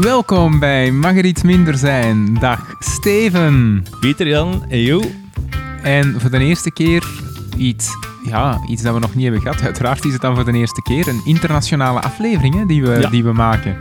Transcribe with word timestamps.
Welkom 0.00 0.58
bij 0.58 0.90
Mag 0.90 1.16
er 1.16 1.24
iets 1.24 1.42
minder 1.42 1.74
zijn. 1.76 2.34
Dag 2.34 2.74
Steven. 2.78 3.86
Pieter 4.00 4.28
Jan 4.28 4.64
en 4.68 4.78
Jo. 4.78 5.02
En 5.82 6.20
voor 6.20 6.30
de 6.30 6.38
eerste 6.38 6.70
keer 6.72 7.06
iets, 7.56 7.88
ja, 8.24 8.60
iets 8.68 8.82
dat 8.82 8.94
we 8.94 9.00
nog 9.00 9.14
niet 9.14 9.22
hebben 9.24 9.42
gehad. 9.42 9.62
Uiteraard 9.62 10.04
is 10.04 10.12
het 10.12 10.20
dan 10.20 10.34
voor 10.34 10.44
de 10.44 10.52
eerste 10.52 10.82
keer 10.82 11.08
een 11.08 11.20
internationale 11.24 12.00
aflevering 12.00 12.54
hè, 12.54 12.66
die, 12.66 12.82
we, 12.82 13.00
Ja. 13.00 13.08
die 13.10 13.24
we 13.24 13.32
maken. 13.32 13.76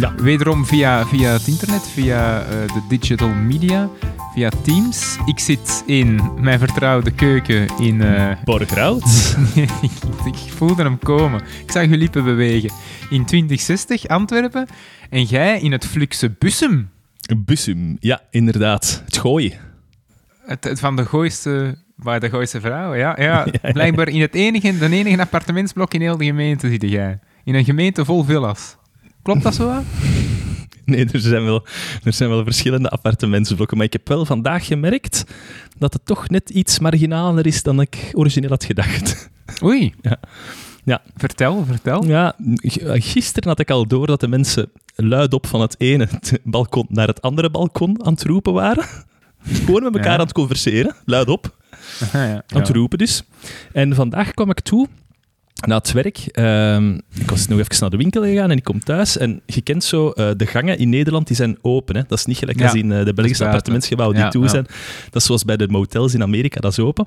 Ja. 0.00 0.14
Wederom 0.14 0.66
via, 0.66 1.06
via 1.06 1.32
het 1.32 1.46
internet, 1.46 1.88
via 1.88 2.40
eh, 2.42 2.48
de 2.48 2.80
digital 2.88 3.28
media, 3.28 3.88
via 4.34 4.50
Teams. 4.62 5.16
Ik 5.24 5.38
zit 5.38 5.82
in 5.86 6.20
mijn 6.40 6.58
vertrouwde 6.58 7.10
keuken 7.10 7.68
in... 7.78 8.02
eh, 8.02 8.36
Borgerhout. 8.44 9.36
ik 10.32 10.36
voelde 10.56 10.82
hem 10.82 10.98
komen. 10.98 11.40
Ik 11.64 11.70
zag 11.72 11.82
je 11.88 11.96
lippen 11.96 12.24
bewegen. 12.24 12.70
In 13.10 13.24
2060 13.24 14.06
Antwerpen 14.06 14.66
en 15.10 15.22
jij 15.22 15.60
in 15.60 15.72
het 15.72 15.86
Fluxe 15.86 16.30
Bussum. 16.38 16.90
Bussum. 17.36 17.96
Ja, 18.00 18.20
inderdaad. 18.30 19.02
Het 19.04 19.16
gooien. 19.16 19.52
Het, 20.46 20.64
het 20.64 20.80
van 20.80 20.96
de 20.96 21.04
gooiste, 21.04 21.78
waar 21.96 22.20
de 22.20 22.28
gooiste 22.28 22.60
vrouwen, 22.60 22.98
ja. 23.04 23.16
ja. 23.20 23.46
ja. 23.62 23.72
Blijkbaar 23.72 24.08
in 24.08 24.20
het 24.20 24.34
enige, 24.34 24.78
de 24.78 24.88
enige 24.88 25.20
appartementsblok 25.20 25.94
in 25.94 26.00
heel 26.00 26.16
de 26.16 26.24
gemeente 26.24 26.68
zit 26.68 26.82
jij. 26.82 27.18
In 27.44 27.54
een 27.54 27.64
gemeente 27.64 28.04
vol 28.04 28.24
villas. 28.24 28.76
Klopt 29.26 29.42
dat 29.42 29.54
zo? 29.54 29.72
Nee, 30.84 31.06
er 31.12 31.20
zijn, 31.20 31.44
wel, 31.44 31.66
er 32.04 32.12
zijn 32.12 32.30
wel 32.30 32.44
verschillende 32.44 32.88
appartementsblokken. 32.88 33.76
Maar 33.76 33.86
ik 33.86 33.92
heb 33.92 34.08
wel 34.08 34.24
vandaag 34.24 34.66
gemerkt 34.66 35.24
dat 35.78 35.92
het 35.92 36.04
toch 36.06 36.28
net 36.28 36.50
iets 36.50 36.78
marginaler 36.78 37.46
is 37.46 37.62
dan 37.62 37.80
ik 37.80 38.10
origineel 38.12 38.48
had 38.50 38.64
gedacht. 38.64 39.30
Oei. 39.64 39.94
Ja. 40.00 40.18
Ja. 40.84 41.02
Vertel, 41.16 41.64
vertel. 41.64 42.04
Ja, 42.04 42.36
gisteren 42.92 43.48
had 43.48 43.58
ik 43.58 43.70
al 43.70 43.86
door 43.86 44.06
dat 44.06 44.20
de 44.20 44.28
mensen 44.28 44.70
luidop 44.94 45.46
van 45.46 45.60
het 45.60 45.74
ene 45.78 46.08
balkon 46.44 46.86
naar 46.88 47.06
het 47.06 47.22
andere 47.22 47.50
balkon 47.50 48.04
aan 48.04 48.12
het 48.12 48.22
roepen 48.22 48.52
waren. 48.52 48.84
Gewoon 49.46 49.82
met 49.82 49.94
elkaar 49.94 50.12
Ja. 50.12 50.18
aan 50.18 50.24
het 50.24 50.32
converseren, 50.32 50.94
luidop. 51.04 51.56
Aha, 52.02 52.24
ja. 52.24 52.42
aan 52.46 52.60
het 52.60 52.68
roepen 52.68 52.98
dus. 52.98 53.22
En 53.72 53.94
vandaag 53.94 54.30
kwam 54.30 54.50
ik 54.50 54.60
toe 54.60 54.88
na 55.64 55.76
het 55.76 55.92
werk. 55.92 56.18
Ehm, 56.18 56.94
ik 56.94 57.30
was 57.30 57.46
nog 57.48 57.58
even 57.58 57.76
naar 57.80 57.90
de 57.90 57.96
winkel 57.96 58.22
gegaan 58.22 58.50
en 58.50 58.56
ik 58.56 58.64
kom 58.64 58.80
thuis. 58.80 59.18
En 59.18 59.42
je 59.46 59.60
kent 59.60 59.84
zo, 59.84 60.10
eh, 60.10 60.30
de 60.36 60.46
gangen 60.46 60.78
in 60.78 60.88
Nederland 60.88 61.26
die 61.26 61.36
zijn 61.36 61.58
open. 61.62 61.96
Hè? 61.96 62.02
Dat 62.08 62.18
is 62.18 62.24
niet 62.24 62.38
gelijk 62.38 62.58
Ja, 62.58 62.64
als 62.64 62.74
in 62.74 62.92
eh, 62.92 63.04
de 63.04 63.14
Belgische 63.14 63.44
appartementsgebouwen 63.44 64.16
die 64.16 64.24
Ja, 64.24 64.30
toe 64.30 64.42
ja. 64.42 64.48
zijn. 64.48 64.64
Dat 65.10 65.20
is 65.20 65.24
zoals 65.24 65.44
bij 65.44 65.56
de 65.56 65.68
motels 65.68 66.14
in 66.14 66.22
Amerika, 66.22 66.60
dat 66.60 66.72
is 66.72 66.78
open. 66.78 67.06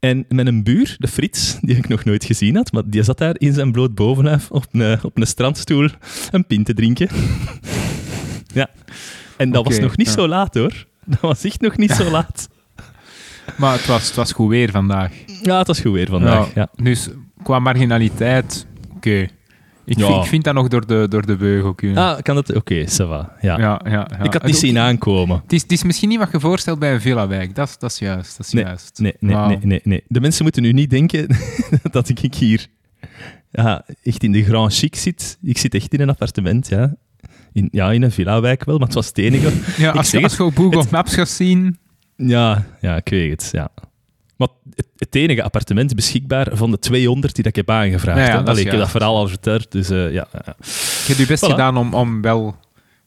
En 0.00 0.24
met 0.28 0.46
een 0.46 0.62
buur, 0.62 0.96
de 0.98 1.08
Frits, 1.08 1.56
die 1.60 1.76
ik 1.76 1.88
nog 1.88 2.04
nooit 2.04 2.24
gezien 2.24 2.56
had, 2.56 2.72
maar 2.72 2.82
die 2.86 3.02
zat 3.02 3.18
daar 3.18 3.34
in 3.38 3.52
zijn 3.52 3.72
bloot 3.72 3.94
bovenlijf 3.94 4.50
op 4.50 4.66
een, 4.72 4.98
op 5.02 5.16
een 5.16 5.26
strandstoel 5.26 5.88
een 6.30 6.46
pint 6.46 6.66
te 6.66 6.74
drinken. 6.74 7.08
ja. 8.54 8.70
En 9.36 9.50
dat 9.50 9.64
was 9.64 9.78
nog 9.78 9.96
niet 9.96 10.08
zo 10.08 10.28
laat 10.28 10.54
hoor. 10.54 10.86
Dat 11.04 11.20
was 11.20 11.44
echt 11.44 11.60
nog 11.60 11.76
niet 11.76 11.90
zo 11.90 12.10
laat. 12.10 12.48
Maar 13.56 13.72
het 13.76 13.86
was, 13.86 14.06
het 14.06 14.14
was 14.14 14.32
goed 14.32 14.48
weer 14.48 14.70
vandaag. 14.70 15.12
Ja, 15.42 15.58
het 15.58 15.66
was 15.66 15.80
goed 15.80 15.92
weer 15.92 16.08
vandaag. 16.08 16.54
Ja. 16.54 16.68
Dus 16.82 17.08
qua 17.42 17.58
marginaliteit, 17.58 18.66
oké. 18.96 19.26
Ik, 19.84 19.98
Ja. 19.98 20.06
vind, 20.06 20.22
ik 20.22 20.28
vind 20.28 20.44
dat 20.44 20.54
nog 20.54 20.68
door 20.68 20.86
de, 20.86 21.06
door 21.08 21.26
de 21.26 21.36
beugel 21.36 21.74
kunnen. 21.74 21.96
Ah, 22.04 22.22
kan 22.22 22.34
dat? 22.34 22.54
Oké, 22.54 22.84
ça 22.84 23.06
va. 23.08 23.36
Ja. 23.40 23.58
ja, 23.58 23.80
ja, 23.84 23.90
ja. 23.90 24.20
Ik 24.22 24.32
had 24.32 24.44
niet 24.44 24.56
zien 24.56 24.78
aankomen. 24.78 25.40
Het 25.42 25.52
is, 25.52 25.62
het 25.62 25.72
is 25.72 25.82
misschien 25.82 26.08
niet 26.08 26.18
wat 26.18 26.32
je 26.32 26.40
voorstelt 26.40 26.78
bij 26.78 26.92
een 26.94 27.00
villa-wijk. 27.00 27.54
Dat, 27.54 27.68
is- 27.68 27.78
dat 27.78 27.90
is 27.90 27.98
juist. 27.98 28.36
Dat 28.36 28.46
is 28.46 28.52
Nee, 28.52 28.64
juist. 28.64 28.98
Nee, 28.98 29.14
nee, 29.18 29.36
nee, 29.36 29.58
nee, 29.62 29.80
nee. 29.84 30.04
De 30.08 30.20
mensen 30.20 30.42
moeten 30.42 30.62
nu 30.62 30.72
niet 30.72 30.90
denken 30.90 31.26
dat 31.90 32.08
ik 32.08 32.34
hier 32.34 32.66
ja, 33.50 33.84
echt 34.02 34.22
in 34.22 34.32
de 34.32 34.44
grand 34.44 34.74
chic 34.74 34.96
zit. 34.96 35.38
Ik 35.42 35.58
zit 35.58 35.74
echt 35.74 35.92
in 35.94 36.00
een 36.00 36.08
appartement, 36.10 36.68
ja. 36.68 36.94
In, 37.52 37.68
ja, 37.72 37.92
in 37.92 38.02
een 38.02 38.12
villa-wijk 38.12 38.64
wel, 38.64 38.76
maar 38.78 38.86
het 38.86 38.94
was 38.96 39.06
het 39.06 39.18
enige. 39.18 39.52
Ja, 39.82 39.90
Ik 39.90 39.96
als, 39.96 40.04
je, 40.10 40.16
zeg 40.16 40.22
als 40.22 40.36
je 40.36 40.44
op 40.44 40.56
Google 40.56 40.78
het- 40.80 40.90
Maps 40.90 41.14
gaat 41.14 41.28
zien... 41.28 41.78
Ja, 42.16 42.64
ja, 42.80 42.96
ik 42.96 43.08
weet 43.08 43.30
het, 43.30 43.48
ja. 43.52 43.68
Maar 44.42 44.80
het, 44.96 45.14
enige 45.14 45.42
appartement 45.42 45.94
beschikbaar 45.94 46.48
van 46.52 46.70
de 46.70 46.78
200 46.78 47.34
die 47.34 47.44
dat 47.44 47.56
ik 47.56 47.66
heb 47.66 47.76
aangevraagd. 47.76 48.18
Ja, 48.18 48.26
ja, 48.26 48.40
Allee, 48.40 48.64
ik 48.64 48.70
heb 48.70 48.80
dat 48.80 48.90
verhaal 48.90 49.16
al 49.16 49.28
verteld, 49.28 49.72
dus 49.72 49.90
eh, 49.90 50.12
ja, 50.12 50.26
ja. 50.32 50.56
Je 50.56 51.04
hebt 51.06 51.18
je 51.18 51.26
best 51.26 51.44
Voilà. 51.44 51.48
gedaan 51.48 51.76
om, 51.76 51.94
om 51.94 52.22
wel 52.22 52.56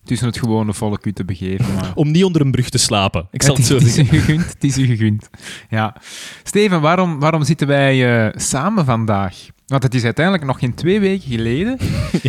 tussen 0.06 0.28
het 0.28 0.38
gewone 0.40 0.74
volk 0.74 1.06
u 1.06 1.12
te 1.14 1.26
begeven. 1.26 1.74
Maar... 1.74 1.92
Om 1.96 2.12
niet 2.12 2.24
onder 2.24 2.42
een 2.42 2.52
brug 2.52 2.70
te 2.70 2.78
slapen. 2.78 3.28
Ik 3.32 3.44
zal 3.44 3.54
het 3.56 3.62
is- 3.64 3.68
zo 3.68 3.74
het 3.76 3.84
is 3.84 3.90
u 3.90 3.94
zeggen. 3.96 4.18
gegund. 4.20 4.46
Het 4.54 4.64
is 4.64 4.78
u 4.78 4.86
gegund. 4.86 5.30
Ja. 5.70 5.96
Steven, 6.44 6.82
waarom, 6.82 7.20
waarom 7.20 7.44
zitten 7.44 7.68
wij 7.68 8.26
eh, 8.28 8.34
samen 8.36 8.86
vandaag? 8.86 9.36
Want 9.66 9.84
het 9.84 9.94
is 9.94 10.04
uiteindelijk 10.04 10.46
nog 10.46 10.60
geen 10.60 10.74
twee 10.76 11.00
weken 11.00 11.30
geleden 11.30 11.78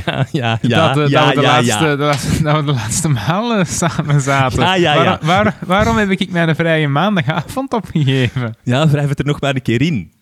Ja, 0.05 0.27
ja, 0.33 0.59
ja, 0.63 0.93
dat, 0.93 1.05
eh, 1.05 1.09
ja, 1.11 1.25
dat, 1.27 1.35
we 1.35 1.41
de 1.41 1.47
ja, 1.47 1.53
laatste, 1.53 1.85
ja. 1.85 1.91
de 1.91 2.43
dat 2.43 2.57
we 2.57 2.65
de 2.65 2.73
laatste 2.73 3.09
maal 3.09 3.55
eh, 3.55 3.65
samen 3.65 4.21
zaten. 4.21 4.61
Ja, 4.63 4.75
ja, 4.75 4.95
ja. 4.95 5.03
Waar- 5.03 5.21
waar- 5.23 5.57
waarom 5.67 5.97
heb 5.97 6.11
ik 6.11 6.31
mijn 6.31 6.55
vrije 6.57 6.89
maandagavond 6.89 7.73
opgegeven? 7.73 8.55
Ja, 8.63 8.89
wrijf 8.89 9.09
het 9.09 9.19
er 9.19 9.25
nog 9.25 9.41
maar 9.41 9.55
een 9.55 9.63
keer 9.63 9.83
in. 9.83 10.13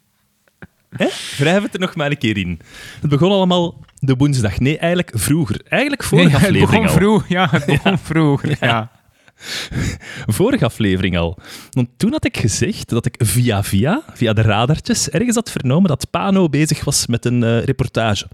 Hè? 0.90 1.06
Wrijf 1.38 1.62
het 1.62 1.74
er 1.74 1.80
nog 1.80 1.94
maar 1.96 2.10
een 2.10 2.18
keer 2.18 2.36
in. 2.36 2.60
Het 3.00 3.10
begon 3.10 3.30
allemaal 3.30 3.74
de 4.06 4.14
woensdag. 4.16 4.58
Nee, 4.58 4.78
eigenlijk 4.78 5.12
vroeger. 5.14 5.60
Eigenlijk 5.68 6.02
vorige 6.02 6.26
Nee, 6.28 6.36
aflevering 6.36 6.70
begon 6.70 6.86
al. 6.86 6.94
vroeg. 6.94 7.28
Ja, 7.28 7.48
het 7.50 7.64
begon 7.74 7.98
vroeger. 7.98 8.56
Ja. 8.60 8.90
Vorige 10.26 10.64
aflevering 10.64 11.18
al. 11.18 11.38
Want 11.70 11.88
toen 11.96 12.12
had 12.12 12.24
ik 12.24 12.36
gezegd 12.36 12.88
dat 12.88 13.06
ik 13.06 13.14
via 13.18 13.62
via, 13.62 14.02
via 14.12 14.32
de 14.32 14.42
radartjes, 14.42 15.10
ergens 15.10 15.34
had 15.34 15.50
vernomen 15.50 15.88
dat 15.88 16.10
Pano 16.10 16.48
bezig 16.48 16.84
was 16.84 17.06
met 17.06 17.24
een 17.24 17.42
eh, 17.42 17.62
reportage. 17.62 18.26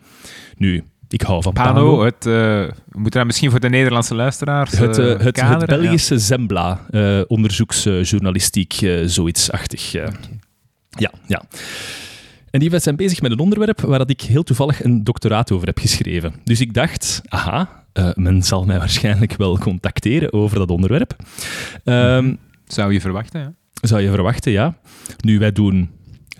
Nu, 0.56 0.84
ik 1.08 1.22
hou 1.22 1.42
van 1.42 1.52
Pano. 1.52 1.72
Pano, 1.72 2.04
het, 2.04 2.26
eh, 2.26 2.32
we 2.32 2.72
moeten 2.98 3.12
dat 3.18 3.26
misschien 3.26 3.50
voor 3.50 3.60
de 3.60 3.68
Nederlandse 3.68 4.14
luisteraars 4.14 4.70
Het, 4.78 4.98
eh, 4.98 5.18
het, 5.18 5.66
Belgische 5.66 6.18
Zembla, 6.18 6.80
onderzoeksjournalistiek, 7.26 8.72
zoiets-achtig. 9.04 9.94
eh. 9.94 10.08
Ja, 10.90 11.10
ja. 11.26 11.42
En 12.50 12.60
die 12.60 12.78
zijn 12.78 12.96
bezig 12.96 13.20
met 13.20 13.30
een 13.30 13.38
onderwerp 13.38 13.80
waar 13.80 13.98
dat 13.98 14.10
ik 14.10 14.20
heel 14.20 14.42
toevallig 14.42 14.84
een 14.84 15.04
doctoraat 15.04 15.52
over 15.52 15.66
heb 15.66 15.78
geschreven. 15.78 16.34
Dus 16.44 16.60
ik 16.60 16.74
dacht, 16.74 17.22
aha, 17.28 17.84
eh, 17.92 18.10
men 18.14 18.42
zal 18.42 18.64
mij 18.64 18.78
waarschijnlijk 18.78 19.36
wel 19.36 19.58
contacteren 19.58 20.32
over 20.32 20.58
dat 20.58 20.70
onderwerp. 20.70 21.16
Ehm. 21.84 22.34
Zou 22.66 22.92
je 22.92 23.00
verwachten, 23.00 23.40
ja. 23.40 23.52
zou 23.80 24.00
je 24.02 24.10
verwachten, 24.10 24.52
ja. 24.52 24.78
Nu, 25.20 25.38
wij 25.38 25.52
doen 25.52 25.90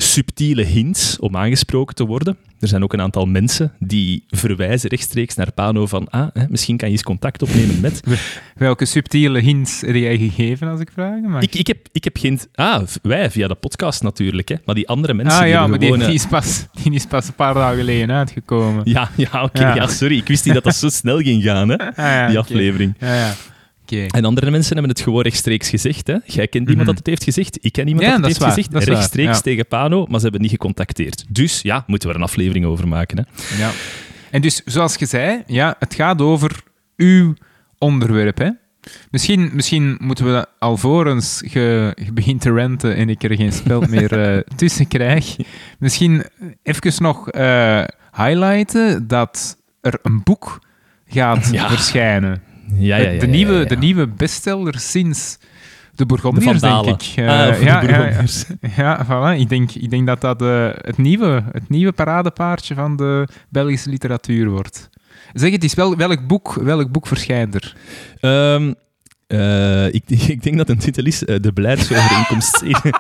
subtiele 0.03 0.63
hints 0.63 1.19
om 1.19 1.37
aangesproken 1.37 1.95
te 1.95 2.07
worden. 2.07 2.37
Er 2.61 2.69
zijn 2.69 2.83
ook 2.83 2.93
een 2.93 3.01
aantal 3.01 3.27
mensen 3.27 3.73
die 3.79 4.25
verwijzen 4.29 4.91
rechtstreeks 4.91 5.35
naar 5.35 5.53
Pano 5.53 5.87
van 5.87 6.09
ah, 6.09 6.27
hè, 6.33 6.45
misschien 6.49 6.77
kan 6.77 6.89
je 6.89 6.95
eens 6.95 7.03
contact 7.03 7.43
opnemen 7.43 7.81
met... 7.81 8.01
Welke 8.57 8.85
subtiele 8.85 9.41
hints 9.41 9.81
heb 9.81 9.95
jij 9.95 10.19
gegeven, 10.19 10.69
als 10.69 10.81
ik 10.81 10.91
vraag? 10.93 11.21
Maar... 11.21 11.43
Ik, 11.43 11.55
ik, 11.55 11.67
heb, 11.67 11.89
ik 11.93 12.05
heb 12.05 12.17
geen... 12.17 12.41
Ah, 12.55 12.83
wij, 13.03 13.31
via 13.31 13.49
de 13.49 13.55
podcast 13.55 14.03
natuurlijk, 14.03 14.49
hè. 14.49 14.55
Maar 14.65 14.75
die 14.75 14.89
andere 14.89 15.15
mensen 15.15 15.39
ah 15.39 15.45
die 15.45 15.53
ja, 15.53 15.67
maar 15.67 15.79
die, 15.79 15.89
gewoon... 15.89 15.99
die, 15.99 16.09
eh, 16.09 16.15
is 16.15 16.27
pas, 16.27 16.67
die 16.83 16.93
is 16.93 17.07
pas 17.07 17.29
een 17.29 17.35
paar 17.35 17.55
dagen 17.55 17.79
geleden 17.79 18.11
uitgekomen. 18.11 18.83
Ja, 18.85 19.11
ja 19.17 19.43
oké. 19.43 19.61
Ja. 19.61 19.75
Ja. 19.75 19.87
sorry. 19.87 20.17
Ik 20.17 20.29
wist 20.29 20.45
niet 20.45 20.55
dat 20.55 20.65
dat 20.65 20.77
zo 20.77 20.89
snel 20.89 21.19
ging 21.19 21.43
gaan, 21.43 21.69
hè, 21.69 21.77
Ah, 21.79 21.95
ja, 21.97 22.29
die 22.29 22.39
aflevering. 22.39 22.95
Ja, 22.99 23.15
ja. 23.15 23.35
En 23.93 24.25
andere 24.25 24.51
mensen 24.51 24.73
hebben 24.73 24.91
het 24.93 25.01
gewoon 25.01 25.23
rechtstreeks 25.23 25.69
gezegd. 25.69 26.07
Hè. 26.07 26.17
Jij 26.25 26.49
kent 26.49 26.55
iemand 26.69 26.77
Mhm. 26.77 26.87
dat 26.87 26.97
het 26.99 27.07
heeft 27.07 27.25
gezegd. 27.25 27.59
Ik 27.61 27.73
ken 27.73 27.87
iemand 27.87 28.05
Ja, 28.07 28.13
dat 28.13 28.21
dat 28.23 28.31
het 28.31 28.39
is 28.41 28.45
heeft 28.45 28.57
waar, 28.57 28.65
gezegd. 28.65 28.73
dat 28.73 28.83
is 28.83 28.87
waar, 28.89 28.97
rechtstreeks 28.97 29.37
ja. 29.37 29.41
tegen 29.43 29.67
Pano, 29.67 30.07
maar 30.09 30.17
ze 30.19 30.23
hebben 30.23 30.41
niet 30.43 30.51
gecontacteerd. 30.51 31.25
Dus 31.29 31.63
ja, 31.63 31.85
moeten 31.87 32.09
we 32.09 32.15
er 32.15 32.21
een 32.21 32.27
aflevering 32.27 32.65
over 32.65 32.89
maken. 32.89 33.17
Hè. 33.19 33.57
Ja. 33.63 33.71
En 34.31 34.41
dus, 34.41 34.63
zoals 34.65 34.95
je 34.95 35.07
zei, 35.07 35.43
ja, 35.47 35.77
het 35.79 35.95
gaat 35.95 36.21
over 36.21 36.63
uw 36.97 37.35
onderwerp. 37.79 38.39
Hè? 38.39 38.51
Misschien, 39.11 39.51
misschien 39.53 39.97
moeten 40.01 40.25
we 40.35 40.47
alvorens 40.59 41.43
je, 41.51 41.93
je 42.05 42.13
begint 42.13 42.41
te 42.41 42.53
renten 42.53 42.97
en 42.97 43.09
ik 43.09 43.23
er 43.23 43.35
geen 43.37 43.53
spel 43.53 43.81
meer 43.81 44.21
eh, 44.35 44.39
tussen 44.57 44.89
krijg, 44.89 45.37
misschien 45.79 46.23
even 46.63 47.03
nog 47.03 47.29
eh, 47.31 47.85
highlighten 48.17 49.07
dat 49.07 49.57
er 49.81 49.99
een 50.03 50.23
boek 50.23 50.59
gaat 51.07 51.49
Ja. 51.53 51.69
verschijnen. 51.69 52.43
Ja, 52.75 52.97
ja, 52.97 53.11
ja, 53.11 53.21
de, 53.21 53.27
nieuwe, 53.27 53.53
ja, 53.53 53.59
ja. 53.59 53.65
de 53.65 53.77
nieuwe 53.77 54.07
bestseller 54.07 54.79
sinds 54.79 55.39
de 55.41 55.47
De 55.97 56.07
Bourgondiërs, 56.07 56.45
denk 56.61 56.61
Vandalen. 56.61 56.95
ik. 56.95 57.13
Eh, 57.17 57.29
Ah, 57.29 57.55
voor 57.55 57.65
ja, 57.65 57.81
de 57.81 57.87
ja, 57.87 57.93
ja. 57.93 57.99
Bourgondiërs. 57.99 58.45
Ja, 58.77 59.07
voilà. 59.07 59.41
Ik 59.41 59.49
denk, 59.49 59.71
ik 59.73 59.91
denk 59.91 60.07
dat 60.07 60.21
dat 60.21 60.43
eh, 60.43 60.69
het, 60.75 60.99
nieuwe, 60.99 61.43
het 61.53 61.69
nieuwe 61.69 61.93
paradepaardje 61.93 62.75
van 62.75 62.97
de 62.97 63.29
Belgische 63.49 63.91
literatuur 63.91 64.51
wordt. 64.51 64.89
Zeg 65.33 65.51
het 65.53 65.63
eens, 65.63 65.75
wel, 65.75 65.97
welk, 65.97 66.27
boek, 66.27 66.53
welk 66.55 66.91
boek 66.91 67.07
verschijnt 67.07 67.55
er? 67.55 67.77
Ehm, 68.21 68.73
eh, 69.31 69.87
ik, 69.87 70.11
ik 70.35 70.43
denk 70.43 70.57
dat 70.57 70.69
een 70.69 70.79
titel 70.79 71.05
is 71.05 71.25
eh, 71.25 71.41
de, 71.41 71.53
beleidsovereenkomst 71.53 72.63
in, 72.63 72.77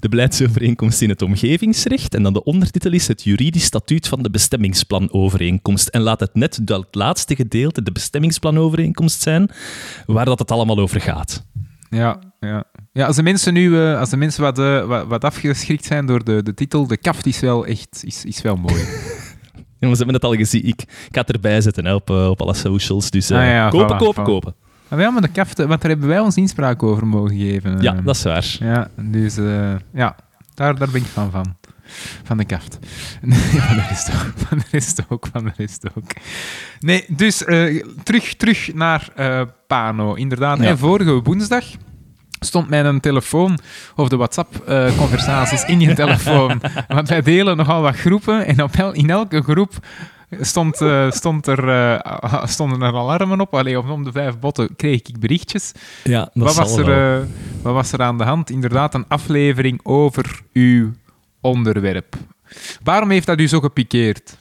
de 0.00 0.08
beleidsovereenkomst 0.08 1.02
in 1.02 1.08
het 1.08 1.22
omgevingsrecht. 1.22 2.14
En 2.14 2.22
dan 2.22 2.32
de 2.32 2.44
ondertitel 2.44 2.92
is 2.92 3.08
het 3.08 3.22
juridisch 3.22 3.64
statuut 3.64 4.08
van 4.08 4.22
de 4.22 4.30
bestemmingsplanovereenkomst. 4.30 5.88
En 5.88 6.00
laat 6.00 6.20
het 6.20 6.34
net 6.34 6.58
dat 6.62 6.86
laatste 6.90 7.36
gedeelte, 7.36 7.82
de 7.82 7.92
bestemmingsplanovereenkomst, 7.92 9.22
zijn, 9.22 9.50
waar 10.06 10.24
dat 10.24 10.38
het 10.38 10.50
allemaal 10.50 10.78
over 10.78 11.00
gaat. 11.00 11.46
Ja, 11.90 12.18
ja. 12.40 12.64
ja 12.92 13.06
als 13.06 13.16
de 13.16 13.22
mensen 13.22 13.52
nu 13.52 13.80
eh, 13.80 13.98
als 13.98 14.10
de 14.10 14.16
mensen 14.16 14.42
wat, 14.42 14.56
wat, 14.86 15.06
wat 15.06 15.24
afgeschrikt 15.24 15.84
zijn 15.84 16.06
door 16.06 16.24
de, 16.24 16.42
de 16.42 16.54
titel, 16.54 16.86
de 16.86 16.96
kaft 16.96 17.26
is 17.26 17.40
wel 17.40 17.66
echt 17.66 18.02
is, 18.04 18.24
is 18.24 18.42
wel 18.42 18.56
mooi. 18.56 18.74
we 19.78 19.86
hebben 19.86 20.14
het 20.14 20.24
al 20.24 20.34
gezien. 20.34 20.66
Ik, 20.66 20.82
ik 20.82 21.08
ga 21.10 21.20
het 21.20 21.32
erbij 21.32 21.60
zetten 21.60 21.84
hè, 21.84 21.94
op, 21.94 22.10
op 22.10 22.40
alle 22.40 22.54
socials. 22.54 23.10
Dus 23.10 23.30
Ah 23.30 23.44
ja, 23.44 23.68
kopen, 23.68 23.96
voilà, 23.96 23.98
kopen, 23.98 24.22
voilà. 24.22 24.26
kopen. 24.26 24.54
Ah, 24.88 25.00
ja, 25.00 25.10
maar 25.10 25.22
de 25.22 25.28
kafte, 25.28 25.66
want 25.66 25.80
daar 25.80 25.90
hebben 25.90 26.08
wij 26.08 26.18
ons 26.20 26.36
inspraak 26.36 26.82
over 26.82 27.06
mogen 27.06 27.36
geven. 27.36 27.80
Ja, 27.80 27.94
Ehm, 27.94 28.04
dat 28.04 28.14
is 28.16 28.22
waar. 28.22 28.56
Ja, 28.58 28.88
dus 29.00 29.36
eh, 29.36 29.74
ja, 29.92 30.16
daar, 30.54 30.76
daar 30.78 30.90
ben 30.90 31.00
ik 31.00 31.06
van 31.06 31.30
van. 31.30 31.56
Van 32.24 32.36
de 32.36 32.44
kaft. 32.44 32.78
Nee, 33.20 33.38
van 33.38 33.76
de 33.76 33.82
rest 33.88 34.10
ook. 34.14 34.32
Van 34.36 34.58
de 34.58 34.64
rest 34.70 35.02
ook, 35.08 35.26
van 35.32 35.44
de 35.44 35.52
rest 35.56 35.84
ook. 35.96 36.10
Nee, 36.80 37.04
dus 37.08 37.44
eh, 37.44 37.84
terug, 38.02 38.34
terug 38.34 38.74
naar 38.74 39.08
eh, 39.14 39.40
Pano. 39.66 40.14
Inderdaad, 40.14 40.58
Ja. 40.58 40.76
vorige 40.76 41.22
woensdag 41.22 41.64
stond 42.40 42.68
mijn 42.68 43.00
telefoon, 43.00 43.58
of 43.96 44.08
de 44.08 44.16
WhatsApp-conversaties 44.16 45.64
in 45.64 45.80
je 45.80 45.94
telefoon. 46.04 46.60
Want 46.88 47.08
wij 47.08 47.22
delen 47.22 47.56
nogal 47.56 47.82
wat 47.82 47.96
groepen 47.96 48.46
en 48.46 48.62
op 48.62 48.74
el- 48.74 48.92
in 48.92 49.10
elke 49.10 49.42
groep 49.42 49.72
stond, 50.30 50.80
eh, 50.80 51.10
stond 51.10 51.46
er, 51.46 51.68
eh, 51.68 52.46
stonden 52.54 52.82
er 52.82 52.94
alarmen 52.94 53.40
op. 53.40 53.54
Allee, 53.54 53.78
om, 53.80 53.90
om 53.90 54.04
de 54.04 54.12
vijf 54.12 54.38
botten 54.38 54.76
kreeg 54.76 55.02
ik 55.02 55.18
berichtjes. 55.18 55.72
Ja, 56.04 56.30
dat 56.34 56.44
Wat 56.44 56.54
was, 56.54 56.76
er, 56.76 57.18
eh, 57.18 57.26
wat 57.62 57.74
was 57.74 57.92
er 57.92 58.02
aan 58.02 58.18
de 58.18 58.24
hand? 58.24 58.50
Inderdaad, 58.50 58.94
een 58.94 59.04
aflevering 59.08 59.80
over 59.82 60.40
uw 60.52 60.92
onderwerp. 61.40 62.16
Waarom 62.82 63.10
heeft 63.10 63.26
dat 63.26 63.40
u 63.40 63.48
zo 63.48 63.60
gepikeerd? 63.60 64.36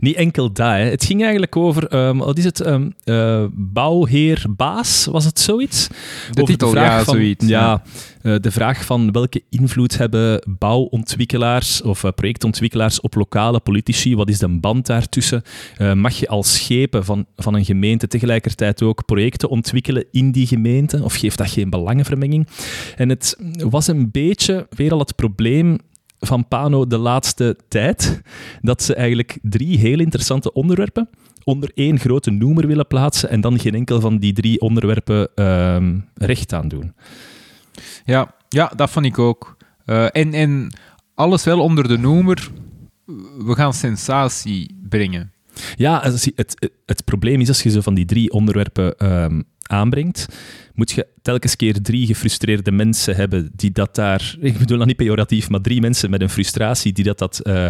Niet 0.00 0.16
enkel 0.16 0.52
dat. 0.52 0.66
Hè. 0.66 0.84
Het 0.84 1.04
ging 1.04 1.22
eigenlijk 1.22 1.56
over, 1.56 1.86
ehm, 1.86 2.16
wat 2.16 2.38
is 2.38 2.44
het, 2.44 2.60
eh, 2.60 3.44
bouwheer 3.52 4.44
Baas, 4.56 5.04
was 5.04 5.24
het 5.24 5.40
zoiets? 5.40 5.88
De 5.88 5.94
Over 6.42 6.44
titel, 6.44 6.70
vraag 6.70 6.98
ja, 6.98 7.04
van, 7.04 7.14
zoiets. 7.14 7.46
Ja, 7.46 7.82
eh, 8.22 8.34
de 8.40 8.50
vraag 8.50 8.84
van 8.84 9.12
welke 9.12 9.42
invloed 9.50 9.98
hebben 9.98 10.42
bouwontwikkelaars 10.58 11.82
of 11.82 12.04
eh, 12.04 12.10
projectontwikkelaars 12.14 13.00
op 13.00 13.14
lokale 13.14 13.60
politici? 13.60 14.16
Wat 14.16 14.28
is 14.28 14.38
de 14.38 14.48
band 14.48 14.86
daartussen? 14.86 15.42
Mag 15.94 16.14
je 16.14 16.28
als 16.28 16.54
schepen 16.54 17.04
van, 17.04 17.26
van 17.36 17.54
een 17.54 17.64
gemeente 17.64 18.06
tegelijkertijd 18.06 18.82
ook 18.82 19.04
projecten 19.04 19.48
ontwikkelen 19.48 20.04
in 20.10 20.32
die 20.32 20.46
gemeente? 20.46 21.02
Of 21.02 21.14
geeft 21.14 21.38
dat 21.38 21.50
geen 21.50 21.70
belangenvermenging? 21.70 22.48
En 22.96 23.08
het 23.08 23.36
was 23.56 23.86
een 23.86 24.10
beetje 24.10 24.66
weer 24.70 24.92
al 24.92 24.98
het 24.98 25.16
probleem 25.16 25.78
van 26.18 26.48
Pano 26.48 26.86
de 26.86 26.98
laatste 26.98 27.56
tijd, 27.68 28.20
dat 28.60 28.82
ze 28.82 28.94
eigenlijk 28.94 29.38
drie 29.42 29.78
heel 29.78 29.98
interessante 29.98 30.52
onderwerpen 30.52 31.08
onder 31.44 31.70
één 31.74 31.98
grote 31.98 32.30
noemer 32.30 32.66
willen 32.66 32.86
plaatsen 32.86 33.28
en 33.28 33.40
dan 33.40 33.58
geen 33.58 33.74
enkel 33.74 34.00
van 34.00 34.18
die 34.18 34.32
drie 34.32 34.60
onderwerpen 34.60 35.28
ehm, 35.34 35.98
recht 36.14 36.52
aan 36.52 36.68
doen. 36.68 36.94
Ja, 38.04 38.34
ja, 38.48 38.72
dat 38.76 38.90
vond 38.90 39.06
ik 39.06 39.18
ook. 39.18 39.56
Eh, 39.84 40.04
en, 40.12 40.34
en 40.34 40.72
alles 41.14 41.44
wel 41.44 41.60
onder 41.60 41.88
de 41.88 41.98
noemer, 41.98 42.50
we 43.38 43.54
gaan 43.54 43.74
sensatie 43.74 44.76
brengen. 44.88 45.32
Ja, 45.76 46.00
het, 46.02 46.32
het, 46.34 46.70
het 46.86 47.04
probleem 47.04 47.40
is 47.40 47.48
als 47.48 47.62
je 47.62 47.70
zo 47.70 47.80
van 47.80 47.94
die 47.94 48.04
drie 48.04 48.30
onderwerpen 48.30 48.96
ehm, 48.96 49.42
aanbrengt, 49.68 50.26
moet 50.74 50.90
je 50.90 51.06
telkens 51.22 51.56
keer 51.56 51.82
drie 51.82 52.06
gefrustreerde 52.06 52.72
mensen 52.72 53.16
hebben 53.16 53.50
die 53.56 53.70
dat 53.70 53.94
daar, 53.94 54.36
ik 54.40 54.58
bedoel 54.58 54.78
dat 54.78 54.86
niet 54.86 54.96
pejoratief, 54.96 55.50
maar 55.50 55.60
drie 55.60 55.80
mensen 55.80 56.10
met 56.10 56.20
een 56.20 56.30
frustratie 56.30 56.92
die 56.92 57.04
dat, 57.04 57.18
dat 57.18 57.38
eh, 57.38 57.66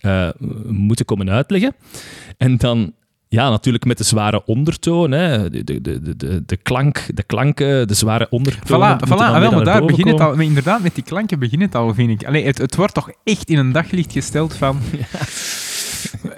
eh, 0.00 0.28
moeten 0.66 1.04
komen 1.04 1.30
uitleggen. 1.30 1.74
En 2.36 2.56
dan, 2.56 2.92
ja, 3.28 3.50
natuurlijk 3.50 3.84
met 3.84 3.98
de 3.98 4.04
zware 4.04 4.44
ondertoon, 4.44 5.10
hè, 5.10 5.50
de, 5.50 5.64
de, 5.64 5.80
de, 5.80 6.16
de, 6.16 6.42
de, 6.46 6.56
klank, 6.56 7.06
de 7.14 7.22
klanken, 7.22 7.88
de 7.88 7.94
zware 7.94 8.26
ondertoon. 8.30 8.80
Voilà, 8.80 9.08
voilà 9.08 9.10
ah, 9.10 9.38
wel, 9.38 9.50
maar 9.50 9.64
daar 9.64 9.84
begint 9.84 10.08
het 10.08 10.20
al, 10.20 10.34
maar 10.34 10.44
inderdaad, 10.44 10.82
met 10.82 10.94
die 10.94 11.04
klanken 11.04 11.38
begint 11.38 11.62
het 11.62 11.74
al, 11.74 11.94
vind 11.94 12.10
ik. 12.10 12.26
Allee, 12.26 12.44
het, 12.44 12.58
het 12.58 12.76
wordt 12.76 12.94
toch 12.94 13.10
echt 13.24 13.50
in 13.50 13.58
een 13.58 13.72
daglicht 13.72 14.12
gesteld 14.12 14.54
van... 14.54 14.78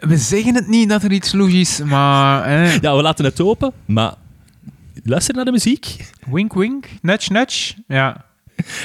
We 0.01 0.17
zeggen 0.17 0.55
het 0.55 0.69
niet 0.69 0.89
dat 0.89 1.03
er 1.03 1.13
iets 1.13 1.33
logisch 1.33 1.81
is, 1.81 1.87
maar... 1.87 2.45
Eh, 2.45 2.81
Ja, 2.81 2.97
we 2.97 3.03
laten 3.03 3.25
het 3.25 3.41
open, 3.41 3.73
maar 3.85 4.15
luister 5.09 5.35
naar 5.35 5.45
de 5.45 5.51
muziek. 5.51 6.11
wink, 6.31 6.55
wink, 6.55 6.87
nudge, 7.03 7.33
nudge. 7.33 7.75
Ja, 7.87 8.29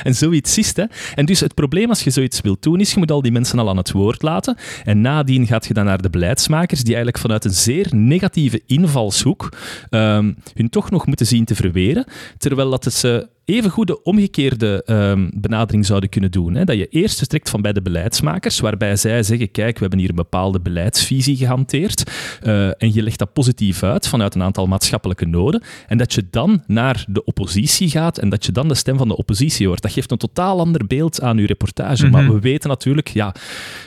En 0.03 0.15
zoiets 0.15 0.57
is 0.57 0.67
het. 0.67 0.75
Hè. 0.75 0.83
En 1.15 1.25
dus 1.25 1.39
het 1.39 1.53
probleem 1.53 1.89
als 1.89 2.03
je 2.03 2.09
zoiets 2.09 2.41
wilt 2.41 2.63
doen, 2.63 2.79
is 2.79 2.93
je 2.93 2.99
moet 2.99 3.11
al 3.11 3.21
die 3.21 3.31
mensen 3.31 3.59
al 3.59 3.69
aan 3.69 3.77
het 3.77 3.91
woord 3.91 4.21
laten. 4.21 4.57
En 4.83 5.01
nadien 5.01 5.47
gaat 5.47 5.65
je 5.67 5.73
dan 5.73 5.85
naar 5.85 6.01
de 6.01 6.09
beleidsmakers, 6.09 6.79
die 6.79 6.93
eigenlijk 6.93 7.23
vanuit 7.23 7.45
een 7.45 7.53
zeer 7.53 7.87
negatieve 7.91 8.61
invalshoek 8.65 9.49
ehm, 9.89 10.33
hun 10.53 10.69
toch 10.69 10.91
nog 10.91 11.05
moeten 11.05 11.25
zien 11.25 11.45
te 11.45 11.55
verweren. 11.55 12.05
Terwijl 12.37 12.69
dat 12.69 12.93
ze 12.93 13.27
even 13.45 13.69
goed 13.69 13.87
de 13.87 14.03
omgekeerde 14.03 14.83
ehm, 14.85 15.29
benadering 15.33 15.85
zouden 15.85 16.09
kunnen 16.09 16.31
doen. 16.31 16.55
Hè. 16.55 16.63
Dat 16.63 16.77
je 16.77 16.87
eerst 16.87 17.17
vertrekt 17.17 17.49
van 17.49 17.61
bij 17.61 17.73
de 17.73 17.81
beleidsmakers, 17.81 18.59
waarbij 18.59 18.95
zij 18.95 19.23
zeggen, 19.23 19.51
kijk, 19.51 19.73
we 19.75 19.81
hebben 19.81 19.99
hier 19.99 20.09
een 20.09 20.15
bepaalde 20.15 20.59
beleidsvisie 20.59 21.35
gehanteerd. 21.37 22.11
eh, 22.41 22.67
en 22.67 22.93
je 22.93 23.03
legt 23.03 23.19
dat 23.19 23.33
positief 23.33 23.83
uit 23.83 24.07
vanuit 24.07 24.35
een 24.35 24.43
aantal 24.43 24.67
maatschappelijke 24.67 25.25
noden. 25.25 25.63
En 25.87 25.97
dat 25.97 26.13
je 26.13 26.27
dan 26.29 26.63
naar 26.67 27.05
de 27.09 27.23
oppositie 27.25 27.89
gaat 27.89 28.17
en 28.17 28.29
dat 28.29 28.45
je 28.45 28.51
dan 28.51 28.67
de 28.67 28.75
stem 28.75 28.97
van 28.97 29.07
de 29.07 29.17
oppositie 29.17 29.67
hoort. 29.67 29.81
Dat 29.81 29.91
geeft 29.91 30.11
een 30.11 30.17
totaal 30.17 30.59
ander 30.59 30.87
beeld 30.87 31.21
aan 31.21 31.37
uw 31.37 31.45
reportage. 31.45 32.07
Maar 32.09 32.23
Mhm. 32.23 32.33
we 32.33 32.39
weten 32.39 32.69
natuurlijk, 32.69 33.07
ja, 33.07 33.35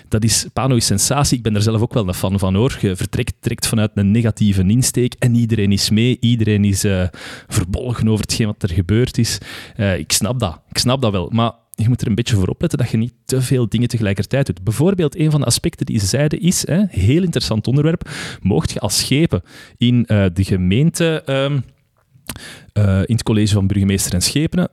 dat 0.09 0.25
is, 0.25 0.47
Pano 0.53 0.79
sensatie. 0.79 1.37
Ik 1.37 1.43
ben 1.43 1.55
er 1.55 1.63
zelf 1.63 1.81
ook 1.81 1.95
wel 1.95 2.09
een 2.09 2.15
fan 2.15 2.39
van 2.39 2.55
hoor. 2.55 2.79
Je 2.81 2.97
vertrekt 2.97 3.35
direct 3.41 3.67
vanuit 3.67 3.91
een 3.95 4.11
negatieve 4.11 4.67
insteek 4.67 5.15
en 5.19 5.35
iedereen 5.35 5.73
is 5.73 5.91
mee. 5.91 6.17
Iedereen 6.21 6.65
is 6.65 6.85
eh, 6.85 7.09
verbolgen 7.49 8.09
over 8.09 8.25
hetgeen 8.25 8.47
wat 8.47 8.63
er 8.63 8.71
gebeurd 8.71 9.19
is. 9.19 9.39
Eh, 9.77 9.99
ik 9.99 10.13
snap 10.13 10.41
dat. 10.41 10.61
Ik 10.69 10.79
snap 10.79 11.03
dat 11.03 11.13
wel. 11.13 11.31
Maar 11.33 11.53
je 11.71 11.89
moet 11.89 12.01
er 12.01 12.07
een 12.07 12.15
beetje 12.15 12.37
voor 12.37 12.49
opletten 12.49 12.79
dat 12.79 12.91
je 12.91 12.97
niet 12.97 13.15
te 13.25 13.43
veel 13.43 13.69
dingen 13.69 13.89
tegelijkertijd 13.89 14.47
doet. 14.47 14.65
Bijvoorbeeld, 14.65 15.17
een 15.19 15.31
van 15.31 15.41
de 15.41 15.47
aspecten 15.47 15.87
die 15.87 15.99
ze 15.99 16.07
zeiden 16.07 16.41
is, 16.41 16.67
hè, 16.67 16.83
heel 16.89 17.23
interessant 17.23 17.67
onderwerp, 17.67 18.11
mocht 18.43 18.71
je 18.71 18.81
als 18.81 18.99
schepen 18.99 19.43
in 19.77 20.07
eh, 20.07 20.25
de 20.33 20.45
gemeente, 20.45 21.23
ehm, 21.25 21.59
eh, 22.73 22.99
in 22.99 23.15
het 23.15 23.23
college 23.23 23.55
van 23.55 23.67
burgemeester 23.67 24.15
en 24.15 24.23
schepenen, 24.23 24.69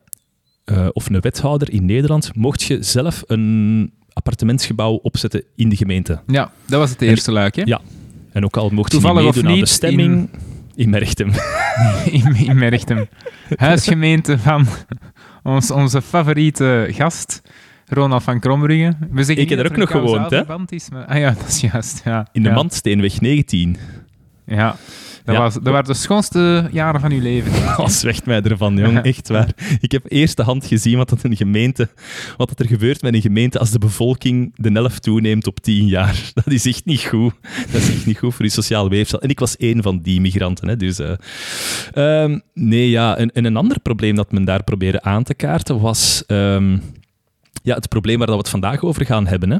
of 0.93 1.09
een 1.09 1.21
wethouder 1.21 1.71
in 1.71 1.85
Nederland, 1.85 2.35
mocht 2.35 2.63
je 2.63 2.83
zelf 2.83 3.23
een 3.25 3.93
appartementsgebouw 4.23 4.93
opzetten 4.93 5.43
in 5.55 5.69
de 5.69 5.75
gemeente. 5.75 6.21
ja, 6.27 6.51
dat 6.65 6.79
was 6.79 6.89
het 6.89 7.01
eerste 7.01 7.31
luik, 7.31 7.55
hè? 7.55 7.61
Ja. 7.65 7.81
En 8.31 8.43
ook 8.43 8.57
al 8.57 8.69
mocht 8.69 8.91
je 8.91 8.97
niet 8.99 9.13
meedoen 9.13 9.47
aan 9.47 9.59
de 9.59 9.65
stemming... 9.65 10.29
In 10.75 10.89
Merchtem. 10.89 11.31
in, 12.11 12.35
in 12.35 12.57
Merchtem. 12.57 13.07
Huisgemeente 13.55 14.39
van 14.39 14.67
ons, 15.53 15.71
onze 15.71 16.01
favoriete 16.01 16.87
gast, 16.91 17.41
Ronald 17.87 18.23
van 18.23 18.39
Krombrugge. 18.39 18.93
We 19.11 19.23
zeggen 19.23 19.43
Ik 19.43 19.49
heb 19.49 19.59
er 19.59 19.65
ook 19.65 19.77
nog 19.77 19.91
gewoond, 19.91 20.29
hè? 20.29 20.37
verband 20.37 20.71
Is, 20.71 20.89
maar, 20.89 21.05
ah 21.05 21.17
ja, 21.17 21.31
dat 21.39 21.47
is 21.47 21.61
juist. 21.61 22.01
Ja. 22.05 22.27
In 22.31 22.43
de 22.43 22.49
ja. 22.49 22.55
Mandsteenweg 22.55 23.21
19. 23.21 23.77
Ja, 24.45 24.75
dat, 25.25 25.35
Ja. 25.35 25.41
Was, 25.41 25.53
dat 25.53 25.63
waren 25.63 25.85
de 25.85 25.93
schoonste 25.93 26.69
jaren 26.71 26.99
van 27.01 27.11
uw 27.11 27.21
leven. 27.21 27.75
Al 27.75 27.89
zwijgt 27.89 28.25
mij 28.25 28.41
ervan, 28.41 28.77
jong. 28.77 29.01
Echt 29.01 29.27
waar. 29.27 29.49
Ik 29.79 29.91
heb 29.91 30.05
eerste 30.07 30.43
hand 30.43 30.65
gezien 30.65 30.97
wat, 30.97 31.09
dat 31.09 31.23
een 31.23 31.35
gemeente, 31.35 31.89
wat 32.37 32.47
dat 32.47 32.59
er 32.59 32.67
gebeurt 32.67 33.01
met 33.01 33.13
een 33.13 33.21
gemeente 33.21 33.59
als 33.59 33.71
de 33.71 33.79
bevolking 33.79 34.51
de 34.55 34.71
helft 34.71 35.03
toeneemt 35.03 35.47
op 35.47 35.59
tien 35.59 35.87
jaar. 35.87 36.21
Dat 36.33 36.51
is 36.53 36.65
echt 36.65 36.85
niet 36.85 37.01
goed. 37.01 37.33
Dat 37.71 37.81
is 37.81 37.89
echt 37.89 38.05
niet 38.05 38.17
goed 38.17 38.33
voor 38.33 38.45
je 38.45 38.51
sociaal 38.51 38.89
weefsel. 38.89 39.21
En 39.21 39.29
ik 39.29 39.39
was 39.39 39.57
één 39.57 39.81
van 39.83 39.99
die 40.01 40.21
migranten. 40.21 40.67
Hè, 40.67 40.77
dus, 40.77 40.99
eh, 40.99 41.13
ehm, 41.93 42.39
nee, 42.53 42.89
ja. 42.89 43.17
En, 43.17 43.31
en 43.31 43.45
een 43.45 43.57
ander 43.57 43.79
probleem 43.79 44.15
dat 44.15 44.31
men 44.31 44.45
daar 44.45 44.63
probeerde 44.63 45.01
aan 45.01 45.23
te 45.23 45.33
kaarten 45.33 45.79
was... 45.79 46.23
ehm, 46.27 46.77
ja, 47.63 47.75
het 47.75 47.89
probleem 47.89 48.17
waar 48.17 48.27
dat 48.27 48.35
we 48.35 48.41
het 48.41 48.51
vandaag 48.51 48.83
over 48.83 49.05
gaan 49.05 49.27
hebben. 49.27 49.49
Hè. 49.49 49.57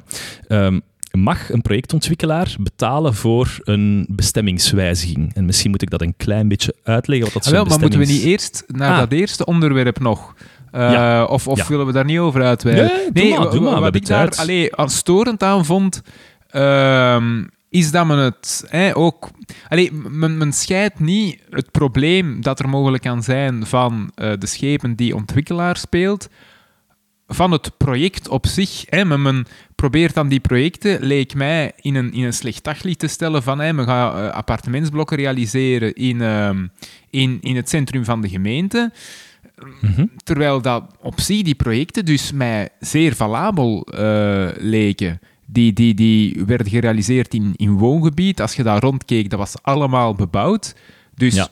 Ehm, 0.48 0.79
mag 1.17 1.51
een 1.51 1.62
projectontwikkelaar 1.62 2.55
betalen 2.60 3.13
voor 3.13 3.58
een 3.63 4.05
bestemmingswijziging? 4.10 5.34
En 5.36 5.46
misschien 5.46 5.72
moet 5.72 5.82
ik 5.82 5.89
dat 5.89 6.01
een 6.01 6.13
klein 6.17 6.48
beetje 6.48 6.75
uitleggen. 6.84 7.25
Wat 7.25 7.34
dat 7.43 7.46
Ah, 7.46 7.51
wel, 7.51 7.65
maar 7.65 7.79
moeten 7.79 8.00
we 8.00 8.05
niet 8.05 8.24
eerst 8.24 8.63
naar 8.67 8.91
Ah. 8.91 8.98
dat 9.00 9.12
eerste 9.12 9.46
onderwerp 9.46 10.00
nog? 10.00 10.34
Eh, 10.72 10.91
Ja. 10.91 11.24
Of, 11.25 11.48
of 11.48 11.58
Ja. 11.58 11.67
willen 11.67 11.86
we 11.86 11.91
daar 11.91 12.05
niet 12.05 12.20
over 12.20 12.43
uitweiden? 12.43 12.91
Nee, 13.13 13.29
doe 13.29 13.38
maar, 13.39 13.50
doe 13.51 13.60
maar, 13.62 13.79
Wat 13.82 13.96
ik 13.96 14.05
daar 14.05 14.29
tijd. 14.29 14.41
allee, 14.41 14.74
als 14.75 14.96
storend 14.96 15.43
aan 15.43 15.65
vond, 15.65 16.01
ehm, 16.50 17.43
is 17.70 17.91
dat 17.91 18.05
men 18.05 18.17
het 18.17 18.65
ook... 18.93 19.29
Allee, 19.70 19.91
men, 20.10 20.38
men 20.38 20.53
scheidt 20.53 21.00
niet 21.00 21.39
het 21.50 21.72
probleem 21.72 22.41
dat 22.41 22.60
er 22.60 22.70
mogelijk 22.70 23.03
kan 23.03 23.24
zijn 23.24 23.65
van 23.65 24.12
eh, 24.15 24.32
de 24.39 24.46
schepen 24.48 24.96
die 24.96 25.15
ontwikkelaar 25.15 25.77
speelt, 25.77 26.29
van 27.34 27.52
het 27.52 27.72
project 27.78 28.28
op 28.28 28.48
zich. 28.48 28.84
Hè. 28.90 29.06
Men, 29.06 29.22
men 29.22 29.46
probeert 29.75 30.13
dan 30.13 30.28
die 30.28 30.40
projecten, 30.40 31.04
leek 31.06 31.34
mij, 31.36 31.72
in 31.82 31.96
een, 31.96 32.13
in 32.13 32.24
een 32.24 32.34
slecht 32.34 32.63
daglicht 32.63 33.00
te 33.00 33.08
stellen 33.08 33.44
van 33.44 33.60
hè, 33.60 33.74
men 33.74 33.86
gaat 33.86 34.16
eh, 34.16 34.30
appartementsblokken 34.30 35.18
realiseren 35.18 35.94
in, 35.94 36.22
ehm, 36.22 36.68
in, 37.10 37.38
in 37.42 37.56
het 37.56 37.70
centrum 37.70 38.06
van 38.06 38.22
de 38.22 38.30
gemeente. 38.30 38.92
Mhm. 39.82 40.06
Terwijl 40.24 40.62
dat 40.62 40.84
op 41.02 41.20
zich 41.20 41.42
die 41.42 41.56
projecten 41.56 42.06
dus 42.06 42.32
mij 42.32 42.70
zeer 42.80 43.16
valabel 43.16 43.82
eh, 43.92 44.48
leken. 44.58 45.20
Die, 45.46 45.74
die, 45.74 45.94
die 45.94 46.44
werden 46.46 46.68
gerealiseerd 46.68 47.34
in, 47.34 47.54
in 47.56 47.72
woongebied. 47.78 48.42
Als 48.42 48.54
je 48.56 48.63
daar 48.63 48.82
rondkeek, 48.82 49.30
dat 49.30 49.40
was 49.40 49.54
allemaal 49.62 50.13
bebouwd. 50.16 50.75
Dus 51.16 51.36
Ja. 51.36 51.48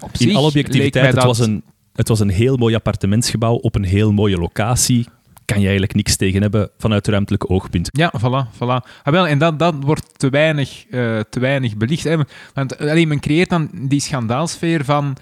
op 0.00 0.10
In 0.12 0.18
zich 0.18 0.34
alle 0.34 0.44
leek 0.44 0.52
mij 0.54 0.62
objectiviteit, 0.62 1.06
het 1.06 1.14
dat- 1.14 1.24
was, 1.24 1.38
een, 1.38 1.62
het 1.92 2.08
was 2.08 2.20
een 2.20 2.28
heel 2.30 2.56
mooi 2.56 2.74
appartementsgebouw 2.74 3.54
op 3.54 3.74
een 3.74 3.84
heel 3.84 4.12
mooie 4.12 4.36
locatie. 4.38 5.06
Kan 5.50 5.60
je 5.60 5.68
eigenlijk 5.68 5.94
niks 5.94 6.16
tegen 6.16 6.42
hebben 6.42 6.70
vanuit 6.78 7.06
ruimtelijk 7.06 7.50
oogpunt. 7.50 7.88
Ja, 7.92 8.12
voilà, 8.18 8.54
voilà. 8.54 8.86
Ah, 9.02 9.12
wel, 9.12 9.26
en 9.26 9.38
dat, 9.38 9.58
dat 9.58 9.74
wordt 9.80 10.18
te 10.18 10.28
weinig, 10.28 10.84
uh, 10.90 11.20
te 11.30 11.40
weinig 11.40 11.76
belicht. 11.76 12.04
Hè? 12.04 12.16
Want 12.54 12.78
alleen 12.78 13.08
men 13.08 13.20
creëert 13.20 13.50
dan 13.50 13.70
die 13.72 14.00
schandaalsfeer 14.00 14.84
van... 14.84 15.16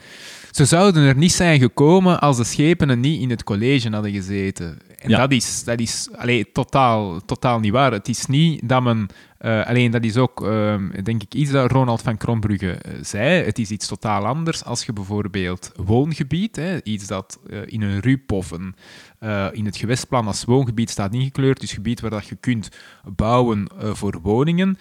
Ze 0.50 0.64
zouden 0.64 1.02
er 1.02 1.16
niet 1.16 1.32
zijn 1.32 1.60
gekomen 1.60 2.20
als 2.20 2.36
de 2.36 2.44
schepenen 2.44 3.00
niet 3.00 3.20
in 3.20 3.30
het 3.30 3.44
college 3.44 3.90
hadden 3.90 4.12
gezeten. 4.12 4.78
En 4.98 5.10
dat 5.10 5.32
is, 5.32 5.64
dat 5.64 5.80
is 5.80 6.08
allee, 6.16 6.52
totaal, 6.52 7.20
totaal 7.24 7.60
niet 7.60 7.72
waar. 7.72 7.92
Het 7.92 8.08
is 8.08 8.26
niet 8.26 8.68
dat 8.68 8.82
men... 8.82 9.08
Uh, 9.40 9.66
alleen 9.66 9.90
dat 9.90 10.04
is 10.04 10.16
ook, 10.16 10.40
uh, 10.42 10.74
denk 11.02 11.22
ik, 11.22 11.34
iets 11.34 11.50
dat 11.50 11.70
Ronald 11.70 12.02
van 12.02 12.16
Krombrugge 12.16 12.66
uh, 12.66 12.92
zei. 13.02 13.44
Het 13.44 13.58
is 13.58 13.70
iets 13.70 13.86
totaal 13.86 14.26
anders 14.26 14.64
als 14.64 14.84
je 14.84 14.92
bijvoorbeeld 14.92 15.72
woongebied, 15.76 16.56
hè, 16.56 16.82
iets 16.82 17.06
dat 17.06 17.38
in 17.66 17.82
een 17.82 18.00
RUP 18.00 18.32
of 18.32 18.50
een, 18.50 18.74
in 19.52 19.64
het 19.64 19.76
gewestplan 19.76 20.26
als 20.26 20.44
woongebied 20.44 20.90
staat 20.90 21.14
ingekleurd, 21.14 21.60
dus 21.60 21.72
gebied 21.72 22.00
waar 22.00 22.10
dat 22.10 22.26
je 22.26 22.34
kunt 22.34 22.68
bouwen 23.04 23.68
voor 23.78 24.18
woningen. 24.22 24.78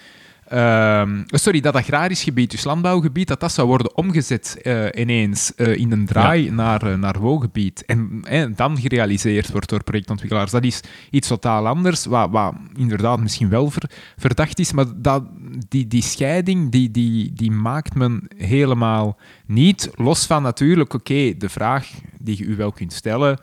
Uh, 0.53 1.10
sorry, 1.25 1.60
dat 1.60 1.75
agrarisch 1.75 2.24
gebied, 2.24 2.51
dus 2.51 2.63
landbouwgebied, 2.63 3.27
dat 3.27 3.39
dat 3.39 3.51
zou 3.51 3.67
worden 3.67 3.98
omgezet 3.98 4.58
ineens 4.96 5.51
in 5.56 5.91
een 5.91 6.06
draai 6.06 6.44
ja. 6.44 6.51
naar, 6.51 7.00
naar 7.00 7.20
woongebied. 7.20 7.86
En, 7.86 8.22
en 8.24 8.53
dan 8.56 8.77
gerealiseerd 8.77 9.51
wordt 9.51 9.70
door 9.70 9.84
projectontwikkelaars. 9.84 10.51
Dat 10.51 10.63
is 10.63 10.82
iets 11.10 11.27
totaal 11.27 11.67
anders, 11.67 12.06
wat, 12.06 12.29
wat 12.29 12.53
inderdaad 12.75 13.20
misschien 13.20 13.50
wel 13.50 13.70
ver, 13.70 13.89
verdacht 14.17 14.60
is, 14.60 14.72
maar 14.72 14.86
dat, 14.96 15.24
die, 15.67 15.88
die 15.88 16.03
scheiding 16.03 16.72
die, 16.72 16.91
die, 16.91 17.34
die 17.34 17.51
maakt 17.51 17.96
men 17.96 18.27
helemaal 18.38 19.17
niet. 19.46 19.89
Los 19.96 20.25
van 20.25 20.44
natuurlijk, 20.44 20.94
oké, 20.94 21.13
okay, 21.13 21.38
de 21.38 21.50
vraag 21.50 21.88
die 22.20 22.38
je 22.38 22.44
u 22.44 22.56
wel 22.56 22.72
kunt 22.72 22.94
stellen 22.94 23.39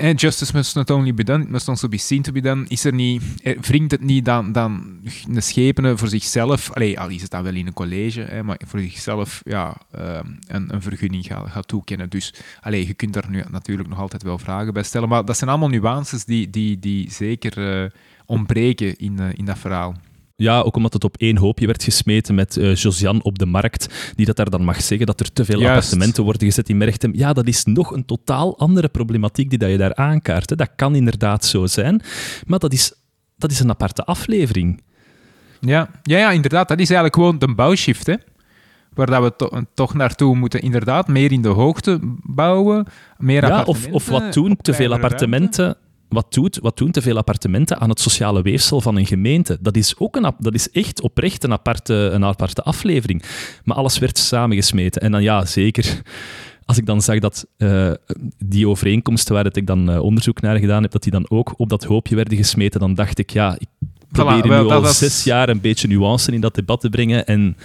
And 0.00 0.20
justice 0.20 0.52
must 0.54 0.74
not 0.74 0.90
only 0.90 1.14
be 1.14 1.24
done, 1.24 1.42
it 1.42 1.48
must 1.48 1.68
also 1.68 1.88
be 1.88 1.96
seen 1.96 2.22
to 2.22 2.32
be 2.32 2.40
done. 2.40 2.64
Is 2.68 2.84
er 2.84 2.92
niet, 2.92 3.22
wringt 3.60 3.90
het 3.90 4.00
niet 4.00 4.24
dan, 4.24 4.52
dan 4.52 5.00
de 5.28 5.40
schepenen 5.40 5.98
voor 5.98 6.08
zichzelf, 6.08 6.72
allee, 6.72 7.00
al 7.00 7.08
is 7.08 7.22
het 7.22 7.30
dan 7.30 7.42
wel 7.42 7.54
in 7.54 7.66
een 7.66 7.72
college, 7.72 8.42
maar 8.44 8.60
voor 8.66 8.80
zichzelf 8.80 9.40
ja, 9.44 9.76
um, 9.98 10.38
een, 10.46 10.74
een 10.74 10.82
vergunning 10.82 11.26
gaat, 11.26 11.68
toekennen. 11.68 12.10
Dus 12.10 12.34
allee, 12.60 12.86
je 12.86 12.94
kunt 12.94 13.12
daar 13.12 13.30
nu 13.30 13.42
natuurlijk 13.50 13.88
nog 13.88 13.98
altijd 13.98 14.22
wel 14.22 14.38
vragen 14.38 14.72
bij 14.72 14.82
stellen, 14.82 15.08
maar 15.08 15.24
dat 15.24 15.36
zijn 15.36 15.50
allemaal 15.50 15.68
nuances 15.68 16.24
die, 16.24 16.50
die, 16.50 16.78
die 16.78 17.10
zeker 17.10 17.82
uh, 17.82 17.90
ontbreken 18.26 18.96
in, 18.96 19.18
in 19.18 19.44
dat 19.44 19.58
verhaal. 19.58 19.94
Ja, 20.36 20.60
ook 20.60 20.76
omdat 20.76 20.92
het 20.92 21.04
op 21.04 21.16
één 21.16 21.36
hoopje 21.36 21.66
werd 21.66 21.82
gesmeten 21.82 22.34
met 22.34 22.56
uh, 22.56 22.74
Josiane 22.74 23.22
op 23.22 23.38
de 23.38 23.46
markt, 23.46 24.12
die 24.14 24.26
dat 24.26 24.36
daar 24.36 24.50
dan 24.50 24.64
mag 24.64 24.82
zeggen 24.82 25.06
dat 25.06 25.20
er 25.20 25.32
te 25.32 25.44
veel 25.44 25.60
Juist. 25.60 25.74
appartementen 25.74 26.24
worden 26.24 26.46
gezet 26.46 26.68
in 26.68 26.76
Merchtem. 26.76 27.14
Ja, 27.14 27.32
dat 27.32 27.46
is 27.46 27.64
nog 27.64 27.92
een 27.92 28.04
totaal 28.04 28.58
andere 28.58 28.88
problematiek 28.88 29.50
die 29.50 29.58
dat 29.58 29.70
je 29.70 29.76
daar 29.76 29.94
aankaart. 29.94 30.50
Hè. 30.50 30.56
Dat 30.56 30.70
kan 30.76 30.94
inderdaad 30.94 31.44
zo 31.44 31.66
zijn, 31.66 32.02
maar 32.46 32.58
dat 32.58 32.72
is, 32.72 32.92
dat 33.36 33.50
is 33.50 33.60
een 33.60 33.70
aparte 33.70 34.04
aflevering. 34.04 34.82
Ja. 35.60 35.90
Ja, 36.02 36.18
ja, 36.18 36.30
inderdaad. 36.30 36.68
Dat 36.68 36.78
is 36.78 36.90
eigenlijk 36.90 37.14
gewoon 37.14 37.38
de 37.38 37.54
bouwshift, 37.54 38.06
hè 38.06 38.14
waar 38.94 39.06
dat 39.06 39.22
we 39.22 39.36
to 39.36 39.62
toch 39.74 39.94
naartoe 39.94 40.36
moeten. 40.36 40.60
Inderdaad, 40.60 41.08
meer 41.08 41.32
in 41.32 41.42
de 41.42 41.48
hoogte 41.48 41.98
bouwen, 42.22 42.86
meer 43.18 43.46
ja, 43.46 43.62
of, 43.62 43.86
of 43.90 44.08
wat 44.08 44.32
doen, 44.32 44.56
te 44.56 44.74
veel 44.74 44.92
appartementen... 44.92 45.64
Ruimte 45.64 45.85
wat, 46.08 46.32
doet, 46.32 46.58
wat 46.62 46.76
doen 46.76 46.90
te 46.90 47.02
veel 47.02 47.16
appartementen 47.16 47.78
aan 47.78 47.88
het 47.88 48.00
sociale 48.00 48.42
weefsel 48.42 48.80
van 48.80 48.96
een 48.96 49.06
gemeente? 49.06 49.58
Dat 49.60 49.76
is, 49.76 49.94
ook 49.98 50.16
een, 50.16 50.32
dat 50.38 50.54
is 50.54 50.70
echt 50.70 51.00
oprecht 51.00 51.44
een 51.44 51.52
aparte, 51.52 51.94
een 51.94 52.24
aparte 52.24 52.62
aflevering. 52.62 53.22
Maar 53.64 53.76
alles 53.76 53.98
werd 53.98 54.18
samengesmeten. 54.18 55.02
En 55.02 55.12
dan 55.12 55.22
ja, 55.22 55.44
zeker 55.44 56.02
als 56.64 56.78
ik 56.78 56.86
dan 56.86 57.02
zag 57.02 57.18
dat 57.18 57.46
uh, 57.58 57.90
die 58.38 58.68
overeenkomsten 58.68 59.34
waar 59.34 59.56
ik 59.56 59.66
dan 59.66 59.90
uh, 59.90 60.02
onderzoek 60.02 60.40
naar 60.40 60.58
gedaan 60.58 60.82
heb, 60.82 60.92
dat 60.92 61.02
die 61.02 61.12
dan 61.12 61.30
ook 61.30 61.54
op 61.56 61.68
dat 61.68 61.84
hoopje 61.84 62.16
werden 62.16 62.36
gesmeten, 62.36 62.80
dan 62.80 62.94
dacht 62.94 63.18
ik, 63.18 63.30
ja, 63.30 63.56
ik 63.58 63.68
probeer 64.10 64.44
voilà, 64.44 64.48
wel, 64.48 64.64
nu 64.64 64.70
al 64.70 64.82
was... 64.82 64.98
zes 64.98 65.24
jaar 65.24 65.48
een 65.48 65.60
beetje 65.60 65.88
nuance 65.88 66.32
in 66.32 66.40
dat 66.40 66.54
debat 66.54 66.80
te 66.80 66.88
brengen 66.90 67.26
en... 67.26 67.56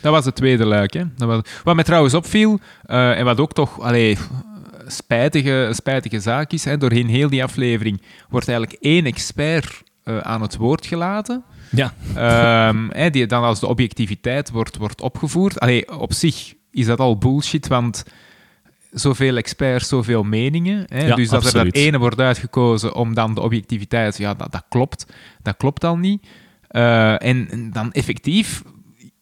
Dat 0.00 0.12
was 0.12 0.24
het 0.24 0.34
tweede 0.34 0.64
luik. 0.64 0.92
Hè? 0.92 1.02
Dat 1.16 1.28
was... 1.28 1.40
Wat 1.64 1.74
mij 1.74 1.84
trouwens 1.84 2.14
opviel, 2.14 2.58
uh, 2.86 3.18
en 3.18 3.24
wat 3.24 3.40
ook 3.40 3.52
toch... 3.52 3.80
Allee, 3.80 4.18
spijtige, 4.86 5.70
spijtige 5.72 6.20
zaak 6.20 6.52
is. 6.52 6.64
Hè. 6.64 6.76
Doorheen 6.76 7.08
heel 7.08 7.28
die 7.28 7.42
aflevering 7.42 8.02
wordt 8.28 8.48
eigenlijk 8.48 8.82
één 8.82 9.04
expert 9.04 9.82
uh, 10.04 10.18
aan 10.18 10.42
het 10.42 10.56
woord 10.56 10.86
gelaten. 10.86 11.44
Ja. 11.70 11.94
Um, 12.68 12.90
hè, 12.90 13.10
die 13.10 13.26
dan 13.26 13.42
als 13.42 13.60
de 13.60 13.66
objectiviteit 13.66 14.50
wordt, 14.50 14.76
wordt 14.76 15.00
opgevoerd. 15.00 15.60
Allee, 15.60 15.98
op 15.98 16.12
zich 16.12 16.54
is 16.70 16.86
dat 16.86 16.98
al 16.98 17.18
bullshit, 17.18 17.66
want 17.66 18.04
zoveel 18.90 19.36
experts, 19.36 19.88
zoveel 19.88 20.22
meningen. 20.22 20.84
Hè? 20.88 21.06
Ja, 21.06 21.14
dus 21.14 21.28
dat 21.28 21.44
absoluut. 21.44 21.66
er 21.66 21.72
dat 21.72 21.82
ene 21.82 21.98
wordt 21.98 22.20
uitgekozen 22.20 22.94
om 22.94 23.14
dan 23.14 23.34
de 23.34 23.40
objectiviteit... 23.40 24.18
Ja, 24.18 24.34
dat, 24.34 24.52
dat 24.52 24.64
klopt. 24.68 25.06
Dat 25.42 25.56
klopt 25.56 25.84
al 25.84 25.96
niet. 25.96 26.26
Uh, 26.70 27.22
en 27.22 27.70
dan 27.72 27.92
effectief 27.92 28.62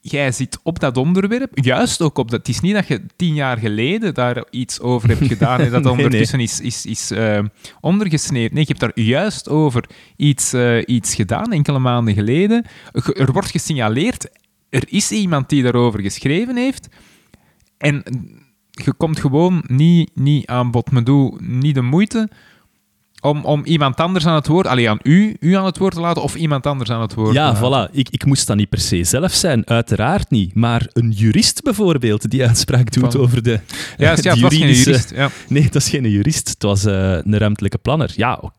jij 0.06 0.32
zit 0.32 0.58
op 0.62 0.80
dat 0.80 0.96
onderwerp, 0.96 1.50
juist 1.54 2.00
ook 2.00 2.18
op 2.18 2.30
dat. 2.30 2.38
Het 2.38 2.49
is 2.49 2.61
niet 2.61 2.75
dat 2.75 2.87
je 2.87 3.02
tien 3.16 3.34
jaar 3.34 3.58
geleden 3.58 4.14
daar 4.14 4.44
iets 4.50 4.80
over 4.80 5.08
hebt 5.08 5.26
gedaan 5.26 5.61
en 5.61 5.70
dat 5.70 5.82
Nee, 5.82 5.92
ondertussen 5.92 6.40
is, 6.40 6.61
is, 6.61 6.87
is 6.87 7.12
uh, 7.12 7.38
ondergesneeuwd. 7.80 8.52
Nee, 8.52 8.61
je 8.61 8.75
hebt 8.76 8.80
daar 8.80 9.04
juist 9.04 9.49
over 9.49 9.84
iets, 10.16 10.54
uh, 10.54 10.82
iets 10.87 11.14
gedaan, 11.14 11.52
enkele 11.52 11.78
maanden 11.78 12.14
geleden. 12.14 12.64
Ge- 12.92 13.14
Er 13.14 13.32
wordt 13.32 13.50
gesignaleerd, 13.50 14.28
er 14.70 14.84
is 14.87 15.11
iemand 15.11 15.49
die 15.49 15.62
daarover 15.62 16.00
geschreven 16.00 16.56
heeft. 16.56 16.88
En 17.78 18.02
je 18.70 18.92
komt 18.92 19.20
gewoon 19.20 19.64
niet, 19.66 20.11
niet 20.14 20.46
aan 20.46 20.70
bod. 20.70 20.90
Me 20.90 21.02
doe 21.02 21.38
niet 21.42 21.75
de 21.75 21.82
moeite 21.82 22.28
om, 23.24 23.44
om 23.44 23.64
iemand 23.64 23.96
anders 24.00 24.26
aan 24.26 24.34
het 24.34 24.46
woord, 24.46 24.66
alleen 24.66 24.88
aan 24.88 24.98
u, 25.02 25.36
u 25.40 25.54
aan 25.54 25.64
het 25.64 25.78
woord 25.78 25.94
te 25.94 26.00
laten 26.00 26.22
of 26.22 26.34
iemand 26.34 26.66
anders 26.66 26.90
aan 26.90 27.00
het 27.00 27.14
woord 27.14 27.28
te 27.28 27.34
Ja, 27.34 27.52
laten. 27.60 27.88
voilà. 27.90 27.94
Ik, 27.94 28.08
ik 28.10 28.24
moest 28.24 28.46
dat 28.46 28.56
niet 28.56 28.68
per 28.68 28.80
se 28.80 29.04
zelf 29.04 29.32
zijn, 29.32 29.66
uiteraard 29.68 30.30
niet. 30.30 30.54
Maar 30.54 30.86
een 30.92 31.10
jurist 31.10 31.62
bijvoorbeeld, 31.62 32.30
die 32.30 32.46
uitspraak 32.46 32.92
doet 32.92 33.12
Van- 33.12 33.20
over 33.20 33.42
de, 33.42 33.50
Ja, 33.50 33.60
ja, 33.96 34.10
het 34.10 34.40
was 34.40 34.54
geen 34.54 34.68
jurist. 34.74 35.12
Ja. 35.14 35.30
Nee, 35.48 35.62
dat 35.62 35.74
is 35.74 35.88
geen 35.88 36.10
jurist. 36.10 36.48
Het 36.48 36.62
was 36.62 36.84
eh, 36.84 37.10
een 37.12 37.38
ruimtelijke 37.38 37.78
planner. 37.78 38.12
Ja, 38.16 38.38
o- 38.42 38.50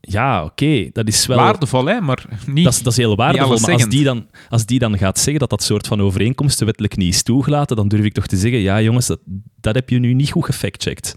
ja 0.00 0.44
oké. 0.44 0.88
Dat 0.92 1.08
is 1.08 1.26
wel... 1.26 1.36
Waardevol, 1.36 1.84
hè, 1.86 2.00
maar 2.00 2.24
niet... 2.46 2.64
Dat 2.64 2.72
is, 2.72 2.82
dat 2.82 2.92
is 2.92 2.98
heel 2.98 3.16
waardevol, 3.16 3.58
maar 3.58 3.72
als 3.72 3.88
die, 3.88 4.04
dan, 4.04 4.26
als 4.48 4.66
die 4.66 4.78
dan 4.78 4.98
gaat 4.98 5.18
zeggen 5.18 5.38
dat 5.38 5.50
dat 5.50 5.62
soort 5.62 5.86
van 5.86 6.00
overeenkomsten 6.02 6.66
wettelijk 6.66 6.96
niet 6.96 7.14
is 7.14 7.22
toegelaten, 7.22 7.76
dan 7.76 7.88
durf 7.88 8.04
ik 8.04 8.12
toch 8.12 8.26
te 8.26 8.36
zeggen, 8.36 8.60
ja 8.60 8.80
jongens, 8.80 9.06
dat, 9.06 9.18
dat 9.60 9.74
heb 9.74 9.88
je 9.88 9.98
nu 9.98 10.14
niet 10.14 10.30
goed 10.30 10.44
gefactcheckt. 10.44 11.14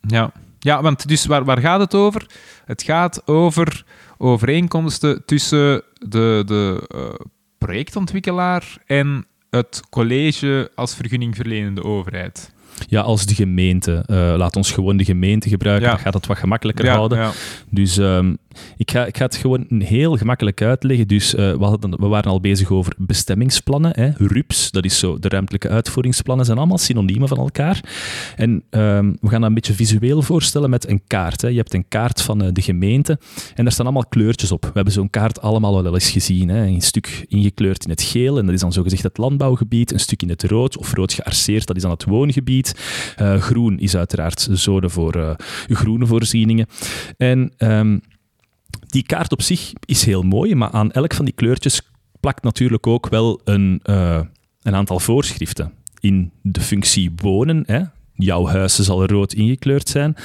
Ja. 0.00 0.32
Ja, 0.64 0.82
want 0.82 1.08
dus 1.08 1.26
waar, 1.26 1.44
waar 1.44 1.58
gaat 1.60 1.80
het 1.80 1.94
over? 1.94 2.26
Het 2.64 2.82
gaat 2.82 3.22
over 3.26 3.84
overeenkomsten 4.18 5.22
tussen 5.26 5.82
de, 6.08 6.42
de 6.46 6.86
eh, 6.94 7.26
projectontwikkelaar 7.58 8.76
en 8.86 9.26
het 9.50 9.80
college 9.90 10.70
als 10.74 10.94
vergunningverlenende 10.94 11.84
overheid. 11.84 12.52
Ja, 12.88 13.00
als 13.00 13.26
de 13.26 13.34
gemeente. 13.34 14.02
eh, 14.06 14.34
laat 14.36 14.56
ons 14.56 14.70
gewoon 14.70 14.96
de 14.96 15.04
gemeente 15.04 15.48
gebruiken, 15.48 15.86
Ja. 15.88 15.94
dan 15.94 16.02
gaat 16.02 16.14
het 16.14 16.26
wat 16.26 16.38
gemakkelijker 16.38 16.84
Ja, 16.84 16.94
houden. 16.94 17.18
ja. 17.18 17.30
Dus 17.70 17.98
ehm, 17.98 18.34
ik, 18.76 18.90
ga, 18.90 19.06
ik 19.06 19.16
het 19.16 19.36
gewoon 19.36 19.66
heel 19.68 20.16
gemakkelijk 20.16 20.62
uitleggen. 20.62 21.08
Dus 21.08 21.34
eh, 21.34 21.52
we, 21.52 21.96
we 21.98 22.06
waren 22.06 22.30
al 22.30 22.40
bezig 22.40 22.70
over 22.70 22.92
bestemmingsplannen. 22.98 23.90
Hè. 23.94 24.10
RUPS, 24.16 24.70
dat 24.70 24.84
is 24.84 24.98
zo, 24.98 25.18
de 25.18 25.28
ruimtelijke 25.28 25.68
uitvoeringsplannen, 25.68 26.46
zijn 26.46 26.58
allemaal 26.58 26.78
synoniemen 26.78 27.28
van 27.28 27.38
elkaar. 27.38 27.80
En 28.36 28.62
ehm, 28.70 29.12
we 29.20 29.28
gaan 29.28 29.40
dat 29.40 29.48
een 29.48 29.54
beetje 29.54 29.74
visueel 29.74 30.22
voorstellen 30.22 30.70
met 30.70 30.88
een 30.88 31.02
kaart. 31.06 31.40
Hè. 31.40 31.48
Je 31.48 31.56
hebt 31.56 31.74
een 31.74 31.88
kaart 31.88 32.22
van 32.22 32.42
eh, 32.42 32.48
de 32.52 32.62
gemeente 32.62 33.18
en 33.54 33.64
daar 33.64 33.72
staan 33.72 33.86
allemaal 33.86 34.06
kleurtjes 34.06 34.52
op. 34.52 34.64
We 34.64 34.70
hebben 34.74 34.92
zo'n 34.92 35.10
kaart 35.10 35.40
allemaal 35.40 35.82
wel 35.82 35.94
eens 35.94 36.10
gezien. 36.10 36.48
Hè. 36.48 36.66
Een 36.66 36.80
stuk 36.80 37.24
ingekleurd 37.28 37.84
in 37.84 37.90
het 37.90 38.02
geel 38.02 38.38
en 38.38 38.44
dat 38.44 38.54
is 38.54 38.60
dan 38.60 38.72
zogezegd 38.72 39.02
het 39.02 39.18
landbouwgebied. 39.18 39.92
Een 39.92 40.00
stuk 40.00 40.22
in 40.22 40.28
het 40.28 40.42
rood 40.42 40.76
of 40.76 40.94
rood 40.94 41.12
gearceerd, 41.12 41.66
dat 41.66 41.76
is 41.76 41.82
dan 41.82 41.90
het 41.90 42.04
woongebied. 42.04 42.74
Eh, 43.16 43.40
groen 43.40 43.78
is 43.78 43.96
uiteraard 43.96 44.48
zone 44.50 44.88
voor 44.88 45.36
groene 45.68 46.06
voorzieningen. 46.06 46.66
En 47.16 47.52
ehm, 47.56 47.98
die 48.86 49.02
kaart 49.02 49.32
op 49.32 49.42
zich 49.42 49.72
is 49.84 50.04
heel 50.04 50.22
mooi, 50.22 50.54
maar 50.54 50.70
aan 50.70 50.92
elk 50.92 51.14
van 51.14 51.24
die 51.24 51.34
kleurtjes 51.34 51.82
plakt 52.20 52.42
natuurlijk 52.42 52.86
ook 52.86 53.08
wel 53.08 53.40
een, 53.44 53.80
eh, 53.82 54.20
een 54.62 54.74
aantal 54.74 55.00
voorschriften. 55.00 55.72
In 56.00 56.30
de 56.42 56.60
functie 56.60 57.12
wonen, 57.16 57.62
hè. 57.66 57.80
jouw 58.14 58.46
huis 58.46 58.78
zal 58.78 59.06
rood 59.06 59.32
ingekleurd 59.32 59.88
zijn. 59.88 60.16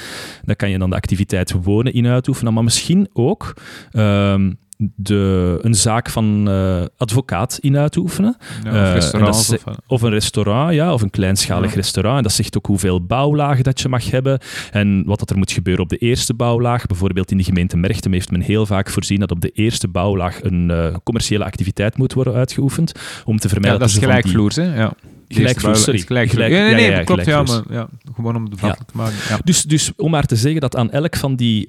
Daar 0.44 0.56
kan 0.56 0.70
je 0.70 0.78
dan 0.78 0.90
de 0.90 0.96
activiteit 0.96 1.52
wonen 1.52 1.92
in 1.92 2.06
uitoefenen, 2.06 2.52
maar 2.54 2.64
misschien 2.64 3.08
ook 3.12 3.54
ehm, 3.90 4.52
de, 4.96 5.58
een 5.62 5.74
zaak 5.74 6.10
van 6.10 6.48
eh, 6.48 6.82
advocaat 6.96 7.58
in 7.60 7.76
uitoefenen. 7.76 8.36
Ja, 8.64 8.94
of 8.96 9.10
dat 9.10 9.52
eh, 9.66 9.72
Of 9.86 10.02
een 10.02 10.10
restaurant, 10.10 10.74
ja, 10.74 10.92
of 10.92 11.02
een 11.02 11.10
kleinschalig 11.10 11.70
Ja. 11.70 11.76
restaurant. 11.76 12.16
En 12.16 12.22
dat 12.22 12.32
zegt 12.32 12.56
ook 12.56 12.66
hoeveel 12.66 13.06
bouwlagen 13.06 13.64
dat 13.64 13.80
je 13.80 13.88
mag 13.88 14.10
hebben 14.10 14.38
en 14.70 15.02
wat 15.06 15.18
dat 15.18 15.30
er 15.30 15.36
moet 15.38 15.52
gebeuren 15.52 15.82
op 15.82 15.88
de 15.88 15.96
eerste 15.96 16.34
bouwlaag. 16.34 16.86
Bijvoorbeeld 16.86 17.30
in 17.30 17.36
de 17.36 17.44
gemeente 17.44 17.76
Merchtem 17.76 18.12
heeft 18.12 18.30
men 18.30 18.40
heel 18.40 18.66
vaak 18.66 18.90
voorzien 18.90 19.20
dat 19.20 19.30
op 19.30 19.40
de 19.40 19.50
eerste 19.50 19.88
bouwlaag 19.88 20.42
een 20.42 20.70
eh, 20.70 20.94
commerciële 21.04 21.44
activiteit 21.44 21.96
moet 21.96 22.12
worden 22.12 22.34
uitgeoefend 22.34 22.92
om 23.24 23.36
te 23.38 23.42
ja, 23.46 23.52
vermijden 23.52 23.80
dat 23.80 23.88
is 23.88 23.98
gelijkvloers, 23.98 24.56
hè? 24.56 24.74
Ja. 24.76 24.92
Gelijkvloer, 25.28 25.70
buil 25.70 25.82
sorry. 25.82 25.98
is 25.98 26.04
gelijk- 26.04 26.30
Gelijk- 26.30 26.50
nee, 26.50 26.60
nee, 26.60 26.70
ja, 26.70 26.76
nee, 26.76 26.90
ja, 26.90 26.96
ja, 26.98 27.02
klopt, 27.04 27.24
ja, 27.24 27.30
gelijkvloers. 27.30 27.66
maar 27.68 27.76
ja, 27.76 27.88
gewoon 28.14 28.36
om 28.36 28.50
de 28.50 28.56
te 28.56 28.66
maken. 28.92 29.14
Ja. 29.28 29.38
Dus, 29.44 29.62
dus 29.62 29.92
om 29.96 30.10
maar 30.10 30.26
te 30.26 30.36
zeggen 30.36 30.60
dat 30.60 30.76
aan 30.76 30.90
elk 30.90 31.16
van 31.16 31.36
die 31.36 31.66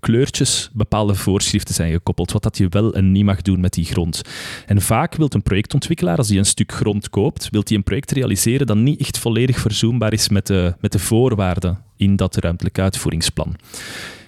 kleurtjes 0.00 0.70
bepaalde 0.72 1.14
voorschriften 1.14 1.74
zijn 1.74 1.92
gekoppeld, 1.92 2.32
wat 2.32 2.42
dat 2.42 2.58
je 2.58 2.68
wel 2.68 2.94
en 2.94 3.12
niet 3.12 3.24
mag 3.24 3.42
doen 3.42 3.60
met 3.60 3.72
die 3.72 3.84
grond. 3.84 4.22
En 4.66 4.80
vaak 4.80 5.14
wil 5.14 5.28
een 5.30 5.42
projectontwikkelaar, 5.42 6.16
als 6.16 6.28
hij 6.28 6.38
een 6.38 6.44
stuk 6.44 6.72
grond 6.72 7.10
koopt, 7.10 7.48
wil 7.50 7.62
hij 7.64 7.76
een 7.76 7.82
project 7.82 8.10
realiseren 8.10 8.66
dat 8.66 8.76
niet 8.76 9.00
echt 9.00 9.18
volledig 9.18 9.58
verzoenbaar 9.58 10.12
is 10.12 10.28
met 10.28 10.46
de, 10.46 10.74
met 10.80 10.92
de 10.92 10.98
voorwaarden 10.98 11.84
in 11.96 12.16
dat 12.16 12.36
ruimtelijk 12.36 12.78
uitvoeringsplan. 12.78 13.56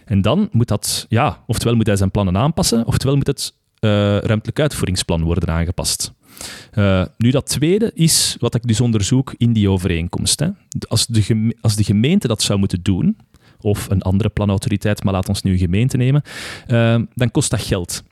En 0.04 0.22
dan 0.22 0.48
moet 0.52 0.68
dat, 0.68 1.06
ja, 1.08 1.42
oftewel 1.46 1.76
moet 1.76 1.86
hij 1.86 1.96
zijn 1.96 2.10
plannen 2.10 2.36
aanpassen, 2.36 2.86
oftewel 2.86 3.16
moet 3.16 3.26
het 3.26 3.54
eh, 3.78 3.90
ruimtelijk 4.18 4.60
uitvoeringsplan 4.60 5.22
worden 5.22 5.48
aangepast. 5.48 6.12
Eh, 6.70 7.04
nu, 7.16 7.30
dat 7.30 7.46
tweede 7.46 7.90
is 7.94 8.36
wat 8.38 8.54
ik 8.54 8.66
dus 8.66 8.80
onderzoek 8.80 9.34
in 9.36 9.52
die 9.52 9.70
overeenkomst. 9.70 10.40
Hè. 10.40 10.48
Als, 10.88 11.06
de 11.06 11.56
als 11.60 11.76
de 11.76 11.84
gemeente 11.84 12.28
dat 12.28 12.42
zou 12.42 12.58
moeten 12.58 12.82
doen, 12.82 13.16
of 13.60 13.90
een 13.90 14.02
andere 14.02 14.28
planautoriteit, 14.28 15.04
maar 15.04 15.12
laat 15.12 15.28
ons 15.28 15.42
nu 15.42 15.52
een 15.52 15.58
gemeente 15.58 15.96
nemen, 15.96 16.22
eh, 16.66 17.00
dan 17.14 17.30
kost 17.30 17.50
dat 17.50 17.60
geld. 17.60 18.02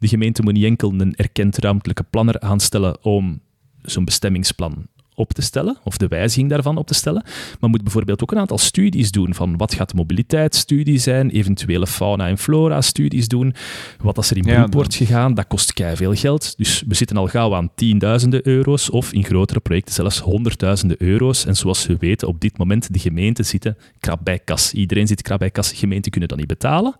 De 0.00 0.08
gemeente 0.08 0.42
moet 0.42 0.52
niet 0.52 0.64
enkel 0.64 0.92
een 0.92 1.14
erkend 1.14 1.58
ruimtelijke 1.58 2.02
planner 2.02 2.40
aanstellen 2.40 3.04
om 3.04 3.40
zo'n 3.82 4.04
bestemmingsplan 4.04 4.86
op 5.20 5.32
te 5.32 5.42
stellen, 5.42 5.76
of 5.84 5.96
de 5.96 6.08
wijziging 6.08 6.50
daarvan 6.50 6.76
op 6.76 6.86
te 6.86 6.94
stellen, 6.94 7.22
maar 7.60 7.70
moet 7.70 7.82
bijvoorbeeld 7.82 8.22
ook 8.22 8.32
een 8.32 8.38
aantal 8.38 8.58
studies 8.58 9.10
doen 9.10 9.34
van 9.34 9.56
wat 9.56 9.74
gaat 9.74 9.90
de 9.90 9.96
mobiliteitsstudie 9.96 10.98
zijn, 10.98 11.30
eventuele 11.30 11.86
fauna- 11.86 12.28
en 12.28 12.38
flora-studies 12.38 13.28
doen, 13.28 13.54
wat 14.00 14.16
als 14.16 14.30
er 14.30 14.36
in 14.36 14.42
dat- 14.42 14.74
wordt 14.74 14.94
gegaan, 14.94 15.34
dat 15.34 15.46
kost 15.46 15.72
veel 15.94 16.14
geld. 16.14 16.54
Dus 16.56 16.82
we 16.88 16.94
zitten 16.94 17.16
al 17.16 17.26
gauw 17.26 17.54
aan 17.54 17.70
tienduizenden 17.74 18.46
euro's, 18.46 18.90
of 18.90 19.12
in 19.12 19.24
grotere 19.24 19.60
projecten 19.60 19.94
zelfs 19.94 20.18
honderdduizenden 20.18 20.96
euro's. 21.02 21.46
En 21.46 21.56
zoals 21.56 21.86
we 21.86 21.96
weten, 21.98 22.28
op 22.28 22.40
dit 22.40 22.58
moment, 22.58 22.92
de 22.92 22.98
gemeenten 22.98 23.44
zitten 23.44 23.76
krap 24.00 24.20
bij 24.24 24.38
kas. 24.38 24.72
Iedereen 24.72 25.06
zit 25.06 25.22
krap 25.22 25.38
bij 25.38 25.50
kas, 25.50 25.72
gemeenten 25.72 26.10
kunnen 26.10 26.28
dat 26.28 26.38
niet 26.38 26.46
betalen. 26.46 26.96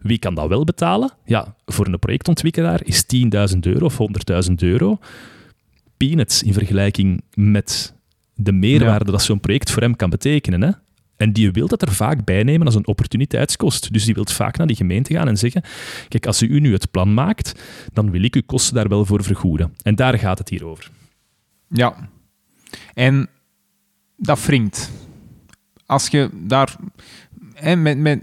Wie 0.00 0.18
kan 0.18 0.34
dat 0.34 0.48
wel 0.48 0.64
betalen? 0.64 1.10
Ja, 1.24 1.54
voor 1.66 1.86
een 1.86 1.98
projectontwikkelaar 1.98 2.80
is 2.84 3.04
10.000 3.06 3.66
euro 3.66 3.84
of 3.84 3.96
100.000 3.98 4.62
euro 4.62 4.98
peanuts 5.96 6.42
in 6.42 6.52
vergelijking 6.52 7.22
met 7.34 7.94
de 8.34 8.52
meerwaarde 8.52 9.10
dat 9.10 9.22
zo'n 9.22 9.40
project 9.40 9.70
voor 9.70 9.82
hem 9.82 9.96
kan 9.96 10.10
betekenen. 10.10 10.62
Hè? 10.62 10.70
En 11.16 11.32
die 11.32 11.50
wil 11.50 11.68
dat 11.68 11.82
er 11.82 11.92
vaak 11.92 12.24
bij 12.24 12.42
nemen 12.42 12.66
als 12.66 12.74
een 12.74 12.86
opportuniteitskost. 12.86 13.92
Dus 13.92 14.04
die 14.04 14.14
wil 14.14 14.26
vaak 14.30 14.56
naar 14.56 14.66
die 14.66 14.76
gemeente 14.76 15.12
gaan 15.14 15.28
en 15.28 15.36
zeggen: 15.36 15.62
Kijk, 16.08 16.26
als 16.26 16.42
u 16.42 16.60
nu 16.60 16.72
het 16.72 16.90
plan 16.90 17.14
maakt, 17.14 17.60
dan 17.92 18.10
wil 18.10 18.22
ik 18.22 18.34
uw 18.34 18.42
kosten 18.46 18.74
daar 18.74 18.88
wel 18.88 19.04
voor 19.06 19.22
vergoeden. 19.24 19.74
En 19.82 19.94
daar 19.94 20.18
gaat 20.18 20.38
het 20.38 20.48
hier 20.48 20.66
over. 20.66 20.90
Ja. 21.68 22.08
En 22.94 23.28
dat 24.16 24.44
wringt. 24.46 24.90
Als 25.86 26.08
je 26.08 26.30
daar 26.32 26.76
hè, 27.54 27.76
met, 27.76 27.98
met 27.98 28.22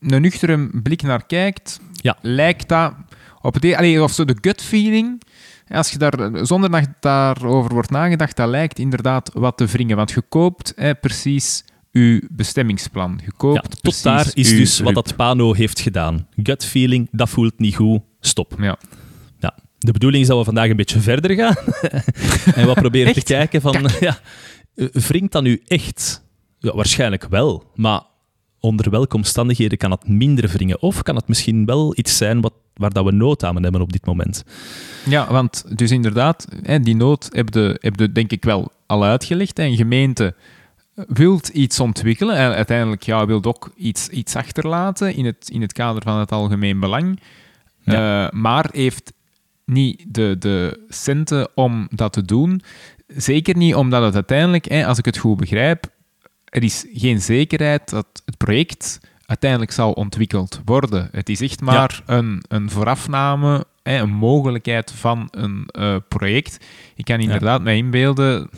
een 0.00 0.20
nuchtere 0.22 0.70
blik 0.82 1.02
naar 1.02 1.26
kijkt, 1.26 1.80
Ja. 1.92 2.18
lijkt 2.22 2.68
dat 2.68 2.94
op 3.40 3.54
het... 3.54 3.64
e- 3.64 3.74
Allee, 3.74 4.02
of 4.02 4.12
zo 4.12 4.24
de 4.24 4.36
gut 4.40 4.62
feeling, 4.62 5.22
als 5.68 5.90
je 5.90 5.98
daar, 5.98 6.46
zonder 6.46 6.70
dat 6.70 6.88
daarover 7.00 7.72
wordt 7.72 7.90
nagedacht, 7.90 8.36
dat 8.36 8.48
lijkt 8.48 8.78
inderdaad 8.78 9.30
wat 9.34 9.56
te 9.56 9.66
wringen. 9.66 9.96
Want 9.96 10.10
je 10.10 10.22
koopt 10.28 10.74
precies 11.00 11.64
uw 11.92 12.20
bestemmingsplan. 12.30 13.20
Je 13.24 13.32
koopt 13.36 13.54
Ja, 13.54 13.60
tot 13.60 13.80
precies 13.80 14.02
daar 14.02 14.30
is 14.34 14.48
dus 14.48 14.80
wat 14.80 14.94
dat 14.94 15.16
Pano 15.16 15.52
heeft 15.52 15.80
gedaan. 15.80 16.28
Gut 16.42 16.64
feeling, 16.64 17.08
dat 17.10 17.28
voelt 17.28 17.58
niet 17.58 17.76
goed, 17.76 18.00
stop. 18.20 18.54
Ja. 18.58 18.78
Ja. 19.38 19.54
De 19.78 19.92
bedoeling 19.92 20.22
is 20.22 20.28
dat 20.28 20.38
we 20.38 20.44
vandaag 20.44 20.70
een 20.70 20.76
beetje 20.76 21.00
verder 21.00 21.34
gaan 21.34 21.56
en 22.54 22.66
wat 22.66 22.74
proberen 22.74 23.12
te 23.12 23.22
kijken 23.22 23.60
van, 23.60 23.90
ja, 24.00 24.18
eh, 24.74 24.86
wringt 24.92 25.32
dat 25.32 25.42
nu 25.42 25.62
echt? 25.66 26.24
Ja, 26.58 26.74
waarschijnlijk 26.74 27.26
wel, 27.28 27.70
maar 27.74 28.02
onder 28.66 28.90
welke 28.90 29.16
omstandigheden 29.16 29.78
kan 29.78 29.90
het 29.90 30.08
minder 30.08 30.48
wringen? 30.48 30.82
Of 30.82 31.02
kan 31.02 31.16
het 31.16 31.28
misschien 31.28 31.64
wel 31.64 31.92
iets 31.96 32.16
zijn 32.16 32.40
wat, 32.40 32.52
waar 32.74 32.92
dat 32.92 33.04
we 33.04 33.12
nood 33.12 33.44
aan 33.44 33.62
hebben 33.62 33.80
op 33.80 33.92
dit 33.92 34.06
moment? 34.06 34.44
Ja, 35.08 35.32
want 35.32 35.78
dus 35.78 35.90
inderdaad, 35.90 36.46
die 36.82 36.96
nood 36.96 37.28
heb 37.32 37.54
je, 37.54 37.78
heb 37.80 37.98
je 37.98 38.12
denk 38.12 38.30
ik 38.30 38.44
wel 38.44 38.72
al 38.86 39.04
uitgelegd. 39.04 39.58
Een 39.58 39.76
gemeente 39.76 40.34
wilt 40.94 41.48
iets 41.48 41.80
ontwikkelen 41.80 42.36
en 42.36 42.54
uiteindelijk 42.54 43.02
ja, 43.02 43.26
wil 43.26 43.44
ook 43.44 43.72
iets, 43.76 44.08
iets 44.08 44.36
achterlaten 44.36 45.14
in 45.14 45.24
het, 45.24 45.48
in 45.52 45.60
het 45.60 45.72
kader 45.72 46.02
van 46.02 46.18
het 46.18 46.32
algemeen 46.32 46.80
belang, 46.80 47.20
Eh, 47.84 48.30
maar 48.30 48.68
heeft 48.72 49.12
niet 49.64 50.04
de, 50.08 50.36
de 50.38 50.84
centen 50.88 51.48
om 51.54 51.88
dat 51.90 52.12
te 52.12 52.22
doen. 52.22 52.62
Zeker 53.06 53.56
niet 53.56 53.74
omdat 53.74 54.02
het 54.02 54.14
uiteindelijk, 54.14 54.68
hè, 54.68 54.86
als 54.86 54.98
ik 54.98 55.04
het 55.04 55.18
goed 55.18 55.36
begrijp, 55.36 55.86
er 56.56 56.62
is 56.62 56.86
geen 56.92 57.20
zekerheid 57.20 57.90
dat 57.90 58.22
het 58.24 58.36
project 58.36 59.00
uiteindelijk 59.26 59.70
zal 59.70 59.92
ontwikkeld 59.92 60.60
worden. 60.64 61.08
Het 61.12 61.28
is 61.28 61.40
echt 61.40 61.60
maar 61.60 62.02
een, 62.06 62.44
een 62.48 62.70
voorafname, 62.70 63.64
een 63.82 64.10
mogelijkheid 64.10 64.92
van 64.92 65.28
een 65.30 65.66
eh, 65.66 65.96
project. 66.08 66.64
Ik 66.94 67.04
kan 67.04 67.20
inderdaad 67.20 67.62
mij 67.62 67.76
inbeelden 67.76 68.50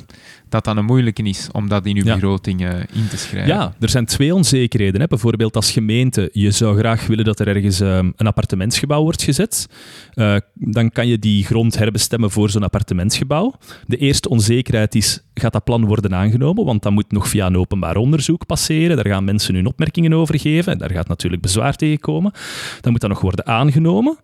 dat 0.48 0.64
dat 0.64 0.76
een 0.76 0.84
moeilijke 0.84 1.22
is 1.22 1.48
om 1.52 1.68
dat 1.68 1.86
in 1.86 1.96
uw 1.96 2.04
Ja. 2.04 2.14
begroting 2.14 2.60
in 2.92 3.08
te 3.10 3.16
schrijven. 3.16 3.54
Ja, 3.54 3.74
er 3.80 3.88
zijn 3.88 4.04
twee 4.06 4.34
onzekerheden. 4.34 5.00
Hè. 5.00 5.06
Bijvoorbeeld 5.06 5.56
als 5.56 5.70
gemeente, 5.70 6.30
je 6.32 6.50
zou 6.50 6.78
graag 6.78 7.06
willen 7.06 7.24
dat 7.24 7.40
er 7.40 7.48
ergens 7.48 7.80
ehm, 7.80 8.10
een 8.16 8.26
appartementsgebouw 8.26 9.02
wordt 9.02 9.22
gezet. 9.22 9.66
Eh, 10.14 10.36
dan 10.54 10.90
kan 10.90 11.06
je 11.06 11.18
die 11.18 11.44
grond 11.44 11.78
herbestemmen 11.78 12.30
voor 12.30 12.50
zo'n 12.50 12.62
appartementsgebouw. 12.62 13.54
De 13.86 13.96
eerste 13.96 14.28
onzekerheid 14.28 14.94
is, 14.94 15.20
gaat 15.34 15.52
dat 15.52 15.64
plan 15.64 15.84
worden 15.84 16.14
aangenomen? 16.14 16.64
Want 16.64 16.82
dat 16.82 16.92
moet 16.92 17.12
nog 17.12 17.28
via 17.28 17.46
een 17.46 17.56
openbaar 17.56 17.96
onderzoek 17.96 18.46
passeren. 18.46 18.96
Daar 18.96 19.06
gaan 19.06 19.24
mensen 19.24 19.54
hun 19.54 19.66
opmerkingen 19.66 20.12
over 20.12 20.38
geven. 20.38 20.78
Daar 20.78 20.90
gaat 20.92 21.08
natuurlijk 21.08 21.42
bezwaar 21.42 21.76
tegen 21.76 21.98
komen. 21.98 22.32
Dan 22.80 22.92
moet 22.92 23.00
dat 23.00 23.10
nog 23.10 23.20
worden 23.20 23.46
aangenomen. 23.46 24.18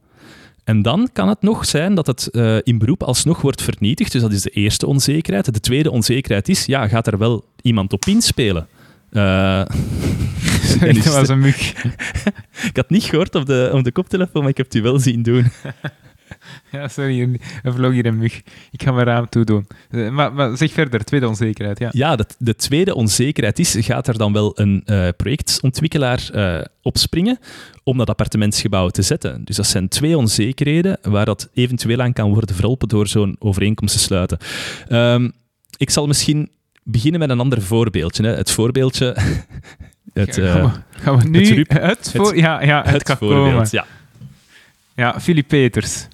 En 0.65 0.83
dan 0.83 1.09
kan 1.13 1.29
het 1.29 1.43
nog 1.43 1.67
zijn 1.67 1.95
dat 1.95 2.07
het 2.07 2.27
eh, 2.31 2.57
in 2.63 2.79
beroep 2.79 3.03
alsnog 3.03 3.41
wordt 3.41 3.63
vernietigd. 3.63 4.13
Dus 4.13 4.23
dat 4.23 4.33
is 4.33 4.43
de 4.43 4.51
eerste 4.51 4.87
onzekerheid. 4.87 5.55
De 5.55 5.61
tweede 5.61 5.91
onzekerheid 5.91 6.49
is, 6.49 6.67
ja, 6.67 6.89
gaat 6.89 7.07
er 7.07 7.19
wel 7.19 7.45
iemand 7.63 7.93
op 7.93 8.05
inspelen? 8.05 8.67
Eh, 9.11 9.63
Sorry, 10.63 10.95
dat 11.03 11.15
was 11.15 11.29
een 11.29 11.39
mug. 11.39 11.85
ik 12.71 12.77
had 12.77 12.91
niet 12.91 13.05
gehoord 13.05 13.35
op 13.35 13.47
de, 13.47 13.71
op 13.73 13.85
de 13.85 13.93
koptelefoon, 13.93 14.41
maar 14.43 14.51
ik 14.51 14.57
heb 14.57 14.67
het 14.67 14.75
u 14.75 14.83
wel 14.83 14.99
zien 14.99 15.23
doen. 15.23 15.45
Ja, 16.73 16.89
sorry, 16.89 17.21
er 17.21 17.29
er 17.63 17.73
vloog 17.75 17.93
hier 17.93 18.07
een 18.07 18.19
mug. 18.19 18.43
Ik 18.71 18.83
ga 18.83 18.93
mijn 18.93 19.07
raam 19.07 19.29
toedoen. 19.29 19.67
Eh, 19.91 20.09
Maar, 20.11 20.33
maar 20.33 20.57
zeg 20.57 20.73
verder, 20.73 21.05
tweede 21.05 21.29
onzekerheid, 21.29 21.79
ja. 21.79 21.89
Ja, 21.93 22.17
de, 22.17 22.27
de 22.39 22.55
tweede 22.57 22.95
onzekerheid 22.95 23.59
is, 23.59 23.77
gaat 23.79 24.09
er 24.09 24.19
dan 24.19 24.33
wel 24.33 24.61
een 24.61 24.83
eh, 24.85 25.09
projectontwikkelaar 25.17 26.31
eh, 26.33 26.65
opspringen 26.83 27.39
om 27.83 27.99
dat 27.99 28.09
appartementsgebouw 28.09 28.89
te 28.89 29.03
zetten? 29.03 29.45
Dus 29.45 29.57
dat 29.57 29.67
zijn 29.67 29.89
twee 29.89 30.17
onzekerheden 30.17 30.99
waar 31.03 31.25
dat 31.25 31.49
eventueel 31.55 32.01
aan 32.01 32.13
kan 32.13 32.33
worden 32.33 32.55
verholpen 32.55 32.89
door 32.89 33.07
zo'n 33.07 33.37
overeenkomst 33.39 33.95
te 33.95 34.01
sluiten. 34.01 34.39
Ehm, 34.89 35.31
ik 35.77 35.91
zal 35.91 36.07
misschien 36.07 36.51
beginnen 36.83 37.21
met 37.21 37.31
een 37.31 37.41
ander 37.41 37.63
voorbeeldje. 37.63 38.23
Hè. 38.23 38.35
Het 38.35 38.51
voorbeeldje... 38.51 39.17
Het, 40.13 40.35
gaan, 40.35 40.63
we, 40.63 41.01
gaan 41.01 41.19
we 41.19 41.29
nu 41.29 41.39
het 41.39 41.73
het, 41.73 42.11
rup- 42.13 42.25
voor... 42.25 42.37
ja, 42.37 42.63
ja, 42.63 42.83
het, 42.85 43.09
het 43.09 43.19
voorbeeld, 43.19 43.51
komen. 43.51 43.69
ja. 43.71 43.87
Ja, 44.97 45.21
Philip 45.21 45.49
Peters. 45.49 46.07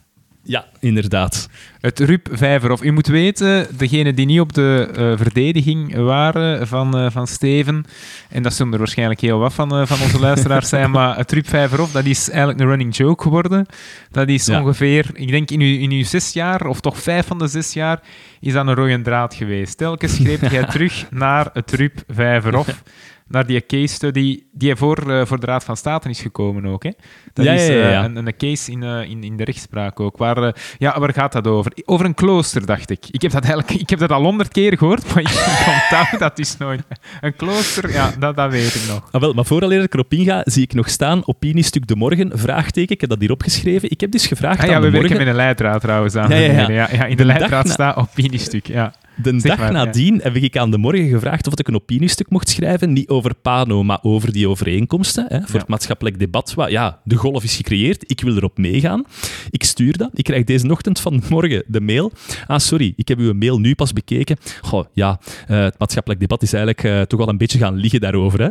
Ja, 0.42 0.64
inderdaad. 0.81 1.48
Het 1.81 1.98
Rup 1.98 2.29
Vijverhof. 2.33 2.83
U 2.83 2.90
moet 2.92 3.07
weten, 3.07 3.66
degenen 3.76 4.14
die 4.14 4.26
niet 4.26 4.40
op 4.40 4.53
de 4.53 4.88
eh, 4.94 5.12
verdediging 5.16 5.94
waren 5.94 6.66
van, 6.66 6.98
eh, 6.98 7.11
van 7.11 7.26
Steven, 7.26 7.85
en 8.29 8.42
dat 8.42 8.55
zullen 8.55 8.72
er 8.72 8.79
waarschijnlijk 8.79 9.20
heel 9.20 9.38
wat 9.38 9.53
van, 9.55 9.70
eh, 9.74 9.87
van 9.87 10.00
onze 10.00 10.20
luisteraars 10.20 10.68
zijn, 10.68 10.90
maar 11.00 11.16
het 11.16 11.33
Rup 11.33 11.48
Vijverhof, 11.48 11.92
dat 11.92 12.05
is 12.05 12.29
eigenlijk 12.29 12.61
een 12.61 12.66
running 12.66 12.96
joke 12.96 13.22
geworden. 13.22 13.66
Dat 14.11 14.29
is 14.29 14.46
Ja. 14.46 14.61
ongeveer, 14.61 15.07
ik 15.12 15.29
denk 15.31 15.50
in 15.50 15.61
uw, 15.61 15.79
in 15.79 15.90
uw 15.90 16.05
zes 16.05 16.33
jaar, 16.33 16.66
of 16.66 16.81
toch 16.81 16.98
vijf 17.03 17.26
van 17.26 17.38
de 17.38 17.46
zes 17.48 17.72
jaar, 17.72 18.00
is 18.40 18.53
dat 18.53 18.66
een 18.66 18.74
rode 18.74 19.03
draad 19.03 19.35
geweest. 19.35 19.76
Telkens 19.79 20.18
greep 20.18 20.50
jij 20.50 20.64
terug 20.74 21.07
naar 21.11 21.50
het 21.53 21.72
Rup 21.72 22.03
Vijverhof. 22.09 22.83
Naar 23.30 23.46
die 23.46 23.66
case 23.66 23.94
study 23.94 24.42
die 24.52 24.76
voor, 24.76 25.10
eh, 25.10 25.26
voor 25.26 25.40
de 25.40 25.46
Raad 25.46 25.64
van 25.64 25.76
State 25.76 26.08
is 26.08 26.20
gekomen 26.20 26.66
ook. 26.66 26.82
Hè? 26.82 26.90
Dat 27.32 27.44
Ja, 27.44 27.52
is 27.52 27.66
ja, 27.66 27.72
ja, 27.74 27.98
eh, 27.98 28.04
een, 28.04 28.16
een 28.16 28.36
case 28.36 28.70
in, 28.70 28.82
eh, 28.82 29.10
in, 29.10 29.22
in 29.24 29.36
de 29.36 29.44
rechtspraak 29.44 30.00
ook. 30.00 30.16
Waar, 30.16 30.56
ja, 30.78 31.00
waar 31.00 31.12
gaat 31.12 31.32
dat 31.32 31.46
over? 31.46 31.72
Over 31.84 32.06
een 32.06 32.14
klooster, 32.14 32.66
dacht 32.66 32.90
ik. 32.90 33.06
Ik 33.10 33.22
heb 33.22 33.30
dat, 33.32 33.44
eigenlijk, 33.44 33.80
ik 33.80 33.90
heb 33.90 33.98
dat 33.98 34.10
al 34.12 34.22
honderd 34.22 34.48
keer 34.52 34.78
gehoord, 34.78 35.14
maar 35.14 35.22
ik 35.22 35.28
onthoud 35.90 36.18
dat 36.18 36.38
is 36.38 36.56
nooit. 36.56 36.82
Een 37.20 37.36
klooster, 37.36 37.92
ja, 37.92 38.12
dat, 38.18 38.36
dat 38.36 38.50
weet 38.50 38.74
ik 38.74 38.82
nog. 38.88 39.08
Ah, 39.10 39.20
wel, 39.20 39.32
maar 39.32 39.44
vooraleer 39.44 39.82
ik 39.82 39.94
erop 39.94 40.12
inga, 40.12 40.40
zie 40.44 40.62
ik 40.62 40.72
nog 40.74 40.88
staan, 40.88 41.22
opiniestuk 41.26 41.86
de 41.86 41.96
morgen, 41.96 42.38
vraagteken, 42.38 42.94
ik 42.94 43.00
heb 43.00 43.10
dat 43.10 43.20
hier 43.20 43.30
opgeschreven. 43.30 43.90
Ik 43.90 44.00
heb 44.00 44.10
dus 44.10 44.26
gevraagd 44.26 44.60
Ah, 44.60 44.66
ja, 44.66 44.74
aan 44.74 44.80
we 44.80 44.86
de 44.86 44.92
werken 44.92 45.08
morgen... 45.10 45.26
met 45.26 45.36
een 45.36 45.42
leidraad 45.42 45.80
trouwens 45.80 46.16
aan. 46.16 46.30
Ja, 46.30 46.36
ja, 46.70 46.88
ja. 46.92 47.04
in 47.04 47.16
de 47.16 47.24
leidraad 47.24 47.64
na- 47.64 47.72
staat 47.72 47.96
opiniestuk, 47.96 48.66
ja. 48.66 48.92
De 49.22 49.40
Zeg 49.40 49.42
dag 49.42 49.59
maar, 49.59 49.72
ja. 49.72 49.85
nadien 49.85 50.20
heb 50.22 50.37
ik 50.37 50.56
aan 50.56 50.70
de 50.70 50.78
morgen 50.78 51.09
gevraagd 51.09 51.46
of 51.46 51.59
ik 51.59 51.68
een 51.68 51.74
opiniestuk 51.74 52.30
mocht 52.30 52.48
schrijven. 52.48 52.92
Niet 52.92 53.09
over 53.09 53.35
Pano, 53.35 53.83
maar 53.83 53.98
over 54.02 54.33
die 54.33 54.48
overeenkomsten. 54.48 55.24
Hè, 55.28 55.40
voor 55.40 55.52
Ja. 55.54 55.59
het 55.59 55.68
maatschappelijk 55.68 56.18
debat. 56.18 56.54
Ja, 56.68 57.00
de 57.04 57.16
golf 57.16 57.44
is 57.44 57.56
gecreëerd. 57.56 58.11
Ik 58.11 58.20
wil 58.20 58.37
erop 58.37 58.59
meegaan. 58.59 59.04
Ik 59.50 59.64
stuur 59.64 59.96
dat. 59.96 60.11
Ik 60.12 60.24
krijg 60.24 60.44
deze 60.44 60.70
ochtend 60.70 61.00
van 61.00 61.22
morgen 61.28 61.64
de 61.66 61.80
mail. 61.80 62.12
Ah, 62.46 62.59
sorry, 62.59 62.92
ik 62.96 63.09
heb 63.09 63.18
uw 63.18 63.33
mail 63.35 63.59
nu 63.61 63.74
pas 63.74 63.92
bekeken. 63.92 64.37
Goh, 64.61 64.85
ja, 64.92 65.20
eh, 65.48 65.62
het 65.62 65.78
maatschappelijk 65.78 66.20
debat 66.20 66.42
is 66.42 66.52
eigenlijk 66.52 66.85
eh, 66.85 67.00
toch 67.02 67.18
wel 67.18 67.28
een 67.28 67.38
beetje 67.38 67.59
gaan 67.59 67.74
liggen 67.76 68.00
daarover. 68.00 68.40
Hè? 68.40 68.48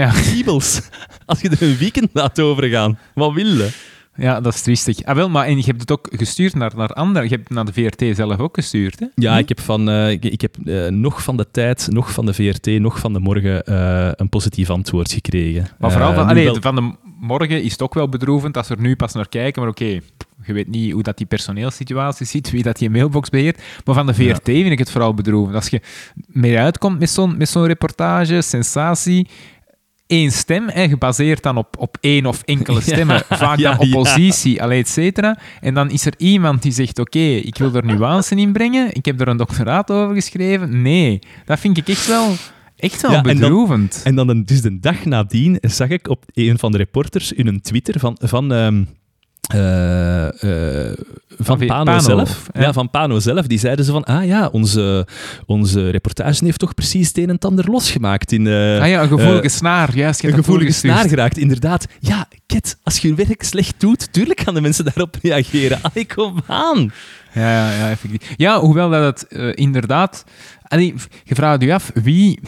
Ja. 0.00 0.10
Kriebels. 0.22 0.80
Als 1.26 1.40
je 1.40 1.48
er 1.48 1.62
een 1.62 1.76
weekend 1.76 2.08
laat 2.12 2.40
overgaan. 2.40 2.98
Wat 3.14 3.32
wil 3.32 3.46
je? 3.46 3.68
Ja, 4.16 4.40
dat 4.40 4.54
is 4.54 4.60
triestig. 4.62 5.04
Ah, 5.04 5.14
wel, 5.14 5.28
maar 5.28 5.46
en 5.46 5.56
je 5.56 5.64
hebt 5.64 5.80
het 5.80 5.90
ook 5.92 6.08
gestuurd 6.10 6.54
naar, 6.54 6.72
naar 6.76 6.88
anderen. 6.92 7.22
Je 7.22 7.34
hebt 7.34 7.48
het 7.48 7.56
naar 7.56 7.64
de 7.64 7.72
VRT 7.72 8.16
zelf 8.16 8.38
ook 8.38 8.54
gestuurd, 8.54 9.00
hè? 9.00 9.06
Ja, 9.14 9.38
ik 9.38 9.48
heb, 9.48 9.60
van, 9.60 9.88
eh, 9.88 10.10
ik, 10.10 10.24
ik 10.24 10.40
heb 10.40 10.56
eh, 10.64 10.86
nog 10.86 11.22
van 11.22 11.36
de 11.36 11.46
tijd, 11.50 11.88
nog 11.90 12.12
van 12.12 12.26
de 12.26 12.34
VRT, 12.34 12.66
nog 12.66 12.98
van 12.98 13.12
de 13.12 13.18
morgen 13.18 13.64
eh, 13.64 14.10
een 14.12 14.28
positief 14.28 14.70
antwoord 14.70 15.12
gekregen. 15.12 15.68
Maar 15.78 15.92
vooral 15.92 16.14
van, 16.14 16.28
allee, 16.28 16.44
wel- 16.44 16.60
van 16.60 16.74
de 16.74 16.92
morgen 17.20 17.62
is 17.62 17.72
het 17.72 17.82
ook 17.82 17.94
wel 17.94 18.08
bedroevend 18.08 18.56
als 18.56 18.68
we 18.68 18.74
er 18.74 18.80
nu 18.80 18.96
pas 18.96 19.12
naar 19.12 19.28
kijken. 19.28 19.62
Maar 19.62 19.70
oké, 19.70 20.00
je 20.46 20.52
weet 20.52 20.68
niet 20.68 20.92
hoe 20.92 21.02
dat 21.02 21.16
die 21.16 21.26
personeelssituatie 21.26 22.26
zit, 22.26 22.50
wie 22.50 22.62
dat 22.62 22.76
die 22.78 22.90
mailbox 22.90 23.28
beheert. 23.30 23.62
Maar 23.84 23.94
van 23.94 24.06
de 24.06 24.14
VRT 24.14 24.44
vind 24.44 24.70
ik 24.70 24.78
het 24.78 24.90
vooral 24.90 25.14
bedroevend. 25.14 25.54
Als 25.54 25.68
je 25.68 25.80
meer 26.26 26.58
uitkomt 26.58 26.98
met 26.98 27.10
zo'n 27.10 27.36
met 27.36 27.48
zo'n 27.48 27.66
reportage, 27.66 28.42
sensatie... 28.42 29.28
één 30.06 30.30
stem, 30.32 30.68
hè, 30.68 30.88
gebaseerd 30.88 31.42
dan 31.42 31.56
op, 31.56 31.76
op 31.78 31.96
één 32.00 32.26
of 32.26 32.42
enkele 32.42 32.80
stemmen, 32.90 33.22
vaak 33.28 33.58
ja, 33.58 33.74
dan 33.76 33.88
ja. 33.88 33.96
oppositie, 33.96 34.62
allee, 34.62 34.80
et 34.80 34.88
cetera. 34.88 35.38
En 35.60 35.74
dan 35.74 35.90
is 35.90 36.06
er 36.06 36.14
iemand 36.16 36.62
die 36.62 36.72
zegt, 36.72 36.98
oké, 36.98 37.18
ik 37.18 37.58
wil 37.58 37.74
er 37.74 37.84
nuance 37.84 38.34
in 38.36 38.52
brengen, 38.52 38.88
ik 38.94 39.04
heb 39.04 39.20
er 39.20 39.28
een 39.28 39.36
doctoraat 39.36 39.90
over 39.90 40.14
geschreven. 40.14 40.82
Nee, 40.82 41.18
dat 41.44 41.58
vind 41.60 41.76
ik 41.78 41.88
echt 41.88 42.06
wel, 42.06 42.34
echt 42.76 43.02
wel 43.02 43.10
Ja, 43.10 43.16
en 43.16 43.22
dan- 43.22 43.34
bedroevend. 43.38 44.00
En 44.04 44.14
dan 44.14 44.42
dus 44.42 44.60
de 44.62 44.78
dag 44.78 45.04
nadien 45.04 45.58
zag 45.60 45.88
ik 45.88 46.08
op 46.08 46.24
een 46.34 46.58
van 46.58 46.72
de 46.72 46.78
reporters 46.78 47.32
in 47.32 47.46
een 47.46 47.60
Twitter 47.60 47.98
van, 48.00 48.16
van, 48.20 48.52
ehm, 48.52 48.84
eh, 49.46 50.88
eh, 50.88 50.96
van 51.38 51.58
Pano, 51.58 51.84
Pano, 51.84 51.98
zelf. 51.98 52.46
ja. 52.52 52.60
Ja. 52.60 52.72
van 52.72 52.90
Pano 52.90 53.18
zelf. 53.18 53.46
Die 53.46 53.58
zeiden 53.58 53.84
ze 53.84 53.92
van, 53.92 54.04
ah 54.04 54.26
ja, 54.26 54.48
onze, 54.52 55.06
onze 55.46 55.90
reportage 55.90 56.44
heeft 56.44 56.58
toch 56.58 56.74
precies 56.74 57.08
het 57.08 57.18
een 57.18 57.28
en 57.28 57.38
ander 57.38 57.70
losgemaakt 57.70 58.32
in... 58.32 58.46
eh, 58.46 58.80
ah 58.80 58.88
ja, 58.88 59.02
een 59.02 59.08
gevoelige 59.08 59.48
snaar, 59.48 59.96
juist. 59.96 60.24
een 60.24 60.32
gevoelige 60.32 60.72
snaar 60.72 61.08
geraakt, 61.08 61.38
inderdaad. 61.38 61.86
Ja, 62.00 62.28
Ket, 62.46 62.78
als 62.82 62.98
je 62.98 63.08
je 63.08 63.14
werk 63.14 63.42
slecht 63.42 63.74
doet, 63.78 64.12
tuurlijk 64.12 64.40
gaan 64.40 64.54
de 64.54 64.60
mensen 64.60 64.84
daarop 64.84 65.16
reageren. 65.22 65.78
Allee, 65.82 66.06
kom 66.06 66.42
aan. 66.46 66.92
Ja, 67.32 67.50
ja, 67.50 67.72
ja, 67.72 67.90
effectief. 67.90 68.34
Ja, 68.36 68.60
hoewel 68.60 68.90
dat 68.90 69.20
het 69.20 69.54
inderdaad... 69.56 70.24
Allee, 70.62 70.94
je 71.24 71.34
vraagt 71.34 71.62
je 71.62 71.74
af, 71.74 71.90
wie, 71.94 72.40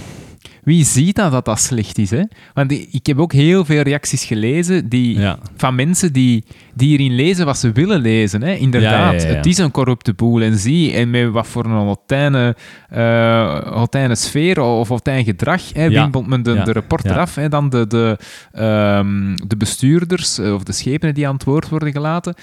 wie 0.69 0.85
ziet 0.85 1.17
dat 1.17 1.33
dat 1.33 1.45
dat 1.45 1.61
slecht 1.61 1.99
is? 1.99 2.11
Hè? 2.11 2.23
Want 2.55 2.73
ik 2.73 3.07
heb 3.07 3.19
ook 3.19 3.33
heel 3.33 3.65
veel 3.65 3.83
reacties 3.83 4.25
gelezen 4.25 4.89
die, 4.89 5.19
Ja. 5.19 5.39
van 5.57 5.75
mensen 5.75 6.13
die, 6.13 6.45
die 6.75 6.89
hierin 6.89 7.15
lezen 7.15 7.47
wat 7.47 7.59
ze 7.59 7.73
willen 7.73 8.01
lezen. 8.01 8.43
Hè? 8.43 8.53
Inderdaad, 8.55 9.23
Ja, 9.23 9.29
ja, 9.29 9.35
het 9.35 9.47
is 9.47 9.59
een 9.59 9.71
corrupte 9.71 10.13
boel. 10.15 10.41
En 10.43 10.59
zie, 10.59 10.93
en 10.93 11.11
met 11.11 11.31
wat 11.31 11.47
voor 11.47 11.65
een 11.65 11.71
hotijne, 11.71 12.57
eh 12.89 13.73
hotijne 13.73 14.15
sfeer 14.15 14.61
of 14.61 14.89
hotijn 14.89 15.25
gedrag 15.25 15.63
hè, 15.73 15.89
wimpelt 15.89 16.27
men 16.27 16.43
de, 16.43 16.63
de 16.63 16.73
reporter 16.73 17.19
af. 17.19 17.35
Hè? 17.35 17.49
Dan 17.49 17.69
de, 17.69 17.87
de, 17.87 18.19
ehm, 18.53 19.37
de 19.47 19.57
bestuurders 19.57 20.39
eh, 20.39 20.55
of 20.55 20.63
de 20.63 20.73
schepenen 20.73 21.15
die 21.15 21.27
aan 21.27 21.35
het 21.35 21.45
woord 21.45 21.69
worden 21.69 21.93
gelaten. 21.93 22.35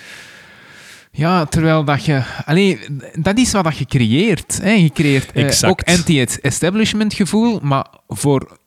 Ja, 1.16 1.46
terwijl 1.46 1.84
dat 1.84 2.06
je... 2.06 2.24
Allee, 2.46 2.80
dat 3.14 3.38
is 3.38 3.52
wat 3.52 3.64
dat 3.64 3.78
je 3.78 3.86
creëert. 3.86 4.60
Hè. 4.62 4.72
Je 4.72 4.90
creëert 4.90 5.32
eh, 5.32 5.70
ook 5.70 5.82
anti-establishment 5.84 7.14
gevoel, 7.14 7.60
maar 7.62 7.86
voor, 8.08 8.58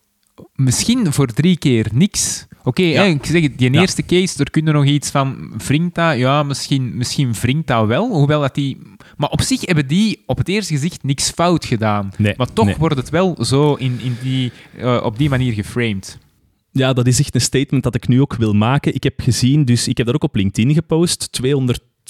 misschien 0.55 1.13
voor 1.13 1.27
drie 1.27 1.57
keer 1.59 1.87
niks. 1.93 2.47
Oké, 2.65 2.83
Ja. 2.83 3.03
ik 3.03 3.27
zeg 3.27 3.43
het, 3.43 3.59
die 3.59 3.73
Ja. 3.73 3.81
eerste 3.81 4.03
case, 4.07 4.39
er 4.45 4.51
kunnen 4.51 4.75
nog 4.75 4.85
iets 4.85 5.11
van... 5.11 5.53
Wringt 5.67 5.95
dat? 5.95 6.17
Ja, 6.17 6.43
misschien, 6.43 6.97
misschien 6.97 7.33
wringt 7.33 7.67
dat 7.67 7.87
wel, 7.87 8.09
hoewel 8.11 8.41
dat 8.41 8.55
die... 8.55 8.79
Maar 9.17 9.29
op 9.31 9.41
zich 9.41 9.61
hebben 9.67 9.87
die 9.87 10.23
op 10.27 10.39
het 10.39 10.49
eerste 10.49 10.73
gezicht 10.75 11.03
niks 11.03 11.31
fout 11.31 11.65
gedaan. 11.65 12.11
Nee, 12.17 12.35
maar 12.37 12.53
toch 12.53 12.65
nee. 12.67 12.75
wordt 12.79 12.97
het 12.97 13.11
wel 13.11 13.37
zo 13.45 13.75
in, 13.75 13.99
in 14.03 14.17
die, 14.23 14.53
eh, 14.77 15.01
op 15.05 15.19
die 15.19 15.29
manier 15.29 15.53
geframed. 15.53 16.19
Ja, 16.73 16.93
dat 16.93 17.07
is 17.07 17.19
echt 17.19 17.35
een 17.35 17.41
statement 17.41 17.83
dat 17.83 17.95
ik 17.95 18.09
nu 18.09 18.21
ook 18.21 18.35
wil 18.35 18.53
maken. 18.53 18.95
Ik 18.95 19.03
heb 19.03 19.21
gezien, 19.21 19.65
dus 19.65 19.89
ik 19.89 19.97
heb 19.97 20.07
dat 20.07 20.15
ook 20.15 20.23
op 20.23 20.35
LinkedIn 20.35 20.75
gepost, 20.75 21.29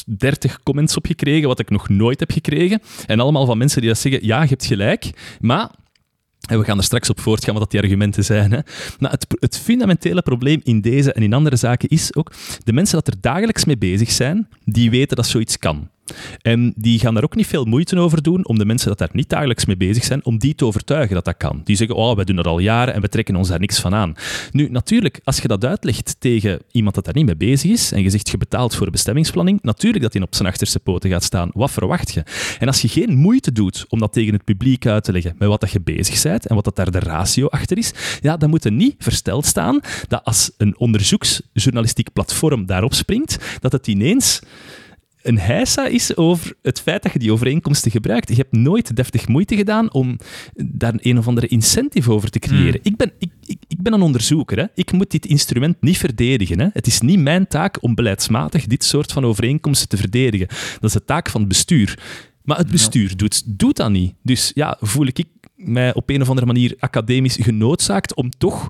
230 0.04 0.62
comments 0.62 0.96
op 0.96 1.06
gekregen, 1.06 1.48
wat 1.48 1.58
ik 1.58 1.70
nog 1.70 1.88
nooit 1.88 2.20
heb 2.20 2.30
gekregen. 2.30 2.80
En 3.06 3.20
allemaal 3.20 3.46
van 3.46 3.58
mensen 3.58 3.80
die 3.80 3.90
dat 3.90 3.98
zeggen, 3.98 4.26
ja, 4.26 4.42
je 4.42 4.48
hebt 4.48 4.66
gelijk, 4.66 5.10
maar... 5.40 5.70
En 6.48 6.58
we 6.58 6.64
gaan 6.64 6.78
er 6.78 6.84
straks 6.84 7.10
op 7.10 7.20
voortgaan 7.20 7.52
wat 7.52 7.62
dat 7.62 7.70
die 7.70 7.80
argumenten 7.80 8.24
zijn. 8.24 8.52
Hè. 8.52 8.58
Maar 8.98 9.10
het, 9.10 9.26
het 9.28 9.58
fundamentele 9.58 10.22
probleem 10.22 10.60
in 10.62 10.80
deze 10.80 11.12
en 11.12 11.22
in 11.22 11.32
andere 11.32 11.56
zaken 11.56 11.88
is 11.88 12.14
ook, 12.14 12.32
de 12.64 12.72
mensen 12.72 12.96
dat 12.96 13.06
er 13.08 13.20
dagelijks 13.20 13.64
mee 13.64 13.78
bezig 13.78 14.10
zijn, 14.10 14.48
die 14.64 14.90
weten 14.90 15.16
dat 15.16 15.26
zoiets 15.26 15.58
kan. 15.58 15.88
En 16.42 16.72
die 16.76 16.98
gaan 16.98 17.14
daar 17.14 17.24
ook 17.24 17.36
niet 17.36 17.46
veel 17.46 17.64
moeite 17.64 17.98
over 17.98 18.22
doen 18.22 18.46
om 18.46 18.58
de 18.58 18.64
mensen 18.64 18.88
dat 18.88 18.98
daar 18.98 19.08
niet 19.12 19.28
dagelijks 19.28 19.64
mee 19.64 19.76
bezig 19.76 20.04
zijn, 20.04 20.24
om 20.24 20.38
die 20.38 20.54
te 20.54 20.64
overtuigen 20.64 21.14
dat 21.14 21.24
dat 21.24 21.36
kan. 21.36 21.60
Die 21.64 21.76
zeggen, 21.76 21.96
oh, 21.96 22.16
wij 22.16 22.24
doen 22.24 22.36
dat 22.36 22.46
al 22.46 22.58
jaren 22.58 22.94
en 22.94 23.00
we 23.00 23.08
trekken 23.08 23.36
ons 23.36 23.48
daar 23.48 23.60
niks 23.60 23.80
van 23.80 23.94
aan. 23.94 24.14
Nu, 24.52 24.68
natuurlijk, 24.70 25.20
als 25.24 25.38
je 25.38 25.48
dat 25.48 25.64
uitlegt 25.64 26.16
tegen 26.18 26.60
iemand 26.70 26.94
dat 26.94 27.04
daar 27.04 27.14
niet 27.14 27.26
mee 27.26 27.36
bezig 27.36 27.70
is, 27.70 27.92
en 27.92 28.02
je 28.02 28.10
zegt, 28.10 28.28
je 28.28 28.38
betaalt 28.38 28.74
voor 28.74 28.90
bestemmingsplanning, 28.90 29.58
natuurlijk 29.62 30.02
dat 30.02 30.12
hij 30.12 30.22
op 30.22 30.34
zijn 30.34 30.48
achterste 30.48 30.80
poten 30.80 31.10
gaat 31.10 31.22
staan. 31.22 31.50
Wat 31.52 31.70
verwacht 31.70 32.12
je? 32.12 32.22
En 32.58 32.66
als 32.66 32.82
je 32.82 32.88
geen 32.88 33.16
moeite 33.16 33.52
doet 33.52 33.84
om 33.88 33.98
dat 33.98 34.12
tegen 34.12 34.32
het 34.32 34.44
publiek 34.44 34.86
uit 34.86 35.04
te 35.04 35.12
leggen 35.12 35.34
met 35.38 35.48
wat 35.48 35.60
dat 35.60 35.70
je 35.70 35.80
bezig 35.80 36.22
bent 36.22 36.46
en 36.46 36.54
wat 36.54 36.64
dat 36.64 36.76
daar 36.76 36.90
de 36.90 36.98
ratio 36.98 37.46
achter 37.46 37.78
is, 37.78 37.92
ja, 38.20 38.36
dan 38.36 38.50
moet 38.50 38.64
er 38.64 38.72
niet 38.72 38.94
versteld 38.98 39.46
staan 39.46 39.80
dat 40.08 40.24
als 40.24 40.50
een 40.56 40.78
onderzoeksjournalistiek 40.78 42.12
platform 42.12 42.66
daarop 42.66 42.94
springt, 42.94 43.58
dat 43.60 43.72
het 43.72 43.86
ineens 43.86 44.40
een 45.28 45.38
heisa 45.38 45.86
is 45.86 46.16
over 46.16 46.54
het 46.62 46.80
feit 46.80 47.02
dat 47.02 47.12
je 47.12 47.18
die 47.18 47.32
overeenkomsten 47.32 47.90
gebruikt. 47.90 48.28
Je 48.28 48.34
hebt 48.34 48.56
nooit 48.56 48.96
deftig 48.96 49.28
moeite 49.28 49.56
gedaan 49.56 49.92
om 49.92 50.18
daar 50.54 50.94
een 50.96 51.18
of 51.18 51.28
andere 51.28 51.46
incentive 51.46 52.12
over 52.12 52.30
te 52.30 52.38
creëren. 52.38 52.80
Hmm. 52.82 52.92
Ik, 52.92 52.96
ben, 52.96 53.12
ik, 53.18 53.30
ik, 53.44 53.58
ik 53.68 53.82
ben 53.82 53.92
een 53.92 54.02
onderzoeker. 54.02 54.58
Hè. 54.58 54.64
Ik 54.74 54.92
moet 54.92 55.10
dit 55.10 55.26
instrument 55.26 55.76
niet 55.80 55.98
verdedigen. 55.98 56.60
Hè. 56.60 56.66
Het 56.72 56.86
is 56.86 57.00
niet 57.00 57.18
mijn 57.18 57.46
taak 57.46 57.82
om 57.82 57.94
beleidsmatig 57.94 58.66
dit 58.66 58.84
soort 58.84 59.12
van 59.12 59.24
overeenkomsten 59.24 59.88
te 59.88 59.96
verdedigen. 59.96 60.46
Dat 60.48 60.90
is 60.90 60.92
de 60.92 61.04
taak 61.04 61.28
van 61.28 61.40
het 61.40 61.48
bestuur. 61.48 61.98
Maar 62.42 62.58
het 62.58 62.70
bestuur 62.70 63.16
doet, 63.16 63.58
doet 63.58 63.76
dat 63.76 63.90
niet. 63.90 64.14
Dus 64.22 64.50
ja, 64.54 64.76
voel 64.80 65.06
ik 65.06 65.24
mij 65.54 65.94
op 65.94 66.10
een 66.10 66.22
of 66.22 66.28
andere 66.28 66.46
manier 66.46 66.74
academisch 66.78 67.36
genoodzaakt 67.40 68.14
om 68.14 68.30
toch 68.30 68.68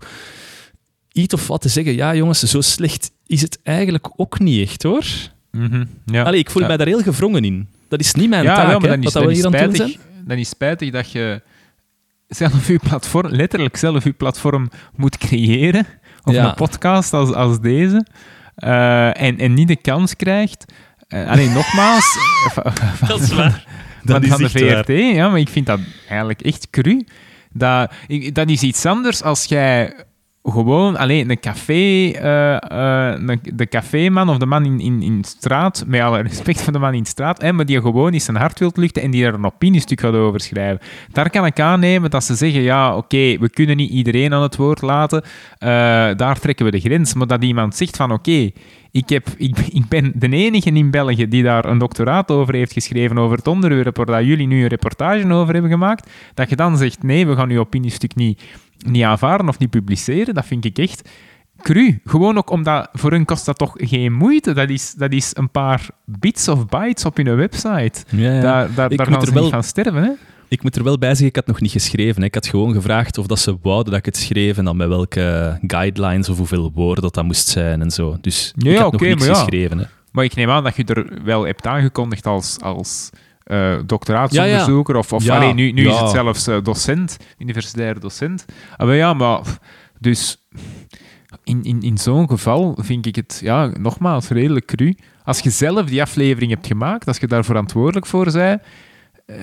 iets 1.12 1.34
of 1.34 1.46
wat 1.46 1.60
te 1.60 1.68
zeggen. 1.68 1.94
Ja, 1.94 2.14
jongens, 2.14 2.42
zo 2.42 2.60
slecht 2.60 3.10
is 3.26 3.40
het 3.40 3.58
eigenlijk 3.62 4.10
ook 4.16 4.38
niet 4.38 4.68
echt, 4.68 4.82
hoor. 4.82 5.04
Mhm, 5.50 5.84
ja. 6.04 6.22
Allee, 6.22 6.38
ik 6.40 6.50
voel 6.50 6.62
Ja. 6.62 6.68
mij 6.68 6.76
daar 6.76 6.86
heel 6.86 7.02
gevrongen 7.02 7.44
in. 7.44 7.68
Dat 7.88 8.00
is 8.00 8.14
niet 8.14 8.28
mijn 8.28 8.42
ja, 8.44 8.54
taak, 8.54 8.66
wel, 8.66 8.78
maar 8.80 8.88
dan 8.88 8.98
is, 8.98 9.04
wat 9.04 9.12
dan 9.12 9.26
we 9.26 9.32
hier 9.34 9.46
aan 9.46 9.52
het 9.52 9.62
doen 9.64 9.74
spijtig, 9.74 10.00
zijn. 10.00 10.24
dan 10.26 10.36
is 10.36 10.48
spijtig 10.48 10.90
dat 10.90 11.12
je 11.12 11.42
zelf 12.28 12.68
je 12.68 12.78
platform, 12.78 13.28
letterlijk 13.30 13.76
zelf 13.76 14.04
je 14.04 14.12
platform 14.12 14.70
moet 14.96 15.18
creëren. 15.18 15.86
Of 16.24 16.34
Ja. 16.34 16.48
een 16.48 16.54
podcast 16.54 17.12
als, 17.12 17.32
als 17.32 17.60
deze. 17.60 18.06
eh, 18.54 19.22
en, 19.22 19.38
en 19.38 19.54
niet 19.54 19.68
de 19.68 19.76
kans 19.76 20.16
krijgt. 20.16 20.64
Uh, 21.08 21.30
alleen 21.30 21.52
nogmaals. 21.52 22.04
van- 22.54 22.72
van- 22.74 23.08
Dat 23.08 23.20
is 23.20 23.32
waar. 23.32 23.50
van, 23.50 23.60
Dat 24.04 24.22
is 24.22 24.28
van 24.28 24.42
de 24.42 24.66
waar. 24.66 24.84
VRT, 24.84 25.14
ja, 25.14 25.28
maar 25.28 25.38
ik 25.40 25.48
vind 25.48 25.66
dat 25.66 25.80
eigenlijk 26.08 26.40
echt 26.40 26.70
cru. 26.70 27.04
Dat, 27.52 27.92
ik- 28.06 28.34
dat 28.34 28.48
is 28.48 28.62
iets 28.62 28.86
anders 28.86 29.22
als 29.22 29.44
jij 29.44 29.94
gewoon 30.52 30.96
alleen 30.96 31.30
een 31.30 31.40
café, 31.40 32.10
eh, 32.10 32.54
eh, 32.54 33.38
de 33.54 33.66
caféman 33.66 34.28
of 34.28 34.38
de 34.38 34.46
man 34.46 34.64
in, 34.64 34.80
in, 34.80 35.02
in 35.02 35.24
straat, 35.24 35.84
met 35.86 36.00
alle 36.00 36.20
respect 36.20 36.62
voor 36.62 36.72
de 36.72 36.78
man 36.78 36.94
in 36.94 37.06
straat, 37.06 37.42
hè, 37.42 37.52
maar 37.52 37.66
die 37.66 37.80
gewoon 37.80 38.12
eens 38.12 38.24
zijn 38.24 38.36
hart 38.36 38.58
wilt 38.58 38.76
luchten 38.76 39.02
en 39.02 39.10
die 39.10 39.24
er 39.24 39.34
een 39.34 39.44
opiniestuk 39.44 40.00
gaat 40.00 40.14
over 40.14 40.40
schrijven. 40.40 40.80
Daar 41.12 41.30
kan 41.30 41.46
ik 41.46 41.60
aannemen 41.60 42.10
dat 42.10 42.24
ze 42.24 42.34
zeggen, 42.34 42.60
ja, 42.60 42.96
oké, 42.96 43.38
we 43.38 43.50
kunnen 43.50 43.76
niet 43.76 43.90
iedereen 43.90 44.34
aan 44.34 44.42
het 44.42 44.56
woord 44.56 44.82
laten, 44.82 45.22
eh, 45.58 45.68
daar 46.16 46.38
trekken 46.38 46.64
we 46.64 46.70
de 46.70 46.80
grens. 46.80 47.14
Maar 47.14 47.26
dat 47.26 47.42
iemand 47.42 47.76
zegt 47.76 47.96
van, 47.96 48.12
oké, 48.12 48.50
ik, 48.90 49.08
heb, 49.08 49.28
ik, 49.36 49.58
ik 49.80 49.88
ben 49.88 50.12
de 50.14 50.28
enige 50.28 50.70
in 50.70 50.90
België 50.90 51.28
die 51.28 51.42
daar 51.42 51.64
een 51.64 51.78
doctoraat 51.78 52.30
over 52.30 52.54
heeft 52.54 52.72
geschreven, 52.72 53.18
over 53.18 53.36
het 53.36 53.46
onderwerp 53.46 53.96
waar 54.04 54.24
jullie 54.24 54.46
nu 54.46 54.62
een 54.62 54.68
reportage 54.68 55.32
over 55.32 55.52
hebben 55.52 55.70
gemaakt, 55.70 56.10
dat 56.34 56.50
je 56.50 56.56
dan 56.56 56.76
zegt, 56.76 57.02
nee, 57.02 57.26
we 57.26 57.34
gaan 57.34 57.50
uw 57.50 57.60
opiniestuk 57.60 58.14
niet, 58.14 58.42
niet 58.86 59.02
aanvaarden 59.04 59.48
of 59.48 59.58
niet 59.58 59.70
publiceren, 59.70 60.34
dat 60.34 60.46
vind 60.46 60.64
ik 60.64 60.78
echt 60.78 61.08
cru. 61.62 62.00
Gewoon 62.04 62.36
ook 62.38 62.50
omdat, 62.50 62.88
voor 62.92 63.10
hun 63.10 63.24
kost 63.24 63.46
dat 63.46 63.58
toch 63.58 63.72
geen 63.76 64.12
moeite. 64.12 64.52
Dat 64.52 64.68
is, 64.70 64.94
dat 64.94 65.12
is 65.12 65.30
een 65.36 65.50
paar 65.50 65.88
bits 66.04 66.48
of 66.48 66.66
bytes 66.66 67.04
op 67.04 67.16
hun 67.16 67.36
website. 67.36 67.92
Ja, 68.10 68.32
ja. 68.32 68.40
Daar, 68.40 68.74
daar, 68.74 68.96
daar 68.96 69.06
gaan 69.06 69.26
ze 69.26 69.32
wel- 69.32 69.42
niet 69.42 69.52
van 69.52 69.62
sterven, 69.62 70.02
hè? 70.02 70.10
Ik 70.50 70.62
moet 70.62 70.76
er 70.76 70.84
wel 70.84 70.98
bij 70.98 71.08
zeggen, 71.08 71.26
ik 71.26 71.36
had 71.36 71.46
nog 71.46 71.60
niet 71.60 71.70
geschreven. 71.70 72.20
hè. 72.20 72.26
Ik 72.26 72.34
had 72.34 72.46
gewoon 72.46 72.72
gevraagd 72.74 73.18
of 73.18 73.26
dat 73.26 73.38
ze 73.38 73.56
wouden 73.62 73.90
dat 73.90 73.98
ik 73.98 74.04
het 74.04 74.16
schreef 74.16 74.56
en 74.58 74.64
dan 74.64 74.76
met 74.76 74.88
welke 74.88 75.58
guidelines 75.66 76.28
of 76.28 76.36
hoeveel 76.36 76.72
woorden 76.74 77.02
dat, 77.02 77.14
dat 77.14 77.24
moest 77.24 77.48
zijn 77.48 77.80
en 77.80 77.90
zo. 77.90 78.16
Dus 78.20 78.52
Ja, 78.56 78.70
ik 78.70 78.78
had 78.78 78.92
nog 78.92 79.00
maar 79.00 79.26
ja. 79.28 79.34
geschreven. 79.34 79.78
Hè. 79.78 79.84
Maar 80.12 80.24
ik 80.24 80.34
neem 80.34 80.50
aan 80.50 80.64
dat 80.64 80.76
je 80.76 80.84
er 80.84 81.24
wel 81.24 81.44
hebt 81.46 81.66
aangekondigd 81.66 82.26
als, 82.26 82.60
als 82.60 83.10
eh, 83.48 83.76
doctoraatsonderzoeker. 83.86 84.96
Of, 84.96 85.12
of 85.12 85.24
Ja, 85.24 85.36
allee, 85.36 85.54
nu, 85.54 85.70
nu 85.72 85.88
is 85.88 85.98
het 85.98 86.10
zelfs 86.10 86.46
eh, 86.46 86.56
docent, 86.62 87.16
universitair 87.38 88.00
docent. 88.00 88.44
Ah, 88.76 88.86
maar 88.86 88.96
ja, 88.96 89.14
maar 89.14 89.40
dus 89.98 90.46
in, 91.44 91.62
in, 91.62 91.82
in 91.82 91.98
zo'n 91.98 92.28
geval 92.28 92.78
vind 92.80 93.06
ik 93.06 93.16
het, 93.16 93.40
ja, 93.42 93.70
nogmaals, 93.78 94.28
redelijk 94.28 94.66
cru. 94.66 94.94
Als 95.24 95.40
je 95.40 95.50
zelf 95.50 95.86
die 95.86 96.02
aflevering 96.02 96.50
hebt 96.50 96.66
gemaakt, 96.66 97.06
als 97.06 97.18
je 97.18 97.26
daar 97.26 97.44
verantwoordelijk 97.44 98.06
voor 98.06 98.32
bent, 98.32 98.62
eh, 99.26 99.36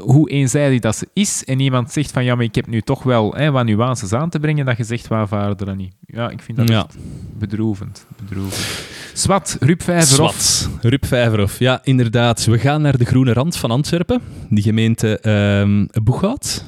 hoe 0.00 0.30
eenzijdig 0.30 0.80
dat 0.80 0.96
ze 0.96 1.08
is, 1.12 1.44
en 1.44 1.60
iemand 1.60 1.90
zegt 1.92 2.10
van 2.10 2.24
ja, 2.24 2.34
maar 2.34 2.44
ik 2.44 2.54
heb 2.54 2.66
nu 2.66 2.80
toch 2.80 3.02
wel 3.02 3.34
hè, 3.34 3.50
wat 3.50 3.64
nuances 3.64 4.12
aan 4.12 4.30
te 4.30 4.38
brengen, 4.40 4.66
dat 4.66 4.76
je 4.76 4.84
zegt 4.84 5.08
waar 5.08 5.28
vader 5.28 5.66
dan 5.66 5.76
niet. 5.76 5.94
Ja, 6.06 6.30
ik 6.30 6.42
vind 6.42 6.58
dat 6.58 6.68
Ja. 6.68 6.78
echt 6.84 6.96
bedroevend. 7.38 8.06
bedroevend. 8.22 8.84
Swat, 9.14 9.56
Rup 9.60 9.82
Vijverhof. 9.82 10.34
Swat. 10.34 10.70
Rup 10.82 11.06
Vijverhof. 11.06 11.58
Ja, 11.58 11.80
inderdaad. 11.84 12.44
We 12.44 12.58
gaan 12.58 12.82
naar 12.82 12.98
de 12.98 13.04
groene 13.04 13.32
rand 13.32 13.56
van 13.56 13.70
Antwerpen, 13.70 14.20
die 14.50 14.62
gemeente 14.62 15.18
ehm 15.18 15.86
Boeghout. 16.04 16.64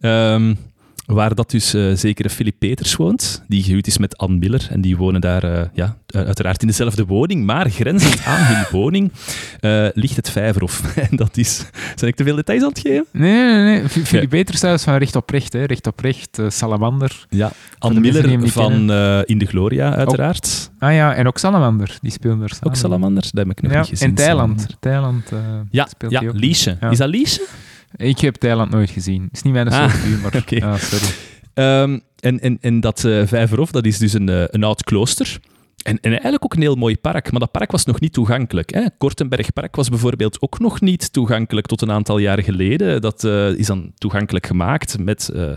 Ehm, 0.00 0.54
waar 1.14 1.34
dat 1.34 1.50
dus 1.50 1.74
eh, 1.74 1.92
zekere 1.94 2.30
Filip 2.30 2.54
Peters 2.58 2.96
woont, 2.96 3.42
die 3.48 3.62
gehuwd 3.62 3.86
is 3.86 3.98
met 3.98 4.16
Ann 4.16 4.38
Miller. 4.38 4.66
En 4.70 4.80
die 4.80 4.96
wonen 4.96 5.20
daar 5.20 5.44
eh, 5.44 5.64
ja, 5.72 5.96
u- 6.14 6.18
uiteraard 6.18 6.60
in 6.62 6.66
dezelfde 6.68 7.04
woning, 7.06 7.44
maar 7.44 7.70
grenzend 7.70 8.24
aan 8.24 8.44
hun 8.54 8.64
woning 8.80 9.12
eh, 9.60 9.86
ligt 9.94 10.16
het 10.16 10.30
Vijverhof. 10.30 10.96
en 11.10 11.16
dat 11.16 11.36
is... 11.36 11.56
Zijn 11.94 12.10
ik 12.10 12.16
te 12.16 12.24
veel 12.24 12.36
details 12.36 12.62
aan 12.62 12.68
het 12.68 12.78
geven? 12.78 13.06
Nee, 13.12 13.42
nee, 13.44 13.62
nee. 13.64 13.88
F- 13.88 13.92
Philip 14.08 14.30
Betershuis 14.30 14.82
van 14.82 14.94
Recht 14.96 15.16
op 15.16 15.30
Recht, 15.30 15.52
hè. 15.52 15.64
Recht 15.64 15.86
op 15.86 16.00
Recht, 16.00 16.38
eh, 16.38 16.48
Salamander. 16.48 17.26
Ja, 17.28 17.50
Ann 17.78 18.00
Miller 18.00 18.48
van 18.50 18.90
eh, 18.90 19.20
In 19.24 19.38
de 19.38 19.46
Gloria, 19.46 19.94
uiteraard. 19.94 20.70
Ah 20.78 20.92
ja, 20.94 21.14
en 21.14 21.26
ook 21.26 21.38
Salamander, 21.38 21.98
die 22.00 22.10
speelde 22.12 22.42
er 22.42 22.48
samen. 22.48 22.66
Ook 22.68 22.76
Salamander, 22.76 23.22
dat 23.22 23.46
heb 23.46 23.50
ik 23.50 23.62
nog 23.62 23.72
Ja, 23.72 23.78
niet 23.78 23.88
gezien. 23.88 24.08
en 24.08 24.14
Thailand. 24.14 24.66
Thailand 24.80 25.32
eh, 25.32 25.38
Ja, 25.70 25.86
speelt 25.86 26.12
ja 26.12 26.20
ook. 26.20 26.34
Liesje. 26.34 26.76
Ja. 26.80 26.90
Is 26.90 26.98
dat 26.98 27.08
Liesje? 27.08 27.46
Ik 27.96 28.18
heb 28.18 28.34
Thailand 28.34 28.70
nooit 28.70 28.90
gezien. 28.90 29.28
is 29.32 29.42
niet 29.42 29.52
mijn 29.52 29.68
Ah, 29.68 29.90
soort 29.90 30.02
humor. 30.04 30.36
oké. 30.42 30.56
Ja, 30.56 30.76
sorry. 30.76 31.06
Ehm, 31.54 31.98
en, 32.20 32.40
en, 32.40 32.58
en 32.60 32.80
dat 32.80 33.04
eh 33.04 33.26
Vijverhof, 33.26 33.70
dat 33.70 33.84
is 33.84 33.98
dus 33.98 34.12
een, 34.12 34.28
eh, 34.28 34.44
een 34.46 34.64
oud 34.64 34.84
klooster. 34.84 35.38
En, 35.82 36.00
en 36.00 36.10
eigenlijk 36.10 36.44
ook 36.44 36.54
een 36.54 36.60
heel 36.60 36.74
mooi 36.74 36.96
park, 36.96 37.30
maar 37.30 37.40
dat 37.40 37.50
park 37.50 37.70
was 37.70 37.84
nog 37.84 38.00
niet 38.00 38.12
toegankelijk. 38.12 38.74
Hè. 38.74 38.84
Kortenbergpark 38.98 39.76
was 39.76 39.88
bijvoorbeeld 39.88 40.42
ook 40.42 40.58
nog 40.58 40.80
niet 40.80 41.12
toegankelijk 41.12 41.66
tot 41.66 41.82
een 41.82 41.90
aantal 41.90 42.18
jaren 42.18 42.44
geleden. 42.44 43.00
Dat 43.00 43.24
eh, 43.24 43.48
is 43.48 43.66
dan 43.66 43.92
toegankelijk 43.94 44.46
gemaakt 44.46 44.98
met 44.98 45.28
eh, 45.28 45.50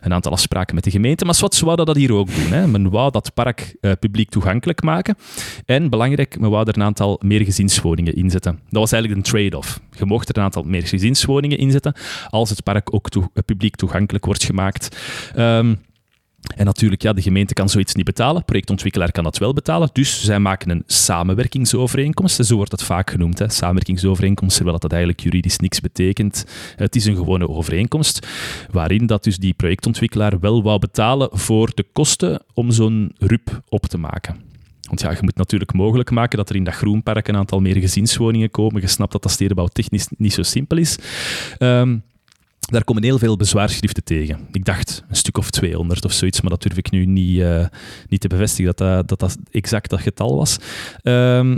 een 0.00 0.12
aantal 0.12 0.32
afspraken 0.32 0.74
met 0.74 0.84
de 0.84 0.90
gemeente. 0.90 1.24
Maar 1.24 1.36
wat, 1.40 1.54
ze 1.54 1.64
wouden 1.64 1.86
dat 1.86 1.96
hier 1.96 2.12
ook 2.12 2.34
doen. 2.34 2.52
Hè. 2.52 2.66
Men 2.66 2.90
wou 2.90 3.10
dat 3.10 3.34
park 3.34 3.76
eh, 3.80 3.92
publiek 4.00 4.30
toegankelijk 4.30 4.82
maken. 4.82 5.16
En 5.64 5.90
belangrijk, 5.90 6.38
men 6.38 6.50
wou 6.50 6.68
er 6.68 6.76
een 6.76 6.82
aantal 6.82 7.20
meer 7.24 7.44
gezinswoningen 7.44 8.14
inzetten. 8.14 8.60
Dat 8.68 8.80
was 8.80 8.92
eigenlijk 8.92 9.26
een 9.26 9.32
trade-off. 9.32 9.80
Je 9.98 10.04
mocht 10.04 10.28
er 10.28 10.36
een 10.36 10.42
aantal 10.42 10.62
meer 10.62 10.86
gezinswoningen 10.86 11.58
inzetten 11.58 11.94
als 12.28 12.50
het 12.50 12.62
park 12.62 12.94
ook 12.94 13.08
publiek 13.44 13.76
toegankelijk 13.76 14.24
wordt 14.24 14.44
gemaakt. 14.44 14.96
Ehm, 15.34 15.74
en 16.56 16.64
natuurlijk, 16.64 17.02
ja, 17.02 17.12
de 17.12 17.22
gemeente 17.22 17.54
kan 17.54 17.68
zoiets 17.68 17.94
niet 17.94 18.04
betalen. 18.04 18.44
Projectontwikkelaar 18.44 19.12
kan 19.12 19.24
dat 19.24 19.38
wel 19.38 19.52
betalen. 19.52 19.88
Dus 19.92 20.24
zij 20.24 20.38
maken 20.38 20.70
een 20.70 20.82
samenwerkingsovereenkomst. 20.86 22.46
Zo 22.46 22.56
wordt 22.56 22.72
het 22.72 22.82
vaak 22.82 23.10
genoemd. 23.10 23.38
Hè. 23.38 23.48
Samenwerkingsovereenkomst, 23.48 24.56
terwijl 24.56 24.78
dat 24.78 24.90
eigenlijk 24.92 25.22
juridisch 25.22 25.58
niks 25.58 25.80
betekent. 25.80 26.44
Het 26.76 26.96
is 26.96 27.04
een 27.04 27.16
gewone 27.16 27.48
overeenkomst, 27.48 28.26
waarin 28.70 29.06
dat 29.06 29.24
dus 29.24 29.38
die 29.38 29.54
projectontwikkelaar 29.54 30.40
wel 30.40 30.62
wou 30.62 30.78
betalen 30.78 31.28
voor 31.32 31.70
de 31.74 31.84
kosten 31.92 32.42
om 32.54 32.70
zo'n 32.70 33.12
RUP 33.18 33.62
op 33.68 33.86
te 33.86 33.98
maken. 33.98 34.46
Want 34.88 35.00
ja, 35.00 35.10
je 35.10 35.18
moet 35.20 35.36
natuurlijk 35.36 35.72
mogelijk 35.72 36.10
maken 36.10 36.38
dat 36.38 36.48
er 36.48 36.56
in 36.56 36.64
dat 36.64 36.74
groenpark 36.74 37.28
een 37.28 37.36
aantal 37.36 37.60
meer 37.60 37.76
gezinswoningen 37.76 38.50
komen. 38.50 38.80
Je 38.80 38.86
snapt 38.86 39.12
dat 39.12 39.22
dat 39.22 39.32
stedenbouw 39.32 39.66
technisch 39.66 40.08
niet 40.16 40.32
zo 40.32 40.42
simpel 40.42 40.76
is. 40.76 40.98
Ehm, 41.58 41.96
daar 42.72 42.84
komen 42.84 43.02
heel 43.02 43.18
veel 43.18 43.36
bezwaarschriften 43.36 44.04
tegen. 44.04 44.48
Ik 44.52 44.64
dacht 44.64 45.04
een 45.08 45.16
stuk 45.16 45.38
of 45.38 45.50
200 45.50 46.04
of 46.04 46.12
zoiets, 46.12 46.40
maar 46.40 46.50
dat 46.50 46.62
durf 46.62 46.76
ik 46.76 46.90
nu 46.90 47.06
niet, 47.06 47.40
eh, 47.40 47.66
niet 48.08 48.20
te 48.20 48.28
bevestigen 48.28 48.74
dat 48.76 49.08
dat, 49.08 49.18
dat 49.18 49.36
exact 49.50 49.90
dat 49.90 50.00
getal 50.00 50.36
was. 50.36 50.58
Ehm, 51.02 51.56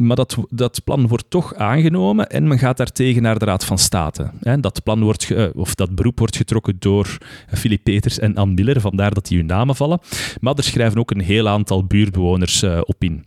maar 0.00 0.16
dat, 0.16 0.36
dat 0.48 0.84
plan 0.84 1.08
wordt 1.08 1.30
toch 1.30 1.54
aangenomen 1.54 2.28
en 2.28 2.48
men 2.48 2.58
gaat 2.58 2.76
daartegen 2.76 3.22
naar 3.22 3.38
de 3.38 3.44
Raad 3.44 3.64
van 3.64 3.78
State. 3.78 4.30
Dat, 4.60 4.82
plan 4.82 5.02
wordt 5.02 5.30
eh, 5.30 5.46
of 5.54 5.74
dat 5.74 5.94
beroep 5.94 6.18
wordt 6.18 6.36
getrokken 6.36 6.76
door 6.78 7.18
Philip 7.48 7.82
Peters 7.82 8.18
en 8.18 8.36
Ann 8.36 8.54
Miller, 8.54 8.80
vandaar 8.80 9.14
dat 9.14 9.26
die 9.26 9.38
hun 9.38 9.46
namen 9.46 9.76
vallen. 9.76 10.00
Maar 10.40 10.54
er 10.54 10.62
schrijven 10.62 10.98
ook 10.98 11.10
een 11.10 11.20
heel 11.20 11.48
aantal 11.48 11.84
buurtbewoners 11.84 12.62
eh, 12.62 12.80
op 12.84 13.04
in. 13.04 13.24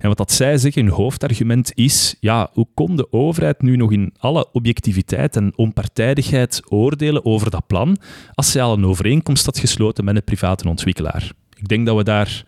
En 0.00 0.08
wat 0.08 0.16
dat 0.16 0.32
zij 0.32 0.58
zeggen, 0.58 0.84
hun 0.84 0.94
hoofdargument 0.94 1.72
is, 1.74 2.16
ja, 2.20 2.50
hoe 2.52 2.66
kon 2.74 2.96
de 2.96 3.12
overheid 3.12 3.62
nu 3.62 3.76
nog 3.76 3.92
in 3.92 4.12
alle 4.18 4.52
objectiviteit 4.52 5.36
en 5.36 5.52
onpartijdigheid 5.56 6.62
oordelen 6.68 7.24
over 7.24 7.50
dat 7.50 7.66
plan, 7.66 7.96
als 8.34 8.50
zij 8.50 8.62
al 8.62 8.72
een 8.72 8.86
overeenkomst 8.86 9.44
had 9.44 9.58
gesloten 9.58 10.04
met 10.04 10.16
een 10.16 10.24
private 10.24 10.68
ontwikkelaar? 10.68 11.32
Ik 11.56 11.68
denk 11.68 11.86
dat 11.86 11.96
we 11.96 12.04
daar 12.04 12.44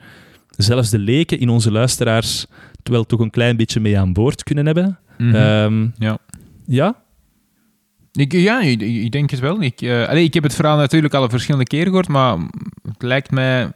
zelfs 0.50 0.90
de 0.90 0.98
leken 0.98 1.38
in 1.38 1.48
onze 1.48 1.70
luisteraars 1.70 2.46
wel 2.82 3.04
toch 3.04 3.20
een 3.20 3.30
klein 3.30 3.56
beetje 3.56 3.80
mee 3.80 3.98
aan 3.98 4.12
boord 4.12 4.42
kunnen 4.42 4.66
hebben. 4.66 4.98
Mhm. 5.18 5.34
Ehm, 5.34 5.88
ja. 5.98 6.18
ja? 6.66 7.02
Ik, 8.12 8.32
ja, 8.32 8.60
ik, 8.60 8.80
ik 8.80 9.12
denk 9.12 9.30
het 9.30 9.40
wel. 9.40 9.62
Ik, 9.62 9.82
allee, 9.82 10.24
ik 10.24 10.34
heb 10.34 10.42
het 10.42 10.54
verhaal 10.54 10.76
natuurlijk 10.76 11.14
al 11.14 11.28
verschillende 11.28 11.66
keren 11.66 11.86
gehoord, 11.86 12.08
maar 12.08 12.38
het 12.82 13.02
lijkt 13.02 13.30
mij 13.30 13.72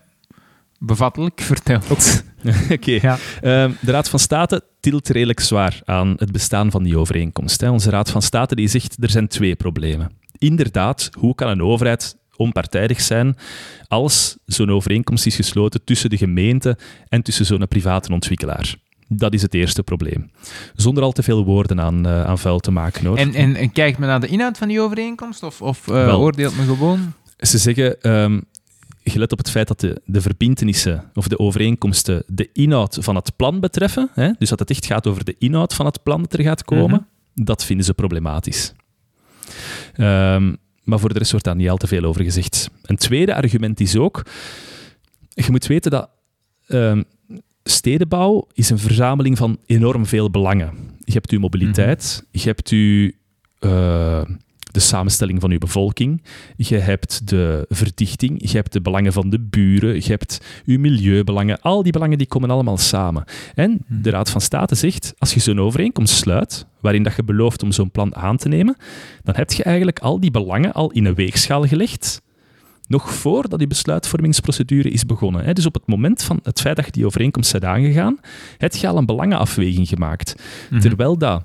bevattelijk 0.78 1.40
verteld. 1.40 2.24
Oké. 2.70 2.98
Ja. 3.00 3.18
Ehm, 3.40 3.70
de 3.80 3.90
Raad 3.90 4.08
van 4.08 4.18
State 4.18 4.64
tilt 4.80 5.08
redelijk 5.08 5.40
zwaar 5.40 5.80
aan 5.84 6.14
het 6.18 6.32
bestaan 6.32 6.70
van 6.70 6.82
die 6.82 6.98
overeenkomst. 6.98 7.60
Hè. 7.60 7.70
Onze 7.70 7.90
Raad 7.90 8.10
van 8.10 8.22
State 8.22 8.54
die 8.54 8.68
zegt 8.68 8.96
er 9.00 9.10
zijn 9.10 9.28
twee 9.28 9.54
problemen. 9.54 10.10
Inderdaad, 10.38 11.10
hoe 11.18 11.34
kan 11.34 11.48
een 11.48 11.62
overheid 11.62 12.16
onpartijdig 12.36 13.00
zijn 13.00 13.36
als 13.88 14.36
zo'n 14.44 14.70
overeenkomst 14.70 15.26
is 15.26 15.36
gesloten 15.36 15.84
tussen 15.84 16.10
de 16.10 16.16
gemeente 16.16 16.78
en 17.08 17.22
tussen 17.22 17.46
zo'n 17.46 17.68
private 17.68 18.12
ontwikkelaar? 18.12 18.74
Dat 19.08 19.32
is 19.32 19.42
het 19.42 19.54
eerste 19.54 19.82
probleem. 19.82 20.30
Zonder 20.74 21.02
al 21.02 21.12
te 21.12 21.22
veel 21.22 21.44
woorden 21.44 21.80
aan, 21.80 22.06
eh, 22.06 22.24
aan 22.24 22.38
vuil 22.38 22.58
te 22.58 22.70
maken. 22.70 23.06
Hoor. 23.06 23.16
En, 23.16 23.34
en, 23.34 23.56
en 23.56 23.72
kijkt 23.72 23.98
men 23.98 24.08
naar 24.08 24.20
de 24.20 24.26
inhoud 24.26 24.58
van 24.58 24.68
die 24.68 24.80
overeenkomst 24.80 25.42
of, 25.42 25.62
of 25.62 25.88
eh, 25.88 25.94
Wel. 25.94 26.20
oordeelt 26.20 26.56
men 26.56 26.66
gewoon? 26.66 27.12
Ze 27.38 27.58
zeggen, 27.58 28.02
ehm 28.02 28.38
gelet 29.10 29.32
op 29.32 29.38
het 29.38 29.50
feit 29.50 29.68
dat 29.68 29.80
de, 29.80 30.00
de 30.04 30.20
verbintenissen 30.20 31.10
of 31.14 31.28
de 31.28 31.38
overeenkomsten 31.38 32.22
de 32.26 32.50
inhoud 32.52 32.98
van 33.00 33.14
het 33.14 33.36
plan 33.36 33.60
betreffen, 33.60 34.10
hè, 34.14 34.30
dus 34.38 34.48
dat 34.48 34.58
het 34.58 34.70
echt 34.70 34.86
gaat 34.86 35.06
over 35.06 35.24
de 35.24 35.34
inhoud 35.38 35.74
van 35.74 35.86
het 35.86 36.02
plan 36.02 36.22
dat 36.22 36.32
er 36.32 36.42
gaat 36.42 36.64
komen, 36.64 37.06
dat 37.34 37.64
vinden 37.64 37.86
ze 37.86 37.94
problematisch. 37.94 38.72
Ehm, 39.92 40.54
maar 40.82 40.98
voor 40.98 41.12
de 41.12 41.18
rest 41.18 41.30
wordt 41.30 41.46
daar 41.46 41.56
niet 41.56 41.70
al 41.70 41.76
te 41.76 41.86
veel 41.86 42.02
over 42.02 42.22
gezegd. 42.22 42.70
Een 42.82 42.96
tweede 42.96 43.34
argument 43.34 43.80
is 43.80 43.96
ook, 43.96 44.22
je 45.28 45.50
moet 45.50 45.66
weten 45.66 45.90
dat 45.90 46.10
ehm, 46.66 47.02
stedenbouw 47.64 48.46
is 48.52 48.70
een 48.70 48.78
verzameling 48.78 49.38
van 49.38 49.58
enorm 49.66 50.06
veel 50.06 50.30
belangen. 50.30 50.72
Je 51.04 51.12
hebt 51.12 51.30
uw 51.30 51.40
mobiliteit, 51.40 52.26
je 52.30 52.48
hebt 52.48 52.68
uw, 52.68 53.10
eh, 53.58 54.22
de 54.76 54.82
samenstelling 54.82 55.40
van 55.40 55.50
uw 55.50 55.58
bevolking, 55.58 56.22
je 56.56 56.76
hebt 56.76 57.28
de 57.28 57.66
verdichting, 57.68 58.50
je 58.50 58.56
hebt 58.56 58.72
de 58.72 58.80
belangen 58.80 59.12
van 59.12 59.30
de 59.30 59.40
buren, 59.40 59.94
je 59.94 60.08
hebt 60.08 60.40
uw 60.64 60.78
milieubelangen. 60.78 61.60
Al 61.60 61.82
die 61.82 61.92
belangen 61.92 62.18
die 62.18 62.26
komen 62.26 62.50
allemaal 62.50 62.76
samen. 62.76 63.24
En 63.54 63.78
de 63.88 64.10
Raad 64.10 64.30
van 64.30 64.40
State 64.40 64.74
zegt, 64.74 65.14
als 65.18 65.34
je 65.34 65.40
zo'n 65.40 65.60
overeenkomst 65.60 66.14
sluit, 66.14 66.66
waarin 66.80 67.02
dat 67.02 67.16
je 67.16 67.24
belooft 67.24 67.62
om 67.62 67.72
zo'n 67.72 67.90
plan 67.90 68.16
aan 68.16 68.36
te 68.36 68.48
nemen, 68.48 68.76
dan 69.22 69.34
heb 69.36 69.52
je 69.52 69.62
eigenlijk 69.62 69.98
al 69.98 70.20
die 70.20 70.30
belangen 70.30 70.72
al 70.72 70.90
in 70.90 71.04
een 71.04 71.14
weegschaal 71.14 71.66
gelegd, 71.66 72.22
nog 72.88 73.12
voordat 73.12 73.58
die 73.58 73.68
besluitvormingsprocedure 73.68 74.90
is 74.90 75.06
begonnen. 75.06 75.54
Dus 75.54 75.66
op 75.66 75.74
het 75.74 75.86
moment 75.86 76.22
van 76.22 76.40
het 76.42 76.60
feit 76.60 76.76
dat 76.76 76.84
je 76.84 76.92
die 76.92 77.06
overeenkomst 77.06 77.52
bent 77.52 77.64
aangegaan, 77.64 78.18
heb 78.58 78.74
je 78.74 78.88
al 78.88 78.96
een 78.96 79.06
belangenafweging 79.06 79.88
gemaakt. 79.88 80.34
Mhm. 80.70 80.80
Terwijl 80.80 81.18
dat 81.18 81.44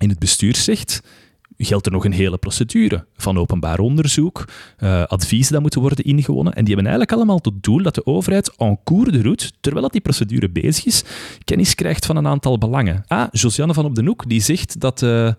in 0.00 0.08
het 0.08 0.18
bestuur 0.18 0.56
zegt, 0.56 1.02
geldt 1.64 1.86
er 1.86 1.92
nog 1.92 2.04
een 2.04 2.12
hele 2.12 2.38
procedure 2.38 3.04
van 3.16 3.38
openbaar 3.38 3.78
onderzoek, 3.78 4.44
eh, 4.76 5.04
adviezen 5.04 5.52
dat 5.52 5.62
moeten 5.62 5.80
worden 5.80 6.04
ingewonnen. 6.04 6.52
En 6.54 6.64
die 6.64 6.74
hebben 6.74 6.92
eigenlijk 6.92 7.12
allemaal 7.20 7.38
tot 7.38 7.62
doel 7.62 7.82
dat 7.82 7.94
de 7.94 8.06
overheid 8.06 8.56
en 8.56 8.78
cours 8.84 9.12
de 9.12 9.22
route, 9.22 9.50
terwijl 9.60 9.82
dat 9.82 9.92
die 9.92 10.00
procedure 10.00 10.50
bezig 10.50 10.86
is, 10.86 11.04
kennis 11.44 11.74
krijgt 11.74 12.06
van 12.06 12.16
een 12.16 12.26
aantal 12.26 12.58
belangen. 12.58 13.04
Ah, 13.06 13.28
Josiane 13.30 13.74
van 13.74 13.84
Op 13.84 13.94
den 13.94 14.06
Hoek, 14.06 14.28
die 14.28 14.40
zegt 14.40 14.80
dat, 14.80 15.02
eh, 15.02 15.32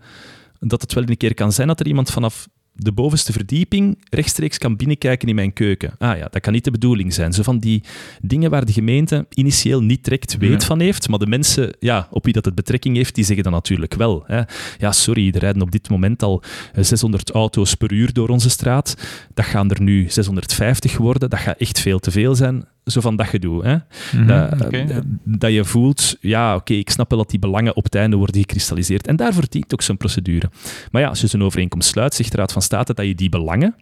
dat 0.60 0.82
het 0.82 0.92
wel 0.92 1.04
een 1.06 1.16
keer 1.16 1.34
kan 1.34 1.52
zijn 1.52 1.68
dat 1.68 1.80
er 1.80 1.86
iemand 1.86 2.10
vanaf 2.10 2.48
de 2.74 2.92
bovenste 2.92 3.32
verdieping 3.32 3.98
rechtstreeks 4.10 4.58
kan 4.58 4.76
binnenkijken 4.76 5.28
in 5.28 5.34
mijn 5.34 5.52
keuken. 5.52 5.94
Ah 5.98 6.16
ja, 6.18 6.28
dat 6.30 6.40
kan 6.40 6.52
niet 6.52 6.64
de 6.64 6.70
bedoeling 6.70 7.14
zijn. 7.14 7.32
Zo 7.32 7.42
van 7.42 7.58
die 7.58 7.82
dingen 8.20 8.50
waar 8.50 8.64
de 8.64 8.72
gemeente 8.72 9.26
initieel 9.30 9.82
niet 9.82 10.04
direct 10.04 10.36
weet 10.36 10.60
Ja. 10.60 10.66
van 10.66 10.80
heeft, 10.80 11.08
maar 11.08 11.18
de 11.18 11.26
mensen 11.26 11.76
ja, 11.78 12.08
op 12.10 12.24
wie 12.24 12.32
dat 12.32 12.44
het 12.44 12.54
betrekking 12.54 12.96
heeft, 12.96 13.14
die 13.14 13.24
zeggen 13.24 13.44
dan 13.44 13.52
natuurlijk 13.52 13.94
wel. 13.94 14.24
Hè. 14.26 14.40
Ja, 14.78 14.92
sorry, 14.92 15.30
er 15.34 15.40
rijden 15.40 15.62
op 15.62 15.70
dit 15.70 15.88
moment 15.90 16.22
al 16.22 16.42
eh, 16.72 16.84
600 16.84 17.30
auto's 17.30 17.74
per 17.74 17.92
uur 17.92 18.12
door 18.12 18.28
onze 18.28 18.50
straat. 18.50 18.96
Dat 19.34 19.44
gaan 19.44 19.70
er 19.70 19.82
nu 19.82 20.10
650 20.10 20.96
worden. 20.96 21.30
Dat 21.30 21.40
gaat 21.40 21.58
echt 21.58 21.80
veel 21.80 21.98
te 21.98 22.10
veel 22.10 22.34
zijn. 22.34 22.64
Zo 22.84 23.00
van 23.00 23.16
dat 23.16 23.26
gedoe. 23.26 23.64
Hè? 23.64 23.76
Mhm, 24.18 24.26
dat, 24.26 24.70
ja. 24.70 25.00
dat 25.24 25.52
je 25.52 25.64
voelt, 25.64 26.16
ja, 26.20 26.54
oké, 26.54 26.72
ik 26.72 26.90
snap 26.90 27.10
wel 27.10 27.18
dat 27.18 27.30
die 27.30 27.38
belangen 27.38 27.76
op 27.76 27.84
het 27.84 27.94
einde 27.94 28.16
worden 28.16 28.40
gekristalliseerd. 28.40 29.06
En 29.06 29.16
daarvoor 29.16 29.44
dient 29.48 29.72
ook 29.72 29.82
zo'n 29.82 29.96
procedure. 29.96 30.50
Maar 30.90 31.02
ja, 31.02 31.08
als 31.08 31.20
je 31.20 31.26
zo'n 31.26 31.42
overeenkomst 31.42 31.88
sluit, 31.88 32.14
zegt 32.14 32.30
de 32.30 32.36
Raad 32.36 32.52
van 32.52 32.62
State 32.62 32.94
dat 32.94 33.06
je 33.06 33.14
die 33.14 33.28
belangen, 33.28 33.74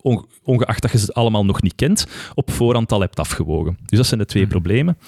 onge- 0.00 0.26
ongeacht 0.42 0.82
dat 0.82 0.92
je 0.92 0.98
ze 0.98 1.12
allemaal 1.12 1.44
nog 1.44 1.62
niet 1.62 1.74
kent, 1.74 2.06
op 2.34 2.50
voorhand 2.50 2.92
al 2.92 3.00
hebt 3.00 3.18
afgewogen. 3.18 3.78
Dus 3.86 3.98
dat 3.98 4.06
zijn 4.06 4.20
de 4.20 4.26
twee 4.26 4.42
Mhm. 4.42 4.50
problemen. 4.52 4.98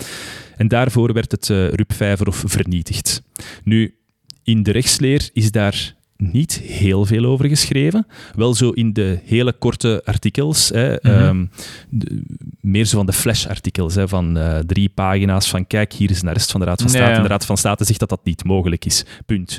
En 0.56 0.68
daarvoor 0.68 1.12
werd 1.12 1.30
het 1.32 1.50
eh 1.50 1.68
RUP 1.68 1.92
Vijverhof 1.92 2.42
vernietigd. 2.46 3.22
Nu, 3.64 3.94
in 4.42 4.62
de 4.62 4.70
rechtsleer 4.70 5.30
is 5.32 5.50
daar 5.52 5.94
niet 6.20 6.58
heel 6.60 7.04
veel 7.06 7.24
over 7.24 7.48
geschreven. 7.48 8.06
Wel 8.34 8.54
zo 8.54 8.70
in 8.70 8.92
de 8.92 9.20
hele 9.24 9.52
korte 9.52 10.02
artikels, 10.04 10.68
hè, 10.68 10.88
Mhm. 10.94 11.06
ehm, 11.06 11.46
de- 11.88 12.22
meer 12.60 12.84
zo 12.84 12.96
van 12.96 13.06
de 13.06 13.12
flash-artikels, 13.12 13.96
van 14.04 14.36
eh, 14.38 14.58
drie 14.58 14.88
pagina's 14.88 15.48
van 15.50 15.66
kijk, 15.66 15.92
hier 15.92 16.10
is 16.10 16.22
een 16.22 16.28
arrest 16.28 16.50
van 16.50 16.60
de 16.60 16.66
Raad 16.66 16.80
van 16.80 16.90
State 16.90 17.10
ja. 17.10 17.16
en 17.16 17.22
de 17.22 17.28
Raad 17.28 17.46
van 17.46 17.56
State 17.56 17.84
zegt 17.84 17.98
dat 18.00 18.08
dat 18.08 18.24
niet 18.24 18.44
mogelijk 18.44 18.84
is. 18.84 19.04
Punt. 19.26 19.58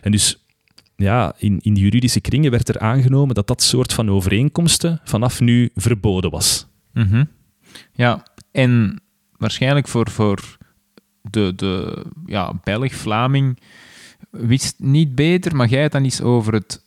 En 0.00 0.10
dus 0.10 0.44
ja, 0.96 1.34
in, 1.38 1.58
in 1.60 1.74
de 1.74 1.80
juridische 1.80 2.20
kringen 2.20 2.50
werd 2.50 2.68
er 2.68 2.78
aangenomen 2.78 3.34
dat 3.34 3.46
dat 3.46 3.62
soort 3.62 3.92
van 3.92 4.10
overeenkomsten 4.10 5.00
vanaf 5.04 5.40
nu 5.40 5.70
verboden 5.74 6.30
was. 6.30 6.66
Mhm. 6.92 7.24
Ja, 7.92 8.22
en 8.52 9.00
waarschijnlijk 9.36 9.88
voor, 9.88 10.10
voor 10.10 10.56
de, 11.22 11.52
de 11.56 12.04
ja, 12.26 12.52
Belg, 12.64 12.94
Vlaming, 12.94 13.58
wist 14.30 14.74
niet 14.78 15.14
beter, 15.14 15.56
maar 15.56 15.68
jij 15.68 15.80
hebt 15.80 15.92
dan 15.92 16.04
eens 16.04 16.20
over 16.22 16.52
het 16.54 16.82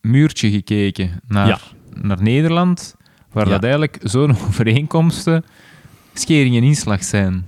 muurtje 0.00 0.50
gekeken 0.50 1.20
naar, 1.28 1.46
Ja. 1.46 1.58
naar 2.02 2.22
Nederland, 2.22 2.96
waar 3.32 3.44
Ja. 3.46 3.50
dat 3.52 3.62
eigenlijk 3.62 3.98
zo'n 4.02 4.30
overeenkomsten 4.48 5.44
schering 6.14 6.56
en 6.56 6.62
inslag 6.62 7.04
zijn. 7.04 7.46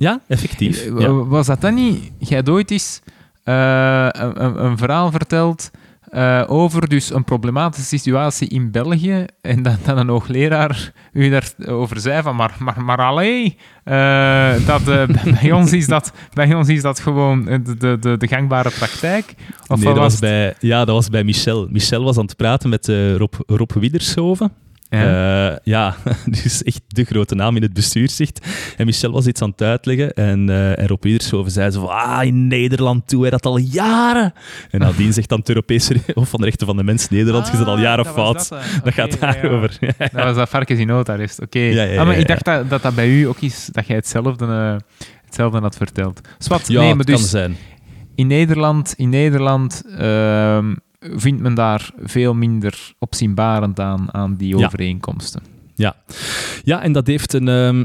Ja, 0.00 0.20
effectief. 0.26 0.84
Eh, 0.84 0.98
Ja. 1.00 1.12
Was 1.12 1.46
dat 1.46 1.60
dan 1.60 1.74
niet? 1.74 2.10
Jij 2.18 2.36
hebt 2.36 2.48
ooit 2.48 2.70
eens 2.70 3.00
eh, 3.44 4.08
een- 4.10 4.64
een 4.64 4.78
verhaal 4.78 5.10
verteld 5.10 5.70
eh, 6.10 6.44
over 6.46 6.88
dus 6.88 7.14
een 7.14 7.24
problematische 7.24 7.98
situatie 7.98 8.48
in 8.48 8.70
België 8.70 9.24
en 9.40 9.62
dat, 9.62 9.78
dat 9.84 9.96
een 9.96 10.08
hoogleraar 10.08 10.92
u 11.12 11.28
daarover 11.30 12.00
zei 12.00 12.22
van 12.22 12.36
maar, 12.36 12.56
maar, 12.58 12.82
maar 12.82 12.98
allee, 12.98 13.56
eh, 13.84 14.66
dat, 14.66 14.88
eh, 14.88 15.06
bij, 15.40 15.52
ons 15.52 15.72
is 15.72 15.86
dat, 15.86 16.12
bij 16.32 16.54
ons 16.54 16.68
is 16.68 16.82
dat 16.82 17.00
gewoon 17.00 17.44
de, 17.44 17.76
de, 17.76 17.98
de, 18.00 18.16
de 18.16 18.28
gangbare 18.28 18.70
praktijk. 18.70 19.34
Of 19.66 19.76
nee, 19.76 19.94
dat 19.94 20.02
was 20.02 20.18
bij, 20.18 20.54
ja, 20.60 20.84
dat 20.84 20.94
was 20.94 21.08
bij 21.08 21.24
Michel. 21.24 21.68
Michel 21.70 22.04
was 22.04 22.16
aan 22.16 22.24
het 22.24 22.36
praten 22.36 22.70
met 22.70 22.86
Rob, 23.16 23.34
Rob 23.46 23.72
Wiedershoven. 23.72 24.52
Ja. 24.90 25.00
Ja. 25.00 25.60
ja, 25.64 25.96
dus 26.24 26.62
echt 26.62 26.80
de 26.86 27.04
grote 27.04 27.34
naam 27.34 27.56
in 27.56 27.62
het 27.62 27.72
bestuurszicht. 27.72 28.46
En 28.76 28.86
Michel 28.86 29.12
was 29.12 29.26
iets 29.26 29.42
aan 29.42 29.50
het 29.50 29.62
uitleggen 29.62 30.12
en, 30.14 30.48
eh 30.48 30.78
en 30.78 30.86
Rob 30.86 31.02
Wiedershoven 31.02 31.52
zei 31.52 31.70
zo 31.70 31.80
van, 31.80 31.88
ah, 31.90 32.24
in 32.24 32.46
Nederland 32.46 33.08
doen 33.10 33.20
wij 33.20 33.30
dat 33.30 33.46
al 33.46 33.56
jaren. 33.58 34.32
En 34.70 34.80
nadien 34.80 35.12
zegt 35.12 35.28
dan 35.28 35.38
het 35.38 35.48
Europese 35.48 35.96
Hof 36.14 36.28
van 36.28 36.40
de 36.40 36.46
Rechten 36.46 36.66
van 36.66 36.76
de 36.76 36.82
Mens, 36.84 37.08
Nederland, 37.08 37.48
je 37.50 37.56
zit 37.56 37.66
al 37.66 37.74
Ah, 37.74 37.80
jaren 37.80 38.04
dat 38.04 38.14
was 38.14 38.24
fout. 38.24 38.48
Dat, 38.48 38.60
Dat, 38.84 38.86
eh. 38.86 38.92
gaat 38.94 39.14
Oké, 39.14 39.26
ja, 39.26 39.32
ja. 39.34 39.40
daarover. 39.42 39.76
Ja, 39.80 39.92
Dat 39.98 40.24
was 40.24 40.36
dat 40.36 40.48
varkens 40.48 40.78
in 40.80 40.86
noodarrest, 40.86 41.40
oké. 41.40 41.58
Ja, 41.58 41.82
ja, 41.82 41.98
Ah, 42.00 42.06
maar 42.06 42.14
ja, 42.14 42.20
ik 42.20 42.28
dacht 42.28 42.44
dat, 42.44 42.70
dat 42.70 42.82
dat 42.82 42.94
bij 42.94 43.08
u 43.08 43.22
ook 43.24 43.40
is, 43.40 43.68
dat 43.72 43.86
jij 43.86 43.96
hetzelfde, 43.96 44.46
eh, 44.46 44.76
hetzelfde 45.24 45.58
had 45.60 45.76
verteld. 45.76 46.20
Zwat, 46.38 46.66
Ja, 46.68 46.78
nee, 46.80 46.88
maar 46.88 46.98
het 46.98 47.06
dus 47.06 47.16
kan 47.16 47.28
zijn. 47.28 47.56
in 48.14 48.26
Nederland, 48.26 48.94
in 48.96 49.08
Nederland 49.08 49.82
ehm, 49.98 50.74
vindt 51.16 51.42
men 51.42 51.54
daar 51.54 51.90
veel 52.02 52.34
minder 52.34 52.92
opzienbarend 52.98 53.80
aan, 53.80 54.14
aan 54.14 54.34
die 54.34 54.56
Ja. 54.58 54.66
overeenkomsten. 54.66 55.42
Ja, 56.64 56.82
en 56.82 56.92
dat 56.92 57.06
heeft 57.06 57.32
een. 57.32 57.48
ehm, 57.48 57.84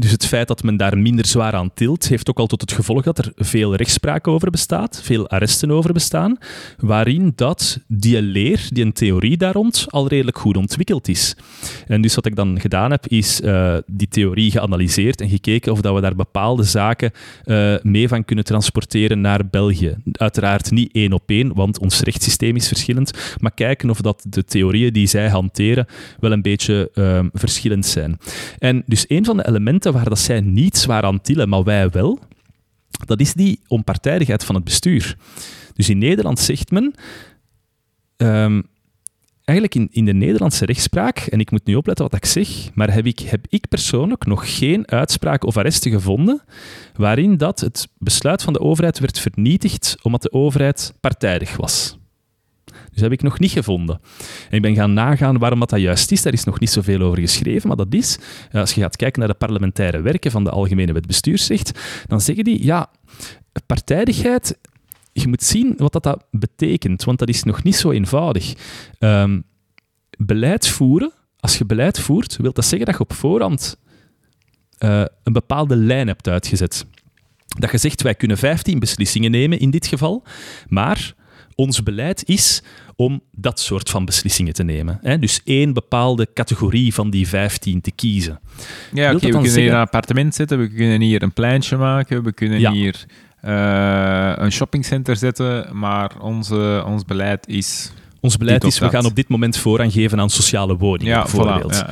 dus 0.00 0.10
het 0.10 0.26
feit 0.26 0.48
dat 0.48 0.62
men 0.62 0.76
daar 0.76 0.98
minder 0.98 1.26
zwaar 1.26 1.52
aan 1.52 1.74
tilt, 1.74 2.08
heeft 2.08 2.30
ook 2.30 2.38
al 2.38 2.46
tot 2.46 2.60
het 2.60 2.72
gevolg 2.72 3.02
dat 3.02 3.18
er 3.18 3.32
veel 3.36 3.74
rechtspraak 3.74 4.28
over 4.28 4.50
bestaat, 4.50 5.00
veel 5.02 5.28
arresten 5.28 5.70
over 5.70 5.92
bestaan, 5.92 6.38
waarin 6.78 7.32
dat 7.34 7.80
die 7.86 8.22
leer, 8.22 8.68
die 8.68 8.84
een 8.84 8.92
theorie 8.92 9.36
daar 9.36 9.52
rond, 9.52 9.86
al 9.88 10.08
redelijk 10.08 10.38
goed 10.38 10.56
ontwikkeld 10.56 11.08
is. 11.08 11.36
En 11.86 12.00
dus 12.00 12.14
wat 12.14 12.26
ik 12.26 12.36
dan 12.36 12.60
gedaan 12.60 12.90
heb, 12.90 13.06
is 13.06 13.40
eh, 13.40 13.76
die 13.86 14.08
theorie 14.08 14.50
geanalyseerd 14.50 15.20
en 15.20 15.28
gekeken 15.28 15.72
of 15.72 15.80
dat 15.80 15.94
we 15.94 16.00
daar 16.00 16.14
bepaalde 16.14 16.62
zaken 16.62 17.10
eh, 17.44 17.74
mee 17.82 18.08
van 18.08 18.24
kunnen 18.24 18.44
transporteren 18.44 19.20
naar 19.20 19.48
België. 19.50 19.96
Uiteraard 20.12 20.70
niet 20.70 20.92
één 20.92 21.12
op 21.12 21.22
één, 21.26 21.54
want 21.54 21.78
ons 21.78 22.00
rechtssysteem 22.00 22.56
is 22.56 22.68
verschillend, 22.68 23.36
maar 23.40 23.54
kijken 23.54 23.90
of 23.90 24.00
dat 24.00 24.24
de 24.28 24.44
theorieën 24.44 24.92
die 24.92 25.06
zij 25.06 25.28
hanteren 25.28 25.86
wel 26.20 26.32
een 26.32 26.42
beetje 26.42 26.90
ehm, 26.94 27.28
verschillend 27.32 27.86
zijn. 27.86 28.18
En 28.58 28.82
dus 28.86 29.04
een 29.08 29.24
van 29.24 29.36
de 29.36 29.46
elementen 29.48 29.89
waar 29.92 30.08
dat 30.08 30.18
zij 30.18 30.40
niet 30.40 30.76
zwaar 30.76 31.02
aan 31.02 31.20
tillen, 31.20 31.48
maar 31.48 31.64
wij 31.64 31.90
wel, 31.90 32.18
dat 33.06 33.20
is 33.20 33.32
die 33.32 33.60
onpartijdigheid 33.68 34.44
van 34.44 34.54
het 34.54 34.64
bestuur. 34.64 35.16
Dus 35.74 35.88
in 35.88 35.98
Nederland 35.98 36.38
zegt 36.38 36.70
men, 36.70 36.94
ehm, 38.16 38.62
eigenlijk 39.44 39.74
in, 39.74 39.88
in 39.90 40.04
de 40.04 40.12
Nederlandse 40.12 40.64
rechtspraak, 40.64 41.18
en 41.18 41.40
ik 41.40 41.50
moet 41.50 41.64
nu 41.64 41.74
opletten 41.74 42.04
wat 42.10 42.14
ik 42.14 42.24
zeg, 42.24 42.74
maar 42.74 42.92
heb 42.92 43.06
ik, 43.06 43.18
heb 43.18 43.46
ik 43.48 43.68
persoonlijk 43.68 44.26
nog 44.26 44.56
geen 44.58 44.90
uitspraak 44.90 45.44
of 45.44 45.56
arresten 45.56 45.90
gevonden 45.90 46.42
waarin 46.94 47.36
dat 47.36 47.60
het 47.60 47.88
besluit 47.98 48.42
van 48.42 48.52
de 48.52 48.60
overheid 48.60 48.98
werd 48.98 49.18
vernietigd 49.18 49.96
omdat 50.02 50.22
de 50.22 50.32
overheid 50.32 50.94
partijdig 51.00 51.56
was. 51.56 51.99
Dus 53.00 53.08
heb 53.08 53.18
ik 53.18 53.24
nog 53.24 53.38
niet 53.38 53.50
gevonden. 53.50 54.00
En 54.50 54.56
ik 54.56 54.62
ben 54.62 54.74
gaan 54.74 54.92
nagaan 54.92 55.38
waarom 55.38 55.58
dat, 55.60 55.70
dat 55.70 55.80
juist 55.80 56.12
is. 56.12 56.22
Daar 56.22 56.32
is 56.32 56.44
nog 56.44 56.60
niet 56.60 56.70
zoveel 56.70 57.00
over 57.00 57.18
geschreven, 57.18 57.68
maar 57.68 57.76
dat 57.76 57.94
is, 57.94 58.18
als 58.52 58.72
je 58.72 58.80
gaat 58.80 58.96
kijken 58.96 59.18
naar 59.20 59.28
de 59.28 59.34
parlementaire 59.34 60.00
werken 60.00 60.30
van 60.30 60.44
de 60.44 60.50
Algemene 60.50 60.92
Wet 60.92 61.06
Bestuursrecht, 61.06 61.80
dan 62.06 62.20
zeggen 62.20 62.44
die, 62.44 62.64
ja, 62.64 62.90
partijdigheid, 63.66 64.58
je 65.12 65.28
moet 65.28 65.42
zien 65.42 65.74
wat 65.76 65.92
dat, 65.92 66.02
dat 66.02 66.24
betekent, 66.30 67.04
want 67.04 67.18
dat 67.18 67.28
is 67.28 67.42
nog 67.42 67.62
niet 67.62 67.76
zo 67.76 67.90
eenvoudig. 67.90 68.54
Ehm, 68.98 69.40
beleid 70.18 70.68
voeren, 70.68 71.12
als 71.38 71.58
je 71.58 71.64
beleid 71.64 72.00
voert, 72.00 72.36
wil 72.36 72.52
dat 72.52 72.64
zeggen 72.64 72.86
dat 72.86 72.96
je 72.96 73.02
op 73.02 73.12
voorhand 73.12 73.76
eh, 74.78 75.04
een 75.22 75.32
bepaalde 75.32 75.76
lijn 75.76 76.06
hebt 76.06 76.28
uitgezet. 76.28 76.86
Dat 77.46 77.70
je 77.70 77.78
zegt, 77.78 78.02
wij 78.02 78.14
kunnen 78.14 78.38
15 78.38 78.78
beslissingen 78.78 79.30
nemen 79.30 79.58
in 79.58 79.70
dit 79.70 79.86
geval, 79.86 80.24
maar 80.68 81.14
ons 81.54 81.82
beleid 81.82 82.28
is 82.28 82.62
om 83.00 83.20
dat 83.32 83.60
soort 83.60 83.90
van 83.90 84.04
beslissingen 84.04 84.52
te 84.52 84.62
nemen. 84.62 84.98
Hè? 85.02 85.18
Dus 85.18 85.40
één 85.44 85.72
bepaalde 85.72 86.28
categorie 86.34 86.94
van 86.94 87.10
die 87.10 87.28
15 87.28 87.80
te 87.80 87.90
kiezen. 87.90 88.40
Ja, 88.92 89.14
oké, 89.14 89.26
we 89.26 89.30
kunnen 89.32 89.52
hier 89.60 89.72
een 89.72 89.78
appartement 89.78 90.34
zetten, 90.34 90.58
we 90.58 90.68
kunnen 90.68 91.00
hier 91.00 91.22
een 91.22 91.32
pleintje 91.32 91.76
maken, 91.76 92.22
we 92.22 92.32
kunnen 92.32 92.60
Ja. 92.60 92.72
hier 92.72 93.04
eh, 93.40 94.32
een 94.36 94.52
shoppingcenter 94.52 95.16
zetten, 95.16 95.78
maar 95.78 96.10
onze, 96.20 96.82
ons 96.86 97.04
beleid 97.04 97.46
is... 97.48 97.92
Ons 98.20 98.36
beleid 98.36 98.64
is, 98.64 98.78
we 98.78 98.84
dat. 98.84 98.94
gaan 98.94 99.04
op 99.04 99.14
dit 99.14 99.28
moment 99.28 99.56
voorrang 99.56 99.92
geven 99.92 100.20
aan 100.20 100.30
sociale 100.30 100.76
woningen, 100.76 101.12
Ja, 101.14 101.20
bijvoorbeeld. 101.22 101.84
voilà. 101.84 101.86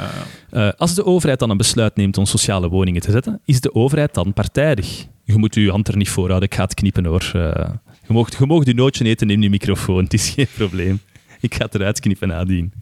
Ja. 0.51 0.68
Eh, 0.68 0.73
als 0.79 0.94
de 0.94 1.05
overheid 1.05 1.38
dan 1.38 1.51
een 1.51 1.57
besluit 1.57 1.97
neemt 1.97 2.18
om 2.18 2.25
sociale 2.27 2.68
woningen 2.68 3.01
te 3.01 3.11
zetten, 3.11 3.40
is 3.44 3.61
de 3.61 3.75
overheid 3.75 4.14
dan 4.14 4.33
partijdig? 4.33 5.07
Je 5.25 5.37
moet 5.37 5.55
je 5.55 5.71
hand 5.71 5.88
er 5.88 5.97
niet 5.97 6.09
voor 6.09 6.27
houden, 6.29 6.49
ik 6.49 6.55
ga 6.55 6.62
het 6.62 6.75
knippen 6.75 7.05
hoor. 7.05 7.31
Eh, 7.35 7.68
je, 8.09 8.14
mag, 8.47 8.59
je 8.64 8.71
je 8.71 8.75
nootje 8.75 9.05
eten 9.05 9.31
in 9.31 9.42
je 9.42 9.51
microfoon, 9.51 10.05
het 10.05 10.12
is 10.14 10.29
geen 10.29 10.47
probleem. 10.55 11.01
Ik 11.40 11.55
ga 11.55 11.64
het 11.64 11.75
eruit 11.75 12.01
knippen 12.01 12.29
nadien. 12.29 12.73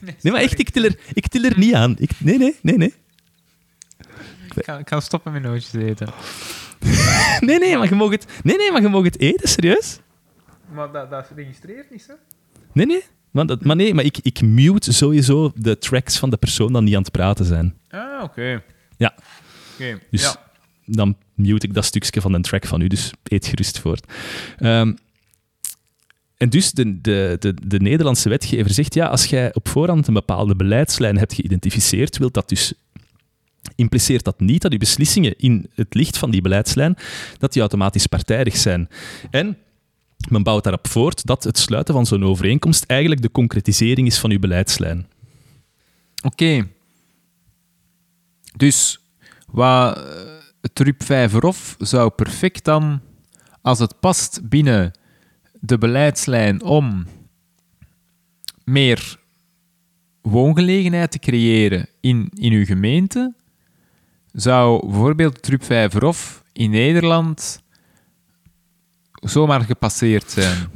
Nee, 0.00 0.32
maar 0.32 0.40
echt, 0.40 0.58
ik 0.58 0.70
til 0.70 0.84
er, 0.84 0.98
ik 1.12 1.26
til 1.28 1.44
er 1.44 1.58
niet 1.58 1.74
aan. 1.74 1.94
Ik, 1.98 2.10
nee, 2.18 2.38
nee, 2.38 2.56
nee, 2.62 2.76
nee. 2.76 2.94
Ik 4.56 4.62
kan, 4.64 4.78
ik 4.78 4.84
kan 4.84 5.02
stoppen 5.02 5.32
met 5.32 5.42
nootjes 5.42 5.72
eten. 5.72 6.08
Nee, 7.40 7.58
nee, 7.58 7.76
maar 7.76 7.88
je 7.88 7.94
mag 7.94 8.10
het, 8.10 8.26
nee, 8.42 8.56
nee, 8.56 8.72
maar 8.72 8.82
je 8.82 8.88
mag 8.88 9.04
het 9.04 9.18
eten, 9.20 9.48
serieus? 9.48 9.98
Maar 10.72 10.92
dat, 10.92 11.10
dat 11.10 11.30
registreert 11.36 11.90
niet, 11.90 12.06
hè? 12.06 12.14
Nee, 12.72 12.86
nee. 12.86 13.02
Maar, 13.30 13.46
dat, 13.46 13.64
maar 13.64 13.76
nee, 13.76 13.94
maar 13.94 14.04
ik, 14.04 14.18
ik 14.22 14.42
mute 14.42 14.92
sowieso 14.92 15.52
de 15.54 15.78
tracks 15.78 16.18
van 16.18 16.30
de 16.30 16.36
persoon 16.36 16.72
die 16.72 16.82
niet 16.82 16.94
aan 16.94 17.02
het 17.02 17.12
praten 17.12 17.44
zijn. 17.44 17.74
Ah, 17.88 18.22
oké. 18.22 18.62
Ja. 18.96 19.14
Oké, 19.74 20.00
Dus 20.10 20.22
ja. 20.22 20.43
Dan 20.86 21.16
mute 21.34 21.66
ik 21.66 21.74
dat 21.74 21.84
stukje 21.84 22.20
van 22.20 22.34
een 22.34 22.42
track 22.42 22.66
van 22.66 22.80
u, 22.80 22.86
dus 22.86 23.10
eet 23.22 23.46
gerust 23.46 23.78
voort. 23.78 24.12
Ehm, 24.58 24.92
en 26.36 26.48
dus 26.48 26.72
de, 26.72 27.00
de, 27.00 27.36
de, 27.40 27.54
de 27.66 27.80
Nederlandse 27.80 28.28
wetgever 28.28 28.70
zegt, 28.70 28.94
ja, 28.94 29.06
als 29.06 29.24
jij 29.24 29.54
op 29.54 29.68
voorhand 29.68 30.06
een 30.06 30.14
bepaalde 30.14 30.56
beleidslijn 30.56 31.18
hebt 31.18 31.34
geïdentificeerd, 31.34 32.18
wil 32.18 32.30
dat 32.30 32.48
dus 32.48 32.72
impliceert 33.74 34.24
dat 34.24 34.40
niet 34.40 34.62
dat 34.62 34.72
je 34.72 34.78
beslissingen 34.78 35.38
in 35.38 35.70
het 35.74 35.94
licht 35.94 36.18
van 36.18 36.30
die 36.30 36.40
beleidslijn, 36.40 36.96
dat 37.38 37.52
die 37.52 37.60
automatisch 37.60 38.06
partijdig 38.06 38.56
zijn. 38.56 38.88
En 39.30 39.56
men 40.28 40.42
bouwt 40.42 40.64
daarop 40.64 40.88
voort 40.88 41.26
dat 41.26 41.44
het 41.44 41.58
sluiten 41.58 41.94
van 41.94 42.06
zo'n 42.06 42.24
overeenkomst 42.24 42.84
eigenlijk 42.84 43.22
de 43.22 43.30
concretisering 43.30 44.06
is 44.06 44.18
van 44.18 44.30
uw 44.30 44.38
beleidslijn. 44.38 45.06
Oké. 46.24 46.68
Dus 48.56 48.98
wat, 49.46 49.98
het 50.64 50.78
RUP 50.78 51.02
5 51.02 51.32
ROF 51.32 51.76
zou 51.78 52.10
perfect 52.10 52.64
dan, 52.64 53.00
als 53.62 53.78
het 53.78 54.00
past 54.00 54.48
binnen 54.48 54.90
de 55.60 55.78
beleidslijn 55.78 56.62
om 56.62 57.06
meer 58.64 59.18
woongelegenheid 60.22 61.10
te 61.10 61.18
creëren 61.18 61.88
in, 62.00 62.30
in 62.34 62.52
uw 62.52 62.64
gemeente, 62.64 63.34
zou 64.32 64.86
bijvoorbeeld 64.86 65.42
Trup 65.42 65.64
Vijverhof 65.64 66.42
in 66.52 66.70
Nederland 66.70 67.62
zomaar 69.12 69.60
gepasseerd 69.60 70.30
zijn. 70.30 70.68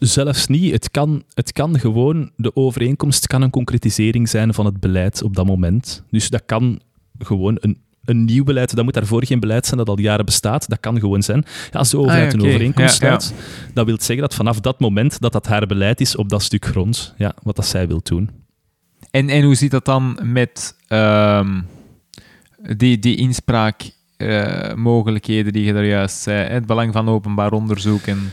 Zelfs 0.00 0.46
niet. 0.46 0.72
Het 0.72 0.90
kan, 0.90 1.22
het 1.34 1.52
kan 1.52 1.78
gewoon, 1.78 2.30
de 2.36 2.56
overeenkomst 2.56 3.26
kan 3.26 3.42
een 3.42 3.50
concretisering 3.50 4.28
zijn 4.28 4.54
van 4.54 4.64
het 4.64 4.80
beleid 4.80 5.22
op 5.22 5.36
dat 5.36 5.46
moment. 5.46 6.02
Dus 6.10 6.28
dat 6.28 6.42
kan 6.46 6.80
gewoon 7.18 7.56
een, 7.60 7.78
een 8.04 8.24
nieuw 8.24 8.44
beleid, 8.44 8.74
dat 8.74 8.84
moet 8.84 8.94
daarvoor 8.94 9.26
geen 9.26 9.40
beleid 9.40 9.66
zijn 9.66 9.78
dat 9.78 9.88
al 9.88 10.00
jaren 10.00 10.24
bestaat. 10.24 10.68
Dat 10.68 10.80
kan 10.80 10.98
gewoon 10.98 11.22
zijn. 11.22 11.44
Ja, 11.70 11.78
als 11.78 11.90
de 11.90 11.98
overheid 11.98 12.34
Ah, 12.34 12.40
ja, 12.40 12.46
een 12.46 12.46
overeenkomst 12.52 13.00
Ja, 13.00 13.18
sluit, 13.18 13.34
dat 13.74 13.86
wil 13.86 13.96
zeggen 13.98 14.26
dat 14.26 14.34
vanaf 14.34 14.60
dat 14.60 14.80
moment 14.80 15.20
dat 15.20 15.32
dat 15.32 15.46
haar 15.46 15.66
beleid 15.66 16.00
is 16.00 16.16
op 16.16 16.28
dat 16.28 16.42
stuk 16.42 16.64
grond, 16.64 17.14
ja, 17.16 17.34
wat 17.42 17.56
dat 17.56 17.66
zij 17.66 17.88
wil 17.88 18.00
doen. 18.02 18.30
En, 19.10 19.28
en 19.28 19.42
hoe 19.42 19.54
zit 19.54 19.70
dat 19.70 19.84
dan 19.84 20.18
met 20.22 20.76
ehm, 20.88 21.60
die, 22.76 22.98
die 22.98 23.16
inspraakmogelijkheden 23.16 25.52
die 25.52 25.64
je 25.64 25.72
daar 25.72 25.86
juist 25.86 26.16
zei? 26.16 26.48
Het 26.48 26.66
belang 26.66 26.92
van 26.92 27.08
openbaar 27.08 27.52
onderzoek 27.52 28.06
en... 28.06 28.32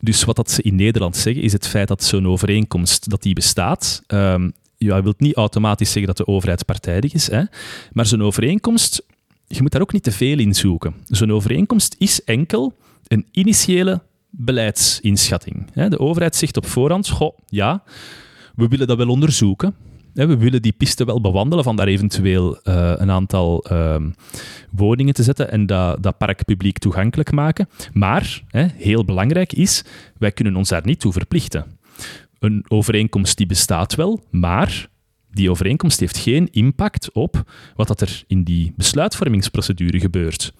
Dus 0.00 0.24
wat 0.24 0.36
dat 0.36 0.50
ze 0.50 0.62
in 0.62 0.74
Nederland 0.74 1.16
zeggen, 1.16 1.42
is 1.42 1.52
het 1.52 1.68
feit 1.68 1.88
dat 1.88 2.04
zo'n 2.04 2.26
overeenkomst 2.26 3.10
dat 3.10 3.22
die 3.22 3.34
bestaat. 3.34 4.02
Ehm 4.06 4.48
ja, 4.84 5.02
wil 5.02 5.14
niet 5.16 5.36
automatisch 5.36 5.92
zeggen 5.92 6.14
dat 6.14 6.26
de 6.26 6.32
overheid 6.32 6.64
partijdig 6.64 7.12
is, 7.12 7.30
hè? 7.30 7.42
maar 7.92 8.06
zo'n 8.06 8.22
overeenkomst, 8.22 9.02
je 9.54 9.62
moet 9.62 9.72
daar 9.72 9.80
ook 9.80 9.92
niet 9.92 10.02
te 10.02 10.12
veel 10.12 10.38
in 10.38 10.54
zoeken. 10.54 10.94
Zo'n 11.04 11.32
overeenkomst 11.32 11.94
is 11.98 12.24
enkel 12.24 12.76
een 13.06 13.26
initiële 13.30 14.02
beleidsinschatting. 14.30 15.72
De 15.72 15.98
overheid 15.98 16.36
zegt 16.36 16.56
op 16.56 16.66
voorhand, 16.66 17.08
goh, 17.08 17.38
ja, 17.46 17.82
we 18.54 18.68
willen 18.68 18.86
dat 18.86 18.96
wel 18.96 19.08
onderzoeken. 19.08 19.74
We 20.12 20.36
willen 20.36 20.62
die 20.62 20.72
piste 20.72 21.04
wel 21.04 21.20
bewandelen 21.20 21.64
van 21.64 21.76
daar 21.76 21.86
eventueel 21.86 22.60
eh, 22.62 22.92
een 22.96 23.10
aantal 23.10 23.64
ehm, 23.64 24.10
woningen 24.70 25.14
te 25.14 25.22
zetten 25.22 25.50
en 25.50 25.66
dat, 25.66 26.02
dat 26.02 26.18
park 26.18 26.44
publiek 26.44 26.78
toegankelijk 26.78 27.32
maken. 27.32 27.68
Maar, 27.92 28.42
heel 28.76 29.04
belangrijk 29.04 29.52
is, 29.52 29.84
wij 30.18 30.32
kunnen 30.32 30.56
ons 30.56 30.68
daar 30.68 30.84
niet 30.84 31.00
toe 31.00 31.12
verplichten. 31.12 31.78
Een 32.38 32.64
overeenkomst 32.68 33.36
die 33.36 33.46
bestaat 33.46 33.94
wel, 33.94 34.24
maar 34.30 34.90
die 35.32 35.50
overeenkomst 35.50 36.00
heeft 36.00 36.18
geen 36.18 36.48
impact 36.50 37.12
op 37.12 37.42
wat 37.74 37.88
dat 37.88 38.00
er 38.00 38.22
in 38.26 38.42
die 38.42 38.72
besluitvormingsprocedure 38.76 40.00
gebeurt. 40.00 40.52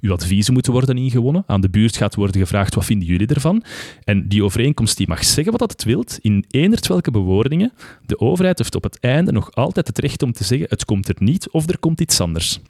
Uw 0.00 0.12
adviezen 0.12 0.52
moeten 0.52 0.72
worden 0.72 0.96
ingewonnen. 0.96 1.44
Aan 1.46 1.60
de 1.60 1.70
buurt 1.70 1.96
gaat 1.96 2.14
worden 2.14 2.40
gevraagd 2.40 2.74
wat 2.74 2.84
vinden 2.84 3.08
jullie 3.08 3.26
ervan. 3.26 3.62
En 4.04 4.28
die 4.28 4.44
overeenkomst 4.44 4.96
die 4.96 5.08
mag 5.08 5.24
zeggen 5.24 5.50
wat 5.50 5.60
dat 5.60 5.72
het 5.72 5.84
wilt, 5.84 6.18
in 6.20 6.44
eenderd 6.50 6.86
welke 6.86 7.10
bewoordingen. 7.10 7.72
De 8.06 8.18
overheid 8.18 8.58
heeft 8.58 8.74
op 8.74 8.82
het 8.82 9.00
einde 9.00 9.32
nog 9.32 9.54
altijd 9.54 9.86
het 9.86 9.98
recht 9.98 10.22
om 10.22 10.32
te 10.32 10.44
zeggen 10.44 10.66
het 10.70 10.84
komt 10.84 11.08
er 11.08 11.16
niet 11.18 11.50
of 11.50 11.68
er 11.68 11.78
komt 11.78 12.00
iets 12.00 12.20
anders. 12.20 12.60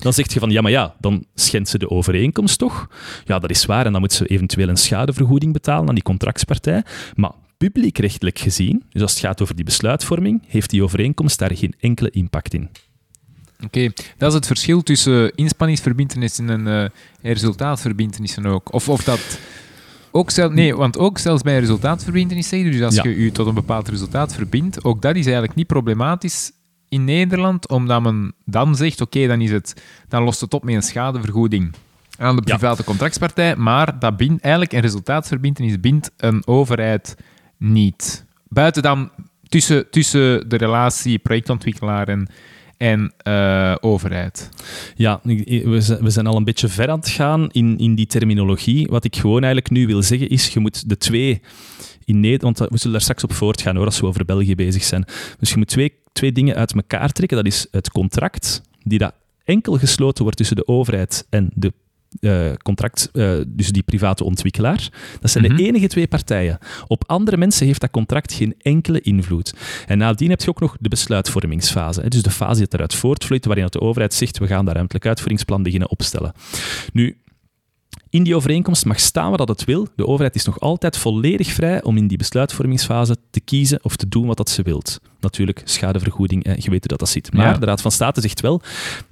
Dan 0.00 0.12
zegt 0.12 0.32
je 0.32 0.40
van, 0.40 0.50
ja, 0.50 0.60
maar 0.60 0.70
ja, 0.70 0.94
dan 1.00 1.24
schendt 1.34 1.68
ze 1.68 1.78
de 1.78 1.90
overeenkomst 1.90 2.58
toch? 2.58 2.88
Ja, 3.24 3.38
dat 3.38 3.50
is 3.50 3.64
waar. 3.64 3.86
En 3.86 3.92
dan 3.92 4.00
moet 4.00 4.12
ze 4.12 4.26
eventueel 4.26 4.68
een 4.68 4.76
schadevergoeding 4.76 5.52
betalen 5.52 5.88
aan 5.88 5.94
die 5.94 6.04
contractspartij. 6.04 6.84
Maar 7.14 7.32
publiekrechtelijk 7.56 8.38
gezien, 8.38 8.82
dus 8.90 9.02
als 9.02 9.10
het 9.10 9.20
gaat 9.20 9.42
over 9.42 9.54
die 9.56 9.64
besluitvorming, 9.64 10.42
heeft 10.46 10.70
die 10.70 10.82
overeenkomst 10.82 11.38
daar 11.38 11.56
geen 11.56 11.74
enkele 11.80 12.10
impact 12.10 12.54
in. 12.54 12.68
Oké, 13.64 13.92
dat 14.18 14.28
is 14.28 14.34
het 14.34 14.46
verschil 14.46 14.82
tussen 14.82 15.34
inspanningsverbindenissen 15.34 16.50
en 16.50 16.66
eh 16.66 16.88
resultaatverbindenissen 17.22 18.46
ook. 18.46 18.72
Of, 18.72 18.88
of 18.88 19.04
dat 19.04 19.38
ook 20.10 20.30
zelf, 20.30 20.52
nee, 20.52 20.76
want 20.76 20.98
ook 20.98 21.18
zelfs 21.18 21.42
bij 21.42 21.54
een 21.54 21.60
resultaatverbindenis 21.60 22.48
zeg 22.48 22.60
je, 22.60 22.70
dus 22.70 22.82
als 22.82 22.94
Ja. 22.94 23.02
je 23.02 23.22
je 23.22 23.32
tot 23.32 23.46
een 23.46 23.54
bepaald 23.54 23.88
resultaat 23.88 24.34
verbindt, 24.34 24.84
ook 24.84 25.02
dat 25.02 25.16
is 25.16 25.24
eigenlijk 25.24 25.54
niet 25.54 25.66
problematisch 25.66 26.52
in 26.88 27.04
Nederland, 27.04 27.68
omdat 27.68 28.02
men 28.02 28.32
dan 28.44 28.76
zegt, 28.76 29.00
oké, 29.00 29.26
dan 29.26 29.40
is 29.40 29.50
het, 29.50 29.82
dan 30.08 30.22
lost 30.22 30.40
het 30.40 30.54
op 30.54 30.64
met 30.64 30.74
een 30.74 30.82
schadevergoeding 30.82 31.74
aan 32.18 32.36
de 32.36 32.42
Ja. 32.44 32.56
private 32.56 32.84
contractspartij, 32.84 33.56
maar 33.56 33.98
dat 33.98 34.16
bindt, 34.16 34.42
eigenlijk 34.42 34.72
een 34.72 34.80
resultaatsverbindenis 34.80 35.80
bindt 35.80 36.10
een 36.16 36.46
overheid 36.46 37.16
niet. 37.58 38.24
Buiten 38.48 38.82
dan 38.82 39.10
tussen, 39.48 39.90
tussen 39.90 40.48
de 40.48 40.56
relatie 40.56 41.18
projectontwikkelaar 41.18 42.08
en, 42.08 42.28
en 42.76 43.12
eh, 43.16 43.74
overheid. 43.80 44.48
Ja, 44.94 45.20
we 45.22 45.80
zijn, 45.80 46.02
we 46.02 46.10
zijn 46.10 46.26
al 46.26 46.36
een 46.36 46.44
beetje 46.44 46.68
ver 46.68 46.90
aan 46.90 46.98
het 46.98 47.08
gaan 47.08 47.50
in, 47.50 47.78
in 47.78 47.94
die 47.94 48.06
terminologie. 48.06 48.86
Wat 48.86 49.04
ik 49.04 49.16
gewoon 49.16 49.42
eigenlijk 49.42 49.70
nu 49.70 49.86
wil 49.86 50.02
zeggen 50.02 50.28
is, 50.28 50.48
je 50.48 50.60
moet 50.60 50.88
de 50.88 50.96
twee 50.96 51.40
in 52.04 52.20
Nederland, 52.20 52.58
want 52.58 52.70
we 52.70 52.76
zullen 52.76 52.92
daar 52.92 53.02
straks 53.02 53.24
op 53.24 53.32
voortgaan 53.32 53.76
hoor, 53.76 53.84
als 53.84 54.00
we 54.00 54.06
over 54.06 54.24
België 54.24 54.54
bezig 54.54 54.84
zijn. 54.84 55.04
Dus 55.38 55.50
je 55.50 55.56
moet 55.56 55.68
twee, 55.68 55.92
twee 56.12 56.32
dingen 56.32 56.54
uit 56.54 56.74
elkaar 56.74 57.12
trekken. 57.12 57.36
Dat 57.36 57.46
is 57.46 57.66
het 57.70 57.90
contract, 57.90 58.62
die 58.82 58.98
dat 58.98 59.14
enkel 59.44 59.78
gesloten 59.78 60.22
wordt 60.22 60.38
tussen 60.38 60.56
de 60.56 60.66
overheid 60.68 61.26
en 61.30 61.50
de 61.54 61.72
eh, 62.20 62.52
contract, 62.62 63.08
eh, 63.12 63.32
dus 63.46 63.68
die 63.70 63.82
private 63.82 64.24
ontwikkelaar. 64.24 64.88
Dat 65.20 65.30
zijn 65.30 65.44
Mhm. 65.44 65.56
de 65.56 65.62
enige 65.62 65.86
twee 65.86 66.06
partijen. 66.06 66.58
Op 66.86 67.04
andere 67.06 67.36
mensen 67.36 67.66
heeft 67.66 67.80
dat 67.80 67.90
contract 67.90 68.32
geen 68.32 68.54
enkele 68.58 69.00
invloed. 69.00 69.54
En 69.86 69.98
nadien 69.98 70.30
heb 70.30 70.40
je 70.40 70.48
ook 70.48 70.60
nog 70.60 70.76
de 70.80 70.88
besluitvormingsfase. 70.88 72.00
Hè, 72.00 72.08
dus 72.08 72.22
de 72.22 72.30
fase 72.30 72.58
die 72.60 72.68
eruit 72.70 72.94
voortvloeit, 72.94 73.44
waarin 73.44 73.64
dat 73.64 73.72
de 73.72 73.80
overheid 73.80 74.14
zegt, 74.14 74.38
we 74.38 74.46
gaan 74.46 74.64
daar 74.64 74.74
ruimtelijk 74.74 75.06
uitvoeringsplan 75.06 75.62
beginnen 75.62 75.90
opstellen. 75.90 76.32
Nu, 76.92 77.16
in 78.10 78.22
die 78.22 78.36
overeenkomst 78.36 78.84
mag 78.84 79.00
staan 79.00 79.28
wat 79.30 79.38
dat 79.38 79.48
het 79.48 79.64
wil. 79.64 79.88
De 79.96 80.06
overheid 80.06 80.34
is 80.34 80.44
nog 80.44 80.60
altijd 80.60 80.96
volledig 80.96 81.48
vrij 81.48 81.82
om 81.82 81.96
in 81.96 82.06
die 82.06 82.18
besluitvormingsfase 82.18 83.16
te 83.30 83.40
kiezen 83.40 83.78
of 83.82 83.96
te 83.96 84.08
doen 84.08 84.26
wat 84.26 84.36
dat 84.36 84.50
ze 84.50 84.62
wilt. 84.62 85.00
Natuurlijk, 85.20 85.62
schadevergoeding, 85.64 86.44
hè, 86.44 86.50
je 86.50 86.56
weet 86.70 86.70
hoe 86.70 86.78
dat, 86.88 86.98
dat 86.98 87.08
zit. 87.08 87.32
Maar 87.32 87.46
Ja. 87.46 87.58
de 87.58 87.66
Raad 87.66 87.80
van 87.80 87.90
State 87.90 88.20
zegt 88.20 88.40
wel, 88.40 88.60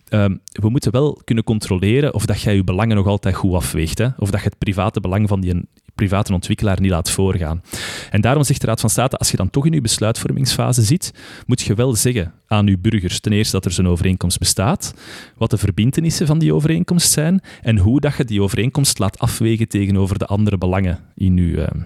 ehm, 0.09 0.37
we 0.53 0.69
moeten 0.69 0.93
wel 0.93 1.21
kunnen 1.25 1.45
controleren 1.45 2.15
of 2.15 2.27
dat 2.27 2.41
jij 2.41 2.55
je 2.55 2.65
belangen 2.65 2.97
nog 2.97 3.07
altijd 3.07 3.35
goed 3.35 3.55
afweegt. 3.55 3.99
Hè? 3.99 4.09
Of 4.17 4.31
dat 4.31 4.41
je 4.41 4.47
het 4.49 4.59
private 4.59 5.01
belang 5.01 5.29
van 5.29 5.41
die 5.41 5.63
private 5.95 6.33
ontwikkelaar 6.33 6.81
niet 6.81 6.91
laat 6.91 7.11
voorgaan. 7.11 7.63
En 8.11 8.21
daarom 8.21 8.45
zegt 8.45 8.61
de 8.61 8.67
Raad 8.67 8.81
van 8.81 8.91
State, 8.91 9.17
als 9.17 9.31
je 9.31 9.37
dan 9.37 9.51
toch 9.51 9.67
in 9.67 9.73
je 9.73 9.81
besluitvormingsfase 9.81 10.83
zit, 10.83 11.13
moet 11.47 11.61
je 11.61 11.75
wel 11.75 11.95
zeggen 11.95 12.33
aan 12.47 12.67
je 12.67 12.79
burgers, 12.79 13.21
ten 13.21 13.33
eerste 13.33 13.53
dat 13.53 13.65
er 13.65 13.73
zo'n 13.73 13.89
overeenkomst 13.89 14.39
bestaat, 14.39 14.95
wat 15.37 15.51
de 15.51 15.59
verbintenissen 15.59 16.27
van 16.27 16.39
die 16.39 16.55
overeenkomst 16.55 17.11
zijn 17.11 17.41
en 17.63 17.79
hoe 17.79 18.01
dat 18.01 18.17
je 18.17 18.25
die 18.25 18.43
overeenkomst 18.43 18.99
laat 18.99 19.19
afwegen 19.19 19.69
tegenover 19.69 20.19
de 20.19 20.27
andere 20.27 20.59
belangen 20.59 20.99
in 21.15 21.37
je... 21.37 21.63
ehm, 21.63 21.81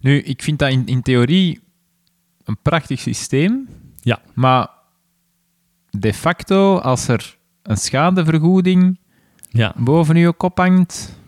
Nu, 0.00 0.18
ik 0.18 0.42
vind 0.42 0.58
dat 0.58 0.70
in, 0.70 0.86
in 0.86 1.02
theorie 1.02 1.60
een 2.44 2.56
prachtig 2.62 3.00
systeem. 3.00 3.68
Ja. 4.00 4.20
Maar 4.34 4.68
de 5.96 6.14
facto, 6.14 6.78
als 6.78 7.08
er 7.08 7.36
een 7.62 7.76
schadevergoeding 7.76 8.98
ja, 9.48 9.72
boven 9.76 10.16
je 10.16 10.32
kop 10.32 10.58
hangt, 10.58 11.18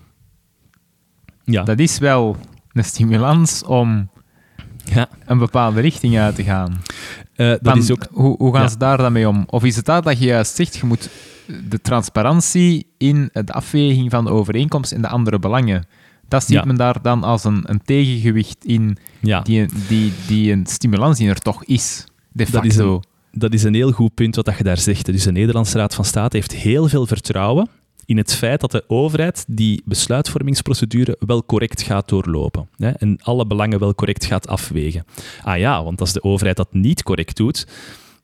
ja, 1.45 1.63
dat 1.63 1.79
is 1.79 1.99
wel 1.99 2.37
een 2.73 2.85
stimulans 2.85 3.65
om 3.65 4.09
ja. 4.85 5.09
een 5.25 5.39
bepaalde 5.39 5.81
richting 5.81 6.19
uit 6.19 6.35
te 6.35 6.43
gaan. 6.45 6.83
Eh, 7.35 7.49
dat 7.49 7.63
Dan, 7.65 7.79
is 7.79 7.91
ook... 7.91 8.07
hoe, 8.13 8.37
hoe 8.37 8.53
gaan 8.53 8.63
ja. 8.63 8.69
ze 8.69 8.77
daar 8.79 8.97
dan 8.97 9.13
mee 9.13 9.29
om? 9.29 9.45
Of 9.47 9.65
is 9.65 9.77
het 9.77 9.85
dat 9.85 10.05
dat 10.05 10.19
je 10.19 10.27
juist 10.27 10.55
zegt, 10.57 10.77
je 10.77 10.87
moet 10.87 11.11
de 11.69 11.81
transparantie 11.81 12.87
in 12.99 13.31
de 13.33 13.53
afweging 13.53 14.11
van 14.11 14.25
de 14.25 14.31
overeenkomst 14.31 14.93
en 14.93 15.03
de 15.03 15.09
andere 15.09 15.39
belangen, 15.39 15.87
dat 16.29 16.43
ziet 16.45 16.53
Ja. 16.57 16.65
men 16.65 16.77
daar 16.77 17.03
dan 17.03 17.23
als 17.25 17.45
een, 17.45 17.63
een 17.67 17.83
tegengewicht 17.83 18.65
in 18.65 18.97
die, 19.43 19.67
die, 19.89 20.13
die 20.27 20.53
een 20.53 20.67
stimulans 20.67 21.19
die 21.19 21.29
er 21.29 21.39
toch 21.39 21.65
is, 21.65 22.05
de 22.33 22.45
Dat 22.45 22.49
facto. 22.49 22.69
is 22.69 22.77
een- 22.77 23.03
Dat 23.39 23.53
is 23.53 23.63
een 23.63 23.75
heel 23.75 23.93
goed 23.93 24.15
punt 24.15 24.37
wat 24.37 24.45
dat 24.45 24.57
je 24.57 24.65
daar 24.65 24.79
zegt. 24.79 25.07
Dus 25.07 25.23
de 25.23 25.33
Nederlandse 25.33 25.79
Raad 25.79 25.95
van 25.95 26.05
State 26.05 26.37
heeft 26.37 26.53
heel 26.53 26.89
veel 26.89 27.07
vertrouwen 27.07 27.69
in 28.05 28.17
het 28.17 28.35
feit 28.35 28.61
dat 28.61 28.71
de 28.71 28.85
overheid 28.87 29.45
die 29.49 29.83
besluitvormingsprocedure 29.85 31.17
wel 31.27 31.45
correct 31.45 31.83
gaat 31.83 32.09
doorlopen. 32.09 32.69
Hè, 32.77 32.91
en 32.91 33.19
alle 33.23 33.47
belangen 33.47 33.79
wel 33.79 33.95
correct 33.95 34.25
gaat 34.25 34.49
afwegen. 34.49 35.05
Ah 35.43 35.59
ja, 35.59 35.85
want 35.85 36.01
als 36.01 36.13
de 36.13 36.23
overheid 36.23 36.57
dat 36.57 36.73
niet 36.73 37.03
correct 37.03 37.37
doet, 37.37 37.67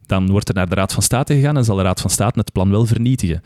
dan 0.07 0.31
wordt 0.31 0.49
er 0.49 0.55
naar 0.55 0.69
de 0.69 0.75
Raad 0.75 0.93
van 0.93 1.03
State 1.03 1.35
gegaan 1.35 1.57
en 1.57 1.65
zal 1.65 1.77
de 1.77 1.83
Raad 1.83 2.01
van 2.01 2.11
State 2.11 2.39
het 2.39 2.53
plan 2.53 2.71
wel 2.71 2.87
vernietigen. 2.87 3.43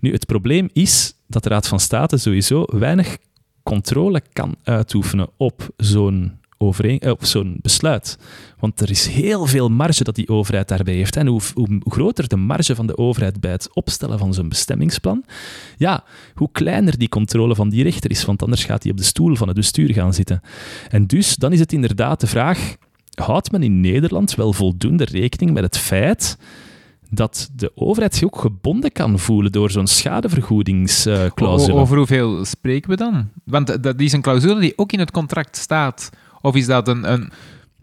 Nu, 0.00 0.12
het 0.12 0.26
probleem 0.26 0.68
is 0.72 1.14
dat 1.26 1.42
de 1.42 1.48
Raad 1.48 1.68
van 1.68 1.80
State 1.80 2.16
sowieso 2.16 2.64
weinig 2.66 3.18
controle 3.62 4.22
kan 4.32 4.54
uitoefenen 4.62 5.28
op 5.36 5.68
zo'n 5.76 6.38
overeen, 6.58 6.98
eh, 6.98 7.12
zo'n 7.20 7.58
besluit. 7.62 8.18
Want 8.58 8.80
er 8.80 8.90
is 8.90 9.06
heel 9.06 9.46
veel 9.46 9.68
marge 9.68 10.04
dat 10.04 10.14
die 10.14 10.28
overheid 10.28 10.68
daarbij 10.68 10.94
heeft. 10.94 11.16
En 11.16 11.26
hoe, 11.26 11.40
hoe 11.54 11.80
groter 11.84 12.28
de 12.28 12.36
marge 12.36 12.74
van 12.74 12.86
de 12.86 12.98
overheid 12.98 13.40
bij 13.40 13.50
het 13.50 13.74
opstellen 13.74 14.18
van 14.18 14.34
zo'n 14.34 14.48
bestemmingsplan, 14.48 15.24
ja, 15.76 16.04
hoe 16.34 16.48
kleiner 16.52 16.98
die 16.98 17.08
controle 17.08 17.54
van 17.54 17.68
die 17.68 17.82
rechter 17.82 18.10
is. 18.10 18.24
Want 18.24 18.42
anders 18.42 18.64
gaat 18.64 18.82
hij 18.82 18.92
op 18.92 18.98
de 18.98 19.04
stoel 19.04 19.36
van 19.36 19.48
het 19.48 19.56
bestuur 19.56 19.92
gaan 19.92 20.14
zitten. 20.14 20.40
En 20.88 21.06
dus, 21.06 21.36
dan 21.36 21.52
is 21.52 21.60
het 21.60 21.72
inderdaad 21.72 22.20
de 22.20 22.26
vraag, 22.26 22.76
houdt 23.14 23.52
men 23.52 23.62
in 23.62 23.80
Nederland 23.80 24.34
wel 24.34 24.52
voldoende 24.52 25.04
rekening 25.04 25.52
met 25.52 25.62
het 25.62 25.78
feit 25.78 26.36
dat 27.10 27.50
de 27.54 27.72
overheid 27.74 28.14
zich 28.14 28.24
ook 28.24 28.38
gebonden 28.38 28.92
kan 28.92 29.18
voelen 29.18 29.52
door 29.52 29.70
zo'n 29.70 29.86
schadevergoedingsclausule? 29.86 31.78
Over 31.78 31.96
hoeveel 31.96 32.44
spreken 32.44 32.90
we 32.90 32.96
dan? 32.96 33.28
Want 33.44 33.82
dat 33.82 34.00
is 34.00 34.12
een 34.12 34.22
clausule 34.22 34.60
die 34.60 34.78
ook 34.78 34.92
in 34.92 34.98
het 34.98 35.10
contract 35.10 35.56
staat. 35.56 36.10
Of 36.46 36.54
is 36.54 36.66
dat 36.66 36.88
een... 36.88 37.12
een 37.12 37.30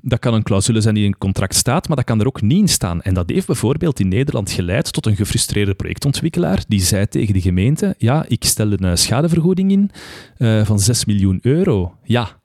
Dat 0.06 0.20
kan 0.20 0.34
een 0.34 0.44
clausule 0.44 0.82
zijn 0.82 0.94
die 0.94 1.04
in 1.04 1.10
een 1.10 1.18
contract 1.18 1.56
staat, 1.56 1.88
maar 1.88 1.98
dat 1.98 2.06
kan 2.06 2.20
er 2.20 2.28
ook 2.28 2.42
niet 2.42 2.60
in 2.60 2.68
staan. 2.68 3.02
En 3.02 3.14
dat 3.14 3.30
heeft 3.30 3.48
bijvoorbeeld 3.48 4.00
in 4.00 4.08
Nederland 4.08 4.52
geleid 4.52 4.94
tot 4.94 5.06
een 5.06 5.16
gefrustreerde 5.16 5.74
projectontwikkelaar 5.74 6.64
die 6.68 6.82
zei 6.82 7.08
tegen 7.08 7.34
de 7.34 7.42
gemeente, 7.42 7.96
ja, 7.98 8.26
ik 8.28 8.44
stel 8.44 8.72
een 8.72 8.84
eh, 8.84 8.96
schadevergoeding 8.96 9.72
in 9.72 9.92
uh, 10.38 10.66
van 10.66 10.80
6 10.80 11.06
miljoen 11.06 11.40
euro. 11.42 11.96
Ja, 12.04 12.42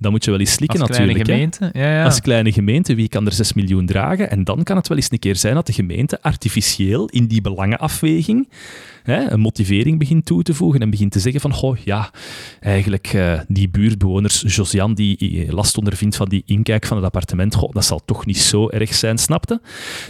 dan 0.00 0.10
moet 0.10 0.24
je 0.24 0.30
wel 0.30 0.40
eens 0.40 0.52
slikken 0.52 0.80
Als 0.80 0.90
kleine 0.90 1.12
natuurlijk. 1.12 1.52
gemeente. 1.52 1.78
Ja, 1.78 1.92
ja. 1.92 2.04
Als 2.04 2.20
kleine 2.20 2.52
gemeente, 2.52 2.94
wie 2.94 3.08
kan 3.08 3.26
er 3.26 3.32
6 3.32 3.52
miljoen 3.52 3.86
dragen? 3.86 4.30
En 4.30 4.44
dan 4.44 4.62
kan 4.62 4.76
het 4.76 4.88
wel 4.88 4.96
eens 4.96 5.10
een 5.10 5.18
keer 5.18 5.36
zijn 5.36 5.54
dat 5.54 5.66
de 5.66 5.72
gemeente 5.72 6.22
artificieel 6.22 7.06
in 7.06 7.26
die 7.26 7.40
belangenafweging 7.40 8.48
hè, 9.02 9.30
een 9.30 9.40
motivering 9.40 9.98
begint 9.98 10.24
toe 10.24 10.42
te 10.42 10.54
voegen 10.54 10.80
en 10.80 10.90
begint 10.90 11.12
te 11.12 11.20
zeggen 11.20 11.40
van, 11.40 11.52
goh, 11.52 11.76
ja, 11.76 12.10
eigenlijk 12.60 13.06
eh, 13.06 13.40
die 13.48 13.68
buurtbewoners, 13.68 14.44
Josian, 14.46 14.94
die 14.94 15.16
eh, 15.18 15.52
last 15.52 15.78
ondervindt 15.78 16.16
van 16.16 16.28
die 16.28 16.42
inkijk 16.46 16.86
van 16.86 16.96
het 16.96 17.06
appartement, 17.06 17.54
goh, 17.54 17.72
dat 17.72 17.84
zal 17.84 18.00
toch 18.04 18.26
niet 18.26 18.38
zo 18.38 18.68
erg 18.68 18.94
zijn, 18.94 19.18
snapte? 19.18 19.60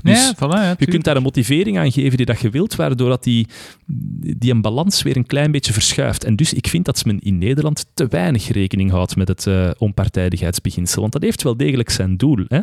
Dus 0.03 0.19
ja, 0.19 0.35
voilà, 0.35 0.39
ja, 0.49 0.75
je 0.79 0.87
kunt 0.87 1.05
daar 1.05 1.17
een 1.17 1.23
motivering 1.23 1.79
aan 1.79 1.93
geven 1.93 2.17
die 2.17 2.27
dat 2.27 2.41
je 2.41 2.51
wilt, 2.51 2.75
waardoor 2.75 3.09
dat 3.09 3.25
die, 3.25 3.47
die 4.37 4.53
een 4.53 4.61
balans 4.61 5.03
weer 5.03 5.17
een 5.17 5.27
klein 5.27 5.51
beetje 5.51 5.73
verschuift. 5.73 6.25
En 6.25 6.37
dus 6.37 6.53
ik 6.53 6.67
vind 6.67 6.85
dat 6.85 7.05
men 7.05 7.19
in 7.19 7.39
Nederland 7.39 7.87
te 7.95 8.07
weinig 8.07 8.49
rekening 8.49 8.91
houdt 8.91 9.17
met 9.17 9.29
het 9.29 9.47
eh, 9.47 9.71
onpartijdigheidsbeginsel, 9.79 11.01
want 11.01 11.13
dat 11.13 11.23
heeft 11.23 11.43
wel 11.43 11.57
degelijk 11.57 11.91
zijn 11.91 12.17
doel. 12.17 12.45
Hè? 12.49 12.61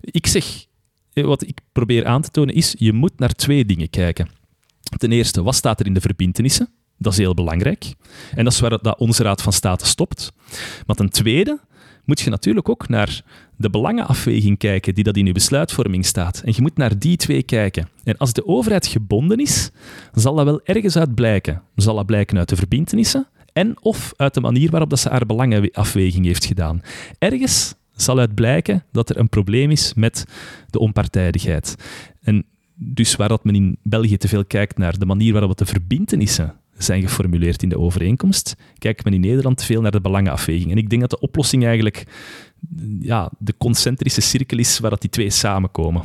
Ik 0.00 0.26
zeg, 0.26 0.66
wat 1.12 1.42
ik 1.42 1.58
probeer 1.72 2.06
aan 2.06 2.22
te 2.22 2.30
tonen 2.30 2.54
is, 2.54 2.74
je 2.78 2.92
moet 2.92 3.18
naar 3.18 3.32
twee 3.32 3.64
dingen 3.64 3.90
kijken. 3.90 4.37
Ten 4.96 5.12
eerste, 5.12 5.42
wat 5.42 5.54
staat 5.54 5.80
er 5.80 5.86
in 5.86 5.94
de 5.94 6.00
verbintenissen? 6.00 6.68
Dat 6.98 7.12
is 7.12 7.18
heel 7.18 7.34
belangrijk. 7.34 7.94
En 8.34 8.44
dat 8.44 8.52
is 8.52 8.60
waar 8.60 8.78
dat 8.82 8.98
onze 8.98 9.22
Raad 9.22 9.42
van 9.42 9.52
State 9.52 9.86
stopt. 9.86 10.32
Maar 10.86 10.96
ten 10.96 11.10
tweede 11.10 11.58
moet 12.04 12.20
je 12.20 12.30
natuurlijk 12.30 12.68
ook 12.68 12.88
naar 12.88 13.22
de 13.56 13.70
belangenafweging 13.70 14.58
kijken 14.58 14.94
die 14.94 15.04
dat 15.04 15.16
in 15.16 15.26
je 15.26 15.32
besluitvorming 15.32 16.06
staat. 16.06 16.42
En 16.44 16.52
je 16.56 16.62
moet 16.62 16.76
naar 16.76 16.98
die 16.98 17.16
twee 17.16 17.42
kijken. 17.42 17.88
En 18.04 18.16
als 18.16 18.32
de 18.32 18.46
overheid 18.46 18.86
gebonden 18.86 19.38
is, 19.38 19.70
zal 20.14 20.34
dat 20.34 20.44
wel 20.44 20.60
ergens 20.64 20.96
uit 20.96 21.14
blijken. 21.14 21.62
Zal 21.74 21.94
dat 21.94 22.06
blijken 22.06 22.38
uit 22.38 22.48
de 22.48 22.56
verbintenissen 22.56 23.26
en 23.52 23.82
of 23.82 24.12
uit 24.16 24.34
de 24.34 24.40
manier 24.40 24.70
waarop 24.70 24.90
dat 24.90 24.98
ze 24.98 25.08
haar 25.08 25.26
belangenafweging 25.26 26.24
heeft 26.24 26.44
gedaan. 26.44 26.82
Ergens 27.18 27.74
zal 27.96 28.18
uit 28.18 28.34
blijken 28.34 28.84
dat 28.92 29.10
er 29.10 29.18
een 29.18 29.28
probleem 29.28 29.70
is 29.70 29.94
met 29.94 30.24
de 30.70 30.78
onpartijdigheid. 30.78 31.74
En 32.22 32.44
dus 32.80 33.16
waar 33.16 33.28
dat 33.28 33.44
men 33.44 33.54
in 33.54 33.78
België 33.82 34.16
te 34.16 34.28
veel 34.28 34.44
kijkt 34.44 34.78
naar 34.78 34.98
de 34.98 35.06
manier 35.06 35.32
waarop 35.32 35.58
de 35.58 35.66
verbintenissen 35.66 36.54
zijn 36.76 37.02
geformuleerd 37.02 37.62
in 37.62 37.68
de 37.68 37.78
overeenkomst, 37.78 38.56
kijkt 38.78 39.04
men 39.04 39.14
in 39.14 39.20
Nederland 39.20 39.62
veel 39.62 39.80
naar 39.80 39.90
de 39.90 40.00
belangenafweging. 40.00 40.70
En 40.70 40.76
ik 40.76 40.90
denk 40.90 41.00
dat 41.00 41.10
de 41.10 41.20
oplossing 41.20 41.64
eigenlijk 41.64 42.06
ja, 43.00 43.30
de 43.38 43.54
concentrische 43.58 44.20
cirkel 44.20 44.58
is 44.58 44.78
waar 44.78 44.90
dat 44.90 45.00
die 45.00 45.10
twee 45.10 45.30
samenkomen. 45.30 46.02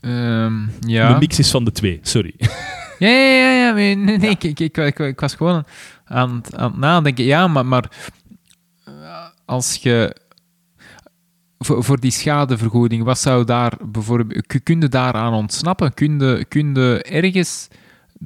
Ehm, 0.00 0.60
ja. 0.80 1.12
De 1.12 1.18
mix 1.18 1.38
is 1.38 1.50
van 1.50 1.64
de 1.64 1.72
twee, 1.72 1.98
sorry. 2.02 2.34
Ja, 2.98 3.08
ja, 3.08 3.34
ja, 3.34 3.52
ja. 3.52 3.72
Nee, 3.72 3.96
nee, 3.96 4.30
Ik, 4.30 4.44
ik, 4.44 4.60
ik, 4.60 4.98
ik, 4.98 5.20
was 5.20 5.34
gewoon 5.34 5.64
aan 6.04 6.34
het, 6.34 6.56
aan 6.56 6.70
het 6.70 6.80
nadenken. 6.80 7.24
Ja, 7.24 7.48
maar, 7.48 7.66
maar 7.66 7.90
eh, 8.84 9.26
als 9.44 9.74
je... 9.74 10.16
Voor, 11.64 11.84
voor 11.84 12.00
die 12.00 12.10
schadevergoeding, 12.10 13.04
wat 13.04 13.18
zou 13.18 13.44
daar 13.44 13.72
bijvoorbeeld... 13.88 14.46
kun- 14.62 14.80
je 14.80 14.88
daaraan 14.88 15.32
ontsnappen? 15.32 15.94
Kun 15.94 16.18
je, 16.18 16.44
kun 16.48 16.74
je 16.74 17.02
ergens 17.02 17.68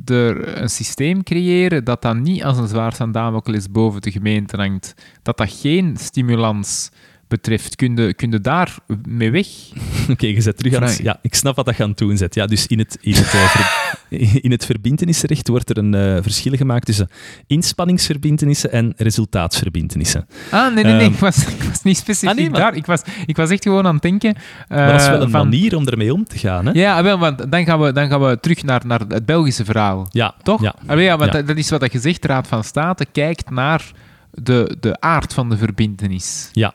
er 0.04 0.58
een 0.62 0.70
systeem 0.70 1.22
creëren 1.22 1.84
dat 1.84 2.02
dat 2.02 2.16
niet 2.16 2.44
als 2.44 2.58
een 2.58 2.68
zwaard 2.68 3.12
Damocles 3.12 3.70
boven 3.70 4.00
de 4.00 4.10
gemeente 4.10 4.56
hangt? 4.56 4.94
Dat 5.22 5.36
dat 5.36 5.52
geen 5.52 5.96
stimulans 5.96 6.90
betreft? 7.28 7.76
Kun 7.76 7.96
je, 7.96 8.14
kun 8.14 8.30
je 8.30 8.40
daar 8.40 8.76
mee 9.08 9.30
weg? 9.30 9.46
Oké, 10.10 10.26
je 10.26 10.40
zet 10.40 10.56
terug 10.56 10.74
aan 10.74 10.82
het-. 10.82 10.98
Ja, 11.02 11.18
ik 11.22 11.34
snap 11.34 11.56
wat 11.56 11.64
dat 11.66 11.80
aan 11.80 11.88
het 11.88 11.98
doen 11.98 12.16
zet. 12.16 12.34
Ja, 12.34 12.46
dus 12.46 12.66
in 12.66 12.78
het, 12.78 12.98
in 13.00 13.14
het, 13.14 13.34
eh, 13.34 13.94
in 14.46 14.50
het 14.50 14.64
verbintenisrecht 14.64 15.48
wordt 15.48 15.70
er 15.70 15.78
een 15.78 15.94
eh, 15.94 16.16
verschil 16.22 16.56
gemaakt 16.56 16.86
tussen 16.86 17.08
inspanningsverbintenissen 17.46 18.72
en 18.72 18.92
resultaatsverbintenissen. 18.96 20.26
Ah, 20.50 20.74
nee, 20.74 20.84
nee, 20.84 20.92
nee. 20.92 21.02
Ehm, 21.02 21.12
ik, 21.12 21.18
was, 21.18 21.46
ik 21.46 21.62
was 21.62 21.82
niet 21.82 21.96
specifiek 21.96 22.28
ah, 22.28 22.36
nee, 22.36 22.50
maar- 22.50 22.60
daar. 22.60 22.74
Ik 22.74 22.86
was, 22.86 23.02
ik 23.26 23.36
was 23.36 23.50
echt 23.50 23.62
gewoon 23.62 23.86
aan 23.86 23.92
het 23.94 24.02
denken... 24.02 24.34
Maar 24.68 24.92
dat 24.92 25.00
is 25.00 25.06
wel 25.06 25.16
eh, 25.16 25.22
een 25.22 25.30
van- 25.30 25.48
manier 25.48 25.76
om 25.76 25.86
ermee 25.88 26.12
om 26.12 26.24
te 26.24 26.38
gaan. 26.38 26.66
Hè? 26.66 26.72
Ja, 26.72 27.02
wel, 27.02 27.18
want 27.18 27.52
dan 27.52 27.64
gaan 27.64 27.80
we, 27.80 27.92
dan 27.92 28.08
gaan 28.08 28.20
we 28.20 28.38
terug 28.40 28.62
naar, 28.62 28.86
naar 28.86 29.00
het 29.08 29.26
Belgische 29.26 29.64
verhaal. 29.64 30.06
Ja, 30.10 30.34
Toch? 30.42 30.62
Ja. 30.62 30.74
Ah, 30.86 31.00
ja, 31.00 31.16
want 31.16 31.32
Ja. 31.32 31.36
Dat, 31.36 31.46
dat 31.46 31.56
is 31.56 31.70
wat 31.70 31.92
je 31.92 31.98
zegt. 31.98 32.22
De 32.22 32.28
Raad 32.28 32.46
van 32.48 32.64
State 32.64 33.06
kijkt 33.12 33.50
naar 33.50 33.90
de, 34.30 34.76
de 34.80 35.00
aard 35.00 35.34
van 35.34 35.48
de 35.48 35.56
verbintenis. 35.56 36.48
Ja. 36.52 36.74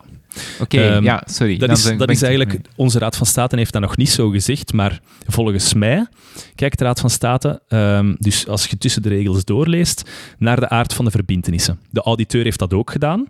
Oké, 0.60 0.82
Ehm, 0.82 1.04
ja, 1.04 1.24
sorry. 1.26 1.58
Dat 1.58 1.70
is, 1.70 1.98
dat 1.98 2.10
eigenlijk, 2.22 2.60
onze 2.76 3.00
Raad 3.00 3.18
van 3.18 3.26
State 3.26 3.56
heeft 3.58 3.74
dat 3.74 3.82
nog 3.82 3.98
niet 3.98 4.10
zo 4.10 4.30
gezegd, 4.30 4.74
maar 4.74 5.00
volgens 5.28 5.74
mij 5.74 6.08
kijkt 6.56 6.78
de 6.78 6.84
Raad 6.84 7.00
van 7.00 7.10
State, 7.10 7.62
ehm, 7.68 8.14
dus 8.18 8.48
als 8.48 8.66
je 8.68 8.78
tussen 8.78 9.02
de 9.02 9.10
regels 9.10 9.46
doorleest, 9.46 10.10
naar 10.38 10.60
de 10.60 10.70
aard 10.70 10.94
van 10.94 11.06
de 11.06 11.12
verbintenissen. 11.12 11.80
De 11.90 12.02
auditeur 12.02 12.44
heeft 12.44 12.60
dat 12.60 12.74
ook 12.74 12.92
gedaan, 12.92 13.28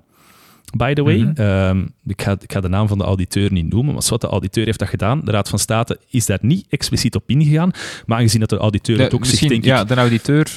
by 0.77 0.93
the 0.93 1.03
way. 1.03 1.17
Mhm. 1.17 1.41
Ehm, 1.41 1.85
ik, 2.05 2.21
ga, 2.21 2.31
ik 2.39 2.51
ga 2.51 2.59
de 2.59 2.69
naam 2.69 2.87
van 2.87 2.97
de 2.97 3.03
auditeur 3.03 3.51
niet 3.51 3.69
noemen, 3.69 3.93
maar 3.93 4.03
wat 4.09 4.21
de 4.21 4.27
auditeur 4.27 4.65
heeft 4.65 4.79
dat 4.79 4.87
gedaan. 4.89 5.21
De 5.23 5.31
Raad 5.31 5.49
van 5.49 5.59
State 5.59 5.99
is 6.09 6.25
daar 6.25 6.39
niet 6.41 6.65
expliciet 6.69 7.15
op 7.15 7.23
ingegaan, 7.25 7.71
maar 8.05 8.17
aangezien 8.17 8.39
dat 8.39 8.49
de 8.49 8.57
auditeur 8.57 8.97
De- 8.97 9.03
het 9.03 9.13
ook 9.13 9.25
zegt, 9.25 9.31
misschien, 9.41 9.61
denk 9.61 9.63
ja, 9.75 9.81
ik, 9.81 9.87
de 9.87 9.95
auditeur, 9.95 10.47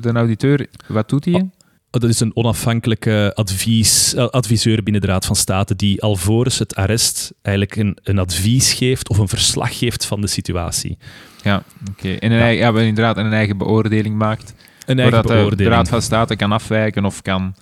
de 0.00 0.10
auditeur, 0.12 0.66
wat 0.88 1.08
doet 1.08 1.24
hij? 1.24 1.50
Oh, 1.90 2.00
dat 2.02 2.10
is 2.10 2.20
een 2.20 2.36
onafhankelijke 2.36 3.32
advies, 3.34 4.14
eh, 4.14 4.26
adviseur 4.28 4.82
binnen 4.82 5.02
de 5.02 5.06
Raad 5.08 5.26
van 5.26 5.36
State 5.36 5.76
die 5.76 6.02
alvorens 6.02 6.58
het 6.58 6.74
arrest 6.74 7.32
eigenlijk 7.42 7.76
een, 7.76 7.98
een 8.02 8.18
advies 8.18 8.72
geeft 8.72 9.08
of 9.08 9.18
een 9.18 9.28
verslag 9.28 9.78
geeft 9.78 10.04
van 10.04 10.20
de 10.20 10.26
situatie. 10.26 10.98
Ja, 11.42 11.62
oké. 11.90 12.12
En 12.12 12.30
een 12.30 12.36
Ja. 12.38 12.42
eigen, 12.44 12.74
ja, 12.74 12.80
inderdaad 12.80 13.16
een 13.16 13.32
eigen 13.32 13.58
beoordeling 13.58 14.16
maakt. 14.16 14.54
Een 14.86 14.98
eigen 14.98 15.04
Doordat 15.12 15.22
de, 15.22 15.28
de 15.28 15.34
beoordeling. 15.38 15.74
Raad 15.74 15.88
van 15.88 16.02
State 16.02 16.36
kan 16.36 16.52
afwijken 16.52 17.04
of 17.04 17.22
kan, 17.22 17.54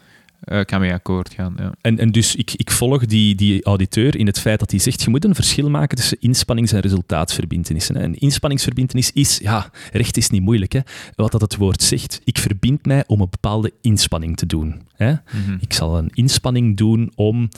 eh, 0.45 0.61
kan 0.65 0.81
mee 0.81 0.93
akkoord 0.93 1.35
gaan. 1.35 1.55
Ja. 1.59 1.73
En, 1.81 1.99
en 1.99 2.11
dus 2.11 2.35
ik, 2.35 2.53
ik 2.57 2.71
volg 2.71 3.07
die, 3.07 3.35
die 3.35 3.65
auditeur 3.65 4.17
in 4.17 4.27
het 4.27 4.41
feit 4.41 4.59
dat 4.59 4.71
hij 4.71 4.81
zegt, 4.81 5.03
je 5.03 5.11
moet 5.11 5.25
een 5.25 5.35
verschil 5.35 5.71
maken 5.71 5.97
tussen 5.97 6.17
inspannings- 6.21 6.73
en 6.73 6.81
resultaatsverbintenissen. 6.81 7.97
hè. 7.97 8.03
Een 8.03 8.15
inspanningsverbintenis 8.19 9.13
is, 9.13 9.39
ja, 9.43 9.71
recht 9.93 10.17
is 10.17 10.31
niet 10.31 10.43
moeilijk, 10.43 10.73
hè. 10.73 10.81
wat 11.15 11.33
dat 11.33 11.41
het 11.41 11.57
woord 11.57 11.83
zegt. 11.83 12.21
Ik 12.25 12.39
verbind 12.39 12.87
mij 12.87 13.05
om 13.07 13.21
een 13.21 13.31
bepaalde 13.31 13.73
inspanning 13.81 14.37
te 14.37 14.47
doen. 14.47 14.83
Hè. 14.97 15.11
Mhm. 15.11 15.57
Ik 15.61 15.73
zal 15.73 15.99
een 15.99 16.11
inspanning 16.15 16.77
doen 16.77 17.13
om 17.15 17.49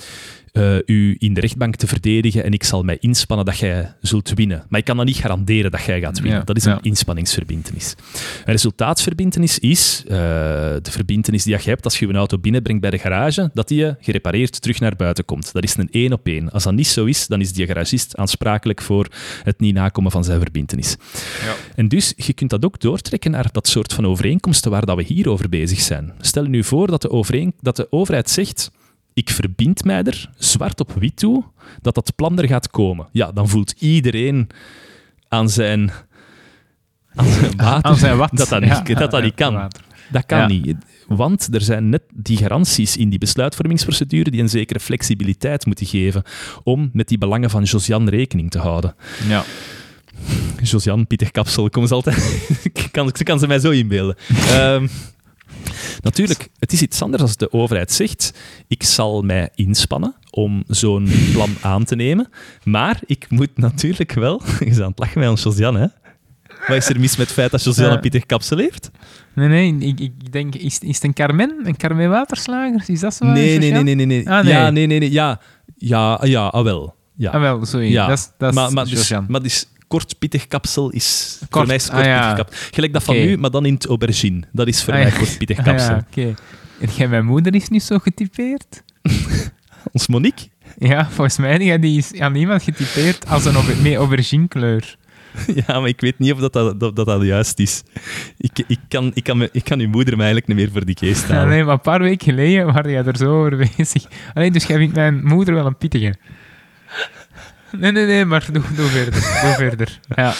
eh, 0.56 0.76
u 0.86 1.16
in 1.18 1.34
de 1.34 1.40
rechtbank 1.40 1.76
te 1.76 1.86
verdedigen 1.86 2.44
en 2.44 2.52
ik 2.52 2.64
zal 2.64 2.82
mij 2.82 2.96
inspannen 3.00 3.46
dat 3.46 3.58
jij 3.58 3.94
zult 4.00 4.32
winnen. 4.34 4.64
Maar 4.68 4.78
ik 4.80 4.86
kan 4.86 4.96
dan 4.96 5.06
niet 5.06 5.16
garanderen 5.16 5.70
dat 5.70 5.84
jij 5.84 6.00
gaat 6.00 6.20
winnen. 6.20 6.38
Ja, 6.38 6.44
dat 6.44 6.56
is 6.56 6.64
een 6.64 6.72
ja. 6.72 6.78
inspanningsverbintenis. 6.82 7.94
Een 8.44 8.52
resultaatsverbintenis 8.52 9.58
is 9.58 10.02
eh, 10.06 10.16
de 10.82 10.90
verbintenis 10.90 11.42
die 11.42 11.56
je 11.56 11.70
hebt 11.70 11.84
als 11.84 11.98
je 11.98 12.08
een 12.08 12.16
auto 12.16 12.38
binnenbrengt 12.38 12.80
bij 12.80 12.90
de 12.90 12.98
garage, 12.98 13.50
dat 13.54 13.68
die 13.68 13.78
je 13.78 13.96
gerepareerd 14.00 14.60
terug 14.60 14.80
naar 14.80 14.96
buiten 14.96 15.24
komt. 15.24 15.52
Dat 15.52 15.62
is 15.62 15.76
een 15.76 15.88
één 15.90 16.12
op 16.12 16.26
één. 16.26 16.50
Als 16.50 16.64
dat 16.64 16.72
niet 16.72 16.86
zo 16.86 17.04
is, 17.04 17.26
dan 17.26 17.40
is 17.40 17.52
die 17.52 17.66
garagist 17.66 18.16
aansprakelijk 18.16 18.82
voor 18.82 19.08
het 19.42 19.60
niet 19.60 19.74
nakomen 19.74 20.10
van 20.10 20.24
zijn 20.24 20.40
verbintenis. 20.40 20.96
Ja. 21.44 21.54
En 21.74 21.88
dus, 21.88 22.12
je 22.16 22.32
kunt 22.32 22.50
dat 22.50 22.64
ook 22.64 22.80
doortrekken 22.80 23.30
naar 23.30 23.48
dat 23.52 23.68
soort 23.68 23.92
van 23.92 24.06
overeenkomsten 24.06 24.70
waar 24.70 24.86
dat 24.86 24.96
we 24.96 25.02
hier 25.02 25.28
over 25.28 25.48
bezig 25.48 25.80
zijn. 25.80 26.12
Stel 26.20 26.42
je 26.42 26.48
nu 26.48 26.64
voor 26.64 26.86
dat 26.86 27.02
de, 27.02 27.10
overeen, 27.26 27.52
dat 27.60 27.76
de 27.76 27.86
overheid 27.90 28.30
zegt, 28.30 28.70
ik 29.14 29.30
verbind 29.30 29.84
mij 29.84 30.02
er, 30.02 30.30
zwart 30.36 30.80
op 30.80 30.92
wit 30.98 31.16
toe, 31.16 31.44
dat 31.82 31.94
dat 31.94 32.12
plan 32.16 32.38
er 32.38 32.48
gaat 32.48 32.70
komen. 32.70 33.06
Ja, 33.12 33.32
dan 33.32 33.48
voelt 33.48 33.74
iedereen 33.78 34.48
aan 35.28 35.48
zijn, 35.48 35.90
aan 37.14 37.26
zijn 37.26 37.56
water 37.66 37.90
Aan 37.90 37.96
zijn 37.96 38.16
wat. 38.16 38.30
dat 38.32 38.48
dat 38.48 38.62
Ja, 38.64 38.82
niet, 38.82 38.98
dat 38.98 39.10
dat 39.10 39.22
niet 39.22 39.34
kan. 39.34 39.54
water. 39.54 39.82
Dat 40.10 40.26
kan 40.26 40.38
Ja. 40.38 40.46
niet. 40.46 40.76
Want 41.06 41.54
er 41.54 41.60
zijn 41.60 41.88
net 41.88 42.02
die 42.14 42.36
garanties 42.36 42.96
in 42.96 43.10
die 43.10 43.18
besluitvormingsprocedure 43.18 44.30
die 44.30 44.40
een 44.40 44.48
zekere 44.48 44.80
flexibiliteit 44.80 45.66
moeten 45.66 45.86
geven 45.86 46.22
om 46.62 46.90
met 46.92 47.08
die 47.08 47.18
belangen 47.18 47.50
van 47.50 47.62
Josian 47.62 48.08
rekening 48.08 48.50
te 48.50 48.58
houden. 48.58 48.94
Ja. 49.28 49.44
Josian, 50.62 51.06
Pieter 51.06 51.30
Kapsel, 51.30 51.68
kom 51.70 51.82
eens 51.82 51.90
altijd. 51.90 52.48
Ik 52.62 52.88
kan, 52.92 53.12
kan 53.12 53.38
ze 53.38 53.46
mij 53.46 53.58
zo 53.58 53.70
inbeelden. 53.70 54.16
Ehm, 54.50 54.86
natuurlijk, 56.02 56.48
het 56.58 56.72
is 56.72 56.82
iets 56.82 57.02
anders 57.02 57.22
als 57.22 57.36
de 57.36 57.52
overheid 57.52 57.92
zegt: 57.92 58.32
ik 58.68 58.82
zal 58.82 59.22
mij 59.22 59.48
inspannen 59.54 60.14
om 60.30 60.64
zo'n 60.66 61.08
plan 61.32 61.54
aan 61.72 61.84
te 61.84 61.94
nemen. 61.94 62.28
Maar 62.64 63.00
ik 63.06 63.26
moet 63.28 63.56
natuurlijk 63.58 64.12
wel. 64.12 64.42
Je 64.58 64.64
bent 64.64 64.80
aan 64.80 64.88
het 64.90 64.98
lachen 64.98 65.20
met 65.20 65.28
ons, 65.28 65.42
Josian, 65.42 65.76
hè? 65.76 65.86
Wat 66.66 66.76
is 66.76 66.88
er 66.88 67.00
mis 67.00 67.16
met 67.16 67.26
het 67.26 67.36
feit 67.36 67.50
dat 67.50 67.64
Josian 67.64 67.88
Ja. 67.88 67.94
een 67.94 68.00
Pieter 68.00 68.26
Kapsel 68.26 68.58
heeft? 68.58 68.90
Nee, 69.34 69.48
nee, 69.48 69.88
ik, 69.88 70.00
ik 70.00 70.32
denk, 70.32 70.54
is, 70.54 70.78
is 70.78 70.94
het 70.94 71.04
een 71.04 71.12
Carmen? 71.12 71.60
Een 71.64 71.76
Carmen 71.76 72.08
Waterslager? 72.10 72.82
Is 72.86 73.00
dat 73.00 73.14
zo? 73.14 73.24
Nee, 73.24 73.34
nee, 73.34 73.54
Sociaal? 73.68 73.82
nee, 73.82 73.94
nee, 73.94 74.06
nee. 74.06 74.30
Ah, 74.30 74.44
nee. 74.44 74.52
Ja, 74.52 74.70
nee, 74.70 74.86
nee, 74.86 74.98
nee. 74.98 75.10
Ja, 75.12 75.40
ja, 75.76 76.20
ja, 76.22 76.46
ah, 76.46 76.64
wel. 76.64 76.94
Ja. 77.16 77.30
Ah, 77.30 77.40
wel, 77.40 77.64
sorry. 77.66 77.90
ja. 77.90 78.06
Dat 78.06 78.18
is, 78.18 78.30
dat 78.38 78.48
is 78.48 78.54
maar, 78.54 78.72
maar, 78.72 78.84
dus, 78.84 79.12
maar 79.28 79.42
dus 79.42 79.66
kort 79.88 80.18
pittig 80.18 80.46
kapsel 80.46 80.90
is... 80.90 81.36
Voor 81.38 81.48
Kort, 81.48 81.66
mij 81.66 81.76
is 81.76 81.86
kort 81.88 81.98
ah, 81.98 82.04
ja. 82.04 82.18
pittig 82.28 82.44
kapsel. 82.44 82.68
Gelijk 82.72 82.92
dat 82.92 83.02
van 83.02 83.16
nu, 83.16 83.36
maar 83.36 83.50
dan 83.50 83.66
in 83.66 83.74
het 83.74 83.86
aubergine. 83.86 84.42
Dat 84.52 84.66
is 84.66 84.82
voor 84.84 84.92
Ah, 84.94 85.00
mij 85.02 85.08
ja. 85.10 85.16
kort 85.18 85.38
pittig 85.38 85.58
Ah, 85.58 85.64
kapsel. 85.64 85.94
ja, 85.94 86.06
oké. 86.10 86.34
En 86.80 86.88
jij, 86.96 87.08
mijn 87.08 87.24
moeder 87.24 87.54
is 87.54 87.68
nu 87.68 87.78
zo 87.78 87.98
getypeerd? 87.98 88.82
Ons 89.92 90.06
Monique? 90.06 90.46
Ja, 90.78 91.08
volgens 91.10 91.36
mij 91.38 91.58
die, 91.58 91.78
die 91.78 91.98
is 91.98 92.20
aan 92.20 92.34
iemand 92.34 92.62
getypeerd 92.62 93.26
als 93.28 93.44
een 93.44 93.54
auber- 93.54 93.76
met 93.82 93.94
auberginekleur. 93.94 94.96
Ja, 95.66 95.80
maar 95.80 95.88
ik 95.88 96.00
weet 96.00 96.18
niet 96.18 96.32
of 96.32 96.38
dat, 96.48 96.80
dat, 96.80 96.96
dat, 96.96 97.22
juist 97.22 97.58
is. 97.58 97.82
Ik, 98.38 98.64
ik, 98.68 98.78
kan, 98.88 99.10
ik, 99.14 99.24
kan 99.24 99.36
me, 99.38 99.48
ik 99.52 99.64
kan 99.64 99.78
uw 99.80 99.88
moeder 99.88 100.16
mij 100.16 100.26
eigenlijk 100.26 100.46
niet 100.58 100.66
meer 100.66 100.72
voor 100.76 100.84
die 100.86 100.96
geest 100.98 101.28
Ja, 101.28 101.34
halen. 101.34 101.48
nee, 101.48 101.64
maar 101.64 101.72
een 101.74 101.80
paar 101.80 102.00
weken 102.00 102.26
geleden 102.26 102.66
waren 102.72 102.90
jij 102.90 103.04
er 103.04 103.16
zo 103.16 103.38
over 103.44 103.56
bezig. 103.76 104.04
Alleen, 104.34 104.52
dus 104.52 104.64
jij 104.64 104.76
vindt 104.78 104.94
mijn 104.94 105.24
moeder 105.24 105.54
wel 105.54 105.66
een 105.66 105.76
pittige. 105.76 106.14
Nee, 107.80 107.92
nee, 107.92 108.06
nee, 108.06 108.24
maar 108.24 108.48
doe, 108.52 108.62
doe 108.74 108.86
verder. 108.88 109.12
Doe 109.12 109.54
verder. 109.56 110.00
Ja. 110.16 110.34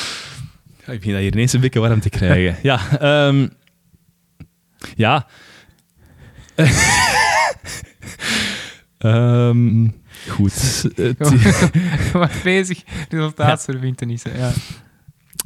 Ja, 0.87 0.93
Ik 0.93 0.99
begin 0.99 1.12
dat 1.12 1.20
hier 1.20 1.33
ineens 1.33 1.53
een 1.53 1.61
beetje 1.61 1.81
warm 1.81 2.01
te 2.01 2.09
krijgen. 2.09 2.57
Ja, 2.62 2.81
ehm, 3.01 3.49
ja. 4.97 5.27
Ehm, 8.99 9.89
goed. 10.29 10.85
Was 12.12 12.43
bezig, 12.43 12.83
resultaatsverbintenissen. 13.09 14.39
Ja. 14.39 14.53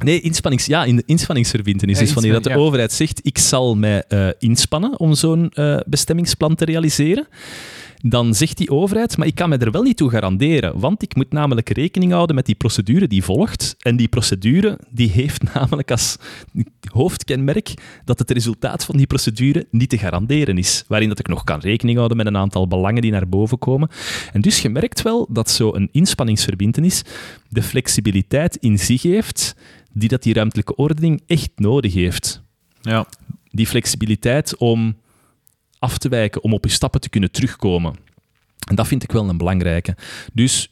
nee, 0.03 0.21
inspannings, 0.21 0.65
ja, 0.65 0.83
in 0.83 0.95
de 0.95 1.03
inspanningsverbintenis. 1.05 1.99
Ja, 1.99 2.03
dus 2.03 2.13
wanneer 2.13 2.33
dat 2.33 2.43
de 2.43 2.49
ja. 2.49 2.55
overheid 2.55 2.91
zegt, 2.91 3.19
ik 3.23 3.37
zal 3.37 3.75
mij 3.75 4.03
eh, 4.07 4.29
inspannen 4.39 4.99
om 4.99 5.13
zo'n 5.13 5.49
eh, 5.49 5.79
bestemmingsplan 5.85 6.55
te 6.55 6.65
realiseren, 6.65 7.27
dan 8.03 8.33
zegt 8.33 8.57
die 8.57 8.69
overheid, 8.69 9.17
maar 9.17 9.27
ik 9.27 9.35
kan 9.35 9.49
me 9.49 9.57
er 9.57 9.71
wel 9.71 9.81
niet 9.81 9.97
toe 9.97 10.09
garanderen, 10.09 10.79
want 10.79 11.01
ik 11.01 11.15
moet 11.15 11.31
namelijk 11.31 11.69
rekening 11.69 12.11
houden 12.11 12.35
met 12.35 12.45
die 12.45 12.55
procedure 12.55 13.07
die 13.07 13.23
volgt. 13.23 13.75
En 13.79 13.95
die 13.95 14.07
procedure 14.07 14.79
die 14.89 15.09
heeft 15.09 15.43
namelijk 15.53 15.91
als 15.91 16.17
hoofdkenmerk 16.91 17.73
dat 18.05 18.19
het 18.19 18.31
resultaat 18.31 18.85
van 18.85 18.97
die 18.97 19.07
procedure 19.07 19.67
niet 19.71 19.89
te 19.89 19.97
garanderen 19.97 20.57
is. 20.57 20.83
Waarin 20.87 21.09
dat 21.09 21.19
ik 21.19 21.27
nog 21.27 21.43
kan 21.43 21.59
rekening 21.59 21.97
houden 21.97 22.17
met 22.17 22.25
een 22.25 22.37
aantal 22.37 22.67
belangen 22.67 23.01
die 23.01 23.11
naar 23.11 23.29
boven 23.29 23.59
komen. 23.59 23.89
En 24.33 24.41
dus 24.41 24.61
je 24.61 24.69
merkt 24.69 25.01
wel 25.01 25.27
dat 25.29 25.49
zo'n 25.49 25.89
inspanningsverbintenis 25.91 27.03
de 27.49 27.63
flexibiliteit 27.63 28.55
in 28.55 28.79
zich 28.79 29.01
heeft 29.01 29.55
die 29.93 30.09
dat 30.09 30.23
die 30.23 30.33
ruimtelijke 30.33 30.75
ordening 30.75 31.21
echt 31.27 31.49
nodig 31.55 31.93
heeft 31.93 32.41
ja. 32.81 33.05
die 33.51 33.67
flexibiliteit 33.67 34.57
om 34.57 34.95
af 35.81 35.97
te 35.97 36.09
wijken, 36.09 36.43
om 36.43 36.53
op 36.53 36.65
je 36.65 36.71
stappen 36.71 37.01
te 37.01 37.09
kunnen 37.09 37.31
terugkomen. 37.31 37.95
En 38.69 38.75
dat 38.75 38.87
vind 38.87 39.03
ik 39.03 39.11
wel 39.11 39.29
een 39.29 39.37
belangrijke. 39.37 39.95
Dus 40.33 40.69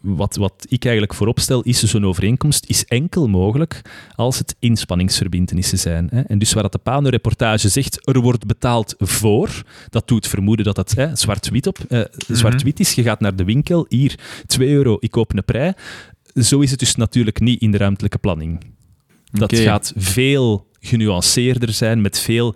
wat, 0.00 0.36
wat 0.36 0.66
ik 0.68 0.84
eigenlijk 0.84 1.14
voorop 1.14 1.40
stel, 1.40 1.62
is 1.62 1.82
zo'n 1.82 2.06
overeenkomst 2.06 2.64
is 2.66 2.84
enkel 2.84 3.28
mogelijk 3.28 3.82
als 4.14 4.38
het 4.38 4.56
inspanningsverbintenissen 4.58 5.78
zijn. 5.78 6.08
Hè. 6.10 6.20
En 6.20 6.38
dus 6.38 6.52
waar 6.52 6.62
dat 6.62 6.72
de 6.72 6.78
Pano-reportage 6.78 7.68
zegt, 7.68 8.08
er 8.08 8.20
wordt 8.20 8.46
betaald 8.46 8.94
voor, 8.98 9.62
dat 9.88 10.08
doet 10.08 10.26
vermoeden 10.26 10.74
dat 10.74 10.90
hè, 10.90 11.16
zwart-wit 11.16 11.66
op, 11.66 11.78
eh, 11.88 12.00
zwart-wit 12.28 12.80
is. 12.80 12.92
Je 12.92 13.02
gaat 13.02 13.20
naar 13.20 13.36
de 13.36 13.44
winkel, 13.44 13.86
hier, 13.88 14.18
2 14.46 14.68
euro, 14.68 14.96
ik 15.00 15.10
koop 15.10 15.36
een 15.36 15.44
prei. 15.44 15.72
Zo 16.34 16.60
is 16.60 16.70
het 16.70 16.78
dus 16.78 16.94
natuurlijk 16.94 17.40
niet 17.40 17.60
in 17.60 17.70
de 17.70 17.78
ruimtelijke 17.78 18.18
planning. 18.18 18.60
Dat 19.30 19.58
gaat 19.58 19.92
veel 19.96 20.66
genuanceerder 20.80 21.72
zijn, 21.72 22.00
met 22.00 22.18
veel 22.18 22.54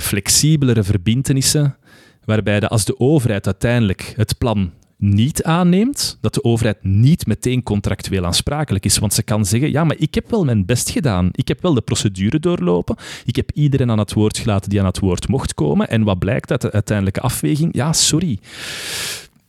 flexibelere 0.00 0.82
verbintenissen, 0.82 1.76
waarbij 2.24 2.60
de, 2.60 2.68
als 2.68 2.84
de 2.84 3.00
overheid 3.00 3.46
uiteindelijk 3.46 4.12
het 4.16 4.38
plan 4.38 4.72
niet 4.98 5.42
aanneemt, 5.42 6.18
dat 6.20 6.34
de 6.34 6.44
overheid 6.44 6.84
niet 6.84 7.26
meteen 7.26 7.62
contractueel 7.62 8.24
aansprakelijk 8.24 8.84
is. 8.84 8.98
Want 8.98 9.14
ze 9.14 9.22
kan 9.22 9.46
zeggen, 9.46 9.70
ja, 9.70 9.84
maar 9.84 9.96
ik 9.98 10.14
heb 10.14 10.30
wel 10.30 10.44
mijn 10.44 10.64
best 10.64 10.90
gedaan. 10.90 11.28
Ik 11.32 11.48
heb 11.48 11.62
wel 11.62 11.74
de 11.74 11.80
procedure 11.80 12.38
doorlopen. 12.38 12.96
Ik 13.24 13.36
heb 13.36 13.50
iedereen 13.52 13.90
aan 13.90 13.98
het 13.98 14.12
woord 14.12 14.38
gelaten 14.38 14.70
die 14.70 14.80
aan 14.80 14.86
het 14.86 14.98
woord 14.98 15.28
mocht 15.28 15.54
komen. 15.54 15.88
En 15.88 16.02
wat 16.02 16.18
blijkt 16.18 16.50
uit 16.50 16.60
de 16.60 16.72
uiteindelijke 16.72 17.20
afweging? 17.20 17.74
Ja, 17.74 17.92
sorry. 17.92 18.38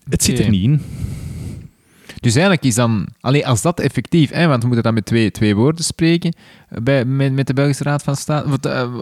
Het 0.10 0.24
zit 0.24 0.40
er 0.40 0.50
niet 0.50 0.64
in. 0.64 0.82
Dus 2.20 2.34
eigenlijk 2.34 2.64
is 2.64 2.76
dan, 2.76 3.08
alleen 3.20 3.46
als 3.46 3.62
dat 3.62 3.80
effectief, 3.80 4.32
hè, 4.32 4.48
want 4.48 4.62
we 4.62 4.66
moeten 4.68 4.84
dan 4.86 4.94
met 4.94 5.06
twee, 5.06 5.32
twee 5.32 5.56
woorden 5.56 5.84
spreken 5.84 6.34
eh, 6.70 6.78
bij, 6.82 7.06
met, 7.06 7.34
met 7.34 7.48
de 7.48 7.54
Belgische 7.54 7.84
Raad 7.84 8.04
van 8.04 8.16
State. 8.16 8.50
Want, 8.50 8.66
eh, 8.66 8.94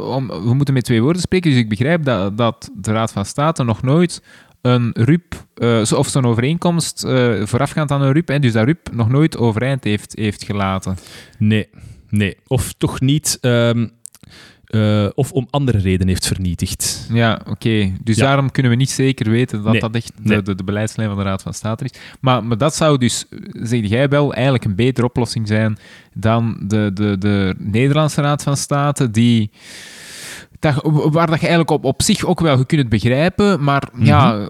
we 0.43 0.53
moeten 0.53 0.73
met 0.73 0.83
twee 0.83 1.01
woorden 1.01 1.21
spreken, 1.21 1.49
dus 1.51 1.59
ik 1.59 1.69
begrijp 1.69 2.03
dat, 2.03 2.37
dat 2.37 2.71
de 2.75 2.91
Raad 2.91 3.11
van 3.11 3.25
State 3.25 3.63
nog 3.63 3.81
nooit 3.81 4.21
een 4.61 4.91
RUP, 4.93 5.45
zo- 5.85 5.95
of 5.95 6.07
zo'n 6.07 6.25
overeenkomst 6.25 7.01
voorafgaand 7.43 7.91
aan 7.91 8.01
een 8.01 8.11
RUP, 8.11 8.27
hè, 8.27 8.39
dus 8.39 8.51
dat 8.53 8.65
RUP 8.65 8.89
nog 8.91 9.09
nooit 9.09 9.37
overeind 9.37 9.83
heeft, 9.83 10.15
heeft 10.15 10.43
gelaten. 10.43 10.97
Nee, 11.37 11.69
nee. 12.09 12.37
Of 12.47 12.73
toch 12.77 12.99
niet... 12.99 13.37
ehm, 13.41 13.87
eh, 14.65 15.07
of 15.15 15.31
om 15.31 15.47
andere 15.49 15.77
redenen 15.77 16.07
heeft 16.07 16.27
vernietigd. 16.27 17.07
Ja, 17.13 17.41
oké. 17.47 17.91
Dus 18.03 18.15
Ja. 18.15 18.25
daarom 18.25 18.51
kunnen 18.51 18.71
we 18.71 18.77
niet 18.77 18.89
zeker 18.89 19.29
weten 19.29 19.63
dat 19.63 19.71
Nee. 19.71 19.81
dat 19.81 19.95
echt 19.95 20.11
de, 20.15 20.29
Nee. 20.29 20.41
de, 20.41 20.55
de 20.55 20.63
beleidslijn 20.63 21.07
van 21.09 21.17
de 21.17 21.23
Raad 21.23 21.41
van 21.41 21.53
State 21.53 21.83
is. 21.83 21.91
Maar, 22.19 22.43
maar 22.43 22.57
dat 22.57 22.75
zou 22.75 22.97
dus, 22.97 23.25
eh, 23.29 23.39
zeg 23.53 23.87
jij 23.87 24.09
wel, 24.09 24.33
eigenlijk 24.33 24.65
een 24.65 24.75
betere 24.75 25.07
oplossing 25.07 25.47
zijn 25.47 25.77
dan 26.13 26.57
de, 26.67 26.91
de, 26.93 27.17
de 27.17 27.55
Nederlandse 27.57 28.21
Raad 28.21 28.43
van 28.43 28.57
State, 28.57 29.11
die... 29.11 29.51
Dat, 30.59 30.73
waar 31.11 31.27
dat 31.27 31.35
je 31.39 31.47
eigenlijk 31.47 31.69
op, 31.71 31.83
op 31.85 32.01
zich 32.01 32.23
ook 32.25 32.39
wel 32.39 32.57
je 32.57 32.65
kunt 32.65 32.81
het 32.81 32.89
begrijpen, 32.89 33.63
maar 33.63 33.83
ja, 33.99 34.49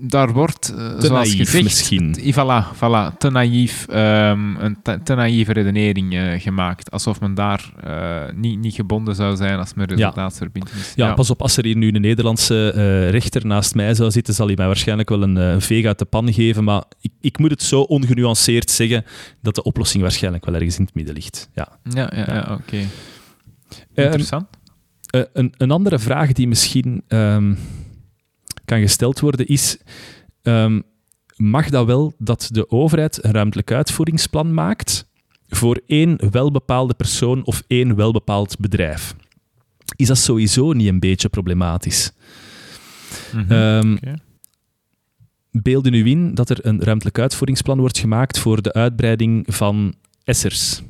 daar 0.00 0.32
wordt, 0.32 0.68
eh, 0.68 0.76
zoals 0.76 1.08
naïef 1.08 1.36
gezegd... 1.36 1.64
misschien. 1.64 2.16
Voilà, 2.32 2.76
voilà, 2.76 3.16
te 3.18 3.30
naïef, 3.30 3.86
ehm, 3.88 4.56
een 4.56 4.82
te, 4.82 5.00
te 5.02 5.14
naïeve 5.14 5.52
redenering 5.52 6.14
eh, 6.14 6.40
gemaakt. 6.40 6.90
Alsof 6.90 7.20
men 7.20 7.34
daar 7.34 7.72
eh, 7.82 8.34
niet, 8.34 8.58
niet 8.58 8.74
gebonden 8.74 9.14
zou 9.14 9.36
zijn 9.36 9.58
als 9.58 9.74
men 9.74 9.86
resultaatsverbintenis... 9.86 10.92
Ja, 10.94 11.14
pas 11.14 11.30
op, 11.30 11.42
als 11.42 11.56
er 11.56 11.64
hier 11.64 11.76
nu 11.76 11.92
een 11.92 12.00
Nederlandse 12.00 12.68
rechter 13.10 13.46
naast 13.46 13.74
mij 13.74 13.94
zou 13.94 14.10
zitten, 14.10 14.34
zal 14.34 14.46
hij 14.46 14.56
mij 14.56 14.66
waarschijnlijk 14.66 15.08
wel 15.08 15.22
een, 15.22 15.36
een 15.36 15.60
veeg 15.60 15.86
uit 15.86 15.98
de 15.98 16.04
pan 16.04 16.32
geven. 16.32 16.64
Maar 16.64 16.82
ik, 17.00 17.12
ik 17.20 17.38
moet 17.38 17.50
het 17.50 17.62
zo 17.62 17.80
ongenuanceerd 17.80 18.70
zeggen 18.70 19.04
dat 19.42 19.54
de 19.54 19.62
oplossing 19.62 20.02
waarschijnlijk 20.02 20.44
wel 20.44 20.54
ergens 20.54 20.78
in 20.78 20.84
het 20.84 20.94
midden 20.94 21.14
ligt. 21.14 21.48
Ja. 21.54 21.68
Ja, 21.82 22.12
ja, 22.14 22.24
ja, 22.26 22.58
oké. 22.60 22.76
Ehm, 22.76 24.04
Interessant. 24.04 24.46
Een, 25.32 25.54
een 25.56 25.70
andere 25.70 25.98
vraag 25.98 26.32
die 26.32 26.48
misschien 26.48 27.02
ehm, 27.08 27.54
kan 28.68 28.80
gesteld 28.80 29.20
worden 29.20 29.46
is: 29.46 29.78
ehm, 30.42 30.80
mag 31.36 31.68
dat 31.68 31.86
wel 31.86 32.14
dat 32.18 32.48
de 32.52 32.70
overheid 32.70 33.24
een 33.24 33.32
ruimtelijk 33.32 33.72
uitvoeringsplan 33.72 34.54
maakt 34.54 35.06
voor 35.48 35.80
één 35.86 36.30
welbepaalde 36.30 36.94
persoon 36.94 37.44
of 37.44 37.62
één 37.66 37.96
welbepaald 37.96 38.58
bedrijf? 38.58 39.14
Is 39.96 40.06
dat 40.06 40.18
sowieso 40.18 40.72
niet 40.72 40.88
een 40.88 41.00
beetje 41.00 41.28
problematisch? 41.28 42.12
Mhm. 43.32 43.52
Ehm, 43.52 43.92
Oké. 43.92 44.14
Beelden 45.50 45.94
u 45.94 46.06
in 46.06 46.34
dat 46.34 46.50
er 46.50 46.66
een 46.66 46.82
ruimtelijk 46.82 47.18
uitvoeringsplan 47.18 47.78
wordt 47.78 47.98
gemaakt 47.98 48.38
voor 48.38 48.62
de 48.62 48.72
uitbreiding 48.72 49.44
van 49.48 49.94
Essers. 50.24 50.82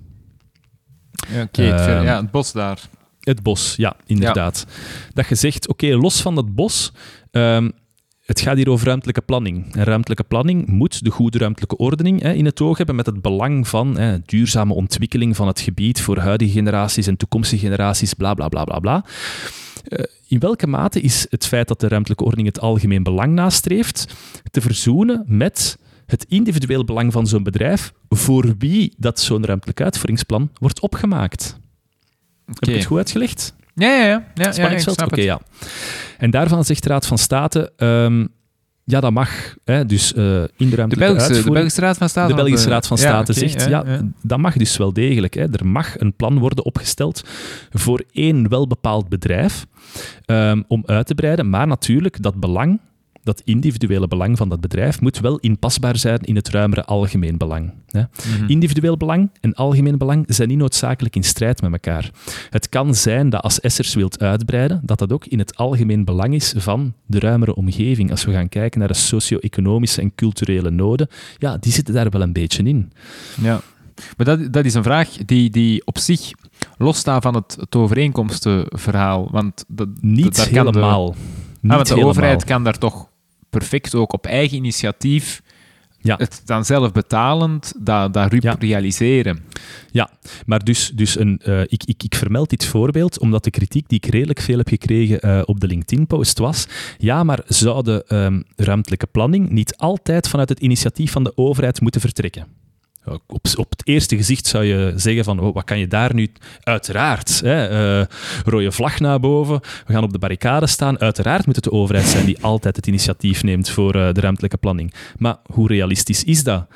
Ja, 1.29 1.43
oké, 1.43 1.63
het 1.63 1.81
ehm, 1.81 2.05
ja, 2.05 2.21
het 2.21 2.31
bos 2.31 2.53
daar. 2.53 2.89
Het 3.21 3.43
bos, 3.43 3.75
ja, 3.77 3.97
inderdaad. 4.07 4.67
Dat 5.13 5.29
je 5.29 5.35
zegt, 5.35 5.69
oké, 5.69 5.97
los 5.97 6.21
van 6.21 6.35
dat 6.35 6.55
bos, 6.55 6.93
ehm, 7.31 7.71
het 8.29 8.41
gaat 8.41 8.57
hier 8.57 8.71
over 8.71 8.87
ruimtelijke 8.87 9.21
planning. 9.21 9.75
En 9.75 9.85
ruimtelijke 9.85 10.25
planning 10.25 10.67
moet 10.67 11.05
de 11.05 11.11
goede 11.11 11.39
ruimtelijke 11.39 11.77
ordening 11.77 12.23
hè, 12.23 12.33
in 12.33 12.45
het 12.45 12.61
oog 12.61 12.77
hebben 12.77 12.97
met 12.97 13.07
het 13.07 13.23
belang 13.23 13.69
van 13.69 13.99
hè, 13.99 14.19
duurzame 14.25 14.75
ontwikkeling 14.75 15.37
van 15.37 15.47
het 15.47 15.61
gebied 15.61 16.01
voor 16.01 16.19
huidige 16.19 16.53
generaties 16.53 17.07
en 17.07 17.17
toekomstige 17.17 17.65
generaties, 17.65 18.15
bla 18.15 18.35
bla 18.35 18.49
bla 18.49 18.65
bla 18.65 18.79
bla. 18.79 19.05
Eh, 19.85 20.05
in 20.27 20.39
welke 20.39 20.67
mate 20.67 21.01
is 21.01 21.27
het 21.31 21.47
feit 21.47 21.69
dat 21.69 21.81
de 21.81 21.89
ruimtelijke 21.89 22.25
ordening 22.25 22.49
het 22.49 22.61
algemeen 22.61 23.03
belang 23.03 23.35
nastreeft 23.35 24.15
te 24.51 24.61
verzoenen 24.61 25.25
met 25.27 25.79
het 26.07 26.25
individueel 26.29 26.85
belang 26.85 27.13
van 27.13 27.27
zo'n 27.27 27.43
bedrijf 27.43 27.93
voor 28.09 28.55
wie 28.59 28.95
dat 28.97 29.21
zo'n 29.21 29.45
ruimtelijk 29.45 29.81
uitvoeringsplan 29.81 30.51
wordt 30.55 30.81
opgemaakt? 30.81 31.59
Heb 32.47 32.69
ik 32.69 32.75
het 32.75 32.85
goed 32.85 32.99
uitgelegd? 32.99 33.55
Ja, 33.79 33.89
ja, 33.89 34.05
ja. 34.05 34.25
ja, 34.35 34.53
Spanningsveld? 34.53 35.03
Oké, 35.03 35.21
ja. 35.21 35.41
En 36.19 36.31
daarvan 36.31 36.65
zegt 36.65 36.83
de 36.83 36.89
Raad 36.89 37.07
van 37.07 37.19
State, 37.19 37.73
ehm, 37.77 38.27
ja, 38.85 39.01
dat 39.01 39.13
mag. 39.13 39.55
Hè, 39.65 39.87
dus 39.87 40.15
eh, 40.15 40.23
in 40.23 40.49
de 40.57 40.69
De 40.69 40.77
ruimtelijke 40.77 41.15
Belgische, 41.15 41.45
de 41.45 41.51
Belgische 41.51 41.81
Raad 41.81 41.99
van 41.99 42.09
State? 42.09 42.29
de 42.29 42.43
Belgische 42.43 42.69
Raad 42.69 42.87
van 42.87 42.97
Ja, 42.97 43.03
State 43.03 43.33
zegt, 43.33 43.69
ja, 43.69 43.85
dat 44.23 44.39
mag 44.39 44.57
dus 44.57 44.77
wel 44.77 44.93
degelijk. 44.93 45.35
Hè. 45.35 45.53
Er 45.53 45.67
mag 45.67 46.01
een 46.01 46.15
plan 46.15 46.39
worden 46.39 46.65
opgesteld 46.65 47.23
voor 47.71 48.05
één 48.13 48.49
welbepaald 48.49 49.09
bedrijf 49.09 49.67
ehm, 50.25 50.63
om 50.69 50.83
uit 50.87 51.07
te 51.07 51.15
breiden, 51.15 51.51
maar 51.51 51.67
natuurlijk 51.67 52.23
dat 52.23 52.35
belang, 52.35 52.81
dat 53.29 53.43
individuele 53.45 54.09
belang 54.09 54.37
van 54.37 54.49
dat 54.49 54.61
bedrijf, 54.61 55.01
moet 55.01 55.19
wel 55.21 55.39
inpasbaar 55.39 55.97
zijn 55.97 56.19
in 56.21 56.37
het 56.37 56.49
ruimere 56.49 56.85
algemeen 56.85 57.37
belang. 57.37 57.73
Hè. 57.87 58.01
Mhm. 58.01 58.51
Individueel 58.51 58.97
belang 58.97 59.31
en 59.41 59.55
algemeen 59.55 59.99
belang 59.99 60.25
zijn 60.29 60.49
niet 60.49 60.59
noodzakelijk 60.59 61.17
in 61.17 61.23
strijd 61.25 61.63
met 61.63 61.73
elkaar. 61.73 62.11
Het 62.51 62.69
kan 62.69 62.95
zijn 62.95 63.31
dat 63.31 63.43
als 63.43 63.61
Essers 63.61 63.95
wilt 63.95 64.21
uitbreiden, 64.23 64.81
dat 64.85 64.99
dat 64.99 65.13
ook 65.13 65.27
in 65.27 65.39
het 65.39 65.57
algemeen 65.57 66.05
belang 66.05 66.35
is 66.35 66.55
van 66.57 66.93
de 67.07 67.19
ruimere 67.19 67.55
omgeving. 67.55 68.11
Als 68.11 68.25
we 68.25 68.33
gaan 68.33 68.49
kijken 68.49 68.79
naar 68.79 68.89
de 68.89 68.95
socio-economische 68.95 70.01
en 70.01 70.15
culturele 70.15 70.71
noden, 70.71 71.09
ja, 71.39 71.57
die 71.57 71.73
zitten 71.73 71.95
daar 71.95 72.11
wel 72.11 72.23
een 72.23 72.33
beetje 72.33 72.63
in. 72.63 72.93
Ja. 73.41 73.61
Maar 74.17 74.27
dat, 74.27 74.53
dat 74.53 74.65
is 74.65 74.75
een 74.75 74.83
vraag 74.83 75.09
die, 75.09 75.51
die 75.51 75.87
op 75.87 75.99
zich 75.99 76.31
losstaat 76.77 77.23
van 77.23 77.35
het, 77.35 77.57
het 77.61 77.75
overeenkomstenverhaal. 77.77 79.29
Want 79.31 79.65
dat, 79.69 79.89
Niet 80.01 80.25
dat- 80.25 80.35
de- 80.35 80.43
helemaal. 80.59 81.09
Ah, 81.11 81.17
Niet 81.61 81.73
want 81.73 81.87
de 81.87 81.89
helemaal. 81.89 82.11
overheid 82.11 82.45
kan 82.45 82.65
daar 82.65 82.79
toch 82.79 83.09
perfect 83.51 83.95
ook 83.95 84.13
op 84.13 84.27
eigen 84.27 84.57
initiatief 84.57 85.43
Ja. 86.01 86.15
het 86.17 86.43
dan 86.45 86.65
zelf 86.65 86.93
betalend 86.93 87.73
dat, 87.79 88.13
dat 88.13 88.33
RUP 88.33 88.43
Ja. 88.43 88.57
realiseren. 88.59 89.45
Ja, 89.91 90.11
maar 90.47 90.65
dus, 90.65 90.91
dus 90.95 91.19
een, 91.19 91.41
eh, 91.45 91.61
ik, 91.61 91.85
ik, 91.85 92.03
ik 92.03 92.15
vermeld 92.15 92.51
dit 92.51 92.65
voorbeeld 92.65 93.19
omdat 93.19 93.45
de 93.45 93.51
kritiek 93.51 93.89
die 93.89 93.99
ik 94.03 94.11
redelijk 94.11 94.41
veel 94.41 94.59
heb 94.59 94.69
gekregen 94.69 95.21
eh, 95.21 95.43
op 95.45 95.61
de 95.61 95.67
LinkedIn-post 95.67 96.39
was, 96.39 96.67
ja, 96.99 97.25
maar 97.25 97.41
zou 97.47 97.83
de 97.83 98.05
ehm, 98.09 98.41
ruimtelijke 98.57 99.07
planning 99.07 99.51
niet 99.51 99.77
altijd 99.77 100.29
vanuit 100.29 100.49
het 100.49 100.61
initiatief 100.61 101.13
van 101.13 101.25
de 101.25 101.33
overheid 101.37 101.81
moeten 101.81 102.01
vertrekken? 102.01 102.47
Op, 103.05 103.47
op 103.57 103.71
het 103.71 103.87
eerste 103.87 104.17
gezicht 104.17 104.47
zou 104.47 104.65
je 104.65 104.93
zeggen 104.97 105.25
van, 105.25 105.41
oh, 105.41 105.55
wat 105.55 105.65
kan 105.65 105.79
je 105.79 105.87
daar 105.87 106.15
nu... 106.15 106.33
Uiteraard, 106.63 107.41
hè, 107.41 107.67
eh, 108.01 108.07
rode 108.45 108.73
vlag 108.73 109.01
naar 109.01 109.21
boven, 109.21 109.61
we 109.87 109.93
gaan 109.93 110.03
op 110.03 110.13
de 110.13 110.19
barricade 110.19 110.67
staan. 110.67 111.01
Uiteraard 111.01 111.47
moet 111.47 111.55
het 111.55 111.65
de 111.65 111.73
overheid 111.73 112.07
zijn 112.07 112.27
die 112.27 112.43
altijd 112.43 112.77
het 112.77 112.87
initiatief 112.87 113.43
neemt 113.43 113.71
voor 113.71 113.95
eh, 113.95 114.13
de 114.13 114.21
ruimtelijke 114.21 114.57
planning. 114.57 114.95
Maar 115.17 115.37
hoe 115.53 115.69
realistisch 115.69 116.25
is 116.25 116.43
dat? 116.43 116.67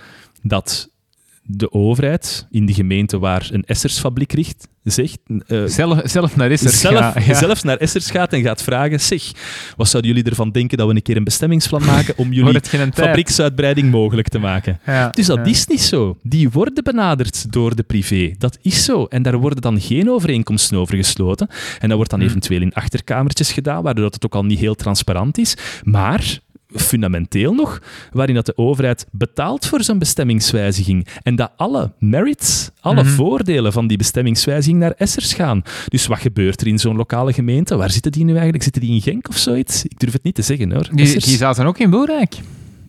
Dat 0.42 0.90
de 1.56 1.72
overheid 1.72 2.46
in 2.50 2.66
de 2.66 2.74
gemeente 2.74 3.18
waar 3.18 3.48
een 3.52 3.64
Essersfabriek 3.64 4.32
richt, 4.32 4.68
zegt, 4.82 5.18
eh, 5.46 5.62
Zelf, 5.66 6.00
zelf 6.04 6.36
naar 6.36 6.50
Essers 6.50 6.80
zelf, 6.80 6.98
gaan, 6.98 7.22
ja. 7.24 7.34
zelfs 7.34 7.62
naar 7.62 7.76
Essers 7.76 8.10
gaat 8.10 8.32
en 8.32 8.42
gaat 8.42 8.62
vragen, 8.62 9.00
zeg, 9.00 9.22
wat 9.76 9.88
zouden 9.88 10.12
jullie 10.12 10.30
ervan 10.30 10.50
denken 10.50 10.78
dat 10.78 10.88
we 10.88 10.94
een 10.94 11.02
keer 11.02 11.16
een 11.16 11.24
bestemmingsplan 11.24 11.84
maken 11.84 12.16
om 12.16 12.32
jullie 12.36 12.60
fabrieksuitbreiding 12.92 13.90
mogelijk 13.90 14.28
te 14.28 14.38
maken? 14.38 14.80
Ja, 14.86 15.08
Dus 15.08 15.26
dat 15.26 15.36
ja. 15.36 15.44
is 15.44 15.66
niet 15.66 15.80
zo. 15.80 16.18
Die 16.22 16.50
worden 16.50 16.84
benaderd 16.84 17.52
door 17.52 17.76
de 17.76 17.82
privé. 17.82 18.34
Dat 18.38 18.58
is 18.62 18.84
zo. 18.84 19.04
En 19.04 19.22
daar 19.22 19.36
worden 19.38 19.60
dan 19.62 19.80
geen 19.80 20.10
overeenkomsten 20.10 20.78
over 20.78 20.96
gesloten. 20.96 21.48
En 21.78 21.88
dat 21.88 21.96
wordt 21.96 22.10
dan 22.10 22.20
Hmm. 22.20 22.28
eventueel 22.28 22.60
in 22.60 22.72
achterkamertjes 22.74 23.52
gedaan, 23.52 23.82
waardoor 23.82 24.04
het 24.04 24.24
ook 24.24 24.34
al 24.34 24.44
niet 24.44 24.58
heel 24.58 24.74
transparant 24.74 25.38
is. 25.38 25.56
Maar 25.82 26.38
fundamenteel 26.74 27.52
nog, 27.54 27.82
waarin 28.12 28.34
dat 28.34 28.46
de 28.46 28.56
overheid 28.56 29.06
betaalt 29.10 29.66
voor 29.66 29.82
zo'n 29.82 29.98
bestemmingswijziging. 29.98 31.06
En 31.22 31.36
dat 31.36 31.50
alle 31.56 31.92
merits, 31.98 32.70
alle 32.80 33.02
Mhm. 33.02 33.12
voordelen 33.12 33.72
van 33.72 33.86
die 33.86 33.96
bestemmingswijziging 33.96 34.80
naar 34.80 34.94
Essers 34.96 35.34
gaan. 35.34 35.62
Dus 35.88 36.06
wat 36.06 36.18
gebeurt 36.18 36.60
er 36.60 36.66
in 36.66 36.78
zo'n 36.78 36.96
lokale 36.96 37.32
gemeente? 37.32 37.76
Waar 37.76 37.90
zitten 37.90 38.12
die 38.12 38.24
nu 38.24 38.32
eigenlijk? 38.32 38.62
Zitten 38.62 38.82
die 38.82 38.90
in 38.94 39.00
Genk 39.02 39.28
of 39.28 39.36
zoiets? 39.36 39.84
Ik 39.84 39.98
durf 39.98 40.12
het 40.12 40.22
niet 40.22 40.34
te 40.34 40.42
zeggen 40.42 40.72
hoor. 40.72 40.88
Die, 40.92 41.06
die 41.18 41.36
zaten 41.36 41.66
ook 41.66 41.78
in 41.78 41.90
Wilrijk. 41.90 42.34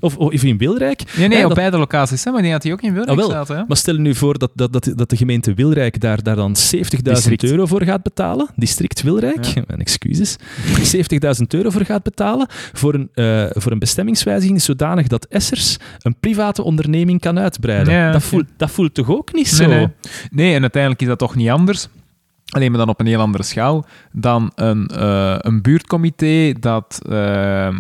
Of, 0.03 0.17
of 0.17 0.43
in 0.43 0.57
Wilrijk? 0.57 1.03
Nee, 1.17 1.27
nee, 1.27 1.37
Ja, 1.37 1.43
op 1.43 1.49
dat- 1.49 1.57
beide 1.57 1.77
locaties, 1.77 2.23
hè, 2.23 2.31
maar 2.31 2.41
die 2.41 2.51
had 2.51 2.63
hij 2.63 2.71
ook 2.71 2.81
in 2.81 2.93
Wilrijk 2.93 3.09
Ah, 3.09 3.17
wel. 3.17 3.29
zaten. 3.29 3.57
Hè? 3.57 3.63
Maar 3.67 3.77
stel 3.77 3.93
je 3.93 3.99
nu 3.99 4.15
voor 4.15 4.37
dat, 4.37 4.51
dat, 4.55 4.73
dat, 4.73 4.91
dat 4.95 5.09
de 5.09 5.15
gemeente 5.17 5.53
Wilrijk 5.53 5.99
daar, 6.01 6.23
daar 6.23 6.35
dan 6.35 6.55
70.000 6.55 7.01
District. 7.03 7.43
euro 7.43 7.65
voor 7.65 7.83
gaat 7.83 8.03
betalen. 8.03 8.47
District 8.55 9.01
Wilrijk, 9.01 9.45
Ja. 9.45 9.63
mijn 9.67 9.79
excuses. 9.79 10.35
70.000 10.95 11.47
euro 11.47 11.69
voor 11.69 11.85
gaat 11.85 12.03
betalen 12.03 12.47
voor 12.73 12.93
een, 12.93 13.09
eh, 13.13 13.45
voor 13.51 13.71
een 13.71 13.79
bestemmingswijziging 13.79 14.61
zodanig 14.61 15.07
dat 15.07 15.25
Essers 15.25 15.77
een 16.01 16.15
private 16.19 16.63
onderneming 16.63 17.19
kan 17.21 17.39
uitbreiden. 17.39 17.93
Ja, 17.93 18.11
dat, 18.11 18.23
voelt, 18.23 18.45
dat 18.57 18.71
voelt 18.71 18.93
toch 18.93 19.09
ook 19.09 19.33
niet 19.33 19.47
zo? 19.47 19.65
Nee, 19.67 19.77
nee. 19.77 19.87
nee, 20.31 20.55
en 20.55 20.61
uiteindelijk 20.61 21.01
is 21.01 21.07
dat 21.07 21.19
toch 21.19 21.35
niet 21.35 21.49
anders. 21.49 21.87
Alleen 22.49 22.69
maar 22.69 22.79
dan 22.79 22.89
op 22.89 22.99
een 22.99 23.05
heel 23.05 23.19
andere 23.19 23.43
schaal 23.43 23.85
dan 24.11 24.51
een, 24.55 24.87
eh, 24.87 25.35
een 25.37 25.61
buurtcomité 25.61 26.53
dat 26.59 27.01
ehm, 27.09 27.75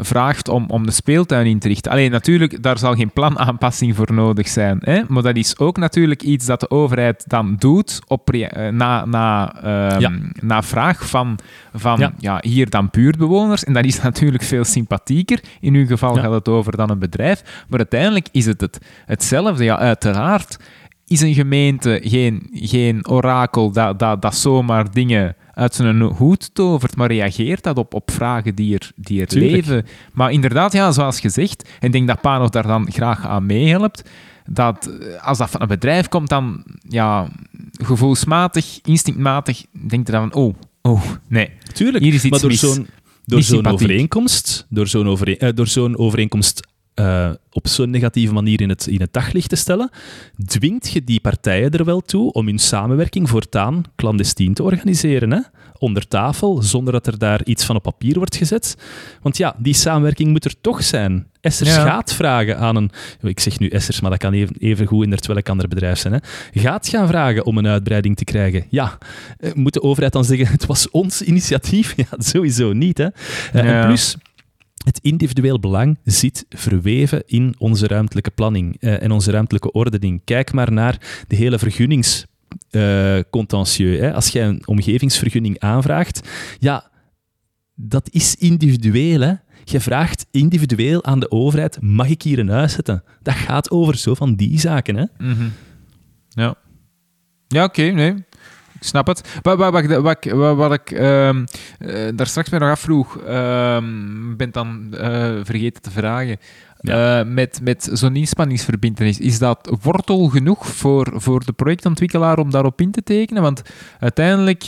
vraagt 0.00 0.48
om, 0.48 0.64
om 0.68 0.86
de 0.86 0.92
speeltuin 0.92 1.46
in 1.46 1.58
te 1.58 1.68
richten. 1.68 1.92
Alleen 1.92 2.10
natuurlijk, 2.10 2.62
daar 2.62 2.78
zal 2.78 2.94
geen 2.94 3.10
planaanpassing 3.10 3.96
voor 3.96 4.12
nodig 4.12 4.48
zijn. 4.48 4.78
Hè? 4.80 5.00
Maar 5.08 5.22
dat 5.22 5.36
is 5.36 5.58
ook 5.58 5.76
natuurlijk 5.76 6.22
iets 6.22 6.46
dat 6.46 6.60
de 6.60 6.70
overheid 6.70 7.24
dan 7.26 7.56
doet 7.58 8.00
op, 8.06 8.30
eh, 8.32 8.68
na, 8.68 9.04
na, 9.04 9.54
ehm, 9.62 10.00
Ja. 10.00 10.10
na 10.40 10.62
vraag 10.62 11.08
van, 11.08 11.38
van 11.74 11.98
ja. 11.98 12.12
Ja. 12.18 12.38
hier 12.40 12.70
dan 12.70 12.88
buurtbewoners. 12.90 13.64
En 13.64 13.72
dat 13.72 13.84
is 13.84 14.02
natuurlijk 14.10 14.42
veel 14.42 14.64
sympathieker. 14.64 15.40
In 15.60 15.74
uw 15.74 15.86
geval 15.86 16.16
Ja. 16.16 16.22
gaat 16.22 16.32
het 16.32 16.48
over 16.48 16.76
dan 16.76 16.90
een 16.90 16.98
bedrijf. 16.98 17.64
Maar 17.68 17.78
uiteindelijk 17.78 18.26
is 18.32 18.46
het, 18.46 18.60
het 18.60 18.78
hetzelfde. 19.06 19.64
Ja, 19.64 19.78
uiteraard 19.78 20.58
is 21.10 21.20
een 21.20 21.34
gemeente 21.34 22.00
geen, 22.02 22.48
geen 22.52 23.08
orakel 23.08 23.70
dat, 23.72 23.98
dat, 23.98 24.22
dat 24.22 24.36
zomaar 24.36 24.90
dingen 24.92 25.36
uit 25.54 25.74
zijn 25.74 26.00
hoed 26.00 26.54
tovert, 26.54 26.96
maar 26.96 27.08
reageert 27.08 27.62
dat 27.62 27.78
op, 27.78 27.94
op 27.94 28.10
vragen 28.10 28.54
die 28.54 28.74
er, 28.74 28.90
die 28.96 29.20
er 29.20 29.26
Tuurlijk. 29.26 29.52
leven. 29.52 29.86
Maar 30.12 30.32
inderdaad, 30.32 30.72
ja, 30.72 30.92
zoals 30.92 31.20
gezegd, 31.20 31.68
en 31.80 31.86
ik 31.86 31.92
denk 31.92 32.06
dat 32.08 32.20
Pano 32.20 32.48
daar 32.48 32.66
dan 32.66 32.92
graag 32.92 33.26
aan 33.26 33.46
meehelpt, 33.46 34.04
dat 34.50 34.86
eh, 34.86 35.26
als 35.26 35.38
dat 35.38 35.50
van 35.50 35.60
een 35.62 35.68
bedrijf 35.68 36.08
komt, 36.08 36.28
dan 36.28 36.64
ja, 36.88 37.28
gevoelsmatig, 37.72 38.78
instinctmatig, 38.84 39.64
denkt 39.88 40.06
je 40.06 40.12
dan 40.12 40.34
oh, 40.34 40.54
oh, 40.82 41.02
nee. 41.28 41.50
Tuurlijk, 41.72 42.04
Hier 42.04 42.14
is 42.14 42.24
iets 42.24 42.30
maar 42.30 42.40
door 42.40 42.52
zo'n 42.52 42.86
door 43.24 43.42
zo'n 43.42 43.66
overeenkomst, 43.66 44.66
door 44.68 44.86
zo'n 44.86 45.08
overeen- 45.08 45.38
eh, 45.38 45.50
door 45.54 45.66
zo'n 45.66 45.98
overeenkomst 45.98 46.68
eh, 46.94 47.30
op 47.50 47.68
zo'n 47.68 47.90
negatieve 47.90 48.32
manier 48.32 48.60
in 48.60 48.68
het, 48.68 48.86
in 48.86 49.00
het 49.00 49.12
daglicht 49.12 49.48
te 49.48 49.56
stellen, 49.56 49.90
dwingt 50.46 50.90
je 50.92 51.04
die 51.04 51.20
partijen 51.20 51.70
er 51.70 51.84
wel 51.84 52.00
toe 52.00 52.32
om 52.32 52.46
hun 52.46 52.58
samenwerking 52.58 53.28
voortaan 53.28 53.82
clandestien 53.96 54.54
te 54.54 54.62
organiseren. 54.62 55.30
Hè? 55.30 55.40
Onder 55.78 56.08
tafel, 56.08 56.62
zonder 56.62 56.92
dat 56.92 57.06
er 57.06 57.18
daar 57.18 57.44
iets 57.44 57.64
van 57.64 57.76
op 57.76 57.82
papier 57.82 58.14
wordt 58.14 58.36
gezet. 58.36 58.76
Want 59.22 59.36
ja, 59.36 59.54
die 59.58 59.74
samenwerking 59.74 60.30
moet 60.30 60.44
er 60.44 60.60
toch 60.60 60.82
zijn. 60.84 61.26
Essers 61.40 61.74
Ja. 61.74 61.84
gaat 61.84 62.14
vragen 62.14 62.58
aan 62.58 62.76
een... 62.76 62.90
Ik 63.22 63.40
zeg 63.40 63.58
nu 63.58 63.68
Essers, 63.68 64.00
maar 64.00 64.10
dat 64.10 64.18
kan 64.18 64.32
even, 64.32 64.56
even 64.58 64.86
goed 64.86 65.04
in 65.04 65.18
welk 65.26 65.48
ander 65.48 65.68
bedrijf 65.68 65.98
zijn. 65.98 66.12
Hè? 66.12 66.18
Gaat 66.60 66.88
gaan 66.88 67.06
vragen 67.08 67.44
om 67.46 67.58
een 67.58 67.66
uitbreiding 67.66 68.16
te 68.16 68.24
krijgen. 68.24 68.64
Ja, 68.68 68.98
eh, 69.38 69.52
moet 69.54 69.72
de 69.72 69.82
overheid 69.82 70.12
dan 70.12 70.24
zeggen, 70.24 70.46
het 70.56 70.66
was 70.66 70.90
ons 70.90 71.22
initiatief? 71.22 71.94
Ja, 71.96 72.04
sowieso 72.18 72.72
niet. 72.72 72.98
Hè? 72.98 73.04
Eh, 73.04 73.12
Ja. 73.52 73.62
En 73.80 73.86
plus, 73.86 74.16
het 74.84 74.98
individueel 75.02 75.58
belang 75.58 75.98
zit 76.04 76.46
verweven 76.48 77.22
in 77.26 77.54
onze 77.58 77.86
ruimtelijke 77.86 78.30
planning 78.30 78.76
eh, 78.80 79.02
en 79.02 79.10
onze 79.10 79.30
ruimtelijke 79.30 79.72
ordening. 79.72 80.20
Kijk 80.24 80.52
maar 80.52 80.72
naar 80.72 81.24
de 81.28 81.36
hele 81.36 81.58
vergunnings 81.58 82.26
eh. 82.70 84.14
Als 84.14 84.28
jij 84.28 84.46
een 84.46 84.62
omgevingsvergunning 84.66 85.58
aanvraagt, 85.58 86.28
ja, 86.58 86.90
dat 87.74 88.08
is 88.10 88.34
individueel. 88.34 89.20
Hè. 89.20 89.34
Je 89.64 89.80
vraagt 89.80 90.26
individueel 90.30 91.04
aan 91.04 91.20
de 91.20 91.30
overheid, 91.30 91.80
mag 91.80 92.08
ik 92.08 92.22
hier 92.22 92.38
een 92.38 92.48
huis 92.48 92.72
zetten? 92.72 93.02
Dat 93.22 93.34
gaat 93.34 93.70
over 93.70 93.96
zo 93.96 94.14
van 94.14 94.34
die 94.34 94.60
zaken. 94.60 94.96
Hè. 94.96 95.04
Mhm. 95.18 95.48
Ja. 96.28 96.54
Ja, 97.48 97.64
oké, 97.64 97.82
nee. 97.82 98.14
Ik 98.80 98.86
snap 98.86 99.06
het. 99.06 99.38
Wat, 99.42 99.58
wat, 99.58 99.72
wat, 99.72 99.82
ik- 99.82 99.90
wat, 99.98 100.24
ik- 100.24 100.32
wat, 100.32 100.56
wat 100.56 100.72
ik 100.72 100.90
ehm, 100.90 101.44
eh, 101.78 102.08
daar 102.14 102.26
straks 102.26 102.50
mij 102.50 102.58
nog 102.58 102.70
afvroeg, 102.70 103.18
ehm 103.18 104.36
ben 104.36 104.50
dan 104.50 104.94
eh, 104.94 105.34
vergeten 105.42 105.82
te 105.82 105.90
vragen. 105.90 106.36
Ja. 106.80 107.20
Eh, 107.20 107.26
met 107.26 107.60
met 107.62 107.88
zo'n 107.92 108.16
inspanningsverbindenis, 108.16 109.18
is 109.18 109.38
dat 109.38 109.76
wortel 109.82 110.28
genoeg 110.28 110.66
voor, 110.66 111.12
voor 111.14 111.44
de 111.44 111.52
projectontwikkelaar 111.52 112.38
om 112.38 112.50
daarop 112.50 112.80
in 112.80 112.90
te 112.90 113.02
tekenen? 113.02 113.42
Want 113.42 113.62
uiteindelijk, 113.98 114.64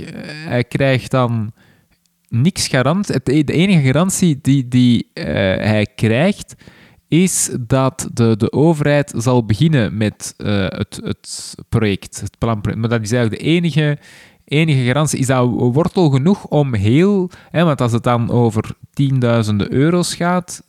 hij 0.48 0.64
krijgt 0.64 1.10
dan 1.10 1.52
niks 2.28 2.68
garant. 2.68 3.28
E- 3.28 3.42
de 3.44 3.52
enige 3.52 3.80
garantie 3.82 4.38
die, 4.42 4.68
die 4.68 5.10
hij 5.14 5.86
krijgt, 5.94 6.54
is 7.12 7.50
dat 7.60 8.08
de, 8.12 8.36
de 8.36 8.52
overheid 8.52 9.12
zal 9.16 9.44
beginnen 9.44 9.96
met 9.96 10.34
eh, 10.36 10.66
het, 10.68 11.00
het 11.04 11.54
project, 11.68 12.20
het 12.20 12.38
planproject. 12.38 12.80
Maar 12.80 12.90
dat 12.90 13.02
is 13.02 13.12
eigenlijk 13.12 13.42
de 13.42 13.48
enige, 13.48 13.98
enige 14.44 14.84
garantie. 14.84 15.18
Is 15.18 15.26
dat 15.26 15.48
wortel 15.48 16.10
genoeg 16.10 16.44
om 16.46 16.74
heel... 16.74 17.30
Hè, 17.50 17.64
want 17.64 17.80
als 17.80 17.92
het 17.92 18.02
dan 18.02 18.30
over 18.30 18.70
tienduizenden 18.92 19.72
euro's 19.72 20.14
gaat, 20.14 20.62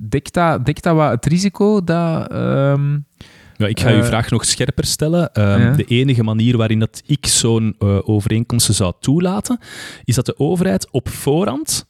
dekt 0.00 0.34
dat, 0.34 0.66
dekt 0.66 0.82
dat 0.82 0.96
wat 0.96 1.10
het 1.10 1.26
risico 1.26 1.84
dat... 1.84 2.30
ehm, 2.30 2.92
Ja, 3.56 3.66
ik 3.66 3.80
ga 3.80 3.90
uw 3.90 4.00
Eh, 4.00 4.04
vraag 4.06 4.30
nog 4.30 4.44
scherper 4.44 4.84
stellen. 4.84 5.32
Ehm, 5.32 5.60
ja. 5.60 5.70
De 5.70 5.84
enige 5.84 6.22
manier 6.22 6.56
waarin 6.56 6.78
dat 6.78 7.02
ik 7.06 7.26
zo'n 7.26 7.74
eh, 7.78 8.08
overeenkomsten 8.08 8.74
zou 8.74 8.92
toelaten, 9.00 9.58
is 10.04 10.14
dat 10.14 10.26
de 10.26 10.38
overheid 10.38 10.90
op 10.90 11.08
voorhand 11.08 11.86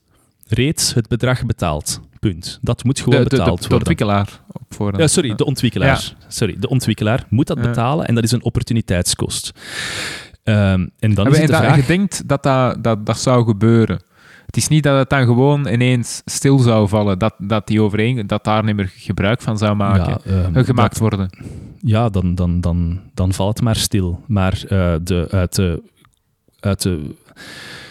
reeds 0.47 0.93
het 0.93 1.07
bedrag 1.07 1.45
betaalt. 1.45 2.01
Punt. 2.31 2.59
Dat 2.61 2.83
moet 2.83 2.99
gewoon 2.99 3.23
de, 3.23 3.23
de, 3.23 3.29
de, 3.29 3.35
betaald 3.35 3.61
de 3.61 3.67
worden. 3.67 3.77
ontwikkelaar 3.77 4.41
op 4.51 4.61
voorhand. 4.69 4.99
Ja, 5.01 5.07
sorry, 5.07 5.35
de 5.35 5.45
ontwikkelaar. 5.45 6.13
Sorry, 6.27 6.55
de 6.59 6.69
ontwikkelaar 6.69 7.25
moet 7.29 7.47
dat 7.47 7.61
betalen 7.61 8.07
en 8.07 8.15
dat 8.15 8.23
is 8.23 8.31
een 8.31 8.43
opportuniteitskost. 8.43 9.51
Ehm, 10.43 10.87
en 10.99 11.13
dan 11.13 11.25
En 11.25 11.31
is 11.31 11.37
het 11.37 11.47
de 11.47 11.55
vraag... 11.55 11.75
Je 11.75 11.85
denkt 11.85 12.27
dat 12.27 12.43
dat, 12.43 12.83
dat 12.83 13.05
dat 13.05 13.19
zou 13.19 13.45
gebeuren. 13.45 14.01
Het 14.45 14.57
is 14.57 14.67
niet 14.67 14.83
dat 14.83 14.97
het 14.97 15.09
dan 15.09 15.25
gewoon 15.25 15.67
ineens 15.67 16.21
stil 16.25 16.59
zou 16.59 16.87
vallen, 16.87 17.19
dat, 17.19 17.33
dat, 17.37 17.67
die 17.67 17.81
overeen, 17.81 18.27
dat 18.27 18.43
daar 18.43 18.63
niet 18.63 18.75
meer 18.75 18.91
gebruik 18.95 19.41
van 19.41 19.57
zou 19.57 19.75
maken, 19.75 20.19
Ja, 20.23 20.43
ehm, 20.43 20.55
eh, 20.55 20.65
gemaakt 20.65 20.97
worden. 20.97 21.29
ja, 21.79 22.09
dan, 22.09 22.35
dan, 22.35 22.61
dan, 22.61 23.01
dan 23.13 23.33
valt 23.33 23.55
het 23.55 23.63
maar 23.63 23.75
stil. 23.75 24.23
Maar 24.27 24.63
eh, 24.67 24.95
de, 25.03 25.27
uit, 25.31 25.55
de, 25.55 25.83
uit 26.59 26.81
de 26.81 27.15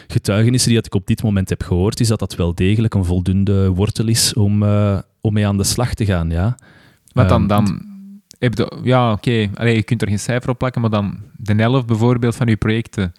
getuigenissen 0.07 0.69
die 0.71 0.79
dat 0.79 0.87
ik 0.87 0.95
op 0.95 1.07
dit 1.07 1.23
moment 1.23 1.49
heb 1.49 1.63
gehoord, 1.63 2.01
is 2.01 2.09
dat 2.09 2.19
dat 2.19 2.35
wel 2.35 2.55
degelijk 2.55 2.95
een 2.95 3.05
voldoende 3.05 3.69
wortel 3.69 4.07
is 4.07 4.35
om, 4.35 4.63
eh, 4.63 4.99
om 5.21 5.33
mee 5.33 5.47
aan 5.47 5.57
de 5.57 5.65
slag 5.65 5.95
te 5.95 6.05
gaan. 6.05 6.31
Ja. 6.31 6.57
Want 7.13 7.29
dan, 7.29 7.41
Ehm, 7.41 7.49
dan 7.49 7.85
heb 8.39 8.55
je... 8.55 8.79
Ja, 8.83 9.13
oké. 9.13 9.51
Allee, 9.55 9.75
Je 9.75 9.83
kunt 9.83 10.03
er 10.03 10.09
geen 10.09 10.19
cijfer 10.19 10.51
op 10.51 10.59
plakken, 10.59 10.81
maar 10.81 10.91
dan 10.91 11.19
de 11.37 11.55
helft 11.55 11.87
bijvoorbeeld 11.87 12.37
van 12.37 12.47
je 12.47 12.57
projecten 12.57 13.13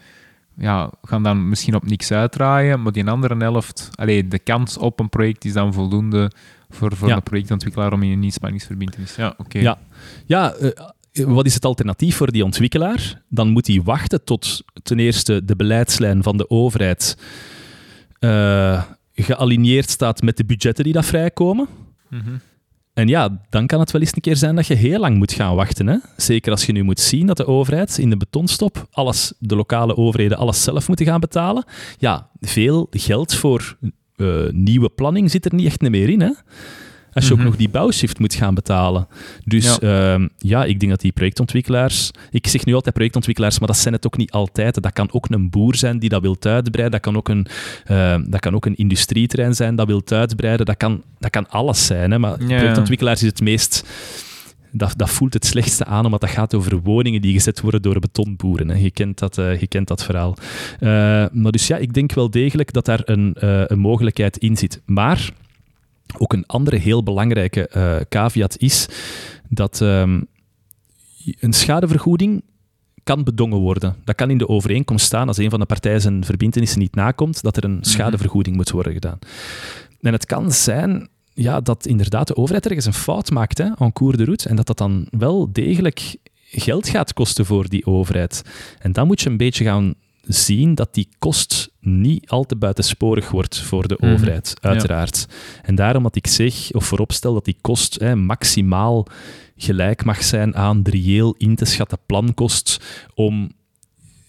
ja, 0.57 0.89
gaan 1.03 1.23
dan 1.23 1.49
misschien 1.49 1.75
op 1.75 1.85
niks 1.87 2.11
uitdraaien, 2.11 2.81
maar 2.81 2.91
die 2.91 3.09
andere 3.09 3.37
helft, 3.37 3.89
allee, 3.95 4.27
de 4.27 4.39
kans 4.39 4.77
op 4.77 4.99
een 4.99 5.09
project 5.09 5.45
is 5.45 5.53
dan 5.53 5.73
voldoende 5.73 6.31
voor, 6.69 6.95
voor 6.95 7.07
Ja. 7.07 7.15
een 7.15 7.23
projectontwikkelaar 7.23 7.93
om 7.93 8.03
in 8.03 8.11
een 8.11 8.19
niet-spanningsverbindenis. 8.19 9.15
Ja, 9.15 9.33
oké. 9.37 9.59
Ja, 9.59 9.77
ja 10.25 10.53
eh, 10.53 10.69
wat 11.25 11.45
is 11.45 11.53
het 11.53 11.65
alternatief 11.65 12.15
voor 12.15 12.31
die 12.31 12.43
ontwikkelaar? 12.43 13.21
Dan 13.29 13.49
moet 13.49 13.67
hij 13.67 13.81
wachten 13.83 14.23
tot 14.23 14.63
ten 14.83 14.99
eerste 14.99 15.45
de 15.45 15.55
beleidslijn 15.55 16.23
van 16.23 16.37
de 16.37 16.49
overheid 16.49 17.17
eh, 18.19 18.83
gealigneerd 19.13 19.89
staat 19.89 20.21
met 20.21 20.37
de 20.37 20.45
budgetten 20.45 20.83
die 20.83 20.93
dat 20.93 21.05
vrijkomen. 21.05 21.67
Mhm. 22.09 22.37
En 22.93 23.07
ja, 23.07 23.41
dan 23.49 23.67
kan 23.67 23.79
het 23.79 23.91
wel 23.91 24.01
eens 24.01 24.15
een 24.15 24.21
keer 24.21 24.35
zijn 24.35 24.55
dat 24.55 24.67
je 24.67 24.73
heel 24.73 24.99
lang 24.99 25.17
moet 25.17 25.33
gaan 25.33 25.55
wachten. 25.55 25.87
Hè? 25.87 25.97
Zeker 26.15 26.51
als 26.51 26.65
je 26.65 26.71
nu 26.71 26.83
moet 26.83 26.99
zien 26.99 27.25
dat 27.27 27.37
de 27.37 27.47
overheid 27.47 27.97
in 27.97 28.09
de 28.09 28.17
betonstop 28.17 28.87
alles, 28.91 29.33
de 29.39 29.55
lokale 29.55 29.97
overheden, 29.97 30.37
alles 30.37 30.63
zelf 30.63 30.87
moeten 30.87 31.05
gaan 31.05 31.19
betalen. 31.19 31.65
Ja, 31.97 32.29
veel 32.39 32.87
geld 32.91 33.33
voor 33.33 33.77
eh, 34.15 34.49
nieuwe 34.49 34.89
planning 34.89 35.31
zit 35.31 35.45
er 35.45 35.53
niet 35.53 35.65
echt 35.65 35.81
meer 35.81 36.09
in. 36.09 36.21
Hè? 36.21 36.31
Als 37.17 37.27
je 37.27 37.33
Mhm. 37.33 37.41
ook 37.41 37.47
nog 37.47 37.57
die 37.57 37.69
bouwshift 37.69 38.19
moet 38.19 38.33
gaan 38.33 38.53
betalen. 38.53 39.07
Dus 39.45 39.77
ja. 39.81 40.19
ja, 40.37 40.65
ik 40.65 40.79
denk 40.79 40.91
dat 40.91 41.01
die 41.01 41.11
projectontwikkelaars... 41.11 42.11
Ik 42.31 42.47
zeg 42.47 42.65
nu 42.65 42.73
altijd 42.73 42.93
projectontwikkelaars, 42.95 43.59
maar 43.59 43.67
dat 43.67 43.77
zijn 43.77 43.93
het 43.93 44.05
ook 44.05 44.17
niet 44.17 44.31
altijd. 44.31 44.81
Dat 44.81 44.93
kan 44.93 45.07
ook 45.11 45.29
een 45.29 45.49
boer 45.49 45.75
zijn 45.75 45.99
die 45.99 46.09
dat 46.09 46.21
wil 46.21 46.35
uitbreiden. 46.39 46.91
Dat 46.91 47.01
kan 47.01 47.15
ook 47.17 47.29
een, 47.29 47.47
eh, 47.85 48.15
dat 48.27 48.39
kan 48.39 48.55
ook 48.55 48.65
een 48.65 48.75
industrieterrein 48.75 49.55
zijn 49.55 49.75
dat 49.75 49.87
wil 49.87 50.01
uitbreiden. 50.05 50.65
Dat 50.65 50.77
kan, 50.77 51.03
dat 51.19 51.29
kan 51.31 51.49
alles 51.49 51.85
zijn. 51.85 52.11
Hè? 52.11 52.19
Maar 52.19 52.41
Ja. 52.41 52.57
projectontwikkelaars 52.57 53.21
is 53.21 53.27
het 53.29 53.41
meest... 53.41 53.83
Dat, 54.71 54.93
dat 54.97 55.09
voelt 55.09 55.33
het 55.33 55.45
slechtste 55.45 55.85
aan, 55.85 56.05
omdat 56.05 56.21
dat 56.21 56.29
gaat 56.29 56.53
over 56.53 56.79
woningen 56.81 57.21
die 57.21 57.33
gezet 57.33 57.61
worden 57.61 57.81
door 57.81 57.99
betonboeren. 57.99 58.69
Hè. 58.69 58.75
Je, 58.75 58.91
kent 58.91 59.19
dat, 59.19 59.37
eh, 59.37 59.59
je 59.59 59.67
kent 59.67 59.87
dat 59.87 60.03
verhaal. 60.03 60.37
Eh, 60.79 60.89
maar 61.31 61.51
dus 61.51 61.67
ja, 61.67 61.77
ik 61.77 61.93
denk 61.93 62.13
wel 62.13 62.29
degelijk 62.29 62.73
dat 62.73 62.85
daar 62.85 63.01
een, 63.05 63.33
eh, 63.39 63.61
een 63.65 63.79
mogelijkheid 63.79 64.37
in 64.37 64.57
zit. 64.57 64.81
Maar 64.85 65.29
ook 66.17 66.33
een 66.33 66.45
andere 66.45 66.77
heel 66.77 67.03
belangrijke 67.03 67.67
eh, 67.67 67.95
caveat 68.09 68.57
is 68.57 68.87
dat 69.49 69.81
ehm, 69.81 70.21
een 71.39 71.53
schadevergoeding 71.53 72.43
kan 73.03 73.23
bedongen 73.23 73.59
worden. 73.59 73.95
Dat 74.03 74.15
kan 74.15 74.29
in 74.29 74.37
de 74.37 74.47
overeenkomst 74.47 75.05
staan 75.05 75.27
als 75.27 75.37
een 75.37 75.49
van 75.49 75.59
de 75.59 75.65
partijen 75.65 76.01
zijn 76.01 76.25
verbintenissen 76.25 76.79
niet 76.79 76.95
nakomt, 76.95 77.41
dat 77.41 77.57
er 77.57 77.63
een 77.63 77.77
schadevergoeding 77.81 78.55
moet 78.55 78.71
worden 78.71 78.93
gedaan. 78.93 79.19
En 80.01 80.13
het 80.13 80.25
kan 80.25 80.51
zijn 80.51 81.09
ja, 81.33 81.61
dat 81.61 81.85
inderdaad 81.85 82.27
de 82.27 82.35
overheid 82.35 82.65
ergens 82.65 82.85
een 82.85 82.93
fout 82.93 83.31
maakt 83.31 83.57
hè, 83.57 83.69
en 83.77 83.93
cours 83.93 84.17
de 84.17 84.23
route 84.23 84.49
en 84.49 84.55
dat 84.55 84.67
dat 84.67 84.77
dan 84.77 85.07
wel 85.09 85.49
degelijk 85.51 86.15
geld 86.49 86.89
gaat 86.89 87.13
kosten 87.13 87.45
voor 87.45 87.69
die 87.69 87.85
overheid. 87.85 88.41
En 88.79 88.91
dan 88.91 89.07
moet 89.07 89.21
je 89.21 89.29
een 89.29 89.37
beetje 89.37 89.63
gaan 89.63 89.93
zien 90.27 90.75
dat 90.75 90.93
die 90.93 91.09
kost 91.19 91.71
niet 91.79 92.29
al 92.29 92.43
te 92.43 92.55
buitensporig 92.55 93.29
wordt 93.29 93.59
voor 93.61 93.87
de 93.87 93.97
Mhm. 93.99 94.13
overheid, 94.13 94.53
uiteraard. 94.61 95.25
En 95.63 95.75
daarom 95.75 96.03
dat 96.03 96.15
ik 96.15 96.27
zeg, 96.27 96.71
of 96.71 96.85
vooropstel, 96.85 97.33
dat 97.33 97.45
die 97.45 97.57
kost 97.61 97.99
hè, 97.99 98.15
maximaal 98.15 99.07
gelijk 99.55 100.05
mag 100.05 100.23
zijn 100.23 100.55
aan 100.55 100.83
de 100.83 100.91
reëel 100.91 101.35
in 101.37 101.55
te 101.55 101.65
schatten 101.65 101.97
plankost 102.05 102.79
om 103.15 103.51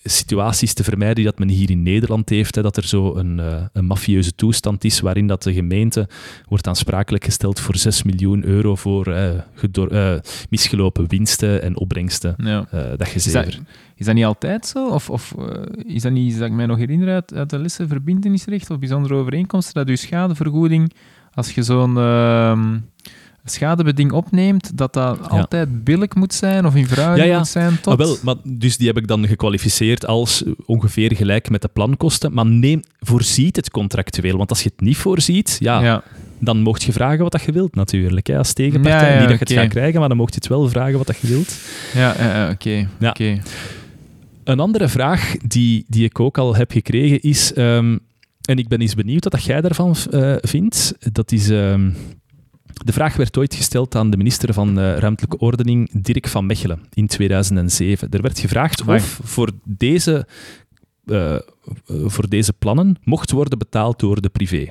situaties 0.09 0.73
te 0.73 0.85
vermijden 0.85 1.17
die 1.17 1.25
dat 1.25 1.39
men 1.39 1.49
hier 1.49 1.71
in 1.71 1.83
Nederland 1.83 2.29
heeft, 2.29 2.55
hè, 2.55 2.63
dat 2.63 2.77
er 2.77 2.87
zo 2.87 3.15
een, 3.17 3.41
eh, 3.41 3.63
een 3.73 3.87
mafieuze 3.87 4.35
toestand 4.35 4.85
is 4.85 5.01
waarin 5.01 5.27
dat 5.27 5.43
de 5.43 5.53
gemeente 5.53 6.09
wordt 6.49 6.67
aansprakelijk 6.67 7.25
gesteld 7.25 7.61
voor 7.61 7.77
6 7.77 8.03
miljoen 8.03 8.45
euro 8.45 8.75
voor 8.75 9.07
eh, 9.13 10.15
misgelopen 10.51 11.09
winsten 11.09 11.63
en 11.63 11.77
opbrengsten. 11.77 12.35
Ja. 12.39 12.67
dat 12.71 12.81
Is 12.81 12.97
dat, 12.99 13.09
gezever. 13.09 13.59
is 13.97 14.07
dat 14.07 14.15
niet 14.15 14.25
altijd 14.25 14.67
zo? 14.67 14.89
Of, 14.89 15.11
of 15.11 15.35
is 15.77 16.03
dat 16.03 16.13
niet 16.13 16.27
iets 16.29 16.39
dat 16.39 16.49
ik 16.49 16.55
mij 16.55 16.67
nog 16.67 16.79
herinner 16.79 17.09
uit, 17.09 17.35
uit 17.35 17.51
de 17.51 17.59
lessen 17.59 17.89
verbindenisrecht 17.89 18.71
of 18.71 18.79
bijzondere 18.79 19.15
overeenkomsten, 19.15 19.75
dat 19.75 19.89
je 19.89 19.97
schadevergoeding, 20.07 20.93
als 21.35 21.51
je 21.51 21.63
zo'n 21.63 21.99
ehm, 21.99 22.79
schadebeding 23.45 24.13
opneemt, 24.13 24.77
dat 24.77 24.93
dat 24.93 25.29
altijd 25.29 25.85
billig 25.85 26.15
moet 26.15 26.35
zijn 26.35 26.67
of 26.67 26.75
in 26.75 26.87
verhouding 26.87 27.27
Ja, 27.27 27.33
ja. 27.33 27.39
moet 27.39 27.49
zijn 27.49 27.81
tot... 27.81 27.93
Ah, 27.93 27.99
wel, 27.99 28.17
maar 28.23 28.35
dus 28.45 28.77
die 28.77 28.87
heb 28.87 28.97
ik 28.97 29.07
dan 29.07 29.27
gekwalificeerd 29.27 30.07
als 30.07 30.45
ongeveer 30.65 31.17
gelijk 31.17 31.51
met 31.51 31.63
de 31.63 31.69
plankosten. 31.69 32.33
Maar 32.33 32.47
neem, 32.47 32.83
voorziet 33.01 33.57
het 33.57 33.71
contractueel. 33.71 34.37
Want 34.37 34.51
als 34.51 34.63
je 34.63 34.71
het 34.77 34.81
niet 34.81 34.97
voorziet, 34.97 35.57
ja, 35.61 36.03
dan 36.39 36.63
mocht 36.63 36.83
je 36.83 36.93
vragen 36.93 37.23
wat 37.23 37.33
dat 37.33 37.43
je 37.43 37.53
wilt 37.53 37.75
natuurlijk. 37.75 38.27
Hè, 38.27 38.39
als 38.39 38.53
tegenpartij. 38.53 39.19
Niet 39.19 39.29
dat 39.29 39.39
je 39.39 39.45
het 39.55 39.63
gaat 39.63 39.69
krijgen, 39.73 40.01
maar 40.01 40.09
dan 40.09 40.19
mocht 40.19 40.35
je 40.35 40.41
het 40.41 40.49
wel 40.49 40.69
vragen 40.69 40.99
wat 40.99 41.07
dat 41.07 41.19
je 41.19 41.27
wilt. 41.27 41.57
Ja, 41.95 42.51
oké. 42.51 42.89
Oké. 43.01 43.41
Een 44.45 44.61
andere 44.61 44.89
vraag 44.89 45.37
die, 45.47 45.85
die 45.89 46.05
ik 46.05 46.21
ook 46.21 46.39
al 46.39 46.57
heb 46.57 46.71
gekregen 46.71 47.21
is... 47.21 47.53
ehm, 47.53 47.99
en 48.43 48.57
ik 48.59 48.69
ben 48.69 48.81
eens 48.81 48.95
benieuwd 48.95 49.25
wat 49.25 49.33
dat 49.33 49.45
jij 49.45 49.61
daarvan 49.61 49.97
eh, 50.11 50.35
vindt. 50.41 50.95
Dat 51.13 51.33
is... 51.33 51.49
ehm, 51.51 51.91
de 52.85 52.93
vraag 52.93 53.17
werd 53.17 53.37
ooit 53.37 53.55
gesteld 53.55 53.95
aan 53.95 54.11
de 54.11 54.17
minister 54.17 54.53
van 54.55 54.79
eh, 54.79 54.97
Ruimtelijke 54.97 55.39
Ordening, 55.39 55.91
Dirk 55.93 56.29
van 56.29 56.47
Mechelen, 56.47 56.81
in 56.93 57.07
2007. 57.07 58.11
Er 58.11 58.23
werd 58.23 58.39
gevraagd 58.39 58.81
Amai. 58.81 58.99
of 58.99 59.21
voor 59.23 59.51
deze, 59.65 60.27
eh, 61.05 61.39
voor 61.87 62.29
deze 62.29 62.53
plannen 62.53 62.97
mocht 63.05 63.31
worden 63.31 63.59
betaald 63.59 63.99
door 64.01 64.21
de 64.21 64.29
privé. 64.29 64.69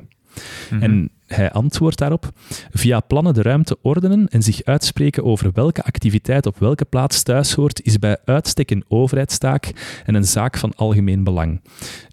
Mhm. 0.69 0.83
En 0.83 1.09
hij 1.27 1.51
antwoordt 1.51 1.97
daarop: 1.97 2.31
via 2.71 2.99
plannen 2.99 3.33
de 3.33 3.41
ruimte 3.41 3.77
ordenen 3.81 4.27
en 4.27 4.43
zich 4.43 4.63
uitspreken 4.63 5.23
over 5.23 5.51
welke 5.53 5.83
activiteit 5.83 6.45
op 6.45 6.59
welke 6.59 6.85
plaats 6.85 7.23
thuis 7.23 7.53
hoort, 7.53 7.81
is 7.85 7.99
bij 7.99 8.17
uitstek 8.25 8.71
een 8.71 8.85
overheidstaak 8.87 9.71
en 10.05 10.15
een 10.15 10.25
zaak 10.25 10.57
van 10.57 10.73
algemeen 10.75 11.23
belang. 11.23 11.61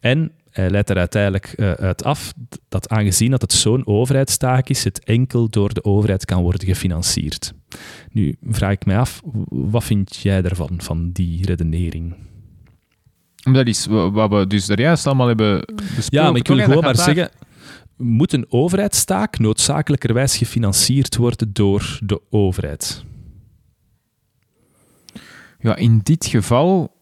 En 0.00 0.32
hij 0.54 0.70
leidt 0.70 0.90
er 0.90 0.96
uiteindelijk 0.98 1.46
eh, 1.46 1.70
uit 1.72 2.04
af 2.04 2.32
dat 2.68 2.88
aangezien 2.88 3.30
dat 3.30 3.40
het 3.40 3.52
zo'n 3.52 3.86
overheidstaak 3.86 4.68
is, 4.68 4.84
het 4.84 5.04
enkel 5.04 5.48
door 5.48 5.74
de 5.74 5.84
overheid 5.84 6.24
kan 6.24 6.42
worden 6.42 6.66
gefinancierd. 6.66 7.52
Nu 8.10 8.36
vraag 8.42 8.72
ik 8.72 8.84
mij 8.86 8.98
af, 8.98 9.20
wat 9.48 9.84
vind 9.84 10.16
jij 10.16 10.42
daarvan, 10.42 10.70
van 10.76 11.10
die 11.12 11.46
redenering? 11.46 12.14
Dat 13.52 13.66
is 13.66 13.86
wa- 13.86 14.10
wat 14.10 14.30
we 14.30 14.46
dus 14.46 14.66
daar 14.66 14.80
juist 14.80 15.06
allemaal 15.06 15.26
hebben 15.26 15.60
besproken. 15.76 16.04
Ja, 16.08 16.22
maar 16.30 16.36
ik 16.36 16.46
wil 16.46 16.58
gewoon 16.58 16.82
maar 16.82 16.96
zeggen, 16.96 17.30
moet 17.96 18.32
een 18.32 18.46
overheidstaak 18.48 19.38
noodzakelijkerwijs 19.38 20.36
gefinancierd 20.36 21.16
worden 21.16 21.52
door 21.52 21.98
de 22.04 22.20
overheid? 22.30 23.04
Ja, 25.58 25.76
in 25.76 26.00
dit 26.02 26.26
geval... 26.26 26.92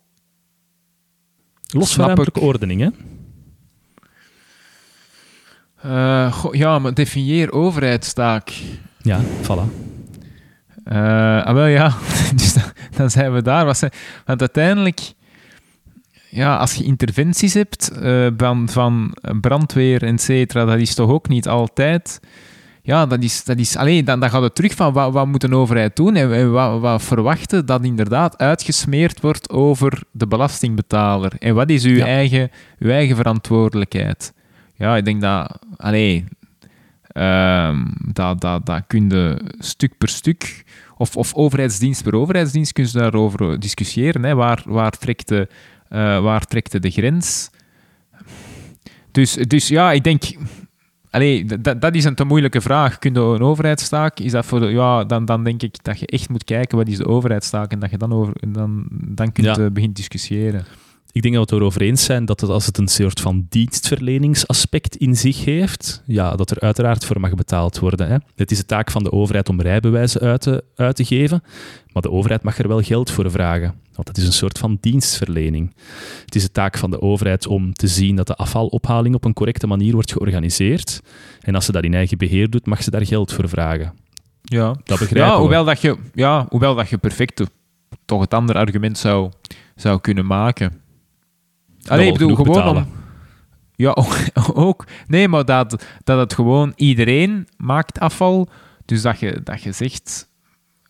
Los 1.68 1.94
van 1.94 2.04
ruimtelijke 2.04 2.40
ik. 2.40 2.46
ordening, 2.46 2.80
hè? 2.80 2.88
Eh, 5.82 6.32
goh, 6.32 6.54
ja, 6.54 6.78
maar 6.78 6.94
definieer 6.94 7.52
overheidstaak. 7.52 8.52
Ja, 8.98 9.20
voilà. 9.42 9.90
Eh, 10.84 11.44
ah, 11.44 11.54
wel 11.54 11.66
ja, 11.66 11.94
dus 12.34 12.52
dan, 12.52 12.62
dan 12.96 13.10
zijn 13.10 13.32
we 13.32 13.42
daar. 13.42 13.76
Zijn, 13.76 13.90
want 14.24 14.40
uiteindelijk, 14.40 15.00
ja, 16.28 16.56
als 16.56 16.74
je 16.74 16.84
interventies 16.84 17.54
hebt 17.54 17.90
eh, 17.90 18.26
van, 18.36 18.68
van 18.68 19.14
brandweer, 19.40 20.02
et 20.02 20.20
cetera, 20.22 20.64
dat 20.64 20.78
is 20.78 20.94
toch 20.94 21.10
ook 21.10 21.28
niet 21.28 21.48
altijd. 21.48 22.20
Ja, 22.84 23.06
dat 23.06 23.22
is, 23.22 23.44
dat 23.44 23.58
is 23.58 23.76
alleen, 23.76 24.04
dan, 24.04 24.20
dan 24.20 24.30
gaat 24.30 24.42
het 24.42 24.54
terug 24.54 24.74
van 24.74 24.92
wat, 24.92 25.12
wat 25.12 25.26
moet 25.26 25.42
een 25.42 25.54
overheid 25.54 25.96
doen 25.96 26.16
en, 26.16 26.32
en 26.32 26.52
wat, 26.52 26.80
wat 26.80 27.02
verwachten 27.02 27.66
dat 27.66 27.84
inderdaad 27.84 28.38
uitgesmeerd 28.38 29.20
wordt 29.20 29.50
over 29.50 30.02
de 30.10 30.26
belastingbetaler. 30.26 31.32
En 31.38 31.54
wat 31.54 31.70
is 31.70 31.84
uw, 31.84 31.96
Ja. 31.96 32.06
eigen, 32.06 32.50
uw 32.78 32.90
eigen 32.90 33.16
verantwoordelijkheid? 33.16 34.32
Ja, 34.74 34.96
ik 34.96 35.04
denk 35.04 35.20
dat, 35.20 35.58
allee, 35.76 36.24
Ehm, 37.12 37.84
dat, 38.12 38.40
dat, 38.40 38.66
dat 38.66 38.82
kun 38.86 39.08
je 39.10 39.40
stuk 39.58 39.98
per 39.98 40.08
stuk, 40.08 40.64
of, 40.96 41.16
of 41.16 41.34
overheidsdienst 41.34 42.02
per 42.02 42.14
overheidsdienst, 42.14 42.72
kun 42.72 42.84
je 42.84 42.90
daarover 42.92 43.60
discussiëren. 43.60 44.22
Hè. 44.22 44.34
Waar, 44.34 44.62
waar, 44.66 44.90
trekt 44.90 45.28
de, 45.28 45.48
eh, 45.88 46.20
waar 46.22 46.44
trekt 46.44 46.72
de, 46.72 46.78
de 46.78 46.90
grens? 46.90 47.50
Dus, 49.10 49.32
dus 49.34 49.68
ja, 49.68 49.92
ik 49.92 50.04
denk... 50.04 50.22
Allee, 51.10 51.44
dat, 51.44 51.80
dat 51.80 51.94
is 51.94 52.04
een 52.04 52.14
te 52.14 52.24
moeilijke 52.24 52.60
vraag. 52.60 52.98
Kun 52.98 53.14
je 53.14 53.20
een 53.20 53.42
overheidstaak? 53.42 54.18
Is 54.18 54.32
dat 54.32 54.46
voor 54.46 54.60
de, 54.60 54.66
ja, 54.66 55.04
dan, 55.04 55.24
dan 55.24 55.44
denk 55.44 55.62
ik 55.62 55.84
dat 55.84 55.98
je 56.00 56.06
echt 56.06 56.28
moet 56.28 56.44
kijken 56.44 56.78
wat 56.78 56.88
is 56.88 56.96
de 56.96 57.06
overheidstaak 57.06 57.72
en 57.72 57.78
dat 57.78 57.90
je 57.90 57.96
dan, 57.96 58.12
over, 58.12 58.34
dan, 58.48 58.86
dan 58.90 59.32
kunt 59.32 59.46
Ja. 59.46 59.52
eh, 59.52 59.70
beginnen 59.70 59.92
discussiëren. 59.92 60.64
Ik 61.14 61.22
denk 61.22 61.34
dat 61.34 61.48
we 61.48 61.54
het 61.54 61.62
erover 61.62 61.82
eens 61.82 62.04
zijn 62.04 62.24
dat 62.24 62.40
het, 62.40 62.50
als 62.50 62.66
het 62.66 62.78
een 62.78 62.88
soort 62.88 63.20
van 63.20 63.46
dienstverleningsaspect 63.48 64.96
in 64.96 65.16
zich 65.16 65.44
heeft, 65.44 66.02
ja, 66.06 66.36
dat 66.36 66.50
er 66.50 66.60
uiteraard 66.60 67.04
voor 67.04 67.20
mag 67.20 67.34
betaald 67.34 67.78
worden. 67.78 68.08
Hè. 68.08 68.16
Het 68.34 68.50
is 68.50 68.58
de 68.58 68.66
taak 68.66 68.90
van 68.90 69.02
de 69.04 69.12
overheid 69.12 69.48
om 69.48 69.60
rijbewijzen 69.60 70.20
uit 70.20 70.40
te, 70.40 70.64
uit 70.76 70.96
te 70.96 71.04
geven, 71.04 71.42
maar 71.92 72.02
de 72.02 72.10
overheid 72.10 72.42
mag 72.42 72.58
er 72.58 72.68
wel 72.68 72.80
geld 72.82 73.10
voor 73.10 73.30
vragen. 73.30 73.74
Want 73.94 74.08
het 74.08 74.16
is 74.16 74.26
een 74.26 74.32
soort 74.32 74.58
van 74.58 74.78
dienstverlening. 74.80 75.74
Het 76.24 76.34
is 76.34 76.42
de 76.42 76.52
taak 76.52 76.78
van 76.78 76.90
de 76.90 77.00
overheid 77.00 77.46
om 77.46 77.72
te 77.72 77.86
zien 77.86 78.16
dat 78.16 78.26
de 78.26 78.34
afvalophaling 78.36 79.14
op 79.14 79.24
een 79.24 79.32
correcte 79.32 79.66
manier 79.66 79.92
wordt 79.92 80.12
georganiseerd. 80.12 81.00
En 81.40 81.54
als 81.54 81.64
ze 81.64 81.72
dat 81.72 81.84
in 81.84 81.94
eigen 81.94 82.18
beheer 82.18 82.50
doet, 82.50 82.66
mag 82.66 82.82
ze 82.82 82.90
daar 82.90 83.06
geld 83.06 83.32
voor 83.32 83.48
vragen. 83.48 83.94
Ja, 84.42 84.66
Dat 84.84 84.98
begrijpen 84.98 85.30
ja, 85.30 85.34
we. 85.34 85.40
hoewel 85.40 85.64
dat 85.64 85.80
je, 85.80 85.96
ja, 86.14 86.46
hoewel 86.48 86.74
dat 86.74 86.88
je 86.88 86.98
perfect 86.98 87.42
toch 88.04 88.20
het 88.20 88.34
andere 88.34 88.58
argument 88.58 88.98
zou, 88.98 89.30
zou 89.76 90.00
kunnen 90.00 90.26
maken. 90.26 90.81
Allee, 91.88 92.06
ik 92.12 92.18
wel 92.18 92.28
bedoel 92.28 92.44
gewoon 92.44 92.76
om... 92.76 92.86
Ja, 93.74 93.90
ook, 94.02 94.16
ook. 94.54 94.86
Nee, 95.06 95.28
maar 95.28 95.44
dat, 95.44 95.84
dat 96.04 96.18
het 96.18 96.34
gewoon... 96.34 96.72
Iedereen 96.76 97.48
maakt 97.56 98.00
afval. 98.00 98.48
Dus 98.84 99.02
dat 99.02 99.20
je, 99.20 99.40
dat 99.44 99.62
je 99.62 99.72
zegt... 99.72 100.30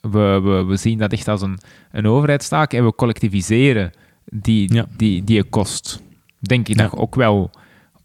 We, 0.00 0.40
we, 0.42 0.64
we 0.64 0.76
zien 0.76 0.98
dat 0.98 1.12
echt 1.12 1.28
als 1.28 1.42
een, 1.42 1.58
een 1.90 2.06
overheidstaak 2.06 2.72
en 2.72 2.84
we 2.84 2.94
collectiviseren 2.94 3.90
die, 4.24 4.74
Ja. 4.74 4.86
die, 4.96 5.24
die 5.24 5.44
kost. 5.44 6.02
Denk 6.40 6.68
ik 6.68 6.76
Ja. 6.76 6.82
dat 6.82 6.92
je 6.92 6.98
ook 6.98 7.14
wel 7.14 7.50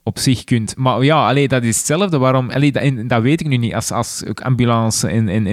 op 0.08 0.20
zich 0.20 0.44
kunt... 0.44 0.76
Maar 0.78 1.04
ja, 1.04 1.28
allee, 1.28 1.48
dat 1.48 1.64
is 1.64 1.78
hetzelfde. 1.78 2.18
Waarom... 2.18 2.50
Allee, 2.50 2.72
dat, 2.72 3.10
dat 3.10 3.22
weet 3.22 3.42
ik 3.42 3.48
nu 3.48 3.58
niet. 3.58 3.74
Als, 3.74 3.92
als 3.92 4.24
ambulance 4.42 5.08
en, 5.08 5.30
en, 5.30 5.46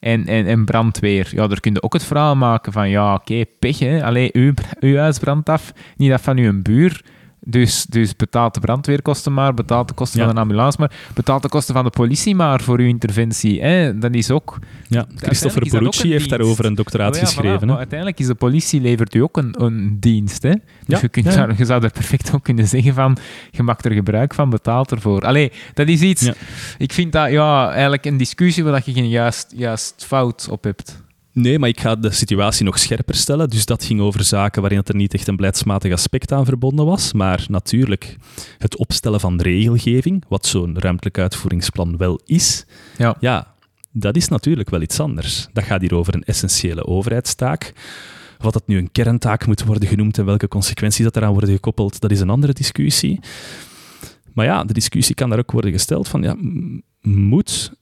en, 0.00 0.26
en, 0.26 0.46
en 0.46 0.64
brandweer. 0.64 1.28
Ja, 1.30 1.46
daar 1.46 1.60
kun 1.60 1.72
je 1.72 1.82
ook 1.82 1.92
het 1.92 2.04
verhaal 2.04 2.36
maken 2.36 2.72
van... 2.72 2.90
Ja, 2.90 3.14
oké, 3.14 3.44
pech, 3.58 3.78
hè. 3.78 4.04
Allee, 4.04 4.28
uw, 4.32 4.52
uw 4.80 4.96
huis 4.96 5.18
brandt 5.18 5.48
af. 5.48 5.72
Niet 5.96 6.10
dat 6.10 6.20
van 6.20 6.38
uw 6.38 6.62
buur. 6.62 7.04
Dus, 7.44 7.84
dus 7.88 8.16
betaalt 8.16 8.54
de 8.54 8.60
brandweerkosten 8.60 9.32
maar, 9.34 9.54
betaalt 9.54 9.88
de 9.88 9.94
kosten 9.94 10.20
Ja. 10.20 10.26
van 10.26 10.34
de 10.34 10.40
ambulance 10.40 10.76
maar, 10.80 10.92
betaalt 11.14 11.42
de 11.42 11.48
kosten 11.48 11.74
van 11.74 11.84
de 11.84 11.90
politie 11.90 12.34
maar 12.34 12.60
voor 12.60 12.78
uw 12.78 12.86
interventie. 12.86 13.62
Hè? 13.62 13.98
Dat 13.98 14.14
is 14.14 14.30
ook... 14.30 14.58
Ja, 14.88 15.06
Christopher 15.16 15.62
een 15.74 15.82
heeft 15.84 16.02
dienst. 16.02 16.28
daarover 16.28 16.64
een 16.64 16.74
doctoraat 16.74 17.14
Oh 17.14 17.20
ja, 17.20 17.26
geschreven. 17.26 17.68
hè. 17.68 17.76
uiteindelijk 17.76 18.18
is 18.18 18.26
de 18.26 18.34
politie 18.34 18.80
levert 18.80 19.14
u 19.14 19.20
ook 19.20 19.36
een, 19.36 19.54
een 19.62 19.96
dienst. 20.00 20.42
Hè? 20.42 20.52
Dus 20.86 21.00
je, 21.00 21.08
kunt 21.08 21.24
daar, 21.34 21.54
je 21.58 21.64
zou 21.64 21.84
er 21.84 21.90
perfect 21.90 22.34
ook 22.34 22.42
kunnen 22.44 22.68
zeggen 22.68 22.94
van, 22.94 23.16
je 23.50 23.62
maakt 23.62 23.84
er 23.84 23.92
gebruik 23.92 24.34
van, 24.34 24.50
betaalt 24.50 24.90
ervoor. 24.90 25.22
Allee, 25.26 25.52
dat 25.74 25.88
is 25.88 26.00
iets... 26.00 26.30
Ik 26.78 26.92
vind 26.92 27.12
dat 27.12 27.30
ja, 27.30 27.70
eigenlijk 27.70 28.04
een 28.04 28.16
discussie 28.16 28.64
waar 28.64 28.82
je 28.84 28.92
geen 28.92 29.08
juist, 29.08 29.52
juist 29.56 30.04
fout 30.06 30.48
op 30.50 30.64
hebt. 30.64 31.02
Nee, 31.32 31.58
maar 31.58 31.68
ik 31.68 31.80
ga 31.80 31.94
de 31.96 32.10
situatie 32.10 32.64
nog 32.64 32.78
scherper 32.78 33.14
stellen. 33.14 33.50
Dus 33.50 33.64
dat 33.66 33.84
ging 33.84 34.00
over 34.00 34.24
zaken 34.24 34.60
waarin 34.60 34.78
het 34.78 34.88
er 34.88 34.94
niet 34.94 35.14
echt 35.14 35.28
een 35.28 35.36
beleidsmatig 35.36 35.92
aspect 35.92 36.32
aan 36.32 36.44
verbonden 36.44 36.86
was. 36.86 37.12
Maar 37.12 37.44
natuurlijk, 37.48 38.16
het 38.58 38.76
opstellen 38.76 39.20
van 39.20 39.40
regelgeving, 39.40 40.24
wat 40.28 40.46
zo'n 40.46 40.78
ruimtelijk 40.78 41.18
uitvoeringsplan 41.18 41.96
wel 41.96 42.20
is, 42.24 42.64
Ja. 42.96 43.16
ja, 43.20 43.54
dat 43.92 44.16
is 44.16 44.28
natuurlijk 44.28 44.70
wel 44.70 44.80
iets 44.82 45.00
anders. 45.00 45.46
Dat 45.52 45.64
gaat 45.64 45.80
hier 45.80 45.94
over 45.94 46.14
een 46.14 46.24
essentiële 46.24 46.86
overheidstaak. 46.86 47.72
Wat 48.38 48.52
dat 48.52 48.66
nu 48.66 48.78
een 48.78 48.92
kerntaak 48.92 49.46
moet 49.46 49.64
worden 49.64 49.88
genoemd 49.88 50.18
en 50.18 50.24
welke 50.24 50.48
consequenties 50.48 51.04
dat 51.04 51.16
eraan 51.16 51.32
worden 51.32 51.50
gekoppeld, 51.50 52.00
dat 52.00 52.10
is 52.10 52.20
een 52.20 52.30
andere 52.30 52.52
discussie. 52.52 53.20
Maar 54.34 54.44
ja, 54.46 54.64
de 54.64 54.72
discussie 54.72 55.14
kan 55.14 55.28
daar 55.30 55.38
ook 55.38 55.50
worden 55.50 55.72
gesteld 55.72 56.08
van, 56.08 56.22
ja, 56.22 56.36
moet 57.00 57.72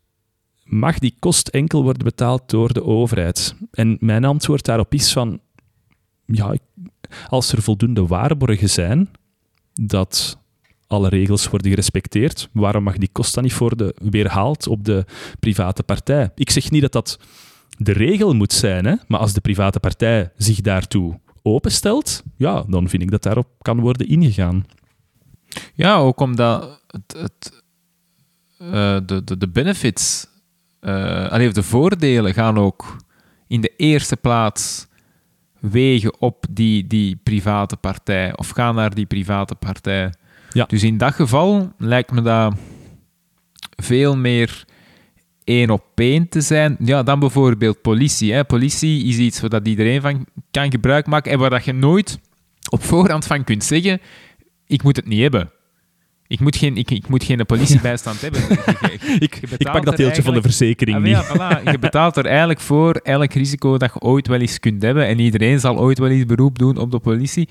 mag 0.69 0.99
die 0.99 1.15
kost 1.19 1.49
enkel 1.49 1.83
worden 1.83 2.05
betaald 2.05 2.51
door 2.51 2.73
de 2.73 2.85
overheid? 2.85 3.55
En 3.71 3.97
mijn 4.01 4.25
antwoord 4.25 4.65
daarop 4.65 4.95
is 4.95 5.13
van, 5.13 5.41
ja, 6.27 6.57
als 7.29 7.53
er 7.53 7.63
voldoende 7.63 8.07
waarborgen 8.07 8.71
zijn 8.71 9.11
dat 9.73 10.39
alle 10.87 11.09
regels 11.09 11.49
worden 11.49 11.71
gerespecteerd, 11.71 12.49
waarom 12.53 12.83
mag 12.83 12.97
die 12.97 13.09
kost 13.13 13.35
dan 13.35 13.43
niet 13.43 13.59
worden 13.59 13.93
weerhaald 14.11 14.67
op 14.67 14.85
de 14.85 15.05
private 15.41 15.83
partij? 15.83 16.31
Ik 16.35 16.51
zeg 16.51 16.71
niet 16.71 16.83
dat 16.83 16.93
dat 16.93 17.19
de 17.79 17.93
regel 17.93 18.35
moet 18.35 18.53
zijn, 18.53 18.85
hè, 18.85 18.95
maar 19.07 19.21
als 19.21 19.33
de 19.33 19.41
private 19.41 19.81
partij 19.81 20.33
zich 20.37 20.61
daartoe 20.61 21.21
openstelt, 21.43 22.23
ja, 22.37 22.65
dan 22.69 22.89
vind 22.89 23.03
ik 23.03 23.11
dat 23.11 23.23
daarop 23.23 23.49
kan 23.59 23.81
worden 23.81 24.09
ingegaan. 24.09 24.67
Ja, 25.75 25.97
ook 25.97 26.21
omdat 26.21 26.81
het, 26.87 27.17
het, 27.19 27.63
eh, 28.59 28.99
de, 29.07 29.25
de, 29.25 29.39
de 29.39 29.49
benefits, 29.49 30.27
eh 30.81 31.29
allee, 31.29 31.47
of 31.47 31.53
de 31.53 31.63
voordelen 31.63 32.35
gaan 32.35 32.59
ook 32.59 32.97
in 33.47 33.61
de 33.61 33.73
eerste 33.77 34.17
plaats 34.17 34.87
wegen 35.61 36.21
op 36.21 36.45
die, 36.51 36.87
die 36.87 37.21
private 37.23 37.77
partij 37.77 38.37
of 38.37 38.49
gaan 38.49 38.75
naar 38.75 38.95
die 38.95 39.07
private 39.07 39.55
partij. 39.55 40.13
Ja. 40.53 40.65
Dus 40.65 40.83
in 40.83 40.99
dat 40.99 41.15
geval 41.15 41.73
lijkt 41.79 42.11
me 42.11 42.23
dat 42.23 42.55
veel 43.77 44.17
meer 44.17 44.65
één 45.45 45.71
op 45.71 45.85
één 45.95 46.29
te 46.29 46.41
zijn. 46.41 46.77
Ja, 46.79 47.03
dan 47.03 47.19
bijvoorbeeld 47.19 47.83
politie. 47.83 48.33
Hè. 48.33 48.45
Politie 48.45 49.05
is 49.05 49.17
iets 49.17 49.41
waar 49.41 49.51
dat 49.51 49.67
iedereen 49.69 50.01
van 50.01 50.27
kan 50.51 50.71
gebruik 50.71 51.07
maken 51.07 51.33
en 51.33 51.39
waar 51.39 51.51
dat 51.51 51.65
je 51.65 51.73
nooit 51.73 52.19
op 52.71 52.83
voorhand 52.83 53.27
van 53.27 53.45
kunt 53.45 53.65
zeggen 53.65 54.01
ik 54.69 54.83
moet 54.83 54.97
het 54.97 55.07
niet 55.07 55.21
hebben. 55.21 55.51
Ik 56.29 56.41
moet 56.41 56.57
geen, 56.57 56.77
ik, 56.77 56.91
ik 56.91 57.09
moet 57.09 57.25
geen 57.25 57.47
politiebijstand 57.47 58.21
hebben. 58.23 58.41
Je- 58.41 58.99
je- 59.01 59.17
Ik, 59.19 59.35
je 59.35 59.57
ik 59.59 59.71
pak 59.73 59.85
dat 59.85 59.97
deeltje 59.97 60.23
van 60.23 60.35
de 60.35 60.43
verzekering 60.43 60.97
Ah, 60.97 61.03
niet. 61.03 61.13
ja, 61.13 61.25
voilà. 61.25 61.63
Je 61.73 61.79
betaalt 61.89 62.17
er 62.17 62.27
eigenlijk 62.27 62.61
voor 62.61 62.93
elk 62.95 63.33
risico 63.33 63.77
dat 63.79 63.91
je 63.95 64.01
ooit 64.01 64.27
wel 64.27 64.41
eens 64.41 64.61
kunt 64.61 64.83
hebben. 64.83 65.07
En 65.07 65.19
iedereen 65.19 65.61
zal 65.61 65.79
ooit 65.79 65.99
wel 65.99 66.09
eens 66.09 66.27
beroep 66.27 66.59
doen 66.59 66.77
op 66.77 66.91
de 66.91 66.99
politie. 66.99 67.49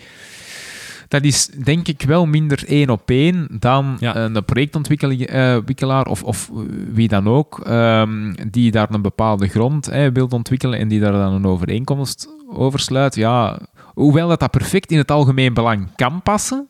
Dat 1.08 1.24
is 1.24 1.46
denk 1.64 1.88
ik 1.88 2.02
wel 2.02 2.26
minder 2.26 2.64
één 2.68 2.90
op 2.90 3.10
één 3.10 3.48
dan 3.60 3.98
Ja. 4.00 4.16
een 4.16 4.46
projectontwikkelaar 4.46 6.06
of, 6.06 6.24
of 6.24 6.50
wie 6.94 7.08
dan 7.08 7.28
ook, 7.28 7.60
ehm, 7.60 8.34
die 8.52 8.72
daar 8.72 8.94
een 8.94 9.02
bepaalde 9.02 9.48
grond 9.48 9.86
hè, 9.86 10.12
wil 10.12 10.28
ontwikkelen 10.28 10.80
en 10.80 10.88
die 10.88 11.00
daar 11.00 11.12
dan 11.12 11.34
een 11.34 11.46
overeenkomst 11.46 12.28
over 12.50 12.80
sluit. 12.80 13.16
Ja, 13.16 13.60
hoewel 13.94 14.28
dat, 14.28 14.40
dat 14.40 14.52
perfect 14.52 14.92
in 14.92 14.98
het 14.98 15.12
algemeen 15.12 15.54
belang 15.54 15.88
kan 15.96 16.22
passen, 16.22 16.68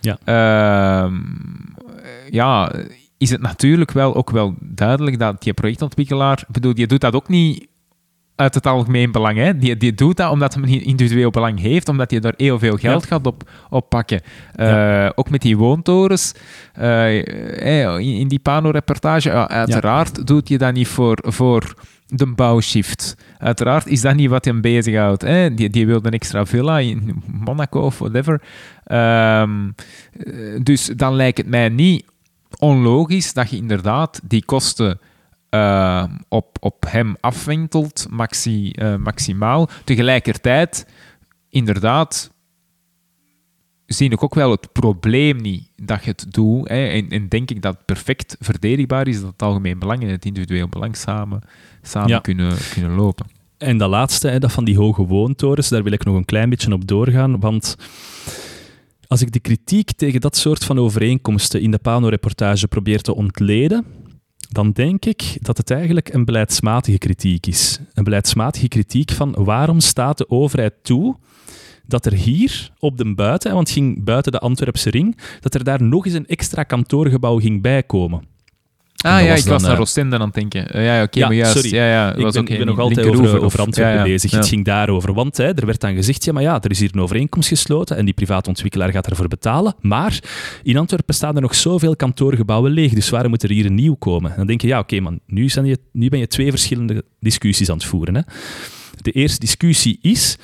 Ja. 0.00 0.18
Ehm, 0.24 1.14
ja, 2.30 2.72
is 3.18 3.30
het 3.30 3.40
natuurlijk 3.40 3.90
wel 3.90 4.14
ook 4.14 4.30
wel 4.30 4.54
duidelijk 4.60 5.18
dat 5.18 5.42
die 5.42 5.52
projectontwikkelaar, 5.52 6.38
ik 6.46 6.52
bedoel, 6.52 6.74
die 6.74 6.86
doet 6.86 7.00
dat 7.00 7.14
ook 7.14 7.28
niet 7.28 7.68
uit 8.40 8.54
het 8.54 8.66
algemeen 8.66 9.12
belang. 9.12 9.36
Hè? 9.36 9.56
Die, 9.56 9.76
die 9.76 9.94
doet 9.94 10.16
dat 10.16 10.30
omdat 10.30 10.54
hij 10.54 10.62
een 10.62 10.84
individueel 10.84 11.30
belang 11.30 11.60
heeft, 11.60 11.88
omdat 11.88 12.10
hij 12.10 12.20
daar 12.20 12.34
heel 12.36 12.58
veel 12.58 12.76
geld 12.76 13.06
gaat 13.06 13.26
op, 13.26 13.50
op 13.70 13.88
pakken. 13.88 14.20
Eh, 14.54 15.08
Ook 15.14 15.30
met 15.30 15.42
die 15.42 15.56
woontorens, 15.56 16.34
eh, 16.72 17.16
in, 17.98 18.16
in 18.16 18.28
die 18.28 18.38
Pano-reportage, 18.38 19.48
uiteraard 19.48 20.26
doet 20.26 20.48
je 20.48 20.58
dat 20.58 20.72
niet 20.72 20.88
voor, 20.88 21.18
voor 21.22 21.74
de 22.12 22.26
bouwshift. 22.26 23.16
Uiteraard 23.38 23.86
is 23.86 24.00
dat 24.00 24.14
niet 24.14 24.30
wat 24.30 24.44
hem 24.44 24.60
bezighoudt. 24.60 25.22
Hè? 25.22 25.54
Die, 25.54 25.70
die 25.70 25.86
wilde 25.86 26.06
een 26.06 26.14
extra 26.14 26.46
villa 26.46 26.78
in 26.78 27.22
Monaco 27.26 27.80
of 27.80 27.98
whatever. 27.98 28.42
Ehm, 28.84 29.70
eh, 30.12 30.60
dus 30.62 30.86
dan 30.86 31.14
lijkt 31.14 31.38
het 31.38 31.46
mij 31.46 31.68
niet 31.68 32.04
onlogisch 32.58 33.32
dat 33.32 33.50
je 33.50 33.56
inderdaad 33.56 34.20
die 34.24 34.44
kosten 34.44 35.00
eh, 35.48 36.04
op, 36.28 36.56
op 36.60 36.86
hem 36.88 37.16
afwentelt, 37.20 38.06
maxi, 38.10 38.70
eh, 38.70 38.96
maximaal. 38.96 39.68
Tegelijkertijd, 39.84 40.86
inderdaad, 41.48 42.30
zie 43.94 44.10
ik 44.10 44.22
ook 44.22 44.34
wel 44.34 44.50
het 44.50 44.72
probleem 44.72 45.36
niet 45.36 45.70
dat 45.76 46.04
je 46.04 46.10
het 46.10 46.26
doet. 46.28 46.68
Hè. 46.68 46.86
En, 46.86 47.08
en 47.08 47.28
denk 47.28 47.50
ik 47.50 47.62
dat 47.62 47.74
het 47.74 47.84
perfect 47.84 48.36
verdedigbaar 48.40 49.08
is 49.08 49.20
dat 49.20 49.30
het 49.30 49.42
algemeen 49.42 49.78
belang 49.78 50.02
en 50.02 50.08
het 50.08 50.24
individueel 50.24 50.68
belang 50.68 50.96
samen, 50.96 51.40
samen 51.82 52.08
Ja. 52.08 52.18
kunnen, 52.18 52.56
kunnen 52.72 52.94
lopen. 52.94 53.26
En 53.58 53.78
dat 53.78 53.90
laatste, 53.90 54.28
hè, 54.28 54.38
dat 54.38 54.52
van 54.52 54.64
die 54.64 54.76
hoge 54.76 55.06
woontorens, 55.06 55.68
daar 55.68 55.82
wil 55.82 55.92
ik 55.92 56.04
nog 56.04 56.16
een 56.16 56.24
klein 56.24 56.50
beetje 56.50 56.72
op 56.72 56.86
doorgaan. 56.86 57.40
Want 57.40 57.76
als 59.06 59.20
ik 59.22 59.32
de 59.32 59.40
kritiek 59.40 59.92
tegen 59.92 60.20
dat 60.20 60.36
soort 60.36 60.64
van 60.64 60.78
overeenkomsten 60.78 61.60
in 61.60 61.70
de 61.70 61.78
Pano-reportage 61.78 62.68
probeer 62.68 63.00
te 63.00 63.14
ontleden, 63.14 63.84
dan 64.48 64.70
denk 64.72 65.04
ik 65.04 65.36
dat 65.40 65.56
het 65.56 65.70
eigenlijk 65.70 66.14
een 66.14 66.24
beleidsmatige 66.24 66.98
kritiek 66.98 67.46
is. 67.46 67.80
Een 67.94 68.04
beleidsmatige 68.04 68.68
kritiek 68.68 69.10
van 69.10 69.34
waarom 69.44 69.80
staat 69.80 70.18
de 70.18 70.30
overheid 70.30 70.74
toe 70.82 71.16
dat 71.90 72.06
er 72.06 72.12
hier 72.12 72.70
op 72.78 72.96
de 72.96 73.14
buiten, 73.14 73.52
want 73.52 73.68
het 73.68 73.76
ging 73.76 74.04
buiten 74.04 74.32
de 74.32 74.38
Antwerpse 74.38 74.90
ring, 74.90 75.18
dat 75.40 75.54
er 75.54 75.64
daar 75.64 75.82
nog 75.82 76.06
eens 76.06 76.14
een 76.14 76.26
extra 76.26 76.62
kantoorgebouw 76.62 77.38
ging 77.38 77.62
bijkomen. 77.62 78.30
Ah 79.02 79.24
ja, 79.24 79.34
ik 79.34 79.44
was 79.44 79.62
dan, 79.62 79.70
aan 79.70 80.12
eh, 80.12 80.20
aan 80.20 80.26
het 80.26 80.34
denken. 80.34 80.70
Eh, 80.70 80.84
ja, 80.84 81.02
oké, 81.02 81.18
Ja, 81.18 81.26
maar 81.26 81.36
juist. 81.36 81.52
sorry. 81.52 81.74
Ja, 81.74 81.86
ja, 81.86 82.14
Ik 82.14 82.22
was 82.22 82.34
ik 82.34 82.46
ben 82.46 82.66
nog 82.66 82.78
altijd 82.78 83.06
over, 83.06 83.42
over 83.42 83.60
Antwerpen 83.60 83.94
ja, 83.94 83.98
ja, 83.98 84.04
bezig. 84.04 84.30
Het 84.30 84.48
ging 84.48 84.64
daarover. 84.64 85.12
Want 85.12 85.36
hè, 85.36 85.54
er 85.54 85.66
werd 85.66 85.80
dan 85.80 85.94
gezegd, 85.94 86.24
ja, 86.24 86.32
maar 86.32 86.42
ja, 86.42 86.62
er 86.62 86.70
is 86.70 86.80
hier 86.80 86.90
een 86.92 87.00
overeenkomst 87.00 87.48
gesloten 87.48 87.96
en 87.96 88.04
die 88.04 88.14
private 88.14 88.48
ontwikkelaar 88.48 88.90
gaat 88.90 89.06
ervoor 89.06 89.28
betalen. 89.28 89.74
Maar 89.80 90.22
in 90.62 90.76
Antwerpen 90.76 91.14
staan 91.14 91.34
er 91.34 91.42
nog 91.42 91.54
zoveel 91.54 91.96
kantoorgebouwen 91.96 92.70
leeg, 92.70 92.92
dus 92.92 93.10
waarom 93.10 93.30
moet 93.30 93.42
er 93.42 93.50
hier 93.50 93.66
een 93.66 93.74
nieuw 93.74 93.94
komen? 93.94 94.30
En 94.30 94.36
dan 94.36 94.46
denk 94.46 94.60
je, 94.60 94.66
ja, 94.66 94.78
oké 94.78 95.00
man, 95.00 95.20
nu, 95.26 95.48
zijn 95.48 95.64
je, 95.64 95.78
nu 95.92 96.08
ben 96.08 96.18
je 96.18 96.26
twee 96.26 96.50
verschillende 96.50 97.04
discussies 97.20 97.70
aan 97.70 97.76
het 97.76 97.86
voeren. 97.86 98.14
Hè. 98.14 98.20
De 98.96 99.10
eerste 99.10 99.38
discussie 99.38 99.98
is, 100.02 100.36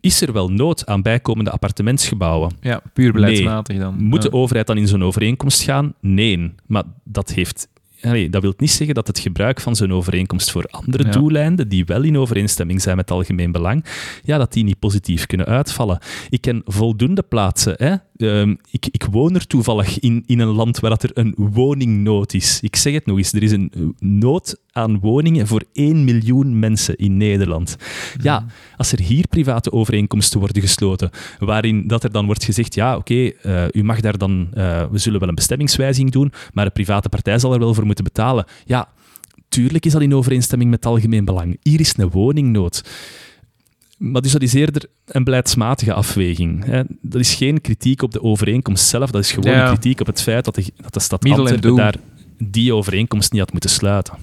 is 0.00 0.20
er 0.20 0.32
wel 0.32 0.48
nood 0.48 0.86
aan 0.86 1.02
bijkomende 1.02 1.50
appartementsgebouwen? 1.50 2.50
Ja, 2.60 2.80
puur 2.92 3.12
beleidsmatig 3.12 3.78
dan. 3.78 3.94
Moet 3.98 4.22
de 4.22 4.32
overheid 4.32 4.66
dan 4.66 4.78
in 4.78 4.88
zo'n 4.88 5.04
overeenkomst 5.04 5.62
gaan? 5.62 5.94
Nee. 6.00 6.54
Maar 6.66 6.84
dat 7.04 7.30
heeft... 7.32 7.68
allee, 8.02 8.30
dat 8.30 8.42
wil 8.42 8.54
niet 8.56 8.70
zeggen 8.70 8.94
dat 8.94 9.06
het 9.06 9.18
gebruik 9.18 9.60
van 9.60 9.76
zo'n 9.76 9.92
overeenkomst 9.92 10.50
voor 10.50 10.66
andere 10.70 11.04
Ja. 11.04 11.10
doeleinden, 11.10 11.68
die 11.68 11.84
wel 11.84 12.02
in 12.02 12.18
overeenstemming 12.18 12.82
zijn 12.82 12.96
met 12.96 13.08
het 13.08 13.18
algemeen 13.18 13.52
belang, 13.52 13.84
ja, 14.22 14.38
dat 14.38 14.52
die 14.52 14.64
niet 14.64 14.78
positief 14.78 15.26
kunnen 15.26 15.46
uitvallen. 15.46 15.98
Ik 16.30 16.40
ken 16.40 16.62
voldoende 16.64 17.22
plaatsen, 17.22 17.74
hè, 17.76 17.94
Ehm, 18.18 18.54
ik, 18.70 18.86
ik 18.90 19.04
woon 19.10 19.34
er 19.34 19.46
toevallig 19.46 19.98
in, 19.98 20.22
in 20.26 20.38
een 20.38 20.48
land 20.48 20.80
waar 20.80 20.90
dat 20.90 21.02
er 21.02 21.10
een 21.14 21.34
woningnood 21.36 22.34
is. 22.34 22.58
Ik 22.60 22.76
zeg 22.76 22.92
het 22.92 23.06
nog 23.06 23.16
eens, 23.16 23.32
er 23.32 23.42
is 23.42 23.52
een 23.52 23.94
nood 23.98 24.60
aan 24.72 24.98
woningen 25.00 25.46
voor 25.46 25.62
1 25.72 26.04
miljoen 26.04 26.58
mensen 26.58 26.96
in 26.96 27.16
Nederland. 27.16 27.76
Ja, 28.22 28.46
als 28.76 28.92
er 28.92 29.00
hier 29.00 29.26
private 29.28 29.72
overeenkomsten 29.72 30.40
worden 30.40 30.62
gesloten, 30.62 31.10
waarin 31.38 31.86
dat 31.86 32.04
er 32.04 32.12
dan 32.12 32.26
wordt 32.26 32.44
gezegd, 32.44 32.74
ja, 32.74 32.96
oké, 32.96 33.28
eh, 33.28 33.64
u 33.72 33.84
mag 33.84 34.00
daar 34.00 34.18
dan, 34.18 34.48
eh, 34.52 34.84
we 34.90 34.98
zullen 34.98 35.20
wel 35.20 35.28
een 35.28 35.34
bestemmingswijziging 35.34 36.12
doen, 36.12 36.32
maar 36.52 36.64
de 36.64 36.70
private 36.70 37.08
partij 37.08 37.38
zal 37.38 37.52
er 37.52 37.58
wel 37.58 37.74
voor 37.74 37.86
moeten 37.86 38.04
betalen. 38.04 38.44
Ja, 38.64 38.88
tuurlijk 39.48 39.86
is 39.86 39.92
dat 39.92 40.02
in 40.02 40.14
overeenstemming 40.14 40.70
met 40.70 40.84
het 40.84 40.92
algemeen 40.92 41.24
belang. 41.24 41.58
Hier 41.62 41.80
is 41.80 41.94
een 41.96 42.10
woningnood. 42.10 42.82
Maar 43.98 44.22
dus 44.22 44.32
dat 44.32 44.42
is 44.42 44.52
eerder 44.54 44.84
een 45.04 45.24
beleidsmatige 45.24 45.92
afweging. 45.92 46.64
Hè. 46.64 46.82
Dat 47.00 47.20
is 47.20 47.34
geen 47.34 47.60
kritiek 47.60 48.02
op 48.02 48.12
de 48.12 48.22
overeenkomst 48.22 48.86
zelf, 48.88 49.10
dat 49.10 49.22
is 49.22 49.32
gewoon 49.32 49.52
Ja. 49.52 49.62
een 49.62 49.68
kritiek 49.78 50.00
op 50.00 50.06
het 50.06 50.22
feit 50.22 50.44
dat 50.44 50.54
de, 50.54 50.64
dat 50.76 50.94
de 50.94 51.00
stad 51.00 51.22
Middel 51.22 51.46
en 51.46 51.52
Antwerpen 51.52 51.82
daar 51.82 51.94
die 52.38 52.74
overeenkomst 52.74 53.32
niet 53.32 53.40
had 53.40 53.52
moeten 53.52 53.70
sluiten. 53.70 54.14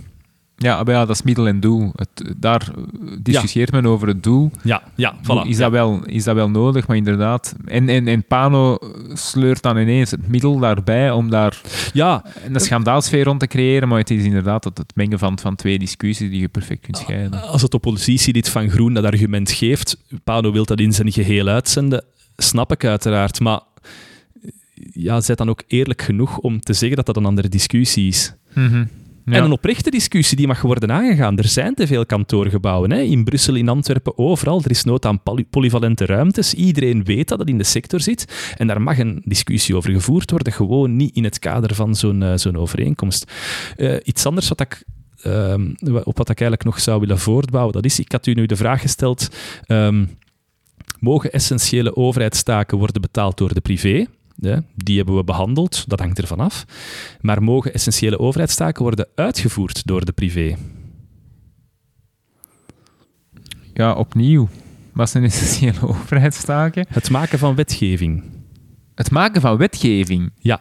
Ja, 0.58 0.84
maar 0.84 0.94
ja, 0.94 1.06
dat 1.06 1.16
is 1.16 1.22
middel 1.22 1.48
en 1.48 1.60
doel. 1.60 1.92
Het, 1.96 2.34
daar 2.38 2.62
eh, 2.62 2.82
discussieert 3.20 3.72
men 3.72 3.86
over 3.86 4.08
het 4.08 4.24
doel. 4.24 4.52
Ja, 4.64 4.84
ja, 4.96 5.16
voilà. 5.16 5.48
Is, 5.48 5.58
dat 5.58 5.72
wel, 5.72 6.06
is 6.06 6.24
dat 6.24 6.36
wel 6.36 6.50
nodig? 6.50 6.88
Maar 6.88 6.98
inderdaad. 6.98 7.56
En, 7.66 7.90
en, 7.90 8.08
en 8.08 8.24
Pano 8.24 8.78
sleurt 9.14 9.62
dan 9.62 9.78
ineens 9.78 10.12
het 10.12 10.28
middel 10.28 10.60
daarbij 10.60 11.12
om 11.12 11.30
daar 11.30 11.62
Ja, 11.94 12.24
een 12.46 12.60
schandaalsfeer 12.60 13.24
rond 13.24 13.40
te 13.40 13.48
creëren. 13.48 13.88
Maar 13.88 14.00
het 14.00 14.12
is 14.12 14.24
inderdaad 14.24 14.64
het, 14.64 14.78
het 14.78 14.96
mengen 14.96 15.20
van, 15.20 15.40
van 15.40 15.56
twee 15.56 15.80
discussies 15.80 16.30
die 16.30 16.42
je 16.42 16.48
perfect 16.48 16.82
kunt 16.82 16.98
scheiden. 16.98 17.42
als 17.42 17.62
het 17.62 17.74
oppositielid 17.74 18.50
van 18.50 18.70
Groen 18.70 18.94
dat 18.94 19.06
argument 19.06 19.52
geeft, 19.52 19.98
Pano 20.24 20.52
wil 20.52 20.66
dat 20.66 20.80
in 20.80 20.94
zijn 20.94 21.12
geheel 21.12 21.48
uitzenden, 21.48 22.04
snap 22.38 22.72
ik 22.72 22.84
uiteraard. 22.84 23.40
Maar 23.40 23.60
ja, 24.94 25.22
zet 25.22 25.38
dan 25.38 25.50
ook 25.50 25.64
eerlijk 25.68 26.02
genoeg 26.02 26.38
om 26.38 26.60
te 26.60 26.74
zeggen 26.74 26.98
dat 26.98 27.06
dat 27.06 27.18
een 27.18 27.26
andere 27.26 27.50
discussie 27.50 28.08
is. 28.08 28.34
Mhm. 28.54 28.86
Ja. 29.26 29.34
En 29.38 29.44
een 29.44 29.52
oprechte 29.52 29.90
discussie 29.90 30.38
die 30.38 30.48
mag 30.48 30.62
worden 30.62 30.92
aangegaan. 30.92 31.38
Er 31.38 31.48
zijn 31.48 31.74
te 31.74 31.88
veel 31.88 32.06
kantoorgebouwen. 32.06 32.92
Hè? 32.92 33.00
In 33.00 33.24
Brussel, 33.24 33.56
in 33.56 33.70
Antwerpen, 33.70 34.18
overal. 34.18 34.62
Er 34.64 34.70
is 34.70 34.84
nood 34.84 35.06
aan 35.06 35.24
poly- 35.24 35.46
polyvalente 35.50 36.06
ruimtes. 36.06 36.54
Iedereen 36.54 37.04
weet 37.04 37.28
dat 37.28 37.40
het 37.40 37.50
in 37.50 37.58
de 37.58 37.64
sector 37.64 38.02
zit. 38.02 38.54
En 38.58 38.68
daar 38.68 38.82
mag 38.82 38.98
een 39.00 39.22
discussie 39.26 39.76
over 39.76 39.92
gevoerd 39.92 40.32
worden. 40.32 40.54
Gewoon 40.54 40.96
niet 40.96 41.16
in 41.16 41.24
het 41.24 41.40
kader 41.40 41.76
van 41.76 41.96
zo'n 41.96 42.24
eh, 42.24 42.32
zo'n 42.36 42.58
overeenkomst. 42.58 43.32
Eh, 43.76 43.96
iets 44.04 44.26
anders 44.26 44.48
wat 44.48 44.62
ik, 44.62 44.84
ehm, 45.22 45.74
op 46.04 46.18
wat 46.18 46.30
ik 46.30 46.40
eigenlijk 46.40 46.64
nog 46.64 46.80
zou 46.80 47.00
willen 47.00 47.20
voortbouwen, 47.20 47.74
dat 47.74 47.86
is, 47.86 48.00
ik 48.00 48.12
had 48.12 48.26
u 48.28 48.34
nu 48.34 48.46
de 48.46 48.56
vraag 48.56 48.82
gesteld, 48.82 49.30
ehm, 49.66 50.06
mogen 51.00 51.32
essentiële 51.32 51.96
overheidstaken 51.96 52.78
worden 52.78 53.02
betaald 53.02 53.38
door 53.38 53.54
de 53.54 53.62
privé? 53.62 54.06
Ja, 54.36 54.64
die 54.76 54.98
hebben 54.98 55.16
we 55.16 55.24
behandeld, 55.24 55.90
dat 55.90 56.00
hangt 56.00 56.20
ervan 56.20 56.40
af. 56.40 56.66
Maar 57.22 57.44
mogen 57.44 57.74
essentiële 57.74 58.20
overheidstaken 58.20 58.84
worden 58.84 59.08
uitgevoerd 59.16 59.86
door 59.88 60.06
de 60.06 60.12
privé? 60.12 60.56
ja, 63.74 63.94
opnieuw. 63.94 64.50
Wat 64.94 65.10
zijn 65.10 65.24
essentiële 65.24 65.88
overheidstaken? 65.94 66.86
Het 66.90 67.10
maken 67.10 67.40
van 67.40 67.56
wetgeving. 67.56 68.24
Het 68.96 69.12
maken 69.12 69.42
van 69.42 69.58
wetgeving. 69.58 70.32
Ja. 70.40 70.60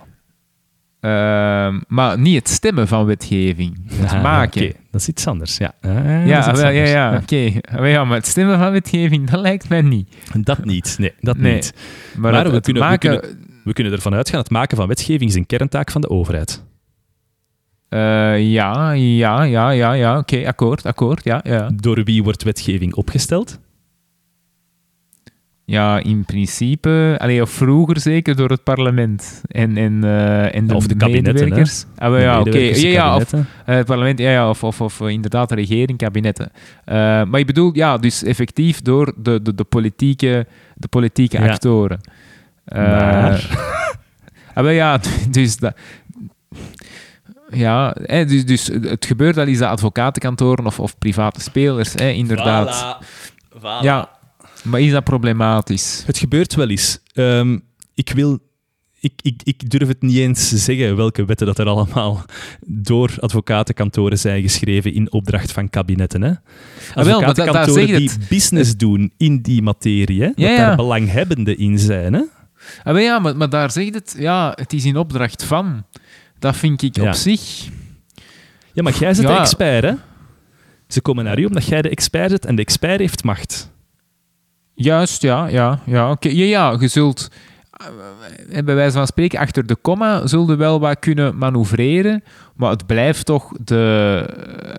Ehm, 1.00 1.80
maar 1.88 2.18
niet 2.18 2.34
het 2.38 2.48
stemmen 2.48 2.88
van 2.88 3.04
wetgeving. 3.04 3.78
Het 4.00 4.12
Ah, 4.12 4.22
maken. 4.22 4.72
Dat 4.90 5.00
is 5.00 5.08
iets 5.08 5.26
anders, 5.26 5.56
ja. 5.56 5.74
Ah, 5.80 6.26
Ja, 6.26 6.70
ja, 6.70 7.16
oké. 7.22 7.52
Maar 7.72 7.88
ja, 7.88 8.04
maar 8.04 8.16
het 8.16 8.26
stemmen 8.26 8.58
van 8.58 8.72
wetgeving, 8.72 9.30
dat 9.30 9.40
lijkt 9.40 9.68
mij 9.68 9.82
niet. 9.82 10.14
Dat 10.38 10.64
niet, 10.64 10.96
nee, 10.98 11.12
dat 11.20 11.36
Nee. 11.36 11.54
niet. 11.54 11.72
Maar, 12.16 12.32
Maar 12.32 12.40
het, 12.40 12.48
we 12.48 12.54
het 12.54 12.64
kunnen- 12.64 12.82
we 12.82 12.88
maken... 12.88 13.38
We 13.64 13.72
kunnen 13.72 13.92
ervan 13.92 14.14
uitgaan 14.14 14.36
dat 14.36 14.44
het 14.48 14.56
maken 14.56 14.76
van 14.76 14.88
wetgeving 14.88 15.30
is 15.30 15.36
een 15.36 15.46
kerntaak 15.46 15.90
van 15.90 16.00
de 16.00 16.08
overheid. 16.10 16.62
eh, 17.88 18.50
ja, 18.52 18.92
ja, 18.92 19.42
ja, 19.42 19.70
ja, 19.70 19.92
ja. 19.92 20.18
Oké, 20.18 20.46
akkoord, 20.46 20.86
akkoord, 20.86 21.24
ja, 21.24 21.40
ja. 21.44 21.70
Door 21.74 22.04
wie 22.04 22.22
wordt 22.22 22.42
wetgeving 22.42 22.94
opgesteld? 22.94 23.58
Ja, 25.66 25.98
in 25.98 26.24
principe... 26.24 27.14
Allee, 27.18 27.42
of 27.42 27.50
vroeger 27.50 28.00
zeker 28.00 28.36
door 28.36 28.50
het 28.50 28.62
parlement. 28.64 29.42
En, 29.48 29.76
en, 29.76 30.04
eh, 30.04 30.54
en 30.54 30.66
de, 30.66 30.74
Of 30.74 30.86
de 30.86 30.94
medewerkers. 30.94 31.84
Ah, 31.96 32.12
De 32.12 32.18
ja, 32.18 32.40
oké. 32.40 32.58
Ja, 32.58 32.88
ja, 32.88 33.16
of. 33.16 33.32
Eh, 33.32 33.40
het 33.64 33.86
parlement, 33.86 34.18
ja, 34.18 34.30
ja 34.30 34.48
of, 34.48 34.64
of, 34.64 34.80
of 34.80 35.00
eh, 35.00 35.08
inderdaad 35.08 35.48
de 35.48 35.54
regering, 35.54 35.98
kabinetten. 35.98 36.50
Eh, 36.84 36.94
maar 37.24 37.40
ik 37.40 37.46
bedoel, 37.46 37.70
ja, 37.74 37.98
dus 37.98 38.22
effectief 38.22 38.82
door 38.82 39.14
de, 39.16 39.42
de, 39.42 39.54
de 39.54 39.64
politieke, 39.64 40.46
de 40.74 40.88
politieke 40.88 41.38
Ja. 41.38 41.48
actoren. 41.50 42.00
Eh, 42.64 42.78
Maar? 42.82 43.48
ah, 44.54 44.62
wel 44.64 44.72
ja, 44.72 45.00
dus 45.30 45.56
dat... 45.56 45.76
Ja, 47.50 47.96
hè, 48.02 48.24
dus, 48.24 48.46
dus 48.46 48.66
het 48.66 49.04
gebeurt 49.06 49.34
wel 49.36 49.46
eens 49.46 49.58
dat 49.58 49.68
advocatenkantoren 49.68 50.66
of, 50.66 50.80
of 50.80 50.98
private 50.98 51.40
spelers, 51.40 51.92
hè, 51.92 52.08
inderdaad. 52.08 52.96
Ja, 53.80 54.10
maar 54.62 54.80
is 54.80 54.90
dat 54.90 55.04
problematisch? 55.04 56.02
Het 56.06 56.18
gebeurt 56.18 56.54
wel 56.54 56.68
eens. 56.68 57.00
Ehm, 57.12 57.58
ik 57.94 58.10
wil... 58.14 58.38
Ik, 59.00 59.12
ik, 59.22 59.40
ik 59.44 59.70
durf 59.70 59.88
het 59.88 60.02
niet 60.02 60.16
eens 60.16 60.48
zeggen 60.48 60.96
welke 60.96 61.24
wetten 61.24 61.46
dat 61.46 61.58
er 61.58 61.66
allemaal 61.66 62.24
door 62.66 63.10
advocatenkantoren 63.20 64.18
zijn 64.18 64.42
geschreven 64.42 64.94
in 64.94 65.12
opdracht 65.12 65.52
van 65.52 65.70
kabinetten. 65.70 66.22
Hè? 66.22 66.28
Ah, 66.30 66.36
wel, 66.94 66.94
maar 66.94 67.04
da- 67.04 67.04
daar 67.04 67.28
Advocatenkantoren 67.28 67.88
zeg 67.88 67.88
je 67.88 67.96
die 67.96 68.10
het. 68.10 68.28
business 68.28 68.76
doen 68.76 69.12
in 69.16 69.42
die 69.42 69.62
materie, 69.62 70.20
hè? 70.20 70.26
dat 70.26 70.36
ja. 70.36 70.56
daar 70.56 70.76
belanghebbenden 70.76 71.58
in 71.58 71.78
zijn. 71.78 72.12
Hè? 72.12 72.22
Ah, 72.82 72.92
wel 72.92 73.02
ja, 73.02 73.18
maar, 73.18 73.36
maar 73.36 73.48
daar 73.48 73.70
zegt 73.70 73.94
het, 73.94 74.14
ja, 74.18 74.52
het 74.54 74.72
is 74.72 74.84
in 74.84 74.96
opdracht 74.96 75.44
van. 75.44 75.84
Dat 76.38 76.56
vind 76.56 76.82
ik 76.82 76.96
Ja. 76.96 77.08
op 77.08 77.14
zich... 77.14 77.68
Ja, 78.72 78.82
maar 78.82 78.92
jij 78.92 79.12
bent 79.12 79.22
Ja. 79.22 79.34
de 79.34 79.40
expert, 79.40 79.84
hè? 79.84 79.92
Ze 80.88 81.00
komen 81.00 81.24
naar 81.24 81.38
u 81.38 81.44
omdat 81.44 81.66
jij 81.66 81.82
de 81.82 81.88
expert 81.88 82.28
bent 82.28 82.44
en 82.46 82.54
de 82.56 82.62
expert 82.62 82.98
heeft 83.00 83.24
macht. 83.24 83.70
Juist, 84.74 85.22
ja, 85.22 85.46
ja, 85.46 85.80
ja. 85.86 86.10
Oké, 86.10 86.28
ja, 86.28 86.44
ja, 86.44 86.76
je 86.80 86.88
zult, 86.88 87.28
eh, 88.50 88.62
bij 88.64 88.74
wijze 88.74 88.96
van 88.96 89.06
spreken, 89.06 89.38
achter 89.38 89.66
de 89.66 89.76
komma 89.76 90.26
zul 90.26 90.50
je 90.50 90.56
wel 90.56 90.80
wat 90.80 90.98
kunnen 90.98 91.38
manoeuvreren, 91.38 92.22
maar 92.56 92.70
het 92.70 92.86
blijft 92.86 93.26
toch 93.26 93.52
de, 93.64 94.24
eh, 94.28 94.78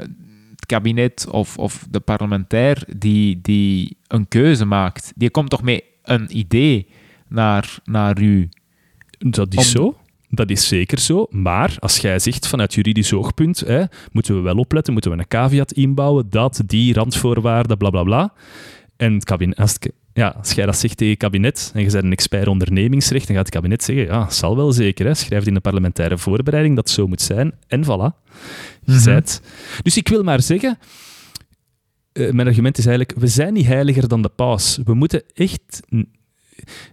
het 0.52 0.66
kabinet 0.66 1.28
of, 1.32 1.58
of 1.58 1.88
de 1.90 2.00
parlementair 2.00 2.84
die, 2.98 3.40
die 3.42 3.98
een 4.08 4.28
keuze 4.28 4.66
maakt. 4.66 5.12
Die 5.16 5.30
komt 5.30 5.50
toch 5.50 5.62
met 5.64 5.84
een 6.04 6.38
idee 6.38 6.88
naar, 7.28 7.78
naar 7.84 8.22
u. 8.22 8.50
Dat 9.18 9.54
is 9.54 9.58
Om- 9.58 9.64
zo. 9.64 9.98
Dat 10.30 10.50
is 10.50 10.68
zeker 10.68 11.00
zo. 11.00 11.28
Maar 11.30 11.76
als 11.80 11.98
jij 11.98 12.20
zegt 12.20 12.48
vanuit 12.48 12.74
juridisch 12.74 13.14
oogpunt, 13.14 13.60
hè, 13.60 13.84
moeten 14.12 14.36
we 14.36 14.42
wel 14.42 14.56
opletten, 14.58 14.94
moeten 14.94 15.12
we 15.12 15.18
een 15.18 15.28
caveat 15.28 15.72
inbouwen 15.72 16.30
dat 16.30 16.62
die 16.66 16.94
randvoorwaarden, 16.94 17.78
bla 17.78 17.90
bla 17.90 18.04
bla. 18.04 18.34
En 18.98 19.14
het 19.14 19.24
kabinet, 19.24 19.58
als, 19.58 19.74
het- 19.74 19.92
ja, 20.14 20.28
als 20.28 20.52
jij 20.52 20.66
dat 20.66 20.78
zegt 20.78 20.98
tegen 20.98 21.14
het 21.14 21.22
kabinet 21.22 21.72
en 21.74 21.82
je 21.84 21.92
bent 21.92 22.04
een 22.04 22.12
expert 22.12 22.48
ondernemingsrecht, 22.48 23.28
dan 23.28 23.36
gaat 23.36 23.46
het 23.46 23.54
kabinet 23.56 23.84
zeggen, 23.84 24.06
ja, 24.06 24.30
zal 24.30 24.56
wel 24.56 24.72
zeker. 24.72 25.06
Hè. 25.06 25.14
Schrijf 25.14 25.40
het 25.40 25.48
in 25.48 25.54
de 25.54 25.60
parlementaire 25.60 26.18
voorbereiding 26.18 26.76
dat 26.76 26.84
het 26.86 26.94
zo 26.94 27.08
moet 27.08 27.22
zijn. 27.22 27.54
En 27.68 27.84
voilà. 27.84 28.24
Je 28.84 29.10
het. 29.10 29.42
Dus 29.82 29.98
ik 29.98 30.08
wil 30.08 30.24
maar 30.24 30.42
zeggen, 30.42 30.78
eh, 32.12 32.32
mijn 32.32 32.48
argument 32.48 32.78
is 32.78 32.86
eigenlijk, 32.86 33.20
we 33.20 33.28
zijn 33.28 33.54
niet 33.54 33.66
heiliger 33.66 34.08
dan 34.08 34.22
de 34.22 34.30
paus. 34.30 34.80
We 34.84 34.94
moeten 34.94 35.24
echt... 35.34 35.80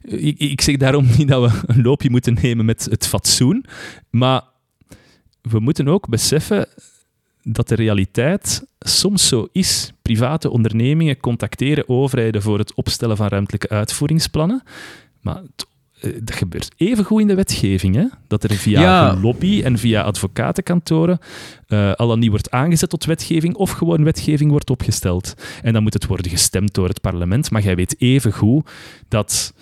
Ik, 0.03 0.39
ik 0.39 0.61
zeg 0.61 0.77
daarom 0.77 1.07
niet 1.19 1.29
dat 1.29 1.51
we 1.51 1.61
een 1.67 1.83
loopje 1.83 2.11
moeten 2.11 2.39
nemen 2.43 2.65
met 2.65 2.85
het 2.91 3.07
fatsoen, 3.07 3.65
maar 4.11 4.43
we 5.43 5.61
moeten 5.61 5.89
ook 5.89 6.09
beseffen 6.09 6.67
dat 7.43 7.69
de 7.69 7.75
realiteit 7.75 8.67
soms 8.79 9.29
zo 9.29 9.49
is. 9.53 9.93
Private 10.03 10.51
ondernemingen 10.51 11.17
contacteren 11.21 11.89
overheden 11.89 12.43
voor 12.43 12.59
het 12.59 12.75
opstellen 12.75 13.17
van 13.17 13.29
ruimtelijke 13.29 13.69
uitvoeringsplannen, 13.69 14.63
maar 15.21 15.37
het- 15.37 15.67
eh, 15.67 15.72
dat 16.03 16.35
gebeurt 16.37 16.71
evengoed 16.77 17.21
in 17.21 17.27
de 17.27 17.35
wetgeving. 17.35 17.95
Hè? 17.95 18.05
Dat 18.27 18.45
er 18.45 18.55
via 18.55 18.81
Ja. 18.81 19.19
lobby 19.21 19.63
en 19.65 19.79
via 19.79 20.03
advocatenkantoren 20.03 21.19
eh, 21.67 21.93
al 21.93 22.09
dan 22.09 22.19
niet 22.19 22.31
wordt 22.31 22.51
aangezet 22.51 22.89
tot 22.89 23.05
wetgeving 23.05 23.55
of 23.55 23.71
gewoon 23.71 24.05
wetgeving 24.05 24.51
wordt 24.51 24.71
opgesteld. 24.71 25.35
En 25.63 25.73
dan 25.73 25.83
moet 25.83 25.93
het 25.95 26.07
worden 26.07 26.31
gestemd 26.31 26.75
door 26.75 26.89
het 26.89 27.01
parlement. 27.01 27.51
Maar 27.51 27.63
jij 27.63 27.77
weet 27.77 27.95
evengoed 27.99 28.71
dat 29.09 29.55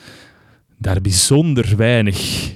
daar 0.78 1.00
bijzonder 1.00 1.76
weinig... 1.76 2.48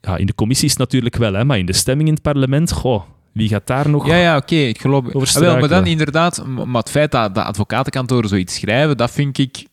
Ja, 0.00 0.16
in 0.16 0.26
de 0.26 0.34
commissies 0.34 0.76
natuurlijk 0.76 1.16
wel, 1.16 1.32
hè, 1.32 1.44
maar 1.44 1.58
in 1.58 1.66
de 1.66 1.72
stemming 1.72 2.08
in 2.08 2.14
het 2.14 2.22
parlement, 2.22 2.72
goh, 2.72 3.02
wie 3.32 3.48
gaat 3.48 3.66
daar 3.66 3.88
nog... 3.88 4.06
Ja, 4.06 4.16
ja, 4.16 4.36
oké, 4.36 4.54
ik 4.54 4.80
geloof... 4.80 5.14
Ah, 5.14 5.32
wel, 5.34 5.58
maar 5.58 5.68
dan 5.68 5.86
inderdaad, 5.86 6.46
maar 6.46 6.82
het 6.82 6.90
feit 6.90 7.10
dat 7.10 7.34
de 7.34 7.42
advocatenkantoren 7.42 8.28
zoiets 8.28 8.54
schrijven, 8.54 8.96
dat 8.96 9.10
vind 9.10 9.38
ik 9.38 9.66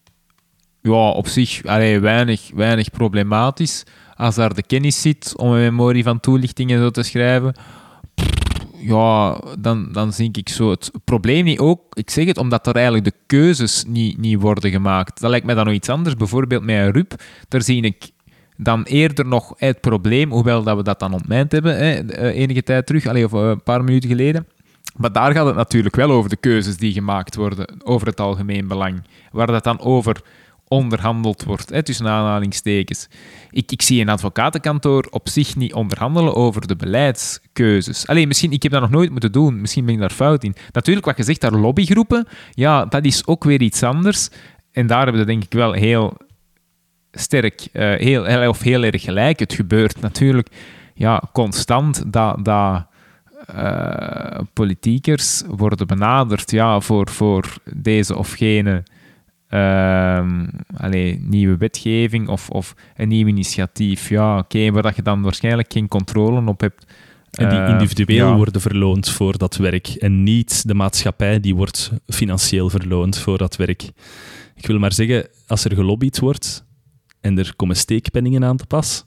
ja, 0.82 1.10
op 1.10 1.28
zich 1.28 1.66
allee, 1.66 2.00
weinig, 2.00 2.52
weinig 2.54 2.92
problematisch. 2.92 3.84
Als 4.16 4.36
daar 4.36 4.54
de 4.54 4.64
kennis 4.64 5.02
zit 5.02 5.34
om 5.38 5.52
een 5.52 5.60
memorie 5.60 6.04
van 6.04 6.20
toelichting 6.20 6.72
en 6.72 6.78
zo 6.78 6.90
te 6.90 7.04
schrijven, 7.04 7.54
ja, 8.78 9.42
dan, 9.60 9.92
dan 9.92 10.14
zie 10.14 10.30
ik 10.32 10.50
zo 10.50 10.70
het 10.70 10.92
probleem 11.04 11.44
niet 11.44 11.60
ook. 11.60 11.96
Ik 11.96 12.10
zeg 12.10 12.26
het 12.26 12.38
omdat 12.38 12.68
er 12.68 12.76
eigenlijk 12.76 13.06
de 13.06 13.14
keuzes 13.26 13.84
niet, 13.88 14.18
niet 14.18 14.42
worden 14.42 14.72
gemaakt. 14.72 15.22
Dat 15.22 15.30
lijkt 15.30 15.46
mij 15.46 15.56
dan 15.56 15.66
nog 15.66 15.74
iets 15.74 15.90
anders. 15.90 16.16
Bijvoorbeeld 16.16 16.64
met 16.64 16.76
een 16.76 16.92
RUP, 16.92 17.14
daar 17.48 17.62
zie 17.62 17.82
ik 17.82 18.10
dan 18.58 18.84
eerder 18.84 19.26
nog 19.26 19.54
het 19.58 19.82
probleem, 19.82 20.32
hoewel 20.32 20.64
dat 20.64 20.78
we 20.78 20.84
dat 20.84 21.00
dan 21.00 21.14
ontmijnd 21.14 21.52
hebben 21.52 21.78
hè, 21.78 21.94
eh, 21.94 22.40
enige 22.40 22.64
tijd 22.64 22.86
terug, 22.86 23.06
alleen 23.06 23.26
of 23.26 23.32
een 23.32 23.64
paar 23.64 23.84
minuten 23.84 24.10
geleden. 24.10 24.48
Maar 24.96 25.12
daar 25.12 25.32
gaat 25.32 25.46
het 25.46 25.56
natuurlijk 25.56 25.96
wel 25.96 26.12
over 26.12 26.30
de 26.30 26.36
keuzes 26.36 26.78
die 26.78 26.94
gemaakt 26.94 27.36
worden 27.36 27.82
over 27.84 28.08
het 28.08 28.20
algemeen 28.20 28.68
belang. 28.68 29.04
Waar 29.32 29.48
dat 29.48 29.64
dan 29.64 29.80
over 29.80 30.22
onderhandeld 30.70 31.44
wordt, 31.44 31.70
hè, 31.70 31.84
tussen 31.84 32.08
aanhalingstekens. 32.08 33.08
Ik, 33.52 33.72
ik 33.72 33.82
zie 33.82 34.02
een 34.02 34.10
advocatenkantoor 34.10 35.08
op 35.10 35.30
zich 35.30 35.56
niet 35.56 35.74
onderhandelen 35.74 36.36
over 36.36 36.68
de 36.68 36.76
beleidskeuzes. 36.76 38.08
Alleen, 38.08 38.28
misschien, 38.28 38.52
ik 38.52 38.64
heb 38.64 38.72
dat 38.72 38.82
nog 38.82 38.90
nooit 38.90 39.12
moeten 39.12 39.32
doen, 39.32 39.62
misschien 39.62 39.86
ben 39.86 39.94
ik 39.94 40.00
daar 40.00 40.10
fout 40.10 40.44
in. 40.44 40.56
Natuurlijk, 40.72 41.06
wat 41.06 41.18
je 41.18 41.24
zegt, 41.24 41.42
daar 41.42 41.52
lobbygroepen, 41.52 42.28
ja, 42.52 42.86
dat 42.86 43.06
is 43.06 43.28
ook 43.28 43.44
weer 43.44 43.62
iets 43.62 43.84
anders. 43.84 44.30
En 44.72 44.88
daar 44.88 45.04
hebben 45.04 45.22
we 45.22 45.28
denk 45.28 45.44
ik 45.44 45.54
wel 45.54 45.74
heel 45.74 46.18
sterk, 47.12 47.68
uh, 47.74 47.96
heel, 47.96 48.50
of 48.50 48.62
heel 48.62 48.84
erg 48.84 49.02
gelijk. 49.02 49.40
Het 49.40 49.54
gebeurt 49.54 50.02
natuurlijk 50.02 50.48
ja, 50.94 51.24
constant 51.32 52.04
dat... 52.14 52.46
dat 52.46 52.88
uh, 53.56 54.40
politiekers 54.54 55.44
worden 55.48 55.88
benaderd 55.88 56.52
ja, 56.52 56.80
voor, 56.80 57.10
voor 57.10 57.58
deze 57.74 58.18
of 58.18 58.32
gene 58.32 58.84
uh, 59.50 60.48
allee, 60.78 61.20
nieuwe 61.22 61.58
wetgeving 61.58 62.28
of, 62.28 62.50
of 62.50 62.76
een 62.96 63.08
nieuw 63.08 63.28
initiatief. 63.28 64.10
Ja, 64.10 64.38
oké, 64.38 64.58
okay, 64.58 64.72
waar 64.72 64.84
dat 64.84 64.96
je 64.96 65.02
dan 65.02 65.22
waarschijnlijk 65.22 65.74
geen 65.74 65.88
controle 65.88 66.46
op 66.46 66.60
hebt. 66.60 66.86
En 67.32 67.50
die 67.50 67.68
individueel 67.68 68.28
ja. 68.28 68.36
worden 68.36 68.62
verloond 68.62 69.10
voor 69.10 69.38
dat 69.38 69.56
werk 69.56 69.88
en 69.88 70.24
niet 70.24 70.68
de 70.68 70.74
maatschappij 70.74 71.40
die 71.40 71.56
wordt 71.56 71.92
financieel 72.08 72.70
verloond 72.70 73.18
voor 73.18 73.38
dat 73.38 73.56
werk. 73.56 73.84
Ik 74.56 74.66
wil 74.66 74.80
maar 74.80 74.94
zeggen, 74.94 75.28
als 75.48 75.66
er 75.66 75.74
gelobbyd 75.76 76.20
wordt 76.20 76.66
en 77.22 77.38
er 77.38 77.54
komen 77.56 77.76
steekpenningen 77.76 78.44
aan 78.44 78.58
te 78.58 78.66
pas, 78.66 79.06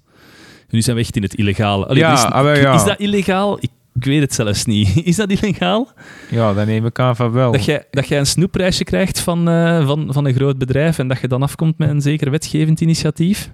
nu 0.68 0.82
zijn 0.82 0.96
we 0.96 1.02
echt 1.02 1.16
in 1.16 1.22
het 1.22 1.34
illegale. 1.34 1.86
Allee, 1.86 2.02
ja, 2.02 2.12
is, 2.12 2.24
ah, 2.24 2.56
ja. 2.56 2.74
is 2.74 2.84
dat 2.84 2.98
illegaal? 2.98 3.58
Ik 3.60 3.70
ik 3.94 4.04
weet 4.04 4.20
het 4.20 4.34
zelfs 4.34 4.64
niet. 4.64 4.96
Is 5.04 5.16
dat 5.16 5.30
illegaal? 5.30 5.92
Ja, 6.30 6.52
dat 6.52 6.66
neem 6.66 6.86
ik 6.86 6.98
aan 6.98 7.16
van 7.16 7.32
wel. 7.32 7.52
Dat 7.52 7.64
jij, 7.64 7.86
dat 7.90 8.08
jij 8.08 8.18
een 8.18 8.26
snoepprijsje 8.26 8.84
krijgt 8.84 9.20
van, 9.20 9.48
uh, 9.48 9.86
van, 9.86 10.12
van 10.12 10.24
een 10.24 10.34
groot 10.34 10.58
bedrijf 10.58 10.98
en 10.98 11.08
dat 11.08 11.20
je 11.20 11.28
dan 11.28 11.42
afkomt 11.42 11.78
met 11.78 11.88
een 11.88 12.00
zeker 12.00 12.30
wetgevend 12.30 12.80
initiatief? 12.80 13.50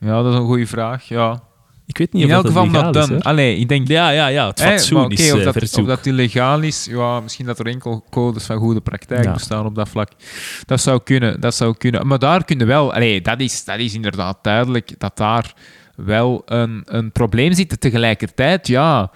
Ja, 0.00 0.22
dat 0.22 0.32
is 0.32 0.38
een 0.38 0.46
goede 0.46 0.66
vraag, 0.66 1.04
ja. 1.04 1.42
Ik 1.86 1.98
weet 1.98 2.12
niet 2.12 2.22
In 2.22 2.28
of 2.28 2.34
elk 2.34 2.42
dat 2.42 2.52
geval 2.52 2.70
dat 2.70 2.82
legaal 2.82 3.02
is, 3.02 3.08
dan... 3.08 3.16
hè? 3.16 3.22
Allee, 3.22 3.56
ik 3.56 3.68
denk... 3.68 3.88
Ja, 3.88 4.10
ja, 4.10 4.26
ja. 4.26 4.46
Het 4.46 4.62
fatsoen 4.62 5.04
oké, 5.04 5.12
is 5.14 5.32
of, 5.32 5.38
eh, 5.38 5.44
dat, 5.44 5.78
of 5.78 5.86
dat 5.86 6.06
illegaal 6.06 6.60
is, 6.60 6.84
ja, 6.90 7.20
misschien 7.20 7.46
dat 7.46 7.58
er 7.58 7.66
enkel 7.66 8.04
codes 8.10 8.44
van 8.44 8.56
goede 8.58 8.80
praktijk 8.80 9.24
Ja. 9.24 9.32
bestaan 9.32 9.66
op 9.66 9.74
dat 9.74 9.88
vlak. 9.88 10.10
Dat 10.66 10.80
zou 10.80 11.00
kunnen, 11.04 11.40
dat 11.40 11.54
zou 11.54 11.74
kunnen. 11.76 12.06
Maar 12.06 12.18
daar 12.18 12.44
kunnen 12.44 12.66
wel... 12.66 12.94
Allee, 12.94 13.20
dat 13.20 13.40
is, 13.40 13.64
dat 13.64 13.78
is 13.78 13.94
inderdaad 13.94 14.38
duidelijk 14.42 14.94
dat 14.98 15.16
daar 15.16 15.54
wel 16.04 16.42
een, 16.44 16.82
een 16.84 17.12
probleem 17.12 17.52
zit. 17.52 17.80
Tegelijkertijd, 17.80 18.66
ja... 18.66 19.10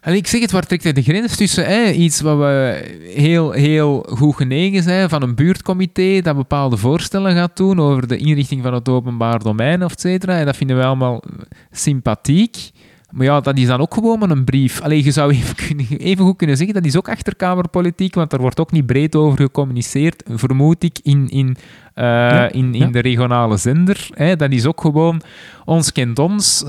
Allee, 0.00 0.18
ik 0.18 0.26
zeg 0.26 0.40
het, 0.40 0.50
waar 0.50 0.66
trekt 0.66 0.82
hij 0.82 0.92
de 0.92 1.02
grens 1.02 1.36
tussen 1.36 2.00
iets 2.00 2.20
wat 2.20 2.38
we 2.38 2.84
heel, 3.14 3.50
heel 3.50 4.06
goed 4.08 4.36
genegen 4.36 4.82
zijn 4.82 5.08
van 5.08 5.22
een 5.22 5.34
buurtcomité 5.34 6.20
dat 6.20 6.36
bepaalde 6.36 6.76
voorstellen 6.76 7.34
gaat 7.34 7.56
doen 7.56 7.80
over 7.80 8.06
de 8.06 8.16
inrichting 8.16 8.62
van 8.62 8.74
het 8.74 8.88
openbaar 8.88 9.38
domein, 9.38 9.82
et 9.82 10.00
cetera. 10.00 10.38
En 10.38 10.44
dat 10.44 10.56
vinden 10.56 10.76
wij 10.76 10.86
allemaal 10.86 11.22
sympathiek. 11.70 12.70
Maar 13.10 13.26
ja, 13.26 13.40
dat 13.40 13.58
is 13.58 13.66
dan 13.66 13.80
ook 13.80 13.94
gewoon 13.94 14.18
maar 14.18 14.30
een 14.30 14.44
brief. 14.44 14.80
Allee, 14.80 15.04
je 15.04 15.10
zou 15.10 15.32
even, 15.32 15.78
even 15.98 16.24
goed 16.24 16.36
kunnen 16.36 16.56
zeggen, 16.56 16.74
dat 16.74 16.84
is 16.84 16.96
ook 16.96 17.08
achterkamerpolitiek, 17.08 18.14
want 18.14 18.32
er 18.32 18.40
wordt 18.40 18.60
ook 18.60 18.72
niet 18.72 18.86
breed 18.86 19.14
over 19.14 19.38
gecommuniceerd, 19.38 20.22
vermoed 20.26 20.82
ik, 20.82 20.98
in, 21.02 21.28
in, 21.28 21.56
uh, 21.98 22.04
Ja, 22.04 22.52
in, 22.52 22.74
in 22.74 22.86
ja. 22.86 22.86
de 22.86 23.00
regionale 23.00 23.56
zender. 23.56 24.08
Hè. 24.14 24.36
Dat 24.36 24.50
is 24.50 24.66
ook 24.66 24.80
gewoon, 24.80 25.20
ons 25.64 25.92
kent 25.92 26.18
ons, 26.18 26.62
uh, 26.62 26.68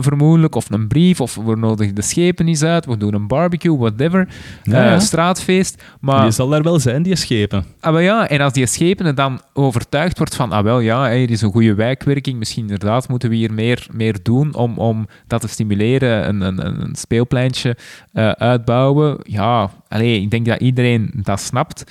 vermoedelijk, 0.00 0.54
of 0.54 0.70
een 0.70 0.88
brief, 0.88 1.20
of 1.20 1.34
we 1.34 1.56
nodigen 1.56 1.94
de 1.94 2.02
schepen 2.02 2.48
eens 2.48 2.62
uit, 2.62 2.86
we 2.86 2.96
doen 2.96 3.14
een 3.14 3.26
barbecue, 3.26 3.76
whatever, 3.78 4.28
Ja, 4.62 4.84
uh, 4.84 4.90
ja. 4.90 4.98
straatfeest. 4.98 5.82
Maar 6.00 6.22
Die 6.22 6.30
zal 6.30 6.48
daar 6.48 6.62
wel 6.62 6.78
zijn, 6.78 7.02
die 7.02 7.16
schepen. 7.16 7.64
Ah, 7.80 7.92
maar 7.92 8.02
ja, 8.02 8.28
en 8.28 8.40
als 8.40 8.52
die 8.52 8.66
schepenen 8.66 9.14
dan 9.14 9.40
overtuigd 9.52 10.18
wordt 10.18 10.34
van, 10.34 10.52
ah 10.52 10.64
wel, 10.64 10.80
ja, 10.80 11.10
hier 11.10 11.30
is 11.30 11.42
een 11.42 11.52
goede 11.52 11.74
wijkwerking, 11.74 12.38
misschien 12.38 12.62
inderdaad 12.62 13.08
moeten 13.08 13.28
we 13.28 13.36
hier 13.36 13.52
meer, 13.52 13.86
meer 13.92 14.16
doen 14.22 14.54
om, 14.54 14.78
om 14.78 15.06
dat 15.26 15.40
te 15.40 15.48
stimuleren, 15.48 16.28
een, 16.28 16.40
een, 16.40 16.82
een 16.82 16.94
speelpleintje 16.94 17.76
eh, 18.12 18.30
uitbouwen. 18.30 19.18
Ja, 19.22 19.70
allee, 19.88 20.20
ik 20.20 20.30
denk 20.30 20.46
dat 20.46 20.60
iedereen 20.60 21.10
dat 21.14 21.40
snapt. 21.40 21.84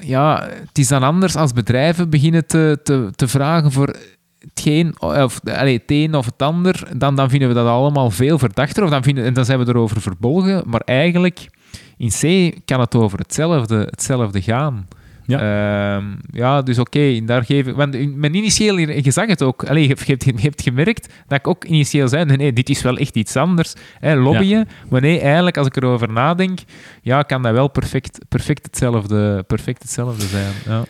Ja, 0.00 0.48
het 0.50 0.78
is 0.78 0.88
dan 0.88 1.02
anders 1.02 1.36
als 1.36 1.52
bedrijven 1.52 2.10
beginnen 2.10 2.46
te, 2.46 2.78
te, 2.82 3.08
te 3.14 3.28
vragen 3.28 3.72
voor 3.72 3.96
hetgeen, 4.38 5.00
of, 5.00 5.40
het 5.42 5.82
een 5.86 6.14
of 6.14 6.24
het 6.24 6.42
ander, 6.42 6.88
dan, 6.96 7.16
dan 7.16 7.30
vinden 7.30 7.48
we 7.48 7.54
dat 7.54 7.66
allemaal 7.66 8.10
veel 8.10 8.38
verdachter, 8.38 8.84
of 8.84 8.90
dan, 8.90 9.02
vinden, 9.02 9.24
en 9.24 9.34
dan 9.34 9.44
zijn 9.44 9.58
we 9.58 9.68
erover 9.68 10.00
verbolgen, 10.00 10.62
maar 10.66 10.82
eigenlijk 10.84 11.48
in 11.96 12.10
C 12.20 12.52
kan 12.64 12.80
het 12.80 12.94
over 12.94 13.18
hetzelfde, 13.18 13.86
hetzelfde 13.90 14.42
gaan. 14.42 14.88
Ja, 15.36 16.02
ja 16.30 16.62
dus 16.62 16.78
oké, 16.78 17.24
daar 17.24 17.44
geef 17.44 17.66
ik... 17.66 17.74
Want 17.74 18.16
mijn 18.16 18.34
initieel, 18.34 18.78
je 18.78 19.10
zag 19.10 19.26
het 19.26 19.42
ook, 19.42 19.64
allee, 19.64 19.82
je, 19.82 19.88
hebt, 19.88 20.24
je 20.24 20.32
hebt 20.36 20.62
gemerkt 20.62 21.12
dat 21.26 21.38
ik 21.38 21.48
ook 21.48 21.64
initieel 21.64 22.08
zei, 22.08 22.24
nee, 22.24 22.52
dit 22.52 22.68
is 22.68 22.82
wel 22.82 22.96
echt 22.96 23.16
iets 23.16 23.36
anders, 23.36 23.74
hè, 24.00 24.16
lobbyen. 24.16 24.68
Maar 24.88 25.00
nee, 25.00 25.20
eigenlijk, 25.20 25.56
als 25.56 25.66
ik 25.66 25.76
erover 25.76 26.12
nadenk, 26.12 26.58
ja, 27.02 27.22
kan 27.22 27.42
dat 27.42 27.52
wel 27.52 27.68
perfect, 27.68 28.18
perfect, 28.28 28.66
hetzelfde, 28.66 29.44
perfect 29.46 29.82
hetzelfde 29.82 30.26
zijn. 30.26 30.52
Ja. 30.66 30.84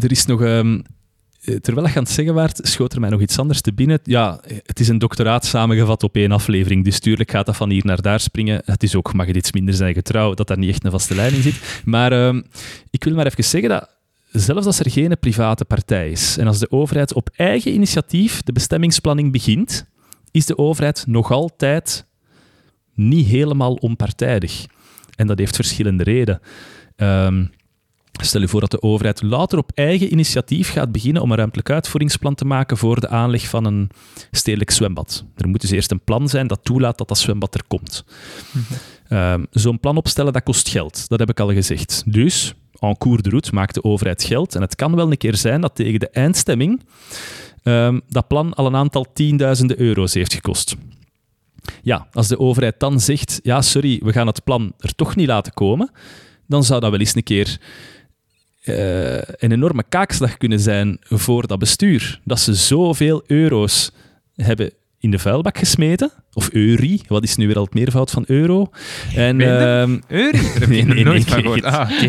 Er 0.00 0.10
is 0.10 0.26
nog... 0.26 0.42
ehm, 0.42 0.74
eh, 0.74 0.95
terwijl 1.60 1.86
je 1.86 1.94
aan 1.94 2.02
het 2.02 2.12
zeggen 2.12 2.34
waart, 2.34 2.58
schoot 2.62 2.92
er 2.92 3.00
mij 3.00 3.10
nog 3.10 3.20
iets 3.20 3.38
anders 3.38 3.60
te 3.60 3.72
binnen. 3.72 3.98
Ja, 4.02 4.40
het 4.66 4.80
is 4.80 4.88
een 4.88 4.98
doctoraat 4.98 5.44
samengevat 5.44 6.02
op 6.02 6.16
één 6.16 6.32
aflevering, 6.32 6.84
dus 6.84 6.98
tuurlijk 6.98 7.30
gaat 7.30 7.46
dat 7.46 7.56
van 7.56 7.70
hier 7.70 7.84
naar 7.84 8.02
daar 8.02 8.20
springen. 8.20 8.62
Het 8.64 8.82
is 8.82 8.94
ook, 8.94 9.12
mag 9.12 9.26
het 9.26 9.36
iets 9.36 9.52
minder 9.52 9.74
zijn 9.74 9.94
getrouw, 9.94 10.34
dat 10.34 10.48
daar 10.48 10.58
niet 10.58 10.70
echt 10.70 10.84
een 10.84 10.90
vaste 10.90 11.14
lijn 11.14 11.34
in 11.34 11.42
zit. 11.42 11.82
Maar 11.84 12.12
ehm, 12.12 12.42
ik 12.90 13.04
wil 13.04 13.14
maar 13.14 13.26
even 13.26 13.44
zeggen 13.44 13.68
dat 13.68 13.96
zelfs 14.30 14.66
als 14.66 14.78
er 14.78 14.90
geen 14.90 15.18
private 15.20 15.64
partij 15.64 16.10
is 16.10 16.36
en 16.38 16.46
als 16.46 16.58
de 16.58 16.70
overheid 16.70 17.12
op 17.12 17.30
eigen 17.36 17.72
initiatief 17.72 18.42
de 18.42 18.52
bestemmingsplanning 18.52 19.32
begint, 19.32 19.86
is 20.30 20.46
de 20.46 20.58
overheid 20.58 21.04
nog 21.06 21.30
altijd 21.30 22.06
niet 22.94 23.26
helemaal 23.26 23.74
onpartijdig. 23.74 24.66
En 25.16 25.26
dat 25.26 25.38
heeft 25.38 25.56
verschillende 25.56 26.02
redenen. 26.02 26.40
Ehm, 26.96 27.44
Stel 28.20 28.40
je 28.40 28.48
voor 28.48 28.60
dat 28.60 28.70
de 28.70 28.82
overheid 28.82 29.22
later 29.22 29.58
op 29.58 29.70
eigen 29.74 30.12
initiatief 30.12 30.72
gaat 30.72 30.92
beginnen 30.92 31.22
om 31.22 31.30
een 31.30 31.36
ruimtelijk 31.36 31.70
uitvoeringsplan 31.70 32.34
te 32.34 32.44
maken 32.44 32.76
voor 32.76 33.00
de 33.00 33.08
aanleg 33.08 33.48
van 33.48 33.64
een 33.64 33.90
stedelijk 34.30 34.70
zwembad. 34.70 35.24
Er 35.36 35.48
moet 35.48 35.60
dus 35.60 35.70
eerst 35.70 35.90
een 35.90 36.04
plan 36.04 36.28
zijn 36.28 36.46
dat 36.46 36.60
toelaat 36.62 36.98
dat 36.98 37.08
dat 37.08 37.18
zwembad 37.18 37.54
er 37.54 37.64
komt. 37.68 38.04
Ehm, 39.08 39.44
Zo'n 39.50 39.80
plan 39.80 39.96
opstellen, 39.96 40.32
dat 40.32 40.42
kost 40.42 40.68
geld. 40.68 41.08
Dat 41.08 41.18
heb 41.18 41.30
ik 41.30 41.40
al 41.40 41.52
gezegd. 41.52 42.02
Dus, 42.06 42.54
en 42.78 42.98
cours 42.98 43.22
de 43.22 43.30
route 43.30 43.54
maakt 43.54 43.74
de 43.74 43.84
overheid 43.84 44.22
geld. 44.22 44.54
En 44.54 44.60
het 44.60 44.74
kan 44.74 44.96
wel 44.96 45.10
een 45.10 45.16
keer 45.16 45.36
zijn 45.36 45.60
dat 45.60 45.74
tegen 45.74 46.00
de 46.00 46.08
eindstemming 46.10 46.82
ehm, 47.62 48.00
dat 48.08 48.26
plan 48.26 48.54
al 48.54 48.66
een 48.66 48.76
aantal 48.76 49.06
tienduizenden 49.12 49.80
euro's 49.80 50.14
heeft 50.14 50.34
gekost. 50.34 50.76
Ja, 51.82 52.06
als 52.12 52.28
de 52.28 52.38
overheid 52.38 52.80
dan 52.80 53.00
zegt, 53.00 53.40
ja, 53.42 53.62
sorry, 53.62 54.00
we 54.04 54.12
gaan 54.12 54.26
het 54.26 54.44
plan 54.44 54.72
er 54.78 54.94
toch 54.94 55.16
niet 55.16 55.26
laten 55.26 55.54
komen, 55.54 55.90
dan 56.46 56.64
zou 56.64 56.80
dat 56.80 56.90
wel 56.90 57.00
eens 57.00 57.14
een 57.14 57.22
keer 57.22 57.60
eh, 58.68 59.14
een 59.16 59.52
enorme 59.52 59.84
kaakslag 59.88 60.36
kunnen 60.36 60.60
zijn 60.60 60.98
voor 61.00 61.46
dat 61.46 61.58
bestuur. 61.58 62.20
Dat 62.24 62.40
ze 62.40 62.54
zoveel 62.54 63.22
euro's 63.26 63.92
hebben 64.34 64.72
in 64.98 65.10
de 65.10 65.18
vuilbak 65.18 65.58
gesmeten. 65.58 66.10
Of 66.32 66.52
euri, 66.52 67.00
wat 67.08 67.22
is 67.22 67.36
nu 67.36 67.46
weer 67.46 67.56
al 67.56 67.64
het 67.64 67.74
meervoud 67.74 68.10
van 68.10 68.24
euro? 68.26 68.70
En, 69.14 69.40
ehm, 69.40 69.98
Uri, 70.08 70.32
daar 70.32 70.60
heb 70.60 70.68
Nee, 70.68 70.84
nee, 70.84 71.04
nooit 71.04 71.30
nee, 71.30 71.42
van. 71.42 71.62
Ah, 71.62 71.90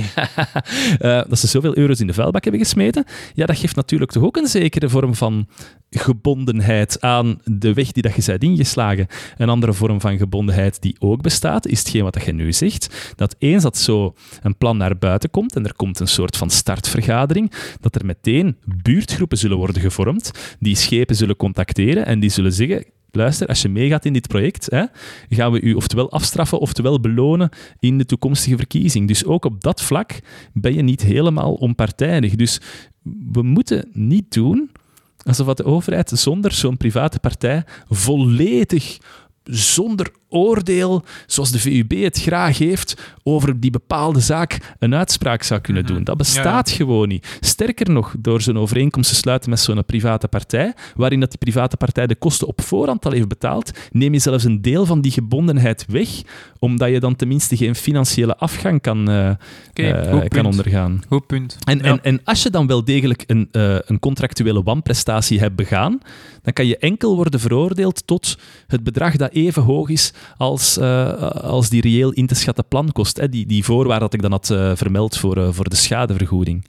eh, 1.00 1.30
dat 1.30 1.40
ze 1.40 1.48
zoveel 1.48 1.78
euro's 1.78 2.00
in 2.00 2.08
de 2.08 2.14
vuilbak 2.14 2.44
hebben 2.44 2.62
gesmeten, 2.62 3.06
ja, 3.34 3.46
dat 3.46 3.58
geeft 3.58 3.76
natuurlijk 3.76 4.12
toch 4.12 4.24
ook 4.24 4.38
een 4.38 4.48
zekere 4.48 4.90
vorm 4.90 5.16
van 5.16 5.48
gebondenheid 5.90 7.02
aan 7.02 7.40
de 7.44 7.74
weg 7.74 7.92
die 7.92 8.04
dat 8.04 8.16
je 8.16 8.24
bent 8.26 8.44
ingeslagen. 8.44 9.08
Een 9.38 9.50
andere 9.50 9.74
vorm 9.74 10.02
van 10.02 10.18
gebondenheid 10.18 10.82
die 10.82 10.96
ook 11.00 11.22
bestaat, 11.22 11.68
is 11.68 11.80
hetgeen 11.80 12.04
wat 12.04 12.14
dat 12.14 12.26
je 12.26 12.32
nu 12.32 12.54
zegt, 12.54 13.14
dat 13.16 13.36
eens 13.40 13.64
dat 13.64 13.78
zo 13.78 14.14
een 14.42 14.58
plan 14.58 14.78
naar 14.78 14.98
buiten 14.98 15.30
komt 15.30 15.56
en 15.56 15.66
er 15.66 15.76
komt 15.76 16.00
een 16.00 16.08
soort 16.08 16.38
van 16.38 16.50
startvergadering, 16.50 17.52
dat 17.80 17.96
er 17.96 18.06
meteen 18.06 18.58
buurtgroepen 18.84 19.38
zullen 19.38 19.58
worden 19.58 19.82
gevormd, 19.82 20.32
die 20.60 20.76
schepen 20.76 21.16
zullen 21.16 21.36
contacteren 21.36 22.06
en 22.06 22.20
die 22.20 22.30
zullen 22.30 22.54
zeggen, 22.54 22.86
luister, 23.12 23.48
als 23.48 23.62
je 23.62 23.70
meegaat 23.70 24.06
in 24.06 24.14
dit 24.14 24.28
project, 24.28 24.72
hè, 24.72 24.84
gaan 25.30 25.52
we 25.52 25.62
u 25.62 25.74
oftewel 25.74 26.12
afstraffen, 26.12 26.60
oftewel 26.60 27.00
belonen 27.00 27.50
in 27.80 27.98
de 27.98 28.06
toekomstige 28.06 28.58
verkiezing. 28.58 29.08
Dus 29.08 29.26
ook 29.26 29.46
op 29.46 29.62
dat 29.62 29.82
vlak 29.82 30.20
ben 30.54 30.74
je 30.74 30.82
niet 30.82 31.02
helemaal 31.02 31.54
onpartijdig. 31.54 32.36
Dus 32.36 32.62
we 33.32 33.42
moeten 33.42 33.90
niet 33.94 34.34
doen 34.34 34.70
alsof 35.28 35.54
de 35.54 35.66
overheid 35.66 36.10
zonder 36.10 36.52
zo'n 36.52 36.78
private 36.78 37.20
partij 37.20 37.64
volledig 37.90 38.98
zonder 39.44 40.12
oordeel, 40.30 41.04
zoals 41.26 41.52
de 41.52 41.60
VUB 41.60 41.92
het 42.04 42.22
graag 42.22 42.58
heeft, 42.58 42.96
over 43.24 43.60
die 43.60 43.72
bepaalde 43.72 44.20
zaak 44.20 44.76
een 44.80 44.96
uitspraak 44.96 45.44
zou 45.44 45.60
kunnen 45.62 45.84
Mhm. 45.84 45.94
doen. 45.94 46.04
Dat 46.04 46.18
bestaat 46.18 46.70
gewoon 46.70 47.08
niet. 47.08 47.38
Sterker 47.40 47.90
nog, 47.92 48.16
door 48.20 48.42
zo'n 48.42 48.58
overeenkomst 48.58 49.10
te 49.10 49.16
sluiten 49.16 49.50
met 49.50 49.60
zo'n 49.60 49.86
private 49.86 50.28
partij, 50.28 50.74
waarin 50.96 51.20
dat 51.20 51.30
die 51.30 51.38
private 51.40 51.78
partij 51.78 52.08
de 52.08 52.16
kosten 52.16 52.48
op 52.48 52.62
voorhand 52.62 53.06
al 53.06 53.12
heeft 53.12 53.28
betaald, 53.28 53.72
neem 53.92 54.14
je 54.14 54.20
zelfs 54.20 54.44
een 54.44 54.62
deel 54.62 54.86
van 54.86 55.02
die 55.02 55.12
gebondenheid 55.12 55.86
weg, 55.88 56.10
omdat 56.60 56.90
je 56.90 57.00
dan 57.00 57.16
tenminste 57.16 57.58
geen 57.58 57.76
financiële 57.76 58.38
afgang 58.38 58.82
kan, 58.82 59.10
eh, 59.10 59.30
eh, 59.74 60.26
kan 60.28 60.46
ondergaan. 60.46 61.02
Goed 61.10 61.28
punt. 61.28 61.58
En, 61.64 61.78
Ja. 61.78 61.84
en, 61.84 62.04
en 62.04 62.22
als 62.24 62.44
je 62.44 62.50
dan 62.50 62.68
wel 62.68 62.84
degelijk 62.84 63.24
een, 63.28 63.48
eh, 63.52 63.76
een 63.86 64.00
contractuele 64.00 64.64
wanprestatie 64.64 65.40
hebt 65.40 65.56
begaan, 65.56 66.00
dan 66.42 66.54
kan 66.54 66.66
je 66.68 66.78
enkel 66.78 67.16
worden 67.16 67.40
veroordeeld 67.40 68.08
tot 68.08 68.38
het 68.68 68.84
bedrag 68.84 69.16
dat 69.16 69.32
even 69.32 69.64
hoog 69.64 69.90
is 69.90 70.14
als, 70.38 70.78
eh, 70.78 71.14
als 71.32 71.70
die 71.70 71.82
reëel 71.82 72.12
in 72.12 72.28
te 72.28 72.36
schatten 72.36 72.68
plankost. 72.68 73.18
Hè? 73.18 73.30
Die, 73.30 73.46
die 73.46 73.64
voorwaarde 73.64 74.00
dat 74.00 74.14
ik 74.14 74.22
dan 74.22 74.32
had 74.32 74.50
eh, 74.50 74.72
vermeld 74.76 75.18
voor, 75.18 75.38
eh, 75.38 75.48
voor 75.52 75.70
de 75.70 75.76
schadevergoeding. 75.76 76.66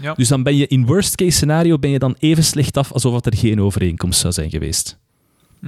Ja. 0.00 0.14
Dus 0.14 0.28
dan 0.28 0.42
ben 0.42 0.56
je 0.56 0.66
in 0.66 0.86
worst 0.86 1.14
case 1.14 1.30
scenario 1.30 1.78
ben 1.78 1.90
je 1.90 1.98
dan 1.98 2.14
even 2.18 2.44
slecht 2.44 2.76
af 2.76 2.92
alsof 2.92 3.26
er 3.26 3.36
geen 3.36 3.60
overeenkomst 3.60 4.20
zou 4.20 4.32
zijn 4.32 4.50
geweest. 4.50 4.98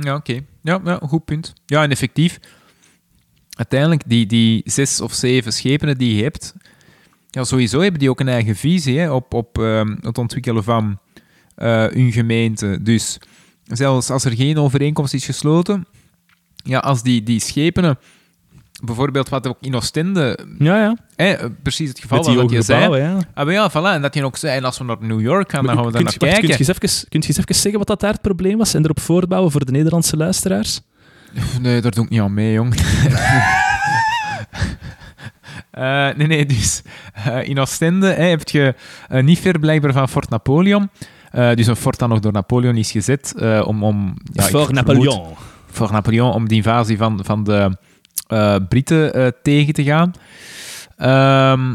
Ja, 0.01 0.15
oké. 0.15 0.41
Ja, 0.63 0.81
ja, 0.85 1.01
goed 1.03 1.25
punt. 1.25 1.53
Ja, 1.67 1.83
en 1.83 1.91
effectief, 1.91 2.41
uiteindelijk, 3.51 4.03
die, 4.07 4.27
die 4.27 4.63
zes 4.65 5.01
of 5.01 5.13
zeven 5.13 5.53
schepenen 5.53 5.99
die 5.99 6.17
je 6.17 6.23
hebt, 6.23 6.55
ja, 7.31 7.45
sowieso 7.45 7.81
hebben 7.81 8.01
die 8.01 8.11
ook 8.11 8.21
een 8.21 8.29
eigen 8.29 8.57
visie 8.57 8.99
hè, 8.99 9.11
op, 9.11 9.35
op 9.35 9.59
ehm, 9.59 9.97
het 10.01 10.19
ontwikkelen 10.19 10.65
van 10.65 10.99
eh 11.55 11.87
hun 11.87 12.13
gemeente. 12.13 12.79
Dus 12.83 13.19
zelfs 13.65 14.11
als 14.11 14.25
er 14.25 14.37
geen 14.37 14.59
overeenkomst 14.59 15.15
is 15.15 15.25
gesloten, 15.25 15.87
ja, 16.69 16.79
als 16.79 17.03
die, 17.03 17.23
die 17.23 17.41
schepenen, 17.41 17.99
bijvoorbeeld 18.85 19.29
wat 19.29 19.47
ook 19.47 19.57
in 19.61 19.75
Oostende, 19.75 20.39
Ja, 20.59 20.77
ja. 20.81 20.97
hè, 21.17 21.51
precies 21.51 21.89
het 21.89 21.99
geval 22.01 22.25
hoge 22.35 22.55
je 22.55 22.63
zei, 22.63 22.97
ja. 22.97 23.17
ah, 23.35 23.45
maar 23.45 23.55
ja, 23.55 23.71
voilà, 23.71 23.95
en 23.95 24.03
dat 24.03 24.15
je 24.15 24.25
ook 24.25 24.37
zei, 24.37 24.57
en 24.57 24.65
als 24.65 24.79
we 24.79 24.85
naar 24.85 24.97
New 25.01 25.21
York 25.21 25.51
gaan, 25.51 25.67
dan 25.67 25.75
gaan 25.77 25.85
we 25.87 25.93
daar 25.93 26.03
naar 26.03 26.17
kijken. 26.17 26.39
Kun 26.41 26.49
je, 26.49 26.59
eens 26.59 26.69
even, 26.69 27.09
kunt 27.09 27.23
je 27.25 27.29
eens 27.29 27.39
even 27.39 27.55
zeggen 27.55 27.79
wat 27.79 27.87
dat 27.87 28.01
daar 28.01 28.13
het 28.13 28.21
probleem 28.23 28.59
was 28.59 28.75
en 28.75 28.85
erop 28.85 29.01
voortbouwen 29.01 29.51
voor 29.53 29.65
de 29.65 29.73
Nederlandse 29.73 30.17
luisteraars? 30.17 30.81
Nee, 31.61 31.81
daar 31.81 31.91
doe 31.91 32.05
ik 32.05 32.11
niet 32.11 32.21
aan 32.21 32.35
mee, 32.35 32.53
jong. 32.53 32.75
Eh, 35.71 36.09
nee, 36.17 36.27
nee, 36.27 36.47
dus 36.47 36.83
eh, 37.13 37.49
in 37.49 37.59
Oostende 37.59 38.07
hè, 38.07 38.25
heb 38.25 38.49
je 38.49 38.75
eh, 39.09 39.23
niet 39.23 39.39
ver 39.39 39.59
blijkbaar 39.59 39.93
van 39.93 40.09
Fort 40.09 40.29
Napoleon. 40.31 40.91
Eh, 41.31 41.55
dus 41.55 41.67
een 41.67 41.77
fort 41.77 41.99
dat 41.99 42.09
nog 42.09 42.19
door 42.21 42.33
Napoleon 42.33 42.77
is 42.77 42.91
gezet 42.91 43.35
eh, 43.37 43.63
om... 43.67 43.85
om 43.85 44.15
ja, 44.33 44.43
vermoed- 44.43 44.73
Napoleon. 44.73 45.27
Voor 45.79 45.93
Napoleon, 45.93 46.33
om 46.33 46.49
de 46.49 46.55
invasie 46.55 46.97
van, 46.97 47.21
van 47.25 47.45
de 47.45 47.77
eh, 48.27 48.57
Britten 48.69 49.15
eh, 49.15 49.27
tegen 49.43 49.75
te 49.75 49.85
gaan. 49.85 50.13
Ehm, 50.97 51.75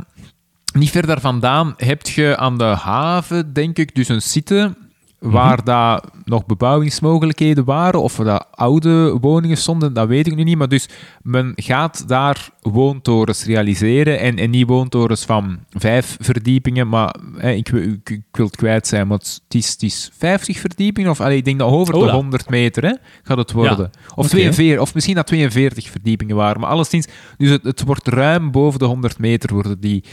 niet 0.73 0.89
ver 0.89 1.07
daar 1.07 1.19
vandaan 1.19 1.73
heb 1.77 2.01
je 2.01 2.37
aan 2.37 2.57
de 2.57 2.63
haven, 2.63 3.53
denk 3.53 3.77
ik, 3.77 3.95
dus 3.95 4.07
een 4.07 4.21
site 4.21 4.75
waar 5.19 5.63
daar 5.63 6.03
nog 6.23 6.45
bebouwingsmogelijkheden 6.45 7.63
waren, 7.65 8.01
of 8.01 8.19
er 8.19 8.25
daar 8.25 8.45
oude 8.51 9.17
woningen 9.21 9.57
stonden, 9.57 9.93
dat 9.93 10.07
weet 10.07 10.27
ik 10.27 10.35
nu 10.35 10.43
niet. 10.43 10.57
Maar 10.57 10.69
dus 10.69 10.89
men 11.21 11.51
gaat 11.55 12.07
daar 12.07 12.49
woontorens 12.63 13.43
realiseren 13.45 14.19
en, 14.19 14.37
en 14.37 14.49
niet 14.49 14.67
woontorens 14.67 15.25
van 15.25 15.59
vijf 15.69 16.17
verdiepingen, 16.19 16.89
maar 16.89 17.15
hè, 17.37 17.51
ik, 17.51 17.67
wil- 17.67 17.81
ik, 17.81 18.09
ik 18.09 18.21
wil 18.31 18.45
het 18.45 18.55
kwijt 18.55 18.87
zijn, 18.87 19.07
maar 19.07 19.17
het 19.17 19.41
is, 19.49 19.71
het 19.71 19.83
is 19.83 20.11
50 20.17 20.59
verdiepingen, 20.59 21.09
of 21.11 21.21
allee, 21.21 21.37
ik 21.37 21.45
denk 21.45 21.59
dat 21.59 21.69
over 21.71 21.93
de 21.93 21.99
Hola. 21.99 22.13
100 22.13 22.49
meter 22.49 22.83
hè, 22.85 22.93
gaat 23.23 23.37
het 23.37 23.51
worden. 23.51 23.89
Of. 24.15 24.27
42, 24.27 24.79
of 24.79 24.93
misschien 24.93 25.15
dat 25.15 25.27
42 25.27 25.89
verdiepingen 25.89 26.35
waren, 26.35 26.61
maar 26.61 26.69
alleszins, 26.69 27.07
dus 27.37 27.49
het, 27.49 27.63
het 27.63 27.83
wordt 27.83 28.07
ruim 28.07 28.51
boven 28.51 28.79
de 28.79 28.85
100 28.85 29.19
meter 29.19 29.53
worden 29.53 29.79
die 29.79 30.03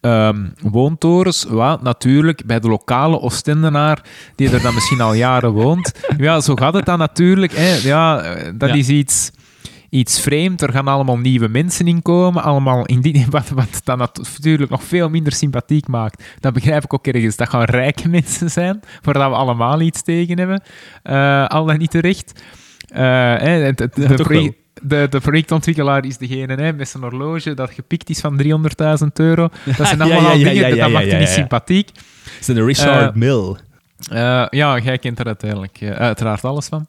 ehm, 0.00 0.46
woontorens, 0.62 1.44
wat 1.48 1.82
natuurlijk 1.82 2.46
bij 2.46 2.60
de 2.60 2.68
lokale 2.68 3.20
Oostendenaar, 3.20 4.02
die 4.34 4.50
er 4.50 4.62
dan 4.62 4.74
misschien 4.74 5.00
al 5.00 5.14
jaren 5.14 5.52
woont, 5.52 5.92
ja, 6.18 6.40
zo 6.40 6.54
gaat 6.54 6.74
het 6.74 6.84
dan 6.86 6.98
natuurlijk. 6.98 7.52
Hè. 7.56 7.74
Ja, 7.76 8.20
eh, 8.22 8.52
dat 8.54 8.68
Ja. 8.68 8.74
is 8.74 8.88
iets, 8.88 9.30
iets 9.90 10.20
vreemd. 10.20 10.62
Er 10.62 10.72
gaan 10.72 10.88
allemaal 10.88 11.18
nieuwe 11.18 11.48
mensen 11.48 11.86
in 11.88 12.02
komen. 12.02 12.42
Allemaal 12.42 12.86
in 12.86 13.00
die, 13.00 13.26
wat, 13.30 13.48
wat 13.48 13.80
dan 13.84 13.98
natuurlijk 13.98 14.70
nog 14.70 14.82
veel 14.84 15.08
minder 15.08 15.32
sympathiek 15.32 15.86
maakt. 15.88 16.24
Dat 16.40 16.52
begrijp 16.52 16.84
ik 16.84 16.94
ook 16.94 17.06
ergens. 17.06 17.36
Dat 17.36 17.48
gaan 17.48 17.62
rijke 17.64 18.08
mensen 18.18 18.50
zijn, 18.50 18.80
waar 19.02 19.14
dat 19.14 19.28
we 19.30 19.36
allemaal 19.36 19.80
iets 19.80 20.02
tegen 20.02 20.38
hebben. 20.38 20.62
Eh, 21.02 21.46
al 21.46 21.64
dan 21.64 21.78
niet 21.78 21.90
terecht. 21.90 22.42
Eh, 22.88 23.36
het- 23.36 23.78
het- 23.78 23.94
de, 23.94 24.54
de, 24.82 25.06
de 25.10 25.20
projectontwikkelaar 25.20 26.04
is 26.04 26.18
degene 26.18 26.54
hè, 26.54 26.72
met 26.72 26.88
zijn 26.88 27.02
horloge 27.02 27.54
dat 27.54 27.70
gepikt 27.70 28.08
is 28.10 28.20
van 28.20 28.42
300.000 28.42 29.06
euro. 29.12 29.48
Dat 29.76 29.86
zijn 29.86 30.00
allemaal 30.00 30.22
ja, 30.22 30.32
ja, 30.32 30.52
dingen, 30.52 30.68
ja, 30.76 30.82
dat 30.84 30.90
maakt 30.92 31.10
je 31.10 31.16
niet 31.16 31.28
sympathiek. 31.28 31.88
Het 31.88 32.36
is 32.40 32.46
de 32.46 32.64
Richard 32.64 33.10
Eh, 33.10 33.14
Mill. 33.14 33.56
Ja, 34.50 34.78
jij 34.82 34.98
kent 34.98 35.18
er 35.18 35.26
uiteindelijk 35.26 35.78
uiteraard 35.98 36.44
alles 36.44 36.66
van. 36.66 36.86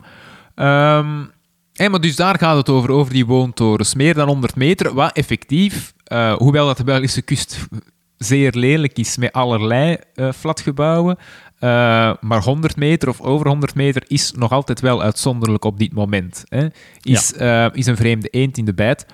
Ehm, 0.56 1.08
hé, 1.82 1.90
maar 1.90 2.02
dus 2.02 2.16
daar 2.16 2.38
gaat 2.38 2.58
het 2.58 2.70
over, 2.70 2.92
over 2.92 3.14
die 3.14 3.26
woontorens. 3.26 3.96
Meer 3.96 4.14
dan 4.14 4.28
100 4.28 4.56
meter, 4.56 4.94
wat 4.94 5.16
effectief, 5.16 5.94
eh, 6.04 6.34
hoewel 6.34 6.66
dat 6.66 6.78
de 6.78 6.84
Belgische 6.84 7.22
kust 7.22 7.68
zeer 8.18 8.52
lelijk 8.56 8.98
is 8.98 9.18
met 9.18 9.32
allerlei 9.32 9.98
eh, 10.14 10.32
flatgebouwen, 10.32 11.18
eh, 11.60 11.70
maar 12.20 12.42
100 12.44 12.76
meter 12.76 13.10
of 13.10 13.22
over 13.22 13.48
100 13.48 13.76
meter 13.76 14.04
is 14.08 14.32
nog 14.32 14.52
altijd 14.52 14.80
wel 14.80 15.02
uitzonderlijk 15.02 15.66
op 15.66 15.80
dit 15.80 15.94
moment. 15.94 16.44
Hè. 16.48 16.68
Is, 17.02 17.32
is 17.74 17.86
een 17.86 17.98
vreemde 17.98 18.28
eend 18.28 18.58
in 18.58 18.66
de 18.66 18.74
bijt. 18.74 19.06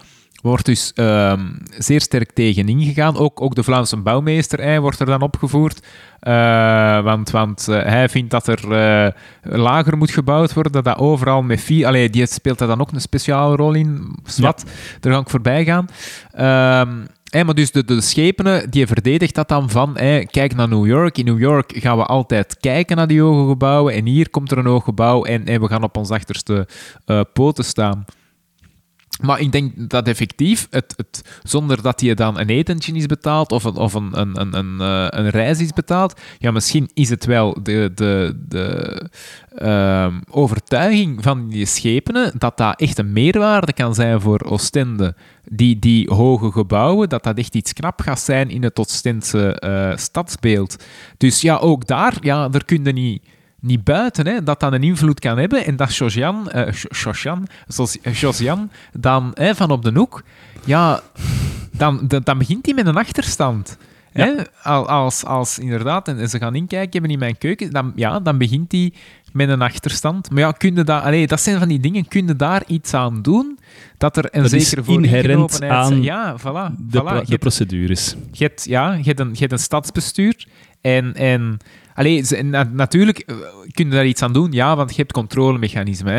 Wordt 0.41 0.65
dus 0.65 0.91
ehm, 0.93 1.45
zeer 1.77 2.01
sterk 2.01 2.31
tegen 2.31 2.69
ingegaan. 2.69 3.17
Ook, 3.17 3.41
ook 3.41 3.55
de 3.55 3.63
Vlaamse 3.63 3.97
bouwmeester 3.97 4.61
hij 4.61 4.79
wordt 4.79 4.99
er 4.99 5.05
dan 5.05 5.21
opgevoerd. 5.21 5.87
Eh, 6.19 7.03
want 7.03 7.29
want 7.29 7.67
eh, 7.67 7.83
hij 7.83 8.09
vindt 8.09 8.31
dat 8.31 8.47
er 8.47 8.71
eh, 8.71 9.11
lager 9.41 9.97
moet 9.97 10.11
gebouwd 10.11 10.53
worden. 10.53 10.71
Dat 10.71 10.83
dat 10.83 10.97
overal 10.97 11.41
met 11.41 11.61
vier... 11.61 11.85
Allee, 11.85 12.09
die 12.09 12.25
speelt 12.25 12.57
daar 12.57 12.67
dan 12.67 12.81
ook 12.81 12.91
een 12.91 13.01
speciale 13.01 13.55
rol 13.55 13.73
in. 13.73 14.15
Zwat, 14.23 14.65
daar 14.99 15.13
ga 15.13 15.19
ik 15.19 15.29
voorbij 15.29 15.65
gaan. 15.65 15.87
Ehm, 16.31 17.45
maar 17.45 17.55
dus 17.55 17.71
de, 17.71 17.85
de 17.85 18.01
schepenen, 18.01 18.69
die 18.69 18.87
verdedigt 18.87 19.35
dat 19.35 19.47
dan 19.47 19.69
van... 19.69 19.93
kijk 20.31 20.55
naar 20.55 20.67
New 20.67 20.85
York. 20.85 21.17
In 21.17 21.25
New 21.25 21.39
York 21.39 21.73
gaan 21.75 21.97
we 21.97 22.05
altijd 22.05 22.57
kijken 22.59 22.95
naar 22.97 23.07
die 23.07 23.21
hoge 23.21 23.49
gebouwen. 23.49 23.93
En 23.93 24.05
hier 24.05 24.29
komt 24.29 24.51
er 24.51 24.57
een 24.57 24.65
hoog 24.65 24.83
gebouw 24.83 25.23
en, 25.23 25.43
we 25.43 25.67
gaan 25.67 25.83
op 25.83 25.97
ons 25.97 26.09
achterste 26.09 26.67
poten 27.33 27.65
staan. 27.65 28.05
Maar 29.21 29.39
ik 29.39 29.51
denk 29.51 29.89
dat 29.89 30.07
effectief, 30.07 30.67
het, 30.69 30.93
het, 30.97 31.39
zonder 31.43 31.81
dat 31.81 32.01
je 32.01 32.15
dan 32.15 32.39
een 32.39 32.49
etentje 32.49 32.93
is 32.93 33.05
betaald 33.05 33.51
of 33.51 33.63
een, 33.63 33.75
of 33.75 33.93
een, 33.93 34.19
een, 34.19 34.41
een, 34.41 34.57
een, 34.57 34.81
eh, 34.81 35.19
een 35.19 35.29
reis 35.29 35.59
is 35.59 35.73
betaald, 35.73 36.19
ja, 36.39 36.51
misschien 36.51 36.89
is 36.93 37.09
het 37.09 37.25
wel 37.25 37.57
de, 37.63 37.91
de, 37.95 38.43
de 38.47 39.09
ehm, 39.55 40.19
overtuiging 40.29 41.23
van 41.23 41.49
die 41.49 41.65
schepenen 41.65 42.31
dat 42.37 42.57
dat 42.57 42.79
echt 42.79 42.97
een 42.97 43.13
meerwaarde 43.13 43.73
kan 43.73 43.95
zijn 43.95 44.21
voor 44.21 44.41
Oostende. 44.41 45.15
Die, 45.49 45.79
die 45.79 46.13
hoge 46.13 46.51
gebouwen, 46.51 47.09
dat 47.09 47.23
dat 47.23 47.37
echt 47.37 47.55
iets 47.55 47.73
knap 47.73 48.01
gaat 48.01 48.19
zijn 48.19 48.49
in 48.49 48.63
het 48.63 48.79
Oostense 48.79 49.59
eh, 49.59 49.97
stadsbeeld. 49.97 50.83
Dus 51.17 51.41
ja, 51.41 51.57
ook 51.57 51.87
daar, 51.87 52.13
ja, 52.21 52.49
daar 52.49 52.65
kun 52.65 52.83
je 52.83 52.91
niet 52.91 53.21
niet 53.59 53.83
buiten, 53.83 54.27
hè, 54.27 54.43
dat 54.43 54.59
dat 54.59 54.73
een 54.73 54.83
invloed 54.83 55.19
kan 55.19 55.37
hebben 55.37 55.65
en 55.65 55.75
dat 55.75 55.95
Josian, 55.95 56.49
eh, 56.51 56.71
Jo- 56.71 56.89
Josian, 56.89 57.47
zoals- 57.67 58.01
eh, 58.01 58.13
Josian 58.13 58.71
dan 58.93 59.31
hè, 59.33 59.55
van 59.55 59.69
op 59.71 59.83
de 59.83 59.91
hoek, 59.93 60.23
ja, 60.65 61.01
dan, 61.71 62.07
dan, 62.07 62.21
dan 62.23 62.37
begint 62.37 62.65
hij 62.65 62.75
met 62.75 62.85
een 62.87 62.97
achterstand. 62.97 63.77
Hè? 64.11 64.31
Al- 64.63 64.87
Als, 64.89 65.25
als 65.25 65.59
inderdaad, 65.59 66.07
en 66.07 66.29
ze 66.29 66.37
gaan 66.37 66.55
inkijken 66.55 66.91
hebben 66.91 67.11
in 67.11 67.19
mijn 67.19 67.37
keuken, 67.37 67.71
dan, 67.71 67.91
ja, 67.95 68.19
dan 68.19 68.37
begint 68.37 68.71
hij 68.71 68.93
met 69.33 69.49
een 69.49 69.61
achterstand. 69.61 70.29
Maar 70.29 70.39
ja, 70.39 70.51
kun 70.51 70.75
je 70.75 70.83
dat, 70.83 71.03
allee, 71.03 71.27
dat 71.27 71.41
zijn 71.41 71.59
van 71.59 71.67
die 71.67 71.79
dingen, 71.79 72.07
kun 72.07 72.27
je 72.27 72.35
daar 72.35 72.63
iets 72.67 72.93
aan 72.93 73.21
doen? 73.21 73.59
Dat 73.97 74.17
er 74.17 74.25
een 74.31 74.41
Dat 74.41 74.51
zekere 74.51 74.81
inherent 74.91 75.51
vooringenomenheid- 75.51 75.71
aan 75.71 76.01
Ja, 76.03 76.35
voilà. 76.39 76.75
De, 76.77 77.01
voilà. 77.01 77.03
de 77.05 77.25
hebt- 77.27 77.39
procedures. 77.39 78.15
je 78.31 78.43
hebt, 78.43 78.65
ja, 78.65 78.93
je 78.93 79.03
hebt, 79.03 79.19
een, 79.19 79.29
je 79.31 79.39
hebt 79.39 79.51
een 79.51 79.59
stadsbestuur 79.59 80.45
en... 80.81 81.15
en 81.15 81.57
Allee, 81.97 82.23
natuurlijk 82.71 83.19
eh, 83.19 83.35
kun 83.71 83.85
je 83.85 83.91
daar 83.91 84.05
iets 84.05 84.21
aan 84.21 84.33
doen, 84.33 84.51
ja, 84.51 84.75
want 84.75 84.89
je 84.89 84.95
hebt 84.95 85.11
controlemechanismen. 85.11 86.13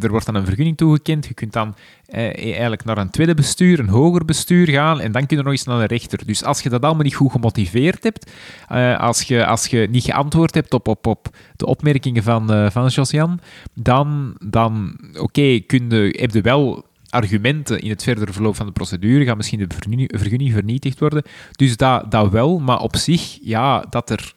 Er 0.00 0.10
wordt 0.10 0.26
dan 0.26 0.34
een 0.34 0.44
vergunning 0.44 0.76
toegekend. 0.76 1.26
Je 1.26 1.34
kunt 1.34 1.52
dan 1.52 1.74
eh, 2.06 2.22
eigenlijk 2.44 2.84
naar 2.84 2.98
een 2.98 3.10
tweede 3.10 3.34
bestuur, 3.34 3.78
een 3.78 3.88
hoger 3.88 4.24
bestuur 4.24 4.68
gaan 4.68 5.00
en 5.00 5.12
dan 5.12 5.26
kun 5.26 5.36
je 5.36 5.42
nog 5.42 5.52
eens 5.52 5.64
naar 5.64 5.78
de 5.78 5.94
rechter. 5.94 6.26
Dus 6.26 6.44
als 6.44 6.60
je 6.60 6.68
dat 6.68 6.82
allemaal 6.82 7.02
niet 7.02 7.14
goed 7.14 7.30
gemotiveerd 7.30 8.02
hebt, 8.02 8.30
eh, 8.68 9.00
als, 9.00 9.22
je, 9.22 9.46
als 9.46 9.66
je 9.66 9.88
niet 9.90 10.04
geantwoord 10.04 10.54
hebt 10.54 10.74
op, 10.74 10.88
op, 10.88 11.06
op 11.06 11.28
de 11.56 11.66
opmerkingen 11.66 12.22
van, 12.22 12.52
eh 12.52 12.70
van 12.70 12.86
Josian, 12.86 13.40
dan, 13.72 14.36
dan 14.44 14.96
oké, 15.18 15.40
je, 15.40 16.14
heb 16.18 16.30
je 16.30 16.40
wel 16.40 16.84
argumenten 17.08 17.80
in 17.80 17.90
het 17.90 18.02
verdere 18.02 18.32
verloop 18.32 18.56
van 18.56 18.66
de 18.66 18.72
procedure, 18.72 19.24
gaat 19.24 19.36
misschien 19.36 19.68
de 19.68 20.08
vergunning 20.18 20.52
vernietigd 20.52 21.00
worden. 21.00 21.22
Dus 21.52 21.76
dat, 21.76 22.10
dat 22.10 22.30
wel, 22.30 22.58
maar 22.58 22.78
op 22.78 22.96
zich, 22.96 23.38
ja, 23.42 23.84
dat 23.90 24.10
er 24.10 24.34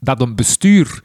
dat 0.00 0.20
een 0.20 0.34
bestuur 0.34 1.02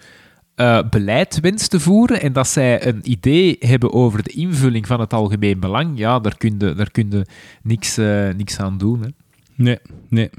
eh, 0.56 0.80
beleid 0.90 1.40
wenst 1.40 1.70
te 1.70 1.80
voeren 1.80 2.22
en 2.22 2.34
dat 2.34 2.48
zij 2.48 2.88
een 2.88 3.00
idee 3.04 3.56
hebben 3.60 3.94
over 3.94 4.24
de 4.24 4.34
invulling 4.34 4.88
van 4.88 5.00
het 5.00 5.14
algemeen 5.14 5.60
belang, 5.60 5.98
ja, 5.98 6.20
daar 6.20 6.38
kun 6.38 6.56
je, 6.58 6.74
daar 6.74 6.92
kun 6.92 7.26
niks, 7.64 7.98
eh, 7.98 8.30
niks 8.30 8.60
aan 8.60 8.78
doen. 8.78 9.02
Hè. 9.02 9.08
Nee, 9.56 9.78
nee. 10.10 10.30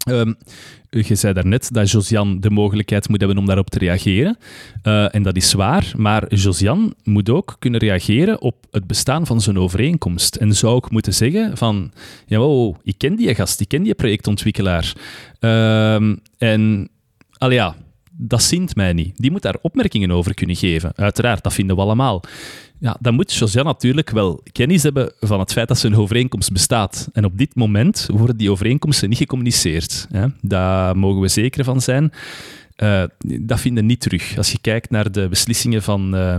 Ehm, 0.00 0.32
je 0.90 1.14
zei 1.14 1.32
daarnet 1.32 1.72
dat 1.72 1.90
Josian 1.90 2.40
de 2.40 2.50
mogelijkheid 2.50 3.08
moet 3.08 3.20
hebben 3.20 3.38
om 3.38 3.46
daarop 3.46 3.70
te 3.70 3.78
reageren. 3.78 4.38
Eh, 4.82 5.14
en 5.14 5.22
dat 5.22 5.36
is 5.36 5.52
waar, 5.52 5.92
maar 5.96 6.34
Josian 6.34 6.94
moet 7.04 7.30
ook 7.30 7.56
kunnen 7.58 7.80
reageren 7.80 8.40
op 8.40 8.66
het 8.70 8.86
bestaan 8.86 9.26
van 9.26 9.40
zijn 9.40 9.58
overeenkomst. 9.58 10.36
En 10.36 10.54
zou 10.54 10.74
ook 10.74 10.90
moeten 10.90 11.14
zeggen 11.14 11.56
van, 11.56 11.92
ja, 12.26 12.38
wow, 12.38 12.76
ik 12.82 12.94
ken 12.98 13.16
die 13.16 13.34
gast, 13.34 13.60
ik 13.60 13.68
ken 13.68 13.82
die 13.82 13.94
projectontwikkelaar. 13.94 14.92
Ehm, 15.38 16.16
en, 16.38 16.88
al 17.40 17.50
ja, 17.50 17.74
dat 18.10 18.42
zint 18.42 18.76
mij 18.76 18.92
niet. 18.92 19.16
Die 19.16 19.30
moet 19.30 19.42
daar 19.42 19.56
opmerkingen 19.62 20.10
over 20.10 20.34
kunnen 20.34 20.56
geven. 20.56 20.92
Uiteraard, 20.96 21.42
dat 21.42 21.52
vinden 21.52 21.76
we 21.76 21.82
allemaal. 21.82 22.22
Ja, 22.78 22.96
dan 23.00 23.14
moet 23.14 23.34
Josian 23.34 23.64
natuurlijk 23.64 24.10
wel 24.10 24.42
kennis 24.52 24.82
hebben 24.82 25.12
van 25.20 25.40
het 25.40 25.52
feit 25.52 25.68
dat 25.68 25.78
zijn 25.78 25.96
overeenkomst 25.96 26.52
bestaat. 26.52 27.08
En 27.12 27.24
op 27.24 27.38
dit 27.38 27.54
moment 27.54 28.08
worden 28.12 28.36
die 28.36 28.50
overeenkomsten 28.50 29.08
niet 29.08 29.18
gecommuniceerd. 29.18 30.06
Hè? 30.10 30.26
Daar 30.40 30.96
mogen 30.96 31.20
we 31.20 31.28
zeker 31.28 31.64
van 31.64 31.80
zijn. 31.80 32.12
Uh, 32.76 33.02
dat 33.20 33.60
vinden 33.60 33.86
niet 33.86 34.00
terug. 34.00 34.36
Als 34.36 34.52
je 34.52 34.58
kijkt 34.60 34.90
naar 34.90 35.12
de 35.12 35.28
beslissingen 35.28 35.82
van... 35.82 36.14
Uh, 36.14 36.36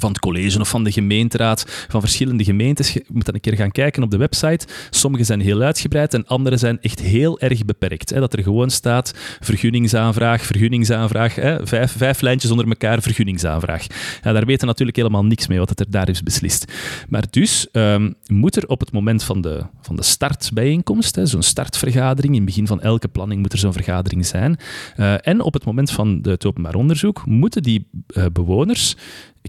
van 0.00 0.10
het 0.10 0.18
college 0.18 0.60
of 0.60 0.68
van 0.68 0.84
de 0.84 0.92
gemeenteraad, 0.92 1.86
van 1.88 2.00
verschillende 2.00 2.44
gemeentes. 2.44 2.92
Je 2.92 3.04
moet 3.12 3.24
dan 3.24 3.34
een 3.34 3.40
keer 3.40 3.56
gaan 3.56 3.70
kijken 3.70 4.02
op 4.02 4.10
de 4.10 4.16
website. 4.16 4.66
Sommige 4.90 5.24
zijn 5.24 5.40
heel 5.40 5.60
uitgebreid 5.60 6.14
en 6.14 6.26
andere 6.26 6.56
zijn 6.56 6.80
echt 6.80 7.00
heel 7.00 7.40
erg 7.40 7.64
beperkt. 7.64 8.10
Hè. 8.10 8.20
Dat 8.20 8.32
er 8.32 8.42
gewoon 8.42 8.70
staat 8.70 9.14
vergunningsaanvraag, 9.40 10.42
vergunningsaanvraag, 10.42 11.34
hè. 11.34 11.66
Vijf, 11.66 11.92
vijf 11.96 12.20
lijntjes 12.20 12.50
onder 12.50 12.68
elkaar, 12.68 13.02
vergunningsaanvraag. 13.02 13.86
Ja, 14.22 14.32
daar 14.32 14.46
weten 14.46 14.66
natuurlijk 14.66 14.96
helemaal 14.96 15.24
niks 15.24 15.46
mee 15.46 15.58
wat 15.58 15.80
er 15.80 15.90
daar 15.90 16.08
is 16.08 16.22
beslist. 16.22 16.72
Maar 17.08 17.24
dus 17.30 17.68
um, 17.72 18.14
moet 18.26 18.56
er 18.56 18.66
op 18.66 18.80
het 18.80 18.92
moment 18.92 19.24
van 19.24 19.40
de, 19.40 19.62
van 19.80 19.96
de 19.96 20.02
startbijeenkomst, 20.02 21.18
zo'n 21.22 21.42
startvergadering, 21.42 22.32
in 22.32 22.40
het 22.40 22.48
begin 22.48 22.66
van 22.66 22.80
elke 22.80 23.08
planning 23.08 23.40
moet 23.40 23.52
er 23.52 23.58
zo'n 23.58 23.72
vergadering 23.72 24.26
zijn, 24.26 24.56
uh, 24.96 25.26
en 25.26 25.40
op 25.40 25.52
het 25.52 25.64
moment 25.64 25.90
van 25.90 26.18
het 26.22 26.46
openbaar 26.46 26.74
onderzoek 26.74 27.26
moeten 27.26 27.62
die 27.62 27.88
uh, 28.16 28.24
bewoners 28.32 28.96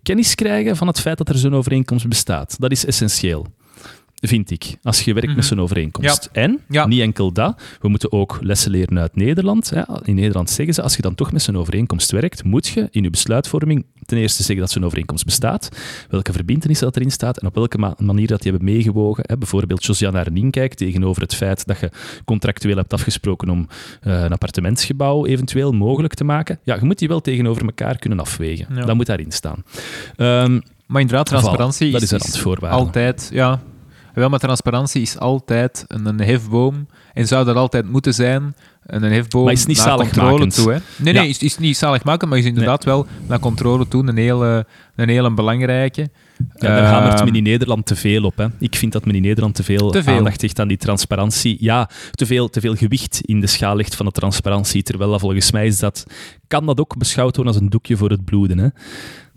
kennis 0.04 0.36
krijgen 0.36 0.76
van 0.76 0.88
het 0.88 1.00
feit 1.00 1.18
dat 1.18 1.30
er 1.30 1.38
zo'n 1.38 1.56
overeenkomst 1.56 2.08
bestaat. 2.08 2.60
Dat 2.60 2.72
is 2.72 2.86
essentieel 2.86 3.48
vind 4.28 4.52
ik, 4.52 4.76
als 4.84 5.02
je 5.02 5.14
werkt 5.14 5.28
met 5.28 5.38
Mhm. 5.38 5.46
zo'n 5.46 5.62
overeenkomst. 5.62 6.30
En, 6.32 6.60
Ja. 6.70 6.86
niet 6.88 7.02
enkel 7.02 7.32
dat, 7.32 7.62
we 7.82 7.88
moeten 7.90 8.12
ook 8.12 8.38
lessen 8.42 8.72
leren 8.72 9.00
uit 9.00 9.16
Nederland. 9.16 9.70
Hè. 9.70 9.82
In 10.04 10.16
Nederland 10.16 10.50
zeggen 10.50 10.74
ze, 10.74 10.82
als 10.82 10.96
je 10.96 11.02
dan 11.02 11.16
toch 11.16 11.32
met 11.32 11.42
zo'n 11.42 11.58
overeenkomst 11.58 12.12
werkt, 12.12 12.44
moet 12.44 12.68
je 12.68 12.88
in 12.92 13.04
je 13.04 13.10
besluitvorming 13.10 13.86
ten 14.06 14.18
eerste 14.18 14.44
zeggen 14.44 14.60
dat 14.66 14.72
zo'n 14.74 14.86
overeenkomst 14.86 15.26
bestaat, 15.26 15.70
welke 16.10 16.32
verbindenis 16.34 16.80
dat 16.80 16.96
erin 16.96 17.12
staat 17.12 17.38
en 17.40 17.48
op 17.48 17.56
welke 17.56 17.78
ma- 17.78 17.96
manier 17.98 18.28
dat 18.28 18.42
die 18.42 18.52
hebben 18.52 18.70
meegewogen. 18.74 19.24
Hè. 19.28 19.38
Bijvoorbeeld 19.38 19.86
Josiane 19.86 20.20
Arnien 20.20 20.52
kijkt 20.52 20.78
tegenover 20.78 21.22
het 21.22 21.36
feit 21.36 21.66
dat 21.66 21.80
je 21.80 21.90
contractueel 22.26 22.76
hebt 22.78 22.94
afgesproken 22.94 23.50
om 23.50 23.68
eh, 24.02 24.24
een 24.24 24.32
appartementsgebouw 24.32 25.26
eventueel 25.26 25.72
mogelijk 25.72 26.14
te 26.14 26.24
maken. 26.24 26.60
Ja, 26.64 26.76
je 26.76 26.86
moet 26.86 27.00
die 27.00 27.08
wel 27.08 27.22
tegenover 27.22 27.66
elkaar 27.66 27.98
kunnen 27.98 28.20
afwegen. 28.20 28.86
Dat 28.86 28.96
moet 28.96 29.06
daarin 29.06 29.32
staan. 29.32 29.64
Ehm, 30.16 30.60
Maar 30.88 31.02
inderdaad, 31.02 31.26
transparantie 31.26 31.92
Voilà, 31.92 31.96
is, 32.02 32.12
is 32.12 32.46
altijd... 32.62 33.30
Ja, 33.34 33.62
wel, 34.14 34.30
maar 34.30 34.40
transparantie 34.40 35.02
is 35.02 35.20
altijd 35.20 35.86
een, 35.88 36.06
een 36.06 36.20
hefboom. 36.22 36.88
En 37.14 37.28
zou 37.28 37.46
dat 37.46 37.56
altijd 37.56 37.90
moeten 37.90 38.14
zijn, 38.14 38.56
een 38.86 39.04
hefboom 39.04 39.44
Maar 39.44 39.54
is 39.54 39.66
niet 39.66 39.86
naar 39.86 39.98
controle 39.98 40.48
toe. 40.48 40.72
Hè? 40.72 40.78
Nee, 40.98 41.14
Ja. 41.14 41.20
nee, 41.22 41.30
is, 41.30 41.38
is 41.38 41.58
niet 41.58 41.78
zaligmakend, 41.78 42.30
maar 42.30 42.40
is 42.40 42.46
inderdaad 42.46 42.84
wel 42.84 43.08
naar 43.28 43.40
controle 43.40 43.88
toe 43.88 44.08
een 44.08 44.18
hele, 44.18 44.66
een 44.96 45.10
hele 45.10 45.34
belangrijke. 45.34 46.02
Ja, 46.56 46.68
daar 46.68 46.84
hamert 46.86 47.24
men 47.26 47.36
in 47.36 47.44
Nederland 47.44 47.86
te 47.86 47.96
veel 47.96 48.24
op. 48.24 48.38
Hè. 48.38 48.48
Ik 48.60 48.76
vind 48.76 48.92
dat 48.92 49.06
men 49.06 49.16
in 49.16 49.22
Nederland 49.22 49.56
te 49.56 49.64
veel, 49.64 49.92
Te 49.92 50.04
veel. 50.04 50.18
aandacht 50.18 50.42
hecht 50.42 50.60
aan 50.60 50.68
die 50.68 50.78
transparantie. 50.78 51.58
Ja, 51.60 51.90
te 52.12 52.26
veel, 52.26 52.50
te 52.50 52.60
veel 52.62 52.76
gewicht 52.76 53.22
in 53.22 53.42
de 53.42 53.48
schaal 53.48 53.76
legt 53.76 53.96
van 53.96 54.06
de 54.06 54.12
transparantie. 54.12 54.84
Terwijl 54.84 55.12
dat 55.12 55.20
volgens 55.20 55.52
mij 55.52 55.66
is 55.66 55.80
dat, 55.80 56.06
kan 56.48 56.66
dat 56.66 56.80
ook 56.80 56.98
beschouwd 56.98 57.36
worden 57.36 57.54
als 57.54 57.62
een 57.62 57.70
doekje 57.70 57.98
voor 57.98 58.10
het 58.10 58.26
bloeden. 58.26 58.58
Hè. 58.58 58.68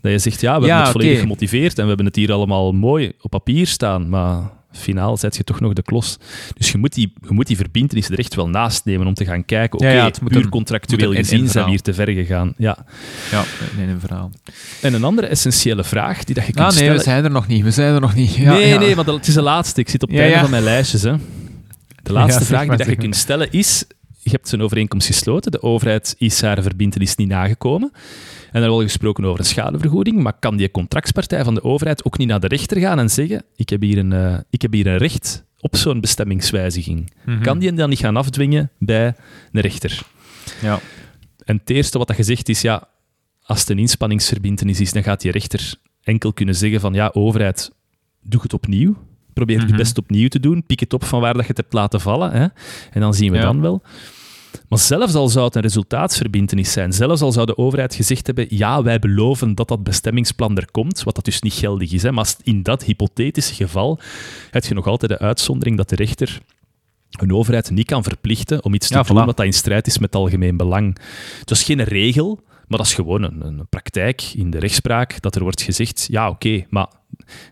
Dat 0.01 0.12
je 0.12 0.19
zegt, 0.19 0.40
ja, 0.40 0.61
we 0.61 0.66
Ja, 0.66 0.66
hebben 0.66 0.82
het 0.82 0.93
volledig 0.93 1.20
gemotiveerd 1.20 1.74
en 1.77 1.82
we 1.82 1.89
hebben 1.89 2.07
het 2.07 2.16
hier 2.16 2.32
allemaal 2.32 2.73
mooi 2.73 3.12
op 3.20 3.31
papier 3.31 3.66
staan, 3.66 4.09
maar 4.09 4.51
finaal 4.77 5.16
zet 5.16 5.36
je 5.36 5.44
toch 5.44 5.61
nog 5.61 5.73
de 5.73 5.82
klos. 5.82 6.16
Dus 6.57 6.70
je 6.70 6.78
moet 6.78 6.94
die, 6.94 7.12
je 7.23 7.32
moet 7.32 7.47
die 7.47 7.57
verbindenis 7.57 8.09
er 8.09 8.19
echt 8.19 8.35
wel 8.35 8.48
naast 8.48 8.85
nemen 8.85 9.07
om 9.07 9.15
te 9.15 9.24
gaan 9.24 9.44
kijken, 9.44 9.78
oké, 9.78 9.89
Ja, 9.89 9.94
ja, 10.07 10.11
puur 10.28 10.36
een- 10.36 10.48
contractueel 10.48 11.12
gezien 11.12 11.48
zijn 11.48 11.65
we 11.65 11.70
hier 11.70 11.81
te 11.82 11.94
ver 11.94 12.09
gegaan. 12.09 12.55
Ja. 12.57 12.78
Ja, 13.31 13.44
nee, 13.77 13.86
een 13.86 14.01
verhaal. 14.01 14.31
En 14.82 14.94
een 14.94 15.05
andere 15.05 15.27
essentiële 15.27 15.85
vraag 15.85 16.24
die 16.24 16.35
dat 16.35 16.47
je 16.47 16.53
kunt 16.53 16.65
Ah, 16.65 16.70
nee, 16.70 16.77
stellen... 16.78 16.97
we 16.97 17.03
zijn 17.03 17.24
er 17.24 17.31
nog 17.31 17.47
niet. 17.47 17.62
We 17.65 17.70
zijn 17.70 17.94
er 17.94 18.01
nog 18.01 18.15
niet. 18.15 18.35
Ja, 18.35 18.53
nee, 18.53 18.69
ja. 18.69 18.78
nee, 18.78 18.94
maar 18.94 19.05
dat, 19.05 19.15
het 19.15 19.27
is 19.28 19.35
de 19.35 19.43
laatste. 19.43 19.81
Ik 19.81 19.89
zit 19.89 20.03
op 20.03 20.09
het 20.09 20.16
Ja, 20.19 20.23
einde 20.23 20.36
ja. 20.36 20.43
van 20.43 20.51
mijn 20.51 20.62
lijstjes. 20.62 21.03
Hè. 21.03 21.15
De 22.03 22.12
laatste 22.12 22.44
vraag 22.44 22.66
die 22.69 22.77
dat 22.77 22.86
je 22.86 22.97
kunt 22.97 23.16
stellen 23.16 23.51
is... 23.53 23.85
Je 24.19 24.32
hebt 24.32 24.53
een 24.53 24.62
overeenkomst 24.62 25.07
gesloten, 25.07 25.53
de 25.53 25.62
overheid 25.62 26.15
is 26.19 26.40
haar 26.43 26.62
verbintenis 26.62 27.16
niet 27.16 27.28
nagekomen. 27.28 27.93
En 28.52 28.62
er 28.62 28.70
wordt 28.70 28.86
gesproken 28.86 29.24
over 29.24 29.39
een 29.39 29.44
schadevergoeding, 29.47 30.23
maar 30.23 30.32
kan 30.39 30.56
die 30.56 30.70
contractspartij 30.70 31.44
van 31.44 31.55
de 31.55 31.62
overheid 31.62 32.05
ook 32.05 32.18
niet 32.18 32.28
naar 32.28 32.40
de 32.40 32.47
rechter 32.47 32.78
gaan 32.81 32.98
en 32.98 33.10
zeggen 33.10 33.43
ik 33.56 33.68
heb 33.68 33.81
hier 33.81 33.98
een, 33.98 34.12
eh, 34.12 34.39
ik 34.51 34.62
heb 34.62 34.73
hier 34.73 34.86
een 34.86 34.97
recht 34.97 35.44
op 35.60 35.77
zo'n 35.77 36.01
bestemmingswijziging? 36.01 37.12
Mhm. 37.24 37.43
Kan 37.43 37.59
die 37.59 37.73
dan 37.73 37.89
niet 37.89 37.98
gaan 37.98 38.16
afdwingen 38.16 38.70
bij 38.78 39.14
een 39.52 39.60
rechter? 39.60 40.02
Ja. 40.62 40.81
En 41.44 41.56
het 41.56 41.70
eerste 41.70 41.98
wat 41.98 42.06
dat 42.06 42.16
gezegd 42.16 42.48
is, 42.48 42.60
ja, 42.60 42.89
als 43.43 43.60
het 43.60 43.68
een 43.70 43.78
inspanningsverbintenis 43.78 44.81
is, 44.81 44.93
dan 44.93 45.02
gaat 45.02 45.20
die 45.20 45.31
rechter 45.31 45.74
enkel 46.02 46.32
kunnen 46.32 46.55
zeggen 46.55 46.81
van, 46.81 46.94
ja, 46.94 47.10
overheid, 47.12 47.70
doe 48.23 48.43
het 48.43 48.52
opnieuw. 48.52 48.97
Probeer 49.32 49.59
het 49.59 49.68
Mhm. 49.68 49.77
best 49.77 49.98
opnieuw 49.98 50.28
te 50.28 50.40
doen. 50.40 50.64
Pik 50.66 50.81
het 50.81 50.93
op 50.93 51.05
van 51.05 51.20
waar 51.20 51.32
dat 51.32 51.43
je 51.43 51.48
het 51.48 51.56
hebt 51.56 51.73
laten 51.73 52.01
vallen. 52.01 52.32
Hè? 52.32 52.47
En 52.90 53.01
dan 53.01 53.14
zien 53.14 53.31
we 53.31 53.36
Ja. 53.36 53.43
dan 53.43 53.60
wel. 53.60 53.82
Maar 54.69 54.78
zelfs 54.78 55.15
al 55.15 55.28
zou 55.28 55.45
het 55.45 55.55
een 55.55 55.62
resultaatsverbintenis 55.62 56.73
zijn, 56.73 56.93
zelfs 56.93 57.20
al 57.23 57.33
zou 57.33 57.47
de 57.47 57.59
overheid 57.59 57.95
gezegd 57.95 58.27
hebben, 58.27 58.47
ja, 58.49 58.83
wij 58.83 58.99
beloven 58.99 59.55
dat 59.55 59.69
dat 59.69 59.83
bestemmingsplan 59.83 60.57
er 60.57 60.70
komt, 60.70 61.03
wat 61.03 61.15
dat 61.15 61.24
dus 61.24 61.41
niet 61.41 61.53
geldig 61.53 61.93
is. 61.93 62.03
Hè? 62.03 62.12
Maar 62.12 62.35
in 62.43 62.62
dat 62.62 62.85
hypothetische 62.85 63.55
geval 63.55 64.01
heb 64.51 64.65
je 64.65 64.74
nog 64.74 64.87
altijd 64.87 65.11
de 65.11 65.19
uitzondering 65.19 65.77
dat 65.77 65.89
de 65.89 65.97
rechter 65.97 66.41
een 67.11 67.33
overheid 67.33 67.70
niet 67.70 67.87
kan 67.87 68.03
verplichten 68.03 68.65
om 68.65 68.74
iets 68.74 68.89
te 68.89 68.95
Ja, 68.95 69.03
doen 69.03 69.23
voilà. 69.23 69.24
wat 69.27 69.37
dat 69.37 69.47
in 69.47 69.53
strijd 69.53 69.87
is 69.87 69.99
met 69.99 70.12
het 70.12 70.23
algemeen 70.23 70.57
belang. 70.57 70.99
Het 71.41 71.51
is 71.51 71.62
geen 71.62 71.83
regel, 71.83 72.41
maar 72.66 72.78
dat 72.78 72.87
is 72.87 72.95
gewoon 72.95 73.23
een, 73.23 73.41
een 73.41 73.69
praktijk 73.69 74.23
in 74.23 74.51
de 74.51 74.59
rechtspraak, 74.59 75.20
dat 75.20 75.35
er 75.35 75.43
wordt 75.43 75.62
gezegd, 75.62 76.07
ja, 76.11 76.28
oké, 76.28 76.65
maar 76.69 76.89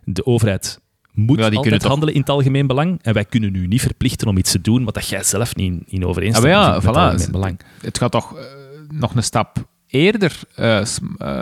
de 0.04 0.26
overheid 0.26 0.80
moet 1.14 1.38
Ja, 1.38 1.48
die 1.48 1.58
altijd 1.58 1.82
handelen 1.82 2.14
in 2.14 2.20
het 2.20 2.28
algemeen 2.28 2.66
belang 2.66 2.98
en 3.02 3.14
wij 3.14 3.24
kunnen 3.24 3.54
u 3.54 3.66
niet 3.66 3.80
verplichten 3.80 4.28
om 4.28 4.36
iets 4.36 4.50
te 4.50 4.60
doen 4.60 4.84
wat 4.84 4.94
dat 4.94 5.08
jij 5.08 5.22
zelf 5.22 5.56
niet 5.56 5.72
in, 5.72 5.82
in 5.86 6.02
Ah, 6.02 6.08
overeenstemming 6.08 6.54
ja, 6.54 6.72
vindt 6.72 6.84
met 6.86 6.94
het 6.94 7.04
algemeen 7.04 7.30
belang. 7.32 7.60
Het 7.80 7.98
gaat 7.98 8.12
toch 8.12 8.36
eh, 8.38 8.44
nog 8.88 9.14
een 9.14 9.22
stap 9.22 9.66
eerder 9.86 10.40
eh, 10.54 10.84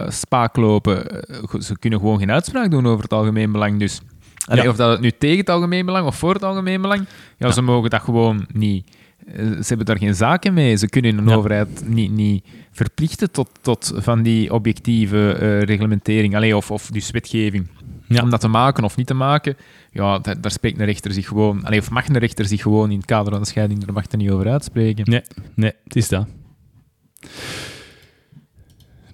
spaak 0.09 0.57
lopen. 0.57 1.25
Ze 1.59 1.79
kunnen 1.79 1.99
gewoon 1.99 2.19
geen 2.19 2.31
uitspraak 2.31 2.71
doen 2.71 2.87
over 2.87 3.03
het 3.03 3.13
algemeen 3.13 3.53
belang. 3.53 3.79
Dus 3.79 4.01
Allee, 4.47 4.69
of 4.69 4.77
dat 4.77 4.91
het 4.91 5.01
nu 5.01 5.11
tegen 5.11 5.39
het 5.39 5.51
algemeen 5.51 5.87
belang 5.87 6.07
of 6.07 6.17
voor 6.17 6.35
het 6.35 6.45
algemeen 6.45 6.81
belang, 6.81 7.07
ja, 7.39 7.51
ze 7.51 7.63
mogen 7.63 7.91
dat 7.91 8.01
gewoon 8.03 8.47
niet. 8.53 8.91
Ze 9.37 9.65
hebben 9.67 9.87
daar 9.87 9.99
geen 9.99 10.15
zaken 10.15 10.55
mee. 10.55 10.77
Ze 10.77 10.89
kunnen 10.89 11.19
een 11.19 11.31
overheid 11.31 11.83
niet, 11.87 12.11
niet 12.11 12.45
verplichten 12.73 13.31
tot, 13.31 13.49
tot 13.61 13.93
van 13.97 14.23
die 14.23 14.53
objectieve 14.53 15.59
reglementering, 15.59 16.37
Allee, 16.37 16.57
of, 16.57 16.71
of 16.71 16.87
dus 16.87 17.11
wetgeving. 17.11 17.67
Ja. 18.13 18.23
Om 18.23 18.31
dat 18.31 18.41
te 18.41 18.49
maken 18.49 18.85
of 18.85 18.97
niet 18.97 19.07
te 19.07 19.15
maken, 19.15 19.57
ja, 19.91 20.19
da- 20.19 20.35
daar 20.35 20.51
spreekt 20.51 20.79
een 20.79 20.85
rechter 20.87 21.13
zich 21.13 21.27
gewoon... 21.29 21.65
Allee, 21.65 21.79
of 21.79 21.91
mag 21.91 22.09
een 22.09 22.19
rechter 22.19 22.45
zich 22.47 22.63
gewoon 22.63 22.91
in 22.91 22.97
het 22.97 23.07
kader 23.07 23.33
van 23.33 23.41
de 23.43 23.49
scheiding 23.49 23.83
er 23.83 23.95
er 24.11 24.17
niet 24.19 24.31
over 24.31 24.51
uitspreken. 24.51 25.11
Nee, 25.11 25.23
nee, 25.55 25.73
het 25.85 25.97
is 25.97 26.09
dat. 26.09 26.27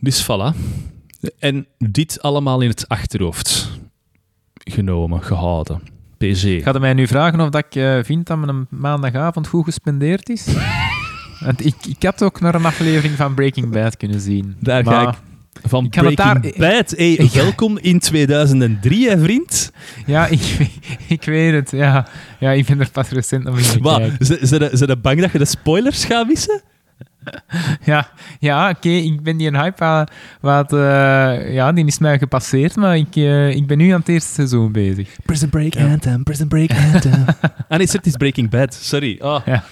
Dus 0.00 0.22
voilà. 0.24 0.56
En 1.38 1.66
dit 1.78 2.22
allemaal 2.22 2.60
in 2.60 2.68
het 2.68 2.88
achterhoofd 2.88 3.78
genomen, 4.54 5.22
gehouden. 5.22 5.80
PG. 6.18 6.62
Gaat 6.62 6.80
mij 6.80 6.92
nu 6.94 7.06
vragen 7.06 7.40
of 7.40 7.48
dat 7.48 7.64
ik 7.64 7.74
eh, 7.74 7.98
vind 8.02 8.26
dat 8.26 8.38
mijn 8.38 8.66
maandagavond 8.70 9.46
goed 9.48 9.64
gespendeerd 9.64 10.28
is? 10.28 10.46
Want 11.44 11.64
ik, 11.66 11.74
ik 11.88 12.02
had 12.02 12.22
ook 12.22 12.40
naar 12.40 12.54
een 12.54 12.64
aflevering 12.64 13.14
van 13.14 13.34
Breaking 13.34 13.70
Bad 13.72 13.96
kunnen 13.96 14.20
zien. 14.20 14.56
Daar 14.60 14.84
ga 14.84 15.08
ik 15.08 15.14
van 15.64 15.84
ik 15.84 15.90
Breaking 15.90 16.16
daar- 16.56 16.72
Bad. 16.74 16.90
Hey, 16.96 17.12
Ik- 17.24 17.30
welkom 17.32 17.78
in 17.78 17.98
2003, 17.98 19.08
hè, 19.08 19.18
vriend. 19.18 19.72
Ja, 20.06 20.26
ik, 20.26 20.40
weet- 20.58 20.98
ik 21.08 21.24
weet 21.24 21.52
het. 21.52 21.70
Ja. 21.70 22.06
ja, 22.38 22.50
ik 22.50 22.66
ben 22.66 22.80
er 22.80 22.90
pas 22.90 23.08
recent 23.08 23.44
nog 23.44 23.58
in. 23.58 23.64
Zijn 24.18 24.76
ze, 24.76 24.96
bang 25.02 25.20
dat 25.20 25.32
je 25.32 25.38
de 25.38 25.44
spoilers 25.44 26.04
gaat 26.04 26.26
missen? 26.26 26.60
Ja, 27.84 28.08
ja 28.38 28.68
oké, 28.70 28.88
ik 28.88 29.22
ben 29.22 29.36
die 29.36 29.46
een 29.48 29.56
hype 29.60 29.84
wat, 29.84 30.10
wat 30.40 30.72
eh, 30.72 31.52
ja, 31.54 31.72
die 31.72 31.84
is 31.86 31.98
mij 31.98 32.18
gepasseerd, 32.18 32.76
maar 32.76 32.96
ik, 32.96 33.16
eh, 33.16 33.50
ik 33.50 33.66
ben 33.66 33.78
nu 33.78 33.90
aan 33.90 33.98
het 34.00 34.08
eerste 34.08 34.32
seizoen 34.32 34.72
bezig. 34.72 35.16
Prison 35.24 35.48
Break 35.48 35.76
Anthem, 35.76 36.22
Prison 36.22 36.48
Break 36.48 36.70
Anthem. 36.70 37.24
ah 37.68 37.78
nee, 37.78 37.88
het 37.92 38.06
is 38.06 38.16
Breaking 38.16 38.50
Bad. 38.50 38.74
Sorry. 38.74 39.16
Oh. 39.20 39.40
Ja. 39.46 39.64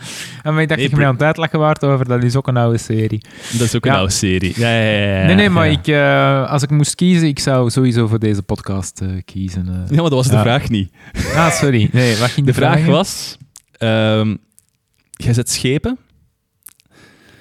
En 0.00 0.06
ik 0.42 0.42
dacht 0.42 0.54
Nee, 0.56 0.66
dat 0.66 0.78
je 0.80 0.88
Bri- 0.88 0.96
mij 0.96 1.06
aan 1.06 1.12
het 1.12 1.22
uitlachen 1.22 1.58
waard 1.58 1.84
over, 1.84 2.08
dat 2.08 2.22
is 2.22 2.36
ook 2.36 2.48
een 2.48 2.56
oude 2.56 2.78
serie. 2.78 3.20
Dat 3.52 3.60
is 3.60 3.76
ook 3.76 3.84
Ja. 3.84 3.90
een 3.90 3.96
oude 3.98 4.12
serie. 4.12 4.52
Ja, 4.56 4.70
ja, 4.70 4.90
ja, 4.90 5.18
ja, 5.20 5.26
nee, 5.26 5.34
nee, 5.34 5.50
maar 5.50 5.70
ik, 5.70 5.86
eh, 5.86 6.50
als 6.50 6.62
ik 6.62 6.70
moest 6.70 6.94
kiezen, 6.94 7.28
ik 7.28 7.38
zou 7.38 7.70
sowieso 7.70 8.06
voor 8.06 8.18
deze 8.18 8.42
podcast 8.42 9.00
eh, 9.00 9.08
kiezen. 9.24 9.68
eh. 9.68 9.74
Ja, 9.74 9.94
maar 9.94 9.96
dat 10.10 10.12
was 10.12 10.28
de 10.28 10.38
vraag 10.38 10.68
niet. 10.68 10.92
Ah, 11.34 11.50
sorry. 11.50 11.88
Nee, 11.92 12.16
wat 12.16 12.30
ging 12.30 12.46
De 12.46 12.54
vraag 12.54 12.84
was... 12.86 13.36
ehm 13.78 14.34
jij 15.10 15.32
zet 15.34 15.50
schepen 15.50 15.98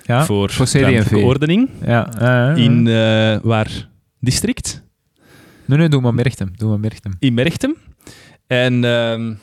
ja? 0.04 0.26
voor, 0.26 0.50
voor 0.50 0.68
ruimtelijke 0.72 1.18
ordening 1.18 1.70
in 2.56 2.84
waar 3.44 3.88
district? 4.20 4.84
Nee, 5.66 5.78
nee, 5.78 5.90
doe 5.90 6.02
maar 6.02 6.14
Merchtem. 6.14 6.52
Doe 6.56 6.70
maar 6.70 6.80
Merchtem. 6.80 7.12
In 7.20 7.34
Merchtem. 7.34 7.76
En 8.48 8.84
ehm, 8.84 9.34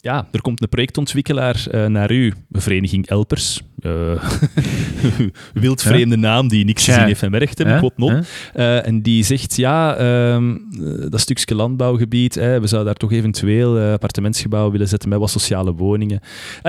ja, 0.00 0.28
er 0.32 0.40
komt 0.40 0.62
een 0.62 0.68
projectontwikkelaar 0.68 1.66
eh, 1.70 1.86
naar 1.86 2.10
u, 2.12 2.32
Vereniging 2.50 3.06
Elpers. 3.06 3.60
Eh 3.80 4.24
wildvreemde 5.54 6.16
naam 6.16 6.48
die 6.48 6.64
niks 6.64 6.82
Tja. 6.84 6.92
gezien 6.92 7.08
heeft 7.08 7.58
Hè? 7.58 7.78
quote 7.78 7.94
non. 7.96 8.12
Hè? 8.12 8.20
Eh, 8.52 8.86
en 8.86 9.02
die 9.02 9.24
zegt, 9.24 9.56
ja, 9.56 9.96
ehm, 9.96 10.50
eh, 10.54 11.10
dat 11.10 11.20
stukje 11.20 11.54
landbouwgebied, 11.54 12.34
hè, 12.34 12.60
we 12.60 12.66
zouden 12.66 12.84
daar 12.84 13.00
toch 13.00 13.12
eventueel 13.12 13.78
eh, 13.78 13.92
appartementsgebouwen 13.92 14.72
willen 14.72 14.88
zetten 14.88 15.08
met 15.08 15.18
wat 15.18 15.30
sociale 15.30 15.74
woningen. 15.74 16.20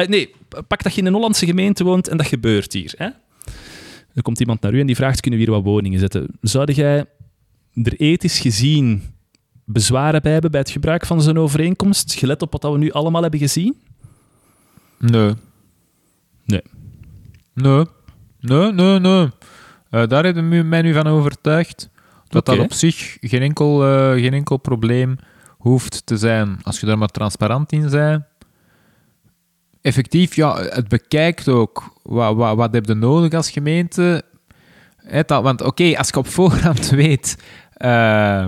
Nee, 0.07 0.29
pak 0.67 0.83
dat 0.83 0.93
je 0.93 1.01
in 1.01 1.07
een 1.07 1.13
Hollandse 1.13 1.45
gemeente 1.45 1.83
woont 1.83 2.07
en 2.07 2.17
dat 2.17 2.27
gebeurt 2.27 2.73
hier. 2.73 2.93
Hè? 2.97 3.09
Er 4.13 4.21
komt 4.21 4.39
iemand 4.39 4.61
naar 4.61 4.73
u 4.73 4.79
en 4.79 4.85
die 4.85 4.95
vraagt, 4.95 5.19
kunnen 5.19 5.39
we 5.39 5.45
hier 5.45 5.55
wat 5.55 5.63
woningen 5.63 5.99
zetten? 5.99 6.27
Zou 6.41 6.71
jij 6.71 7.05
er 7.83 7.93
ethisch 7.99 8.39
gezien 8.39 9.03
bezwaren 9.71 10.21
bij 10.21 10.31
hebben 10.31 10.51
bij 10.51 10.59
het 10.59 10.69
gebruik 10.69 11.05
van 11.05 11.21
zo'n 11.21 11.37
overeenkomst, 11.37 12.13
gelet 12.13 12.41
op 12.41 12.51
wat 12.51 12.71
we 12.71 12.77
nu 12.77 12.91
allemaal 12.91 13.21
hebben 13.21 13.39
gezien? 13.39 13.81
Nee. 14.97 15.33
Nee. 16.45 16.61
Nee. 17.53 17.85
Nee, 18.39 18.71
nee, 18.71 18.99
nee. 18.99 19.29
Eh, 19.89 20.07
daar 20.07 20.23
hebben 20.23 20.49
we 20.49 20.61
mij 20.61 20.81
nu 20.81 20.93
van 20.93 21.07
overtuigd 21.07 21.89
dat 22.27 22.45
dat 22.45 22.59
op 22.59 22.73
zich 22.73 23.17
geen 23.21 23.41
enkel, 23.41 23.85
eh, 23.85 24.11
geen 24.21 24.33
enkel 24.33 24.57
probleem 24.57 25.17
hoeft 25.57 26.05
te 26.05 26.17
zijn. 26.17 26.59
Als 26.63 26.79
je 26.79 26.85
daar 26.85 26.97
maar 26.97 27.07
transparant 27.07 27.71
in 27.71 27.89
bent. 27.89 28.23
Effectief, 29.81 30.35
ja, 30.35 30.61
het 30.61 30.87
bekijkt 30.87 31.47
ook. 31.47 31.93
Wat, 32.03 32.35
wat, 32.35 32.55
wat 32.55 32.73
heb 32.73 32.85
je 32.85 32.93
nodig 32.93 33.33
als 33.33 33.51
gemeente? 33.51 34.23
Dat, 35.25 35.43
want 35.43 35.61
oké, 35.61 35.97
als 35.97 36.07
je 36.07 36.15
op 36.15 36.27
voorhand 36.37 36.89
weet... 36.89 37.37
eh, 37.73 38.45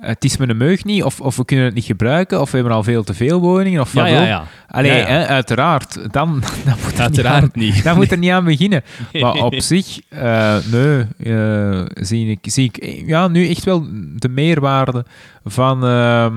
het 0.00 0.24
is 0.24 0.36
met 0.36 0.48
een 0.48 0.56
meug 0.56 0.84
niet, 0.84 1.02
of, 1.02 1.20
of 1.20 1.36
we 1.36 1.44
kunnen 1.44 1.64
het 1.64 1.74
niet 1.74 1.84
gebruiken, 1.84 2.40
of 2.40 2.50
we 2.50 2.56
hebben 2.56 2.74
al 2.74 2.82
veel 2.82 3.02
te 3.02 3.14
veel 3.14 3.40
woningen, 3.40 3.80
of 3.80 3.92
wat 3.92 4.06
Ja, 4.08 4.12
ja, 4.12 4.22
ja. 4.26 4.44
Allee, 4.68 4.96
Ja. 4.96 5.04
Hè, 5.06 5.26
uiteraard. 5.26 6.12
Dan, 6.12 6.42
dan 6.64 6.74
moet 6.84 6.84
er 6.84 6.88
niet 6.88 6.98
aan- 6.98 7.04
Uiteraard 7.04 7.54
niet. 7.54 7.82
daar 7.84 7.96
moet 7.96 8.10
er 8.12 8.18
niet 8.18 8.30
aan 8.30 8.44
beginnen. 8.44 8.82
Nee. 9.12 9.22
Maar 9.22 9.32
op 9.34 9.54
zich, 9.60 10.00
eh, 10.08 10.56
nee, 10.72 11.04
eh, 11.34 11.82
zie, 11.94 12.30
ik, 12.30 12.38
zie 12.42 12.70
ik 12.72 13.02
ja, 13.06 13.28
nu 13.28 13.48
echt 13.48 13.64
wel 13.64 13.86
de 14.16 14.28
meerwaarde 14.28 15.04
van, 15.44 15.84
ehm, 15.86 16.34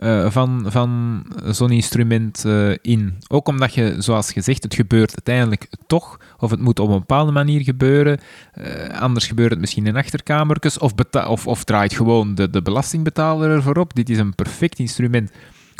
eh, 0.00 0.30
van, 0.30 0.64
van 0.66 1.22
zo'n 1.46 1.70
instrument 1.70 2.44
eh, 2.44 2.70
in. 2.80 3.18
Ook 3.28 3.48
omdat 3.48 3.74
je, 3.74 3.94
zoals 3.98 4.32
gezegd, 4.32 4.62
het 4.62 4.74
gebeurt 4.74 5.10
uiteindelijk 5.10 5.68
toch, 5.86 6.20
of 6.38 6.50
het 6.50 6.60
moet 6.60 6.78
op 6.78 6.88
een 6.88 6.98
bepaalde 6.98 7.32
manier 7.32 7.60
gebeuren. 7.60 8.18
Eh, 8.52 9.00
anders 9.00 9.26
gebeurt 9.26 9.50
het 9.50 9.60
misschien 9.60 9.86
in 9.86 9.96
achterkamertjes, 9.96 10.78
of, 10.78 10.92
of, 11.26 11.46
of 11.46 11.64
draait 11.64 11.94
gewoon 11.94 12.34
de, 12.34 12.50
de 12.50 12.62
belastingbetaler 12.62 13.50
ervoor 13.50 13.76
op. 13.76 13.94
Dit 13.94 14.08
is 14.10 14.18
een 14.18 14.34
perfect 14.34 14.78
instrument 14.78 15.30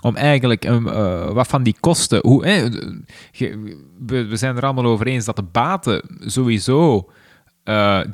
om 0.03 0.17
eigenlijk 0.17 0.65
een, 0.65 0.83
wat 1.35 1.47
van 1.47 1.63
die 1.63 1.77
kosten. 1.81 2.19
Hoe, 2.23 2.45
ge- 3.33 3.77
we, 4.07 4.27
we 4.27 4.37
zijn 4.37 4.57
er 4.57 4.63
allemaal 4.65 4.85
over 4.85 5.07
eens 5.07 5.25
dat 5.25 5.37
de 5.37 5.43
baten 5.53 6.03
sowieso 6.21 7.11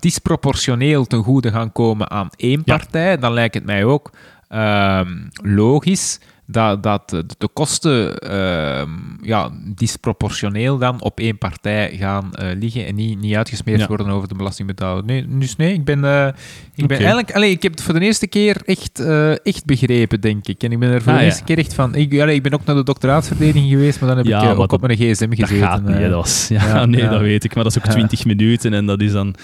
disproportioneel 0.01 1.05
ten 1.05 1.23
goede 1.23 1.51
gaan 1.51 1.73
komen 1.73 2.11
aan 2.11 2.29
één 2.37 2.63
Ja. 2.65 2.77
partij. 2.77 3.19
Dan 3.19 3.33
lijkt 3.33 3.55
het 3.55 3.65
mij 3.65 3.85
ook 3.85 4.11
ehm, 4.49 5.09
logisch 5.43 6.19
dat, 6.49 6.83
dat 6.83 7.09
de, 7.11 7.49
kosten 7.53 8.19
ehm, 8.19 8.91
ja, 9.23 9.51
disproportioneel 9.75 10.79
dan 10.79 11.01
op 11.01 11.21
één 11.21 11.39
partij 11.39 11.97
gaan 11.99 12.35
eh, 12.35 12.49
liggen 12.59 12.87
en 12.87 12.95
niet, 12.95 13.21
niet 13.21 13.35
uitgesmeerd 13.35 13.81
Ja. 13.81 13.87
worden 13.87 14.09
over 14.09 14.29
de 14.29 14.35
belastingbetaler. 14.35 15.05
Nee, 15.05 15.27
dus 15.39 15.57
nee, 15.57 15.73
ik 15.73 15.85
ben, 15.85 16.05
eh, 16.05 16.27
ik 16.75 16.87
ben 16.87 16.99
eigenlijk... 16.99 17.33
Allee, 17.33 17.51
ik 17.51 17.63
heb 17.63 17.73
het 17.73 17.83
voor 17.83 17.95
de 17.95 18.01
eerste 18.01 18.27
keer 18.27 18.57
echt, 18.65 19.01
eh, 19.01 19.31
echt 19.47 19.65
begrepen, 19.65 20.21
denk 20.21 20.47
ik. 20.47 20.63
En 20.63 20.73
ik 20.73 20.79
ben 20.79 20.91
er 20.91 21.03
voor 21.03 21.13
Ah, 21.13 21.19
de 21.19 21.25
ja. 21.25 21.29
eerste 21.31 21.45
keer 21.45 21.59
echt 21.59 21.75
van... 21.75 21.95
Ik, 21.95 22.13
ik 22.13 22.43
ben 22.43 22.53
ook 22.53 22.65
naar 22.65 22.77
de 22.77 22.83
doctoraatsverdediging 22.85 23.69
geweest, 23.69 24.01
maar 24.01 24.09
dan 24.09 24.19
heb 24.19 24.27
Ja, 24.27 24.51
ik 24.53 24.59
ook 24.59 24.73
op 24.73 24.81
mijn 24.81 24.97
gsm 24.99 25.29
Dat 25.29 25.39
gezeten. 25.39 25.67
gaat 25.67 25.83
niet, 25.83 25.97
hè, 25.97 26.09
dat 26.09 26.15
was, 26.23 26.49
ja, 26.49 26.85
nee, 26.85 27.09
dat 27.09 27.21
weet 27.21 27.45
ik. 27.45 27.55
Maar 27.55 27.65
dat 27.65 27.77
is 27.77 27.83
ook. 27.85 27.91
20 27.91 28.25
minuten 28.25 28.73
en 28.75 28.87
dat 28.87 29.01
is 29.01 29.13
dan 29.13 29.35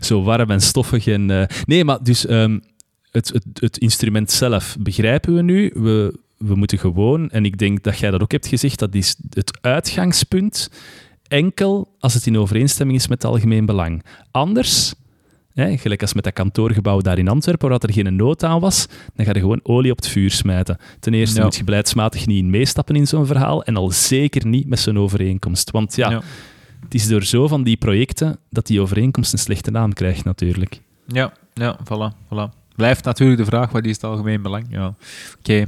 zo 0.00 0.22
warm 0.22 0.50
en 0.50 0.60
stoffig. 0.60 1.06
En, 1.06 1.48
nee, 1.64 1.84
maar 1.84 1.98
dus 2.02 2.26
ehm, 2.26 2.58
het, 3.10 3.28
het, 3.28 3.44
het 3.60 3.78
instrument 3.78 4.30
zelf 4.30 4.76
begrijpen 4.80 5.34
we 5.34 5.42
nu. 5.42 5.70
We, 5.74 6.18
we 6.36 6.54
moeten 6.54 6.78
gewoon, 6.78 7.30
en 7.30 7.44
ik 7.44 7.58
denk 7.58 7.82
dat 7.82 7.98
jij 7.98 8.10
dat 8.10 8.22
ook 8.22 8.32
hebt 8.32 8.46
gezegd, 8.46 8.78
dat 8.78 8.94
is 8.94 9.16
het 9.30 9.58
uitgangspunt 9.60 10.70
enkel 11.28 11.94
als 11.98 12.14
het 12.14 12.26
in 12.26 12.38
overeenstemming 12.38 12.98
is 12.98 13.08
met 13.08 13.22
het 13.22 13.32
algemeen 13.32 13.66
belang. 13.66 14.04
Anders, 14.30 14.94
hè, 15.54 15.76
gelijk 15.76 16.02
als 16.02 16.14
met 16.14 16.24
dat 16.24 16.32
kantoorgebouw 16.32 17.00
daar 17.00 17.18
in 17.18 17.28
Antwerpen, 17.28 17.68
waar 17.68 17.78
er 17.80 17.92
geen 17.92 18.16
nood 18.16 18.44
aan 18.44 18.60
was, 18.60 18.86
dan 19.14 19.24
ga 19.26 19.32
je 19.34 19.40
gewoon 19.40 19.60
olie 19.62 19.90
op 19.90 19.96
het 19.96 20.08
vuur 20.08 20.30
smijten. 20.30 20.78
Ten 21.00 21.14
eerste 21.14 21.42
moet 21.42 21.56
je 21.56 21.64
beleidsmatig 21.64 22.26
niet 22.26 22.38
in 22.38 22.50
meestappen 22.50 22.96
in 22.96 23.06
zo'n 23.06 23.26
verhaal 23.26 23.64
en 23.64 23.76
al 23.76 23.90
zeker 23.90 24.46
niet 24.46 24.68
met 24.68 24.78
zo'n 24.78 24.98
overeenkomst. 24.98 25.70
Want 25.70 25.96
ja, 25.96 26.10
Ja. 26.10 26.22
het 26.80 26.94
is 26.94 27.08
door 27.08 27.22
zo 27.24 27.48
van 27.48 27.62
die 27.62 27.76
projecten 27.76 28.38
dat 28.50 28.66
die 28.66 28.80
overeenkomst 28.80 29.32
een 29.32 29.38
slechte 29.38 29.70
naam 29.70 29.92
krijgt 29.92 30.24
natuurlijk. 30.24 30.80
Ja, 31.06 31.32
ja, 31.54 31.78
voilà, 31.84 32.16
voilà. 32.26 32.59
Blijft 32.76 33.04
natuurlijk 33.04 33.38
de 33.38 33.44
vraag, 33.44 33.70
wat 33.70 33.84
is 33.84 33.94
het 33.94 34.04
algemeen 34.04 34.42
belang? 34.42 34.66
Ja, 34.68 34.94
oké. 35.38 35.64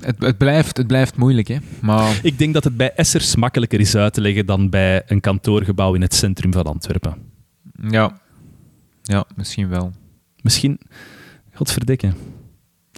Het, 0.00 0.16
het, 0.18 0.38
blijft, 0.38 0.76
het 0.76 0.86
blijft 0.86 1.16
moeilijk, 1.16 1.48
hè. 1.48 1.56
Maar 1.80 2.18
Ik 2.22 2.38
denk 2.38 2.54
dat 2.54 2.64
het 2.64 2.76
bij 2.76 2.92
Essers 2.92 3.36
makkelijker 3.36 3.80
is 3.80 3.94
uit 3.94 4.14
te 4.14 4.20
leggen 4.20 4.46
dan 4.46 4.70
bij 4.70 5.02
een 5.06 5.20
kantoorgebouw 5.20 5.94
in 5.94 6.00
het 6.02 6.14
centrum 6.14 6.52
van 6.52 6.64
Antwerpen. 6.64 7.14
ja, 7.88 8.20
ja 9.02 9.24
misschien 9.36 9.68
wel. 9.68 9.92
Misschien, 10.40 10.80
godverdikke, 11.52 12.12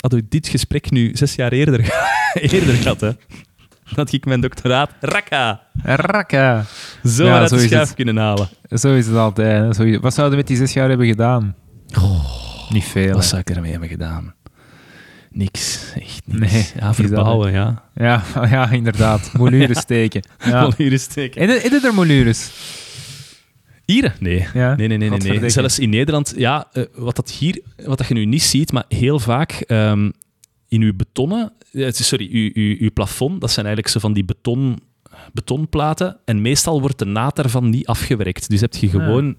hadden 0.01 0.21
we 0.21 0.27
dit 0.29 0.49
gesprek 0.49 0.91
nu 0.91 1.11
zes 1.17 1.35
jaar 1.35 1.53
eerder, 1.53 1.81
eerder 2.35 2.75
gehad, 2.75 3.01
hè? 3.01 3.11
Dat 3.95 4.13
ik 4.13 4.25
mijn 4.25 4.41
doctoraat, 4.41 4.91
rakka, 5.01 5.61
Rakka. 5.83 6.65
zo 7.05 7.25
Ja, 7.25 7.39
uit 7.39 7.49
zo 7.49 7.57
de 7.57 7.63
schuif 7.63 7.87
het. 7.87 7.95
kunnen 7.97 8.17
halen. 8.17 8.49
Zo 8.71 8.95
is 8.95 9.07
het 9.07 9.17
altijd. 9.17 9.77
Hè. 9.79 9.99
Wat 10.01 10.15
zouden 10.15 10.31
we 10.31 10.37
met 10.37 10.47
die 10.47 10.57
zes 10.57 10.73
jaar 10.73 10.89
hebben 10.89 11.07
gedaan? 11.07 11.55
Niet 12.69 12.85
veel. 12.85 13.13
Wat 13.13 13.23
hè. 13.23 13.29
zou 13.29 13.41
ik 13.41 13.51
ermee 13.51 13.71
hebben 13.71 13.89
gedaan? 13.89 14.35
Niks, 15.31 15.93
echt 15.95 16.21
niks. 16.25 16.53
Nee, 16.53 16.67
ja, 16.81 16.95
verbouwen, 16.95 17.53
ja. 17.53 17.83
Ja, 17.95 18.23
ja, 18.51 18.71
inderdaad. 18.71 19.31
Molures 19.33 19.79
steken. 19.79 20.23
Ja. 20.45 20.71
Steken. 20.97 21.41
Is 21.41 21.55
het- 21.55 21.65
is 21.65 21.71
het 21.71 21.85
er 21.85 21.95
molures? 21.95 22.51
Hier? 23.85 24.15
Nee. 24.21 24.47
Ja. 24.55 24.75
Nee, 24.75 24.89
nee, 24.89 24.99
nee, 24.99 25.11
nee. 25.11 25.49
Zelfs 25.49 25.79
in 25.79 25.91
Nederland, 25.91 26.35
ja, 26.37 26.67
eh, 26.73 26.83
wat 26.95 27.17
dat 27.17 27.31
hier, 27.31 27.61
wat 27.85 27.99
dat 27.99 28.07
je 28.07 28.15
nu 28.15 28.25
niet 28.25 28.43
ziet, 28.43 28.73
maar 28.73 28.85
heel 28.89 29.19
vaak 29.19 29.51
ehm, 29.53 30.11
in 30.69 30.83
uw 30.83 30.93
betonnen, 30.97 31.53
eh, 31.73 31.91
sorry, 31.91 32.29
uw, 32.33 32.51
uw, 32.55 32.77
uw 32.79 32.91
plafond, 32.93 33.41
dat 33.41 33.51
zijn 33.51 33.67
eigenlijk 33.67 33.95
zo 33.95 34.01
van 34.01 34.13
die 34.13 34.25
beton, 34.25 34.79
betonplaten. 35.33 36.17
En 36.25 36.41
meestal 36.43 36.81
wordt 36.81 36.99
de 36.99 37.05
naad 37.05 37.37
daarvan 37.37 37.71
niet 37.71 37.87
afgewerkt. 37.87 38.49
Dus 38.51 38.61
heb 38.61 38.75
je 38.75 38.89
gewoon 38.89 39.37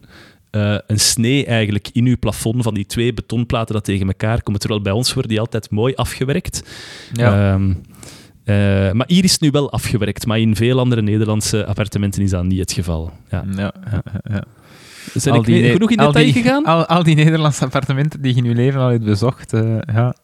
eh, 0.51 0.77
een 0.87 0.99
snee 0.99 1.45
eigenlijk 1.45 1.89
in 1.91 2.05
uw 2.05 2.17
plafond 2.19 2.63
van 2.63 2.73
die 2.73 2.85
twee 2.85 3.13
betonplaten 3.13 3.73
dat 3.75 3.83
tegen 3.83 4.07
elkaar 4.07 4.41
komen. 4.41 4.59
Terwijl 4.59 4.81
bij 4.81 4.91
ons 4.91 5.13
worden 5.13 5.31
die 5.31 5.39
altijd 5.39 5.69
mooi 5.71 5.93
afgewerkt. 5.95 6.63
Ja. 7.13 7.53
Ehm, 7.53 7.73
eh, 8.43 8.91
maar 8.91 9.07
hier 9.07 9.23
is 9.23 9.31
het 9.31 9.41
nu 9.41 9.51
wel 9.51 9.71
afgewerkt, 9.71 10.25
maar 10.25 10.39
in 10.39 10.55
veel 10.55 10.79
andere 10.79 11.01
Nederlandse 11.01 11.65
appartementen 11.65 12.21
is 12.21 12.29
dat 12.29 12.43
niet 12.43 12.59
het 12.59 12.71
geval. 12.71 13.11
Ja. 13.31 13.43
ja, 13.55 13.73
ja, 13.91 14.01
ja. 14.23 14.43
Zijn 15.13 15.33
Al 15.35 15.39
ik 15.41 15.45
die 15.45 15.71
genoeg 15.71 15.91
in 15.91 15.97
detail 15.97 16.25
die- 16.25 16.33
gegaan? 16.33 16.65
Al, 16.65 16.85
al 16.85 17.03
die 17.03 17.15
Nederlandse 17.15 17.63
appartementen 17.63 18.21
die 18.21 18.35
je 18.35 18.41
in 18.41 18.47
je 18.49 18.55
leven 18.55 18.79
al 18.81 18.89
hebt 18.89 19.03
bezocht. 19.03 19.51
ja. 19.93 20.15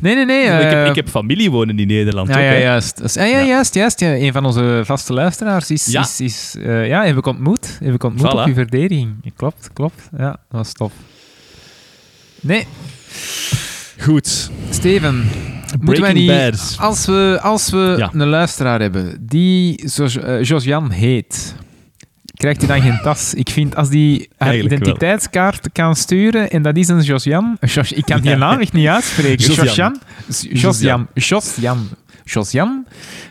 Nee, 0.00 0.14
nee, 0.14 0.24
nee. 0.24 0.42
ik, 0.42 0.48
heb, 0.50 0.72
eh, 0.72 0.86
ik 0.86 0.94
heb 0.94 1.08
familie 1.08 1.50
wonen 1.50 1.78
in 1.78 1.86
Nederland 1.86 2.28
ja, 2.28 2.34
ook, 2.34 2.40
ja, 2.40 2.46
hè. 2.48 2.56
juist. 2.56 2.96
Dus- 3.02 3.14
ja, 3.14 3.24
ja, 3.24 3.38
Ja. 3.38 3.44
juist, 3.46 3.74
juist. 3.74 4.00
Ja. 4.00 4.14
Een 4.14 4.32
van 4.32 4.44
onze 4.44 4.80
vaste 4.84 5.12
luisteraars 5.12 5.70
is... 5.70 5.86
Ja. 5.86 6.00
is, 6.00 6.20
is 6.20 6.54
eh, 6.62 6.86
ja, 6.88 7.04
heb 7.04 7.16
ik 7.16 7.26
ontmoet. 7.26 7.78
Heb 7.84 7.94
ik 7.94 8.04
ontmoet 8.04 8.26
Voilà. 8.32 8.38
op 8.38 8.46
uw 8.46 8.54
verdediging. 8.54 9.32
Klopt, 9.36 9.70
klopt. 9.72 10.08
Ja, 10.18 10.26
dat 10.30 10.38
was 10.48 10.72
tof. 10.72 10.92
Nee, 12.40 12.66
Goed. 14.00 14.50
Steven. 14.70 15.30
Moeten 15.80 16.02
wij 16.02 16.12
niet... 16.12 16.26
Bad. 16.26 16.76
Als 16.80 17.06
we, 17.06 17.38
als 17.42 17.70
we 17.70 17.94
Ja. 17.96 18.10
een 18.12 18.26
luisteraar 18.28 18.80
hebben 18.80 19.26
die 19.26 19.84
eh, 20.22 20.42
Josian 20.42 20.90
heet, 20.90 21.54
krijgt 22.38 22.58
hij 22.66 22.68
dan 22.80 22.90
geen 22.90 23.00
tas? 23.02 23.34
Ik 23.34 23.48
vind 23.50 23.76
als 23.76 23.88
die 23.88 24.28
haar 24.36 24.48
Eigenlijk 24.48 24.70
wel. 24.70 24.78
identiteitskaart 24.88 25.68
kan 25.72 25.96
sturen 25.96 26.50
en 26.50 26.62
dat 26.62 26.76
is 26.76 26.88
een 26.88 27.00
Josian... 27.00 27.56
Jos, 27.60 27.92
ik 27.92 28.04
kan 28.04 28.20
die 28.20 28.36
naam 28.36 28.58
echt 28.60 28.72
niet 28.72 28.86
uitspreken. 28.88 29.44
Josian. 29.54 29.66
Josian? 30.26 30.48
Josian. 30.52 31.08
Josian. 31.14 31.88
Josian, 32.24 32.86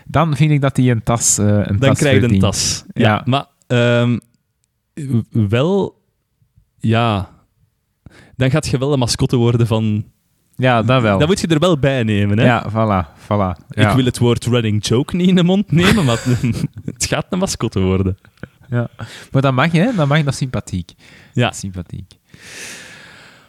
dan 0.06 0.36
vind 0.36 0.50
ik 0.50 0.60
dat 0.60 0.76
hij 0.76 0.90
een 0.90 1.02
tas, 1.02 1.38
eh 1.38 1.46
een 1.46 1.64
Dan 1.64 1.78
tas 1.78 1.98
krijg 1.98 2.20
je 2.20 2.28
een 2.32 2.38
tas. 2.38 2.84
Ja, 2.92 3.02
Ja. 3.08 3.22
maar 3.24 3.46
ehm, 3.66 4.18
wel, 5.30 6.02
ja, 6.78 7.30
dan 8.36 8.50
gaat 8.50 8.66
je 8.66 8.78
wel 8.78 8.92
een 8.92 8.98
mascotte 8.98 9.36
worden 9.36 9.66
van. 9.66 10.04
Ja, 10.56 10.82
dat 10.82 11.02
wel. 11.02 11.18
Dat 11.18 11.28
moet 11.28 11.40
je 11.40 11.46
er 11.46 11.58
wel 11.58 11.78
bij 11.78 12.02
nemen. 12.02 12.38
Hè? 12.38 12.44
Ja, 12.44 12.66
voilà, 12.70 13.20
voilà. 13.24 13.64
Ja. 13.68 13.88
Ik 13.90 13.96
wil 13.96 14.04
het 14.04 14.18
woord 14.18 14.44
running 14.46 14.86
joke 14.86 15.16
niet 15.16 15.28
in 15.28 15.34
de 15.34 15.42
mond 15.44 15.70
nemen, 15.72 16.04
maar 16.04 16.18
het 16.94 17.04
gaat 17.04 17.26
een 17.30 17.38
mascotte 17.38 17.80
worden. 17.80 18.18
Ja. 18.70 18.88
Maar 19.32 19.42
dat 19.42 19.52
mag, 19.52 19.72
hè? 19.72 19.94
Dat 19.96 20.08
mag, 20.08 20.18
dat 20.22 20.32
is 20.32 20.38
sympathiek. 20.38 20.90
Ja. 21.32 21.44
Dat 21.44 21.52
is 21.52 21.58
sympathiek. 21.58 22.12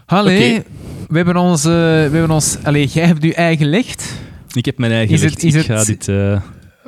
Allee, 0.06 0.64
we 1.08 1.16
hebben 1.16 1.38
ons... 1.38 1.66
eh, 1.66 1.72
we 1.72 2.10
hebben 2.12 2.32
ons 2.32 2.58
allee, 2.64 2.88
jij 2.88 3.06
hebt 3.06 3.24
je 3.24 3.34
eigen 3.34 3.68
licht. 3.70 4.14
Ik 4.54 4.66
heb 4.66 4.78
mijn 4.78 4.92
eigen 4.92 5.14
Is 5.16 5.22
het- 5.22 5.30
licht. 5.30 5.44
is 5.44 5.54
ik 5.62 5.68
het- 5.68 5.78
ga 5.80 5.84
dit... 5.86 6.08
eh, 6.08 6.42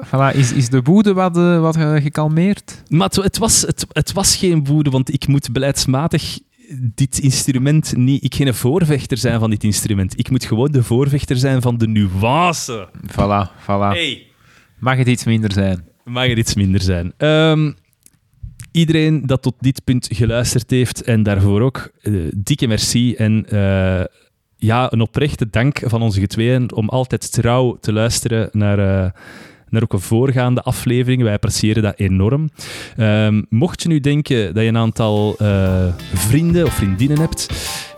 Voilà, 0.05 0.35
is, 0.37 0.51
is 0.53 0.69
de 0.69 0.81
boede 0.81 1.13
wat, 1.13 1.37
eh, 1.37 1.59
wat 1.59 1.75
gekalmeerd? 1.77 2.83
Maar 2.87 3.07
het, 3.07 3.15
het, 3.15 3.37
was, 3.37 3.61
het, 3.61 3.85
het 3.91 4.11
was 4.11 4.35
geen 4.35 4.65
woede, 4.65 4.89
want 4.89 5.13
ik 5.13 5.27
moet 5.27 5.51
beleidsmatig 5.51 6.39
dit 6.79 7.19
instrument 7.19 7.95
niet... 7.97 8.23
Ik 8.23 8.35
geen 8.35 8.53
voorvechter 8.53 9.17
zijn 9.17 9.39
van 9.39 9.49
dit 9.49 9.63
instrument. 9.63 10.19
Ik 10.19 10.29
moet 10.29 10.45
gewoon 10.45 10.71
de 10.71 10.83
voorvechter 10.83 11.37
zijn 11.37 11.61
van 11.61 11.77
de 11.77 11.87
nuance. 11.87 12.87
Voilà, 13.07 13.61
voilà. 13.61 13.89
Hey. 13.89 14.25
Mag 14.79 14.97
het 14.97 15.07
iets 15.07 15.23
minder 15.23 15.51
zijn? 15.51 15.83
Mag 16.05 16.23
er 16.27 16.37
iets 16.37 16.53
minder 16.55 16.81
zijn. 16.81 17.13
Ehm, 17.17 17.71
iedereen 18.71 19.25
dat 19.25 19.41
tot 19.41 19.53
dit 19.59 19.83
punt 19.83 20.07
geluisterd 20.11 20.69
heeft 20.69 21.03
en 21.03 21.23
daarvoor 21.23 21.61
ook, 21.61 21.91
eh, 22.01 22.13
dikke 22.35 22.67
merci. 22.67 23.15
En 23.15 23.45
eh, 23.49 24.03
ja, 24.55 24.91
een 24.91 25.01
oprechte 25.01 25.49
dank 25.49 25.81
van 25.85 26.01
onze 26.01 26.19
getweeën 26.19 26.73
om 26.73 26.89
altijd 26.89 27.31
trouw 27.31 27.77
te 27.79 27.93
luisteren 27.93 28.49
naar, 28.51 28.79
eh, 28.79 29.11
naar 29.69 29.83
ook 29.83 29.93
een 29.93 29.99
voorgaande 29.99 30.61
aflevering. 30.61 31.21
Wij 31.23 31.33
appreciëren 31.33 31.83
dat 31.83 31.99
enorm. 31.99 32.49
Ehm, 32.97 33.41
mocht 33.49 33.81
je 33.81 33.87
nu 33.87 33.99
denken 33.99 34.53
dat 34.53 34.63
je 34.63 34.69
een 34.69 34.77
aantal 34.77 35.35
vrienden 36.13 36.65
of 36.65 36.73
vriendinnen 36.73 37.19
hebt 37.19 37.47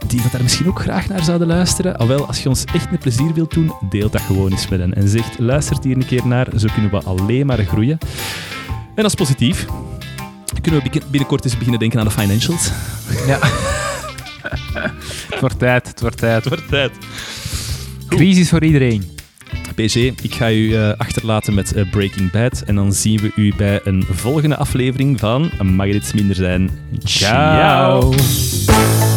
die 0.08 0.22
dat 0.22 0.32
daar 0.32 0.42
misschien 0.42 0.68
ook 0.68 0.80
graag 0.80 1.08
naar 1.08 1.24
zouden 1.24 1.48
luisteren, 1.48 1.98
al 1.98 2.08
wel, 2.08 2.26
als 2.26 2.44
je 2.44 2.50
ons 2.50 2.64
echt 2.64 2.92
een 2.92 2.98
plezier 2.98 3.34
wilt 3.34 3.54
doen, 3.54 3.72
deel 3.90 4.10
dat 4.10 4.22
gewoon 4.22 4.52
eens 4.52 4.68
met 4.68 4.80
hen. 4.80 4.94
En 4.94 5.08
zegt, 5.08 5.40
luistert 5.40 5.84
hier 5.84 5.96
een 5.96 6.06
keer 6.06 6.28
naar, 6.28 6.48
zo 6.58 6.68
kunnen 6.74 6.92
we 6.92 7.02
alleen 7.04 7.46
maar 7.46 7.64
groeien. 7.64 7.98
En 8.96 9.04
dat 9.04 9.06
is 9.06 9.16
positief. 9.16 9.66
Kunnen 10.62 10.82
we 10.84 10.90
binnen- 10.90 11.10
binnenkort 11.12 11.44
eens 11.46 11.54
beginnen 11.54 11.80
denken 11.80 12.00
aan 12.00 12.06
de 12.06 12.12
financials? 12.12 12.72
Ja. 13.28 13.40
het 15.30 15.40
wordt 15.40 15.60
tijd, 15.60 15.88
het 15.88 16.02
wordt 16.02 16.18
tijd. 16.18 16.48
wordt 16.48 16.70
tijd. 16.70 16.92
Crisis 18.08 18.50
voor 18.50 18.64
iedereen. 18.64 19.12
PG, 19.76 19.96
ik 19.96 20.34
ga 20.34 20.52
u 20.52 20.76
eh, 20.76 20.92
achterlaten 20.98 21.54
met 21.54 21.74
eh, 21.74 21.90
Breaking 21.90 22.32
Bad. 22.32 22.62
En 22.62 22.76
dan 22.76 22.94
zien 22.94 23.20
we 23.20 23.32
u 23.36 23.54
bij 23.58 23.80
een 23.84 24.06
volgende 24.12 24.56
aflevering 24.56 25.20
van 25.20 25.52
Mag 25.64 25.88
het 25.88 25.96
iets 25.96 26.14
minder 26.14 26.36
zijn. 26.36 26.70
Ciao. 27.04 28.14
Ciao. 28.14 29.13